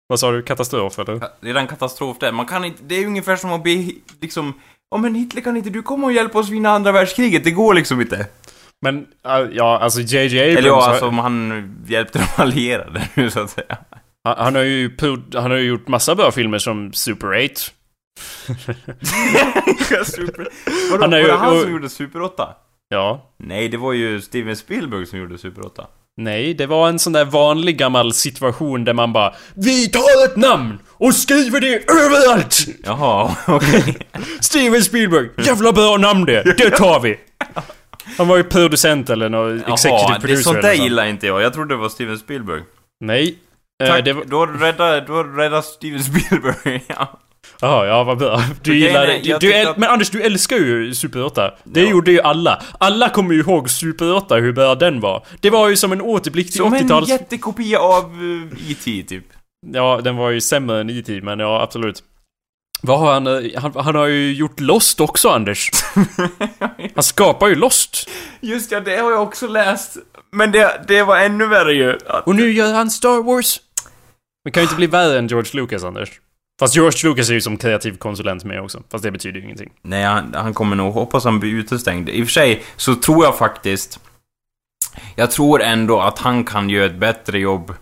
Vad 0.09 0.21
sa 0.21 0.31
du? 0.33 0.43
Katastrof 0.43 0.99
eller? 0.99 1.19
Ja, 1.21 1.33
Det 1.41 1.51
är 1.51 1.55
en 1.55 1.67
katastrof 1.67 2.19
där. 2.19 2.33
Man 2.33 2.47
kan 2.47 2.65
inte, 2.65 2.83
det 2.83 2.95
är 2.95 3.07
ungefär 3.07 3.37
som 3.37 3.53
att 3.53 3.65
be, 3.65 3.91
liksom, 4.21 4.55
Ja 4.91 4.97
men 4.97 5.15
Hitler 5.15 5.43
kan 5.43 5.57
inte 5.57 5.71
du 5.71 5.83
komma 5.83 6.07
och 6.07 6.13
hjälpa 6.13 6.39
oss 6.39 6.49
vinna 6.49 6.71
andra 6.71 6.93
världskriget? 6.93 7.45
Det 7.45 7.51
går 7.51 7.75
liksom 7.75 8.01
inte. 8.01 8.27
Men, 8.81 9.07
ja, 9.53 9.79
alltså 9.79 10.01
JJ 10.01 10.39
Abrams... 10.41 10.59
Eller 10.59 10.69
ja, 10.69 10.89
alltså 10.89 11.07
om 11.07 11.19
han 11.19 11.77
hjälpte 11.87 12.19
de 12.19 12.43
allierade 12.43 13.09
nu 13.15 13.31
så 13.31 13.41
att 13.41 13.51
säga. 13.51 13.79
han, 14.25 14.35
han 14.39 14.55
har 14.55 14.63
ju 14.63 14.97
han 15.35 15.51
har 15.51 15.59
ju 15.59 15.69
gjort 15.69 15.89
massa 15.89 16.15
bra 16.15 16.31
filmer 16.31 16.59
som 16.59 16.93
Super 16.93 17.45
8. 17.45 17.55
Super... 20.05 20.49
Vadå, 20.91 21.03
Han 21.03 21.11
var 21.11 21.19
det 21.19 21.33
han 21.33 21.61
som 21.61 21.73
gjorde 21.73 21.89
Super 21.89 22.23
8? 22.23 22.55
Ja. 22.89 23.33
Nej, 23.37 23.69
det 23.69 23.77
var 23.77 23.93
ju 23.93 24.21
Steven 24.21 24.57
Spielberg 24.57 25.07
som 25.07 25.19
gjorde 25.19 25.39
Super 25.39 25.67
8. 25.67 25.87
Nej, 26.17 26.55
det 26.55 26.67
var 26.67 26.89
en 26.89 26.99
sån 26.99 27.13
där 27.13 27.25
vanlig 27.25 27.79
gammal 27.79 28.13
situation 28.13 28.85
där 28.85 28.93
man 28.93 29.13
bara 29.13 29.35
Vi 29.55 29.89
tar 29.89 30.25
ett 30.25 30.37
namn 30.37 30.79
och 30.89 31.15
skriver 31.15 31.61
det 31.61 31.91
överallt! 31.91 32.67
Jaha, 32.85 33.37
okej. 33.47 33.97
Steven 34.41 34.83
Spielberg, 34.83 35.29
jävla 35.47 35.73
bra 35.73 35.97
namn 35.97 36.25
det! 36.25 36.43
Det 36.59 36.71
tar 36.71 37.01
vi! 37.01 37.17
Han 38.19 38.29
var 38.29 38.37
ju 38.37 38.45
producent 38.45 39.11
eller 39.11 39.29
någon 39.29 39.59
executive 39.59 39.89
Jaha, 39.91 40.15
det, 40.15 40.21
producer 40.21 40.43
sånt 40.43 40.57
eller 40.59 40.69
där 40.69 40.77
något. 40.77 40.85
gillar 40.85 41.07
inte 41.07 41.27
jag. 41.27 41.43
Jag 41.43 41.53
trodde 41.53 41.75
det 41.75 41.79
var 41.79 41.89
Steven 41.89 42.19
Spielberg. 42.19 42.63
Nej. 43.01 43.39
Eh, 43.83 43.89
Tack, 43.89 44.05
det 44.05 44.13
var... 44.13 44.25
då 44.25 44.47
räddar, 44.47 45.05
då 45.07 45.23
räddar 45.23 45.63
Steven 45.63 46.05
Spielberg, 46.05 46.85
ja. 46.89 47.19
Jaha, 47.61 47.87
ja 47.87 48.05
vad 48.05 48.19
bra. 48.19 48.43
Du 48.63 48.77
gillar 48.79 49.03
är, 49.03 49.07
det. 49.07 49.39
Du, 49.41 49.49
du 49.53 49.55
att- 49.69 49.77
Men 49.77 49.91
Anders, 49.91 50.11
du 50.11 50.23
älskar 50.23 50.57
ju 50.57 50.95
Super 50.95 51.25
8. 51.25 51.55
Det 51.65 51.83
Ja. 51.83 51.91
gjorde 51.91 52.11
ju 52.13 52.21
alla. 52.21 52.63
Alla 52.81 53.09
kommer 53.09 53.35
ju 53.35 53.41
ihåg 53.41 53.71
Super 53.71 54.13
8, 54.15 54.35
hur 54.37 54.53
bra 54.53 54.75
den 54.75 55.01
var. 55.01 55.27
Det 55.41 55.51
var 55.51 55.69
ju 55.69 55.77
som 55.77 55.93
en 55.93 56.01
återblick 56.01 56.47
till 56.47 56.57
Som 56.61 56.75
en 56.75 56.85
80-tals... 56.89 57.09
jättekopia 57.09 57.79
av 57.79 58.23
uh, 58.23 58.71
E.T. 58.71 59.05
typ. 59.09 59.25
Ja, 59.73 60.01
den 60.05 60.17
var 60.17 60.31
ju 60.31 60.41
sämre 60.41 60.81
än 60.81 60.91
E.T. 60.91 61.21
men 61.23 61.39
ja, 61.39 61.63
absolut. 61.63 62.03
Vad 62.83 62.99
har 62.99 63.13
han, 63.13 63.27
eh, 63.27 63.61
han... 63.61 63.73
Han 63.77 63.95
har 63.95 64.07
ju 64.07 64.33
gjort 64.35 64.61
Lost 64.61 65.01
också, 65.01 65.29
Anders. 65.29 65.71
Han 66.95 67.03
skapar 67.03 67.49
ju 67.49 67.55
Lost. 67.55 68.09
Just 68.41 68.73
ja, 68.73 68.81
det 68.81 68.97
har 68.97 69.11
jag 69.13 69.23
också 69.23 69.47
läst. 69.47 69.97
Men 70.33 70.53
det, 70.53 70.85
det 70.89 71.03
var 71.03 71.17
ännu 71.19 71.47
värre 71.47 71.73
ju. 71.75 71.99
Att, 72.07 72.27
Och 72.27 72.35
nu 72.37 72.53
gör 72.53 72.73
han 72.75 72.91
Star 72.91 73.23
Wars. 73.23 73.61
Men 74.45 74.53
kan 74.53 74.61
ju 74.63 74.65
inte 74.65 74.77
bli 74.77 74.87
värre 74.87 75.19
än 75.19 75.27
George 75.27 75.51
Lucas, 75.61 75.85
Anders. 75.85 76.09
Fast 76.59 76.77
George 76.77 77.11
Lucas 77.11 77.31
är 77.31 77.35
ju 77.35 77.41
som 77.41 77.57
kreativ 77.57 77.97
konsulent 77.97 78.45
med 78.45 78.61
också. 78.61 78.83
Fast 78.91 79.05
det 79.05 79.11
betyder 79.11 79.39
ju 79.39 79.45
ingenting. 79.45 79.73
nej, 79.83 80.05
han, 80.05 80.35
han 80.35 80.55
kommer 80.55 80.77
nog, 80.77 80.95
hoppas 80.95 81.25
han 81.25 81.41
blir 81.41 81.55
utestängd. 81.55 82.09
I 82.09 82.23
och 82.23 82.27
för 82.27 82.33
sig 82.33 82.63
så 82.77 82.95
tror 82.95 83.25
jag 83.25 83.39
faktiskt... 83.39 84.01
Jag 85.15 85.31
tror 85.31 85.63
ändå 85.63 86.01
att 86.01 86.19
han 86.19 86.45
kan 86.45 86.71
göra 86.71 86.87
ett 86.87 86.99
bättre 86.99 87.39
jobb. 87.39 87.75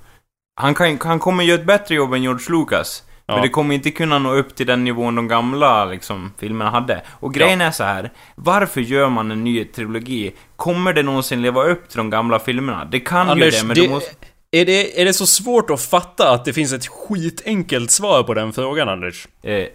Han, 0.60 0.74
kan, 0.74 0.98
han 1.00 1.18
kommer 1.18 1.44
göra 1.44 1.60
ett 1.60 1.66
bättre 1.66 1.94
jobb 1.94 2.12
än 2.12 2.22
George 2.22 2.46
Lucas. 2.48 3.02
Ja. 3.26 3.34
Men 3.34 3.42
det 3.42 3.48
kommer 3.48 3.74
inte 3.74 3.90
kunna 3.90 4.18
nå 4.18 4.32
upp 4.34 4.54
till 4.54 4.66
den 4.66 4.84
nivån 4.84 5.14
de 5.14 5.28
gamla 5.28 5.84
liksom, 5.84 6.32
filmerna 6.38 6.70
hade. 6.70 7.02
Och 7.10 7.34
grejen 7.34 7.60
är 7.60 7.70
så 7.70 7.84
här. 7.84 8.12
Varför 8.34 8.80
gör 8.80 9.08
man 9.08 9.30
en 9.30 9.44
ny 9.44 9.64
trilogi? 9.64 10.34
Kommer 10.56 10.92
det 10.92 11.02
någonsin 11.02 11.42
leva 11.42 11.64
upp 11.64 11.88
till 11.88 11.98
de 11.98 12.10
gamla 12.10 12.38
filmerna? 12.38 12.84
Det 12.84 13.00
kan 13.00 13.28
Anders, 13.28 13.54
ju 13.54 13.60
det, 13.60 13.66
men 13.66 13.76
det, 13.76 13.82
det 13.82 13.88
måste... 13.88 14.26
är, 14.60 14.64
det, 14.66 15.00
är 15.00 15.04
det 15.04 15.12
så 15.12 15.26
svårt 15.26 15.70
att 15.70 15.82
fatta 15.82 16.30
att 16.30 16.44
det 16.44 16.52
finns 16.52 16.72
ett 16.72 16.86
skitenkelt 16.86 17.90
svar 17.90 18.22
på 18.22 18.34
den 18.34 18.52
frågan, 18.52 18.88
Anders? 18.88 19.28
Eh, 19.42 19.66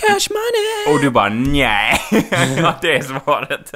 Cash 0.00 0.28
money! 0.30 0.94
och 0.96 1.00
du 1.02 1.10
bara 1.10 1.28
nej. 1.28 2.00
det 2.80 2.96
är 2.96 3.02
svaret. 3.20 3.72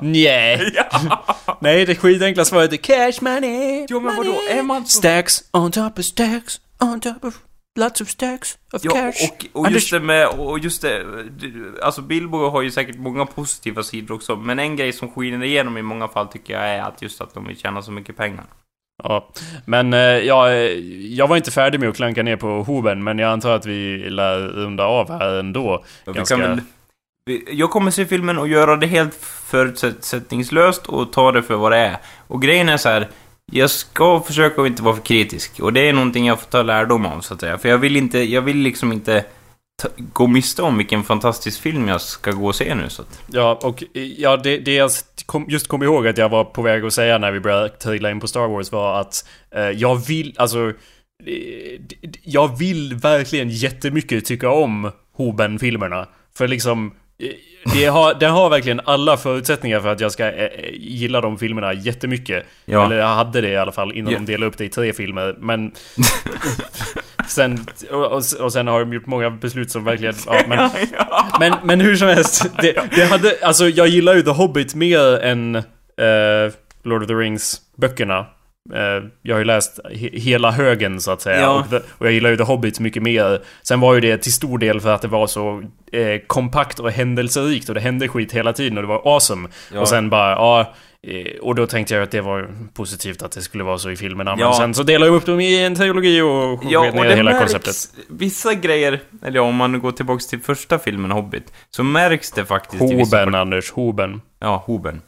Nej. 0.00 0.72
ja. 0.92 1.24
Nej, 1.60 1.86
det 1.86 1.94
skitenkla 1.96 2.44
svaret 2.44 2.72
är 2.72 2.76
cash 2.76 3.12
money. 3.20 3.86
Jo, 3.88 4.00
men 4.00 4.16
vadå? 4.16 4.34
Är 4.50 4.62
man 4.62 4.86
så... 4.86 4.98
Stacks 4.98 5.44
on 5.52 5.72
top 5.72 5.98
of 5.98 6.04
stacks 6.04 6.60
on 6.80 7.00
top 7.00 7.24
of 7.24 7.34
lots 7.78 8.00
of 8.00 8.08
stacks 8.08 8.58
of 8.72 8.84
Ja, 8.84 8.90
cash. 8.92 9.12
och, 9.52 9.60
och 9.60 9.70
just 9.70 9.90
det 9.90 10.00
med, 10.00 10.28
och 10.28 10.58
just 10.58 10.82
det, 10.82 11.04
det- 11.30 11.82
alltså 11.82 12.02
Bilbo 12.02 12.48
har 12.48 12.62
ju 12.62 12.70
säkert 12.70 12.96
många 12.98 13.26
positiva 13.26 13.82
sidor 13.82 14.14
också, 14.14 14.36
men 14.36 14.58
en 14.58 14.76
grej 14.76 14.92
som 14.92 15.10
skiner 15.10 15.46
igenom 15.46 15.78
i 15.78 15.82
många 15.82 16.08
fall 16.08 16.28
tycker 16.28 16.52
jag 16.52 16.68
är 16.68 16.82
att 16.82 17.02
just 17.02 17.20
att 17.20 17.34
de 17.34 17.46
vill 17.46 17.58
tjäna 17.58 17.82
så 17.82 17.90
mycket 17.92 18.16
pengar. 18.16 18.44
Ja, 19.04 19.28
men 19.64 19.92
eh, 19.94 20.00
ja, 20.00 20.52
jag 21.10 21.28
var 21.28 21.36
inte 21.36 21.50
färdig 21.50 21.80
med 21.80 21.88
att 21.88 21.96
klanka 21.96 22.22
ner 22.22 22.36
på 22.36 22.62
hoven, 22.62 23.04
men 23.04 23.18
jag 23.18 23.30
antar 23.32 23.50
att 23.56 23.66
vi 23.66 24.10
lär 24.10 24.38
runda 24.38 24.84
av 24.84 25.10
här 25.18 25.38
ändå. 25.38 25.84
Vi 26.06 26.12
Ganska- 26.12 26.36
väl, 26.36 26.60
jag 27.50 27.70
kommer 27.70 27.90
se 27.90 28.06
filmen 28.06 28.38
och 28.38 28.48
göra 28.48 28.76
det 28.76 28.86
helt 28.86 29.14
förutsättningslöst 29.44 30.86
och 30.86 31.12
ta 31.12 31.32
det 31.32 31.42
för 31.42 31.54
vad 31.54 31.72
det 31.72 31.78
är. 31.78 31.96
Och 32.26 32.42
grejen 32.42 32.68
är 32.68 32.76
så 32.76 32.88
här. 32.88 33.08
Jag 33.52 33.70
ska 33.70 34.20
försöka 34.20 34.60
att 34.62 34.66
inte 34.66 34.82
vara 34.82 34.94
för 34.94 35.02
kritisk. 35.02 35.60
Och 35.60 35.72
det 35.72 35.88
är 35.88 35.92
någonting 35.92 36.26
jag 36.26 36.40
får 36.40 36.50
ta 36.50 36.62
lärdom 36.62 37.06
av, 37.06 37.20
så 37.20 37.34
att 37.34 37.40
säga. 37.40 37.58
För 37.58 37.68
jag 37.68 37.78
vill 37.78 37.96
inte, 37.96 38.18
jag 38.18 38.42
vill 38.42 38.56
liksom 38.56 38.92
inte 38.92 39.24
gå 40.12 40.26
miste 40.26 40.62
om 40.62 40.78
vilken 40.78 41.02
fantastisk 41.04 41.60
film 41.60 41.88
jag 41.88 42.00
ska 42.00 42.30
gå 42.30 42.46
och 42.46 42.54
se 42.54 42.74
nu, 42.74 42.88
så 42.88 43.02
att... 43.02 43.20
Ja, 43.26 43.58
och 43.62 43.84
ja, 44.16 44.36
det, 44.36 44.58
det 44.58 44.74
jag 44.74 44.90
kom, 45.26 45.46
just 45.48 45.68
kom 45.68 45.82
ihåg 45.82 46.06
att 46.08 46.18
jag 46.18 46.28
var 46.28 46.44
på 46.44 46.62
väg 46.62 46.84
att 46.84 46.92
säga 46.92 47.18
när 47.18 47.32
vi 47.32 47.40
började 47.40 47.68
trilla 47.68 48.10
in 48.10 48.20
på 48.20 48.28
Star 48.28 48.48
Wars 48.48 48.72
var 48.72 49.00
att 49.00 49.28
eh, 49.54 49.62
jag 49.62 50.06
vill, 50.06 50.34
alltså... 50.36 50.58
eh, 51.26 51.80
Jag 52.22 52.58
vill 52.58 52.94
verkligen 52.94 53.48
jättemycket 53.50 54.24
tycka 54.24 54.50
om 54.50 54.90
Hoben-filmerna. 55.16 56.06
För 56.36 56.48
liksom... 56.48 56.94
eh, 57.22 57.28
Det 57.74 57.84
har, 57.86 58.14
det 58.14 58.26
har 58.26 58.50
verkligen 58.50 58.80
alla 58.84 59.16
förutsättningar 59.16 59.80
för 59.80 59.88
att 59.88 60.00
jag 60.00 60.12
ska 60.12 60.32
eh, 60.32 60.48
gilla 60.72 61.20
de 61.20 61.38
filmerna 61.38 61.72
jättemycket. 61.74 62.44
Ja. 62.64 62.86
Eller 62.86 62.96
jag 62.98 63.06
hade 63.06 63.40
det 63.40 63.48
i 63.48 63.56
alla 63.56 63.72
fall 63.72 63.92
innan 63.92 64.12
Ja. 64.12 64.18
de 64.18 64.26
delade 64.26 64.46
upp 64.46 64.58
det 64.58 64.64
i 64.64 64.68
tre 64.68 64.92
filmer. 64.92 65.36
Men... 65.40 65.72
sen, 67.30 67.66
och, 67.90 68.06
och, 68.06 68.22
och 68.40 68.52
sen 68.52 68.66
har 68.66 68.80
de 68.80 68.92
gjort 68.92 69.06
många 69.06 69.30
beslut 69.30 69.70
som 69.70 69.84
verkligen... 69.84 70.14
Ja, 70.26 70.40
men, 70.48 70.70
men, 71.40 71.52
men 71.62 71.80
hur 71.80 71.96
som 71.96 72.08
helst, 72.08 72.50
det, 72.62 72.76
det 72.96 73.04
hade, 73.04 73.36
alltså 73.42 73.68
jag 73.68 73.88
gillar 73.88 74.14
ju 74.14 74.22
The 74.22 74.30
Hobbit 74.30 74.74
mer 74.74 75.20
än 75.22 75.56
eh, 75.56 76.52
Lord 76.82 77.02
of 77.02 77.08
the 77.08 77.14
Rings 77.14 77.60
böckerna. 77.76 78.26
Eh, 78.74 79.04
jag 79.22 79.34
har 79.34 79.38
ju 79.38 79.44
läst 79.44 79.80
he 79.90 80.10
hela 80.12 80.50
högen 80.50 81.00
så 81.00 81.10
att 81.10 81.22
säga. 81.22 81.40
Ja. 81.40 81.60
Och, 81.60 81.70
the, 81.70 81.76
och 81.76 82.06
jag 82.06 82.12
gillar 82.12 82.30
ju 82.30 82.36
The 82.36 82.42
Hobbit 82.42 82.80
mycket 82.80 83.02
mer. 83.02 83.40
Sen 83.62 83.80
var 83.80 83.94
ju 83.94 84.00
det 84.00 84.18
till 84.18 84.32
stor 84.32 84.58
del 84.58 84.80
för 84.80 84.94
att 84.94 85.02
det 85.02 85.08
var 85.08 85.26
så 85.26 85.62
eh, 85.92 86.20
kompakt 86.26 86.78
och 86.78 86.90
händelserikt 86.90 87.68
och 87.68 87.74
det 87.74 87.80
hände 87.80 88.08
skit 88.08 88.32
hela 88.32 88.52
tiden 88.52 88.78
och 88.78 88.82
det 88.82 88.88
var 88.88 89.14
awesome. 89.14 89.48
Ja. 89.72 89.80
Och 89.80 89.88
sen 89.88 90.10
bara, 90.10 90.30
ja... 90.30 90.60
eh, 90.60 90.66
Och 91.40 91.54
då 91.54 91.66
tänkte 91.66 91.94
jag 91.94 92.02
att 92.02 92.10
det 92.10 92.20
var 92.20 92.50
positivt 92.74 93.22
att 93.22 93.32
det 93.32 93.42
skulle 93.42 93.64
vara 93.64 93.78
så 93.78 93.90
i 93.90 93.96
filmerna. 93.96 94.30
Men 94.30 94.40
Ja. 94.40 94.54
sen 94.58 94.74
så 94.74 94.82
delade 94.82 95.10
jag 95.10 95.16
upp 95.16 95.26
dem 95.26 95.40
i 95.40 95.64
en 95.64 95.74
trilogi 95.74 96.20
och 96.20 96.64
Ja, 96.70 96.88
och 96.88 96.94
ner 96.94 97.04
det 97.08 97.16
hela 97.16 97.30
märks, 97.30 97.52
konceptet. 97.52 98.06
vissa 98.08 98.54
grejer, 98.54 99.00
eller 99.22 99.36
ja, 99.36 99.42
om 99.42 99.56
man 99.56 99.80
går 99.80 99.92
tillbaks 99.92 100.26
till 100.26 100.40
första 100.40 100.78
filmen 100.78 101.10
Hobbit, 101.10 101.52
så 101.70 101.82
märks 101.84 102.30
det 102.32 102.44
faktiskt 102.44 102.82
vissa 102.82 102.94
Hoben, 103.16 103.32
part- 103.32 103.40
Anders. 103.40 103.70
Hoben. 103.70 104.20
Ja, 104.38 104.62
Hoben. 104.66 105.02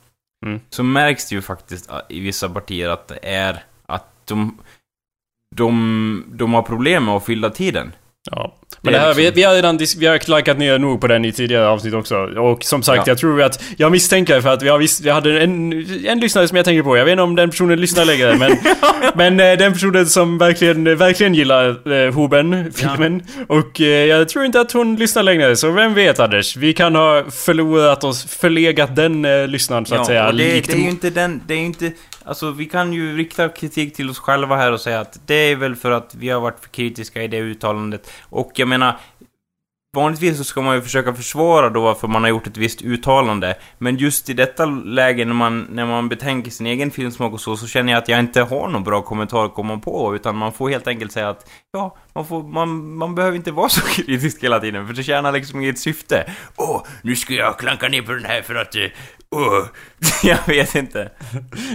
Mm. 0.46 0.60
Så 0.70 0.82
märks 0.82 1.28
det 1.28 1.34
ju 1.34 1.42
faktiskt 1.42 1.90
äh, 1.90 1.96
i 2.08 2.20
vissa 2.20 2.48
partier 2.48 2.88
att 2.88 3.08
det 3.08 3.18
är 3.22 3.62
att 3.86 4.06
de, 4.26 4.58
de, 5.54 6.24
de 6.32 6.54
har 6.54 6.62
problem 6.62 7.04
med 7.04 7.14
att 7.14 7.24
fylla 7.26 7.50
tiden. 7.50 7.92
Ja. 8.30 8.54
Men 8.84 8.92
det 8.92 8.98
här, 8.98 9.14
vi, 9.14 9.22
liksom- 9.22 9.34
vi 9.36 9.42
har 9.42 9.54
redan 9.54 9.78
vi 9.98 10.06
har 10.06 10.18
klankat 10.18 10.58
ner 10.58 10.78
nog 10.78 11.00
på 11.00 11.06
den 11.06 11.24
i 11.24 11.32
tidigare 11.32 11.68
avsnitt 11.68 11.94
också. 11.94 12.16
Och 12.16 12.64
som 12.64 12.82
sagt, 12.82 12.96
Ja. 12.96 13.10
jag 13.10 13.18
tror 13.18 13.42
att... 13.42 13.62
Jag 13.76 13.92
misstänker 13.92 14.40
för 14.40 14.48
att 14.48 14.62
vi, 14.62 14.68
har 14.68 14.78
vis, 14.78 15.00
vi 15.00 15.10
hade 15.10 15.42
en, 15.42 15.72
en 16.06 16.20
lyssnare 16.20 16.48
som 16.48 16.56
jag 16.56 16.64
tänker 16.64 16.82
på. 16.82 16.96
Jag 16.96 17.04
vet 17.04 17.12
inte 17.12 17.22
om 17.22 17.36
den 17.36 17.50
personen 17.50 17.80
lyssnar 17.80 18.04
längre, 18.04 18.36
men... 18.38 18.56
men 19.14 19.40
eh, 19.40 19.58
den 19.58 19.72
personen 19.72 20.06
som 20.06 20.38
verkligen, 20.38 20.96
verkligen 20.96 21.34
gillar 21.34 21.92
eh, 21.92 22.12
Hoben, 22.14 22.72
filmen. 22.72 23.22
Och 23.48 23.80
eh, 23.80 23.86
jag 23.86 24.28
tror 24.28 24.44
inte 24.44 24.60
att 24.60 24.72
hon 24.72 24.96
lyssnar 24.96 25.22
längre, 25.22 25.56
så 25.56 25.70
vem 25.70 25.94
vet 25.94 26.20
Anders? 26.20 26.56
Vi 26.56 26.72
kan 26.72 26.94
ha 26.94 27.24
förlorat 27.30 28.04
oss, 28.04 28.24
förlegat 28.24 28.96
den 28.96 29.24
eh, 29.24 29.46
lyssnaren 29.46 29.86
så 29.86 29.94
att 29.94 30.06
säga. 30.06 30.26
och 30.26 30.34
det, 30.34 30.66
det 30.66 30.72
är 30.72 30.76
ju 30.76 30.90
inte 30.90 31.10
den, 31.10 31.42
det 31.46 31.54
är 31.54 31.58
ju 31.58 31.64
inte, 31.64 31.92
alltså 32.24 32.50
vi 32.50 32.66
kan 32.66 32.92
ju 32.92 33.16
rikta 33.16 33.48
kritik 33.48 33.94
till 33.94 34.10
oss 34.10 34.18
själva 34.18 34.56
här 34.56 34.72
och 34.72 34.80
säga 34.80 35.00
att 35.00 35.20
det 35.26 35.34
är 35.34 35.56
väl 35.56 35.76
för 35.76 35.90
att 35.90 36.14
vi 36.14 36.28
har 36.28 36.40
varit 36.40 36.60
för 36.60 36.68
kritiska 36.68 37.22
i 37.22 37.28
det 37.28 37.38
uttalandet. 37.38 38.10
Och 38.20 38.52
jag 38.54 38.68
menar, 38.68 38.98
Vanligtvis 39.96 40.38
så 40.38 40.44
ska 40.44 40.60
man 40.62 40.74
ju 40.74 40.82
försöka 40.82 41.14
försvara 41.14 41.70
då 41.70 41.80
varför 41.80 42.08
man 42.08 42.22
har 42.22 42.28
gjort 42.30 42.46
ett 42.46 42.56
visst 42.56 42.82
uttalande. 42.82 43.54
Men 43.78 43.96
just 43.96 44.28
i 44.30 44.32
detta 44.32 44.66
läge 44.66 45.24
när 45.24 45.34
man, 45.34 45.66
när 45.70 45.86
man 45.86 46.08
betänker 46.08 46.50
sin 46.50 46.66
egen 46.66 46.90
filmsmak 46.90 47.32
och 47.32 47.40
så, 47.40 47.56
så 47.56 47.66
känner 47.66 47.92
jag 47.92 48.02
att 48.02 48.08
jag 48.08 48.18
inte 48.20 48.42
har 48.42 48.68
någon 48.68 48.84
bra 48.84 49.02
kommentar 49.02 49.44
att 49.44 49.54
komma 49.54 49.78
på. 49.78 50.14
Utan 50.16 50.36
man 50.36 50.52
får 50.52 50.70
helt 50.70 50.86
enkelt 50.86 51.12
säga 51.12 51.28
att, 51.28 51.50
ja, 51.72 51.96
man, 52.12 52.26
får, 52.26 52.42
man, 52.42 52.96
man 52.96 53.14
behöver 53.14 53.36
inte 53.36 53.52
vara 53.52 53.68
så 53.68 53.80
kritisk 53.80 54.44
hela 54.44 54.60
tiden. 54.60 54.86
För 54.86 54.94
det 54.94 55.02
tjänar 55.02 55.32
liksom 55.32 55.60
inget 55.60 55.78
syfte. 55.78 56.32
Åh, 56.56 56.82
nu 57.02 57.16
ska 57.16 57.34
jag 57.34 57.58
klanka 57.58 57.88
ner 57.88 58.02
på 58.02 58.12
den 58.12 58.24
här 58.24 58.42
för 58.42 58.54
att... 58.54 58.76
Eh, 58.76 58.82
Uh, 59.34 59.66
jag 60.22 60.38
vet 60.46 60.74
inte. 60.74 61.10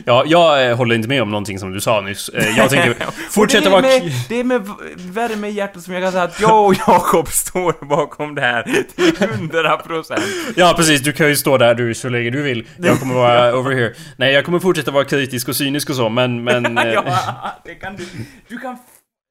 Ja, 0.05 0.23
jag 0.25 0.69
eh, 0.69 0.77
håller 0.77 0.95
inte 0.95 1.07
med 1.07 1.21
om 1.21 1.29
någonting 1.29 1.59
som 1.59 1.71
du 1.71 1.81
sa 1.81 2.01
nyss. 2.01 2.29
Eh, 2.29 2.57
jag 2.57 2.69
tänker 2.69 2.95
fortsätta 3.29 3.63
det 3.63 3.69
vara... 3.69 3.81
med, 3.81 4.11
det 4.29 4.39
är 4.39 4.43
med 4.43 4.69
värme 4.97 5.47
i 5.47 5.51
hjärtat 5.51 5.83
som 5.83 5.93
jag 5.93 6.03
kan 6.03 6.11
säga 6.11 6.23
att 6.23 6.41
jag 6.41 6.65
och 6.65 6.75
Jakob 6.87 7.27
står 7.27 7.85
bakom 7.85 8.35
det 8.35 8.41
här 8.41 8.63
till 8.95 9.27
hundra 9.27 9.77
procent. 9.77 10.23
Ja 10.55 10.73
precis, 10.77 11.01
du 11.01 11.13
kan 11.13 11.27
ju 11.27 11.35
stå 11.35 11.57
där 11.57 11.75
du 11.75 11.93
så 11.93 12.09
länge 12.09 12.29
du 12.29 12.41
vill. 12.41 12.67
Jag 12.77 12.99
kommer 12.99 13.13
vara 13.13 13.55
over 13.59 13.75
here. 13.75 13.93
Nej, 14.17 14.33
jag 14.33 14.45
kommer 14.45 14.59
fortsätta 14.59 14.91
vara 14.91 15.05
kritisk 15.05 15.49
och 15.49 15.55
cynisk 15.55 15.89
och 15.89 15.95
så, 15.95 16.09
men... 16.09 16.43
Men, 16.43 16.77
eh, 16.77 16.93
ja, 16.93 17.61
det 17.65 17.75
kan 17.75 17.95
du. 17.95 18.05
Du 18.47 18.57
kan... 18.57 18.77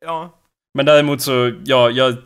Ja. 0.06 0.34
men 0.74 0.86
däremot 0.86 1.22
så, 1.22 1.52
ja, 1.64 1.90
jag... 1.90 2.16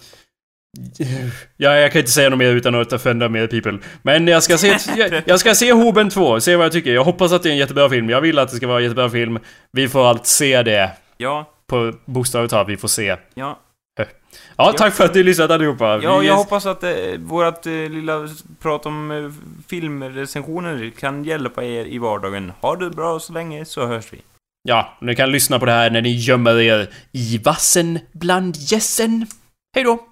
Ja, 1.57 1.77
jag 1.77 1.93
kan 1.93 1.99
inte 1.99 2.11
säga 2.11 2.31
något 2.31 2.39
mer 2.39 2.53
utan 2.53 2.75
att 2.75 2.93
offenda 2.93 3.29
mer 3.29 3.47
people. 3.47 3.79
Men 4.03 4.27
jag 4.27 4.43
ska 4.43 4.59
se, 4.59 4.77
jag, 4.97 5.23
jag 5.25 5.41
ska 5.41 5.55
se 5.55 5.73
Hoben 5.73 6.11
2, 6.11 6.41
se 6.41 6.57
vad 6.57 6.65
jag 6.65 6.73
tycker. 6.73 6.95
Jag 6.95 7.05
hoppas 7.05 7.33
att 7.33 7.43
det 7.43 7.49
är 7.49 7.51
en 7.51 7.59
jättebra 7.59 7.91
film. 7.91 8.11
Jag 8.11 8.21
vill 8.21 8.39
att 8.39 8.51
det 8.51 8.57
ska 8.57 8.67
vara 8.67 8.79
en 8.79 8.85
jättebra 8.85 9.11
film. 9.11 9.39
Vi 9.73 9.89
får 9.89 10.09
allt 10.09 10.27
se 10.27 10.63
det. 10.63 10.91
Ja. 11.17 11.51
På 11.67 11.93
bokstavligt 12.05 12.51
talat, 12.51 12.69
vi 12.69 12.77
får 12.77 12.89
se. 12.89 13.17
Ja. 13.35 13.59
Ja, 14.57 14.73
tack 14.73 14.95
för 14.95 15.05
att 15.05 15.15
ni 15.15 15.23
lyssnade 15.23 15.55
allihopa. 15.55 16.01
Ja, 16.03 16.23
jag 16.23 16.37
hoppas 16.37 16.67
att 16.67 16.83
eh, 16.83 16.93
vårat 17.19 17.67
eh, 17.67 17.73
lilla 17.73 18.29
prat 18.63 18.87
om 18.87 19.11
eh, 19.11 19.31
filmrecensioner 19.69 20.91
kan 20.99 21.25
hjälpa 21.25 21.65
er 21.65 21.85
i 21.85 21.99
vardagen. 21.99 22.53
Ha 22.61 22.77
det 22.77 22.91
bra 22.91 23.21
så 23.21 23.33
länge, 23.33 23.65
så 23.65 23.87
hörs 23.87 24.13
vi. 24.13 24.19
Ja, 24.63 24.97
ni 25.01 25.17
kan 25.17 25.31
lyssna 25.31 25.59
på 25.59 25.67
det 25.67 25.73
här 25.73 25.91
när 25.91 26.03
ni 26.03 26.17
gömmer 26.17 26.61
er 26.61 26.89
i 27.13 27.39
vassen 27.39 27.99
bland 28.13 28.57
gässen. 28.57 29.27
Hej 29.75 29.85
då! 29.85 30.10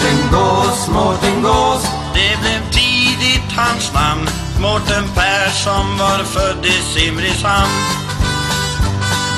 Mårten 0.00 0.30
Gås, 0.30 0.88
Mårten 0.88 1.42
Gås 1.42 1.86
Det 2.14 2.40
blev 2.40 2.70
tidigt 2.70 3.52
hans 3.56 3.92
namn. 3.94 4.28
Mårten 4.60 5.04
Persson 5.14 5.98
var 5.98 6.24
född 6.24 6.66
i 6.66 6.70
Simrishamn. 6.70 7.70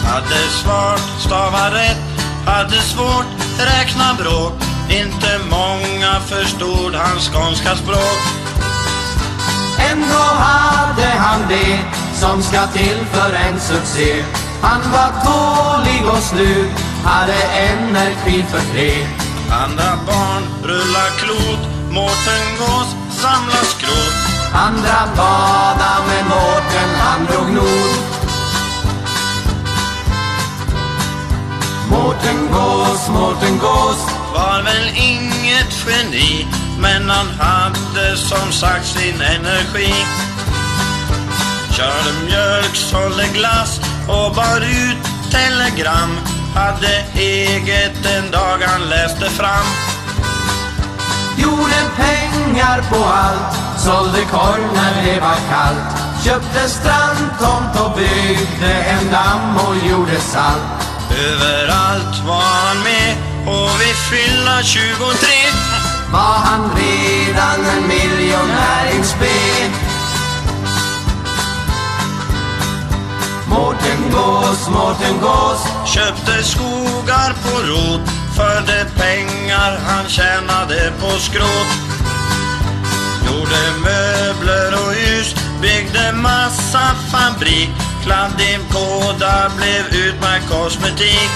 Hade 0.05 0.49
svart, 0.63 1.21
stava 1.21 1.71
rätt 1.71 2.03
Hade 2.47 2.81
svårt, 2.81 3.27
räkna 3.59 4.15
bråk. 4.19 4.53
Inte 4.91 5.39
många 5.51 6.21
förstod 6.21 6.95
hans 6.95 7.29
skånska 7.29 7.77
språk. 7.77 8.21
Ändå 9.93 10.25
hade 10.39 11.07
han 11.07 11.41
det 11.49 11.79
som 12.15 12.43
ska 12.43 12.67
till 12.67 12.99
för 13.13 13.35
en 13.35 13.61
succé. 13.61 14.25
Han 14.63 14.81
var 14.93 15.11
tålig 15.25 16.07
och 16.07 16.23
snygg, 16.23 16.71
hade 17.05 17.43
energi 17.43 18.45
för 18.51 18.73
tre 18.75 19.22
Andra 19.53 19.99
barn 20.07 20.43
rullar 20.63 21.11
klot 21.19 21.63
Mårten 21.91 22.47
Gås 22.59 22.91
samlar 23.11 23.65
skrot. 23.65 24.15
Andra 24.55 25.09
bada 25.17 25.93
med 26.07 26.25
Mårten, 26.27 26.91
han 26.99 27.27
drog 27.27 27.53
nord 27.55 28.23
Mårten 31.91 32.49
Gås, 32.53 33.09
Mårten 33.09 33.59
Gås. 33.59 33.99
Var 34.35 34.63
väl 34.63 34.89
inget 34.97 35.73
geni 35.87 36.47
Men 36.79 37.11
han 37.11 37.27
hade 37.39 38.17
som 38.17 38.53
sagt 38.53 38.87
sin 38.87 39.21
energi. 39.21 39.95
Körde 41.77 42.13
mjölk, 42.25 42.75
sålde 42.75 43.27
glass 43.35 43.81
och 44.09 44.35
bar 44.35 44.61
ut 44.61 45.31
telegram 45.31 46.42
Hade 46.55 47.05
eget 47.15 48.07
en 48.07 48.31
dag 48.31 48.59
han 48.67 48.89
läste 48.89 49.31
fram. 49.31 49.67
Gjorde 51.37 51.81
pengar 51.97 52.83
på 52.91 53.05
allt 53.05 53.63
Sålde 53.79 54.25
korv 54.31 54.73
när 54.75 55.05
det 55.05 55.21
var 55.21 55.39
kallt. 55.51 56.25
Köpte 56.25 56.69
strandtomt 56.69 57.81
och 57.81 57.97
byggde 57.97 58.73
en 58.73 59.11
damm 59.13 59.57
och 59.57 59.77
gjorde 59.91 60.21
salt. 60.21 60.89
Överallt 61.11 62.27
var 62.27 62.43
han 62.43 62.77
med 62.83 63.17
och 63.47 63.71
vid 63.81 63.97
fylla 64.11 64.63
23 64.63 64.87
Var 66.13 66.39
han 66.47 66.71
redan 66.77 67.67
en 67.67 67.89
miljonär 67.89 68.97
in 68.97 69.05
spe 69.05 69.92
Mårten 73.53 74.11
Gås, 74.13 74.69
Mårten 74.69 75.21
Gås. 75.21 75.63
Köpte 75.87 76.43
skogar 76.43 77.33
på 77.43 77.59
rot 77.69 78.09
för 78.37 78.61
de 78.67 78.85
pengar 79.03 79.79
han 79.87 80.09
tjänade 80.09 80.93
på 81.01 81.11
skrot. 81.19 81.71
Gjorde 83.27 83.63
möbler 83.85 84.73
och 84.73 84.93
hus, 84.93 85.35
byggde 85.63 86.13
massa 86.13 86.95
fabrik. 87.13 87.71
Kladdimkåda 88.05 89.51
blev 89.57 90.05
utmärkt 90.07 90.51
kosmetik. 90.51 91.31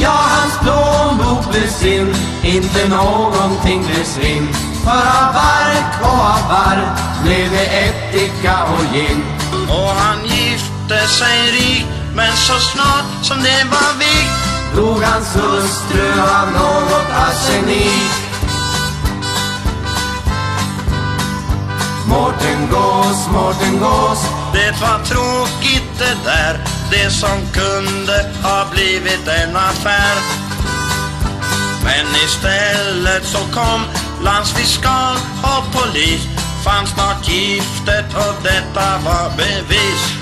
Ja, 0.00 0.14
hans 0.34 0.58
plånbok 0.58 1.50
blev 1.50 1.68
sin 1.68 2.14
Inte 2.42 2.88
någonting 2.88 3.84
blev 3.86 4.04
svinn. 4.04 4.48
För 4.84 5.06
av 5.20 5.32
bark 5.32 6.02
och 6.02 6.20
av 6.20 6.48
barr 6.48 6.96
Blev 7.22 7.50
det 7.50 7.66
ättika 7.66 8.64
och 8.64 8.94
gin. 8.94 9.24
Och 9.68 9.88
han 9.88 10.18
gjorde 10.88 11.08
sig 11.08 11.52
rik 11.52 11.86
Men 12.14 12.36
så 12.36 12.58
snart 12.58 13.04
som 13.22 13.38
det 13.42 13.64
var 13.70 13.98
vigt, 13.98 14.76
Dog 14.76 15.02
hans 15.02 15.36
hustru 15.36 16.20
av 16.20 16.52
något 16.52 17.10
arsenik. 17.10 18.12
Mårten 22.06 22.68
Gås, 22.70 23.28
Mårten 23.32 23.78
Gås. 23.78 24.18
Det 24.52 24.80
var 24.80 25.04
tråkigt 25.04 25.98
det 25.98 26.16
där 26.24 26.60
Det 26.90 27.10
som 27.10 27.38
kunde 27.52 28.30
ha 28.42 28.66
blivit 28.70 29.28
en 29.28 29.56
affär. 29.56 30.16
Men 31.84 32.06
istället 32.24 33.24
så 33.24 33.38
kom 33.38 33.80
landsfiskal 34.22 35.16
och 35.42 35.72
polis. 35.72 36.22
Fann 36.64 36.86
snart 36.86 37.28
giftet 37.28 38.14
och 38.14 38.42
detta 38.42 38.98
var 39.04 39.36
bevis. 39.36 40.17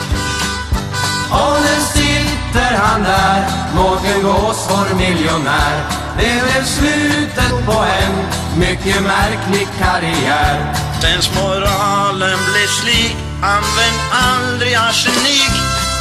Och 1.30 1.56
nu 1.60 1.80
sitter 1.94 2.76
han 2.76 3.02
där 3.02 3.44
Mårten 3.74 4.22
Gås, 4.22 4.68
vår 4.70 4.96
miljonär. 4.96 5.76
Det 6.18 6.42
blev 6.44 6.64
slutet 6.64 7.66
på 7.66 7.84
en 8.02 8.14
mycket 8.58 9.02
märklig 9.02 9.68
karriär. 9.78 10.74
Sensmoralen 11.00 12.38
blev 12.52 12.66
slik 12.66 13.16
Använd 13.42 14.00
aldrig 14.12 14.74
arsenik. 14.74 15.52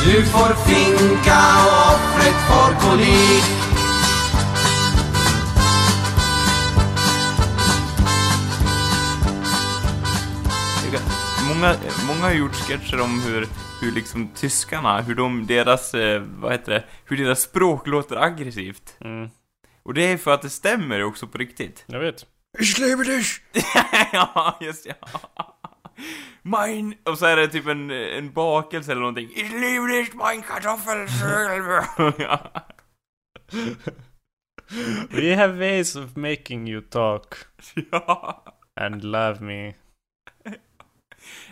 Du 0.06 0.26
får 0.26 0.54
finka 0.66 1.42
och 1.66 1.96
offret 1.96 2.36
får 2.48 2.90
kolik 2.90 3.44
Många, 11.48 11.76
många 12.08 12.22
har 12.22 12.32
gjort 12.32 12.56
sketcher 12.56 13.02
om 13.02 13.22
hur, 13.26 13.48
hur 13.82 13.92
liksom 13.92 14.28
tyskarna, 14.28 15.02
hur 15.02 15.16
de, 15.16 15.48
deras, 15.48 15.94
eh, 15.94 16.22
vad 16.22 16.52
heter 16.52 16.72
det, 16.72 16.84
hur 17.06 17.18
deras 17.18 17.42
språk 17.42 17.88
låter 17.88 18.16
aggressivt. 18.16 18.98
Mm. 19.00 19.30
Och 19.84 19.94
det 19.94 20.02
är 20.02 20.18
för 20.18 20.34
att 20.34 20.42
det 20.42 20.50
stämmer 20.50 21.04
också 21.04 21.28
på 21.28 21.38
riktigt. 21.38 21.84
Jag 21.88 22.00
vet. 22.00 22.26
ja, 24.14 24.58
just 24.62 24.86
ja. 24.86 24.96
Mein... 26.42 26.96
Och 27.04 27.18
så 27.18 27.26
är 27.26 27.36
det 27.36 27.48
typ 27.48 27.68
en, 27.68 27.92
en 27.92 28.34
bakelse 28.34 28.92
eller 28.92 29.02
någonting. 29.02 29.30
Ich 29.36 29.52
liebe 29.52 29.88
dich, 29.88 30.14
mein 30.14 30.42
Kartoffelschäl. 30.42 31.84
ja. 32.18 32.68
We 35.10 35.36
have 35.36 35.60
ways 35.60 35.96
of 35.96 36.16
making 36.16 36.68
you 36.68 36.82
talk 36.82 37.36
ja. 37.92 38.44
and 38.76 39.04
love 39.04 39.42
me. 39.42 39.74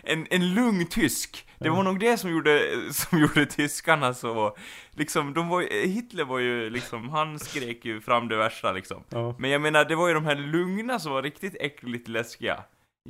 En, 0.02 0.26
en 0.30 0.54
lugn 0.54 0.86
tysk. 0.86 1.46
Det 1.64 1.70
var 1.70 1.82
nog 1.82 2.00
det 2.00 2.16
som 2.16 2.30
gjorde, 2.30 2.60
som 2.92 3.18
gjorde 3.18 3.46
tyskarna 3.46 4.14
så, 4.14 4.56
liksom, 4.90 5.34
de 5.34 5.48
var 5.48 5.60
ju, 5.60 5.68
Hitler 5.86 6.24
var 6.24 6.38
ju 6.38 6.70
liksom, 6.70 7.08
han 7.08 7.38
skrek 7.38 7.84
ju 7.84 8.00
fram 8.00 8.28
det 8.28 8.36
värsta 8.36 8.72
liksom. 8.72 9.04
Ja. 9.08 9.34
Men 9.38 9.50
jag 9.50 9.60
menar, 9.60 9.84
det 9.84 9.94
var 9.94 10.08
ju 10.08 10.14
de 10.14 10.24
här 10.24 10.36
lugna 10.36 10.98
som 10.98 11.12
var 11.12 11.22
riktigt 11.22 11.56
äckligt 11.60 12.08
läskiga. 12.08 12.64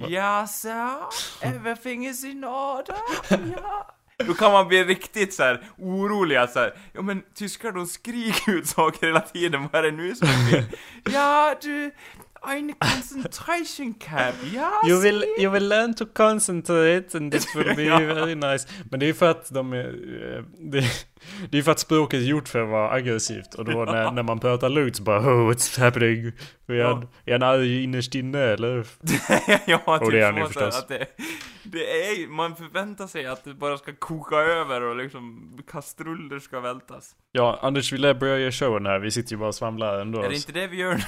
Ja, 0.08 0.46
så, 0.46 0.68
everything 1.46 2.06
is 2.06 2.24
in 2.24 2.44
order, 2.44 2.96
ja. 3.30 3.94
då 4.26 4.34
kan 4.34 4.52
man 4.52 4.68
bli 4.68 4.84
riktigt 4.84 5.34
så 5.34 5.42
här 5.42 5.64
orolig 5.78 6.48
så 6.48 6.58
här, 6.58 6.74
ja 6.92 7.02
men 7.02 7.22
tyskar 7.34 7.72
de 7.72 7.86
skriker 7.86 8.52
ut 8.52 8.66
saker 8.66 9.06
hela 9.06 9.20
tiden, 9.20 9.68
vad 9.72 9.84
är 9.84 9.90
det 9.90 9.96
nu 9.96 10.14
som 10.14 10.28
är 10.28 10.50
fel? 10.50 10.64
Ja, 11.12 11.54
du, 11.62 11.90
eine 12.44 12.74
concentration 12.78 13.98
camp, 13.98 14.34
ja, 14.52 14.70
You 14.86 15.02
will, 15.02 15.24
you 15.38 15.52
will 15.52 15.68
learn 15.68 15.94
to 15.94 16.06
concentrate 16.06 17.16
and 17.16 17.32
this 17.32 17.46
will 17.54 17.74
be 17.74 17.84
very 18.14 18.34
nice. 18.34 18.66
Men 18.90 19.00
det 19.00 19.08
är 19.08 19.12
för 19.12 19.30
att 19.30 19.50
de 19.50 19.72
är... 19.72 19.94
Det, 21.50 21.58
är 21.58 21.62
för 21.62 21.72
att 21.72 21.78
språket 21.78 22.20
är 22.20 22.24
gjort 22.24 22.48
för 22.48 22.62
att 22.62 22.68
vara 22.68 22.90
aggressivt. 22.90 23.54
Och 23.54 23.64
då 23.64 23.84
när, 23.84 24.12
när 24.12 24.22
man 24.22 24.40
pratar 24.40 24.68
lugnt 24.68 24.96
så 24.96 25.02
bara 25.02 25.18
oh, 25.18 25.50
what's 25.50 25.80
happening? 25.80 26.32
Är 26.66 26.84
han, 26.84 27.08
är 27.24 27.32
han 27.32 27.42
arg 27.42 27.84
innerst 27.84 28.14
inne 28.14 28.38
eller? 28.38 28.86
ja, 29.66 29.98
Och 30.00 30.10
det 30.10 30.20
är 30.20 30.32
han 30.32 30.36
ju 30.36 30.46
förstås. 30.46 30.78
Att 30.78 30.88
det, 30.88 31.06
det 31.62 31.78
är 31.78 32.28
man 32.28 32.56
förväntar 32.56 33.06
sig 33.06 33.26
att 33.26 33.44
det 33.44 33.54
bara 33.54 33.78
ska 33.78 33.92
koka 33.92 34.36
över 34.36 34.82
och 34.82 34.96
liksom 34.96 35.56
kastruller 35.70 36.38
ska 36.38 36.60
vältas. 36.60 37.16
Ja, 37.32 37.58
Anders 37.62 37.92
vi 37.92 37.98
lär 37.98 38.14
börja 38.14 38.52
showen 38.52 38.86
här. 38.86 38.98
Vi 38.98 39.10
sitter 39.10 39.32
ju 39.32 39.38
bara 39.38 39.48
och 39.48 39.54
svamlar 39.54 40.00
ändå. 40.00 40.22
Är 40.22 40.28
det 40.28 40.36
inte 40.36 40.52
det 40.52 40.66
vi 40.66 40.76
gör? 40.76 41.04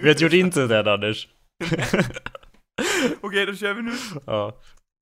Vi 0.02 0.08
har 0.08 0.14
gjort 0.14 0.32
inte 0.32 0.66
det 0.66 0.92
Anders. 0.92 1.28
Okej, 3.20 3.46
då 3.46 3.54
kör 3.54 3.74
vi 3.74 3.82
nu. 3.82 3.92
Ja. 4.26 4.56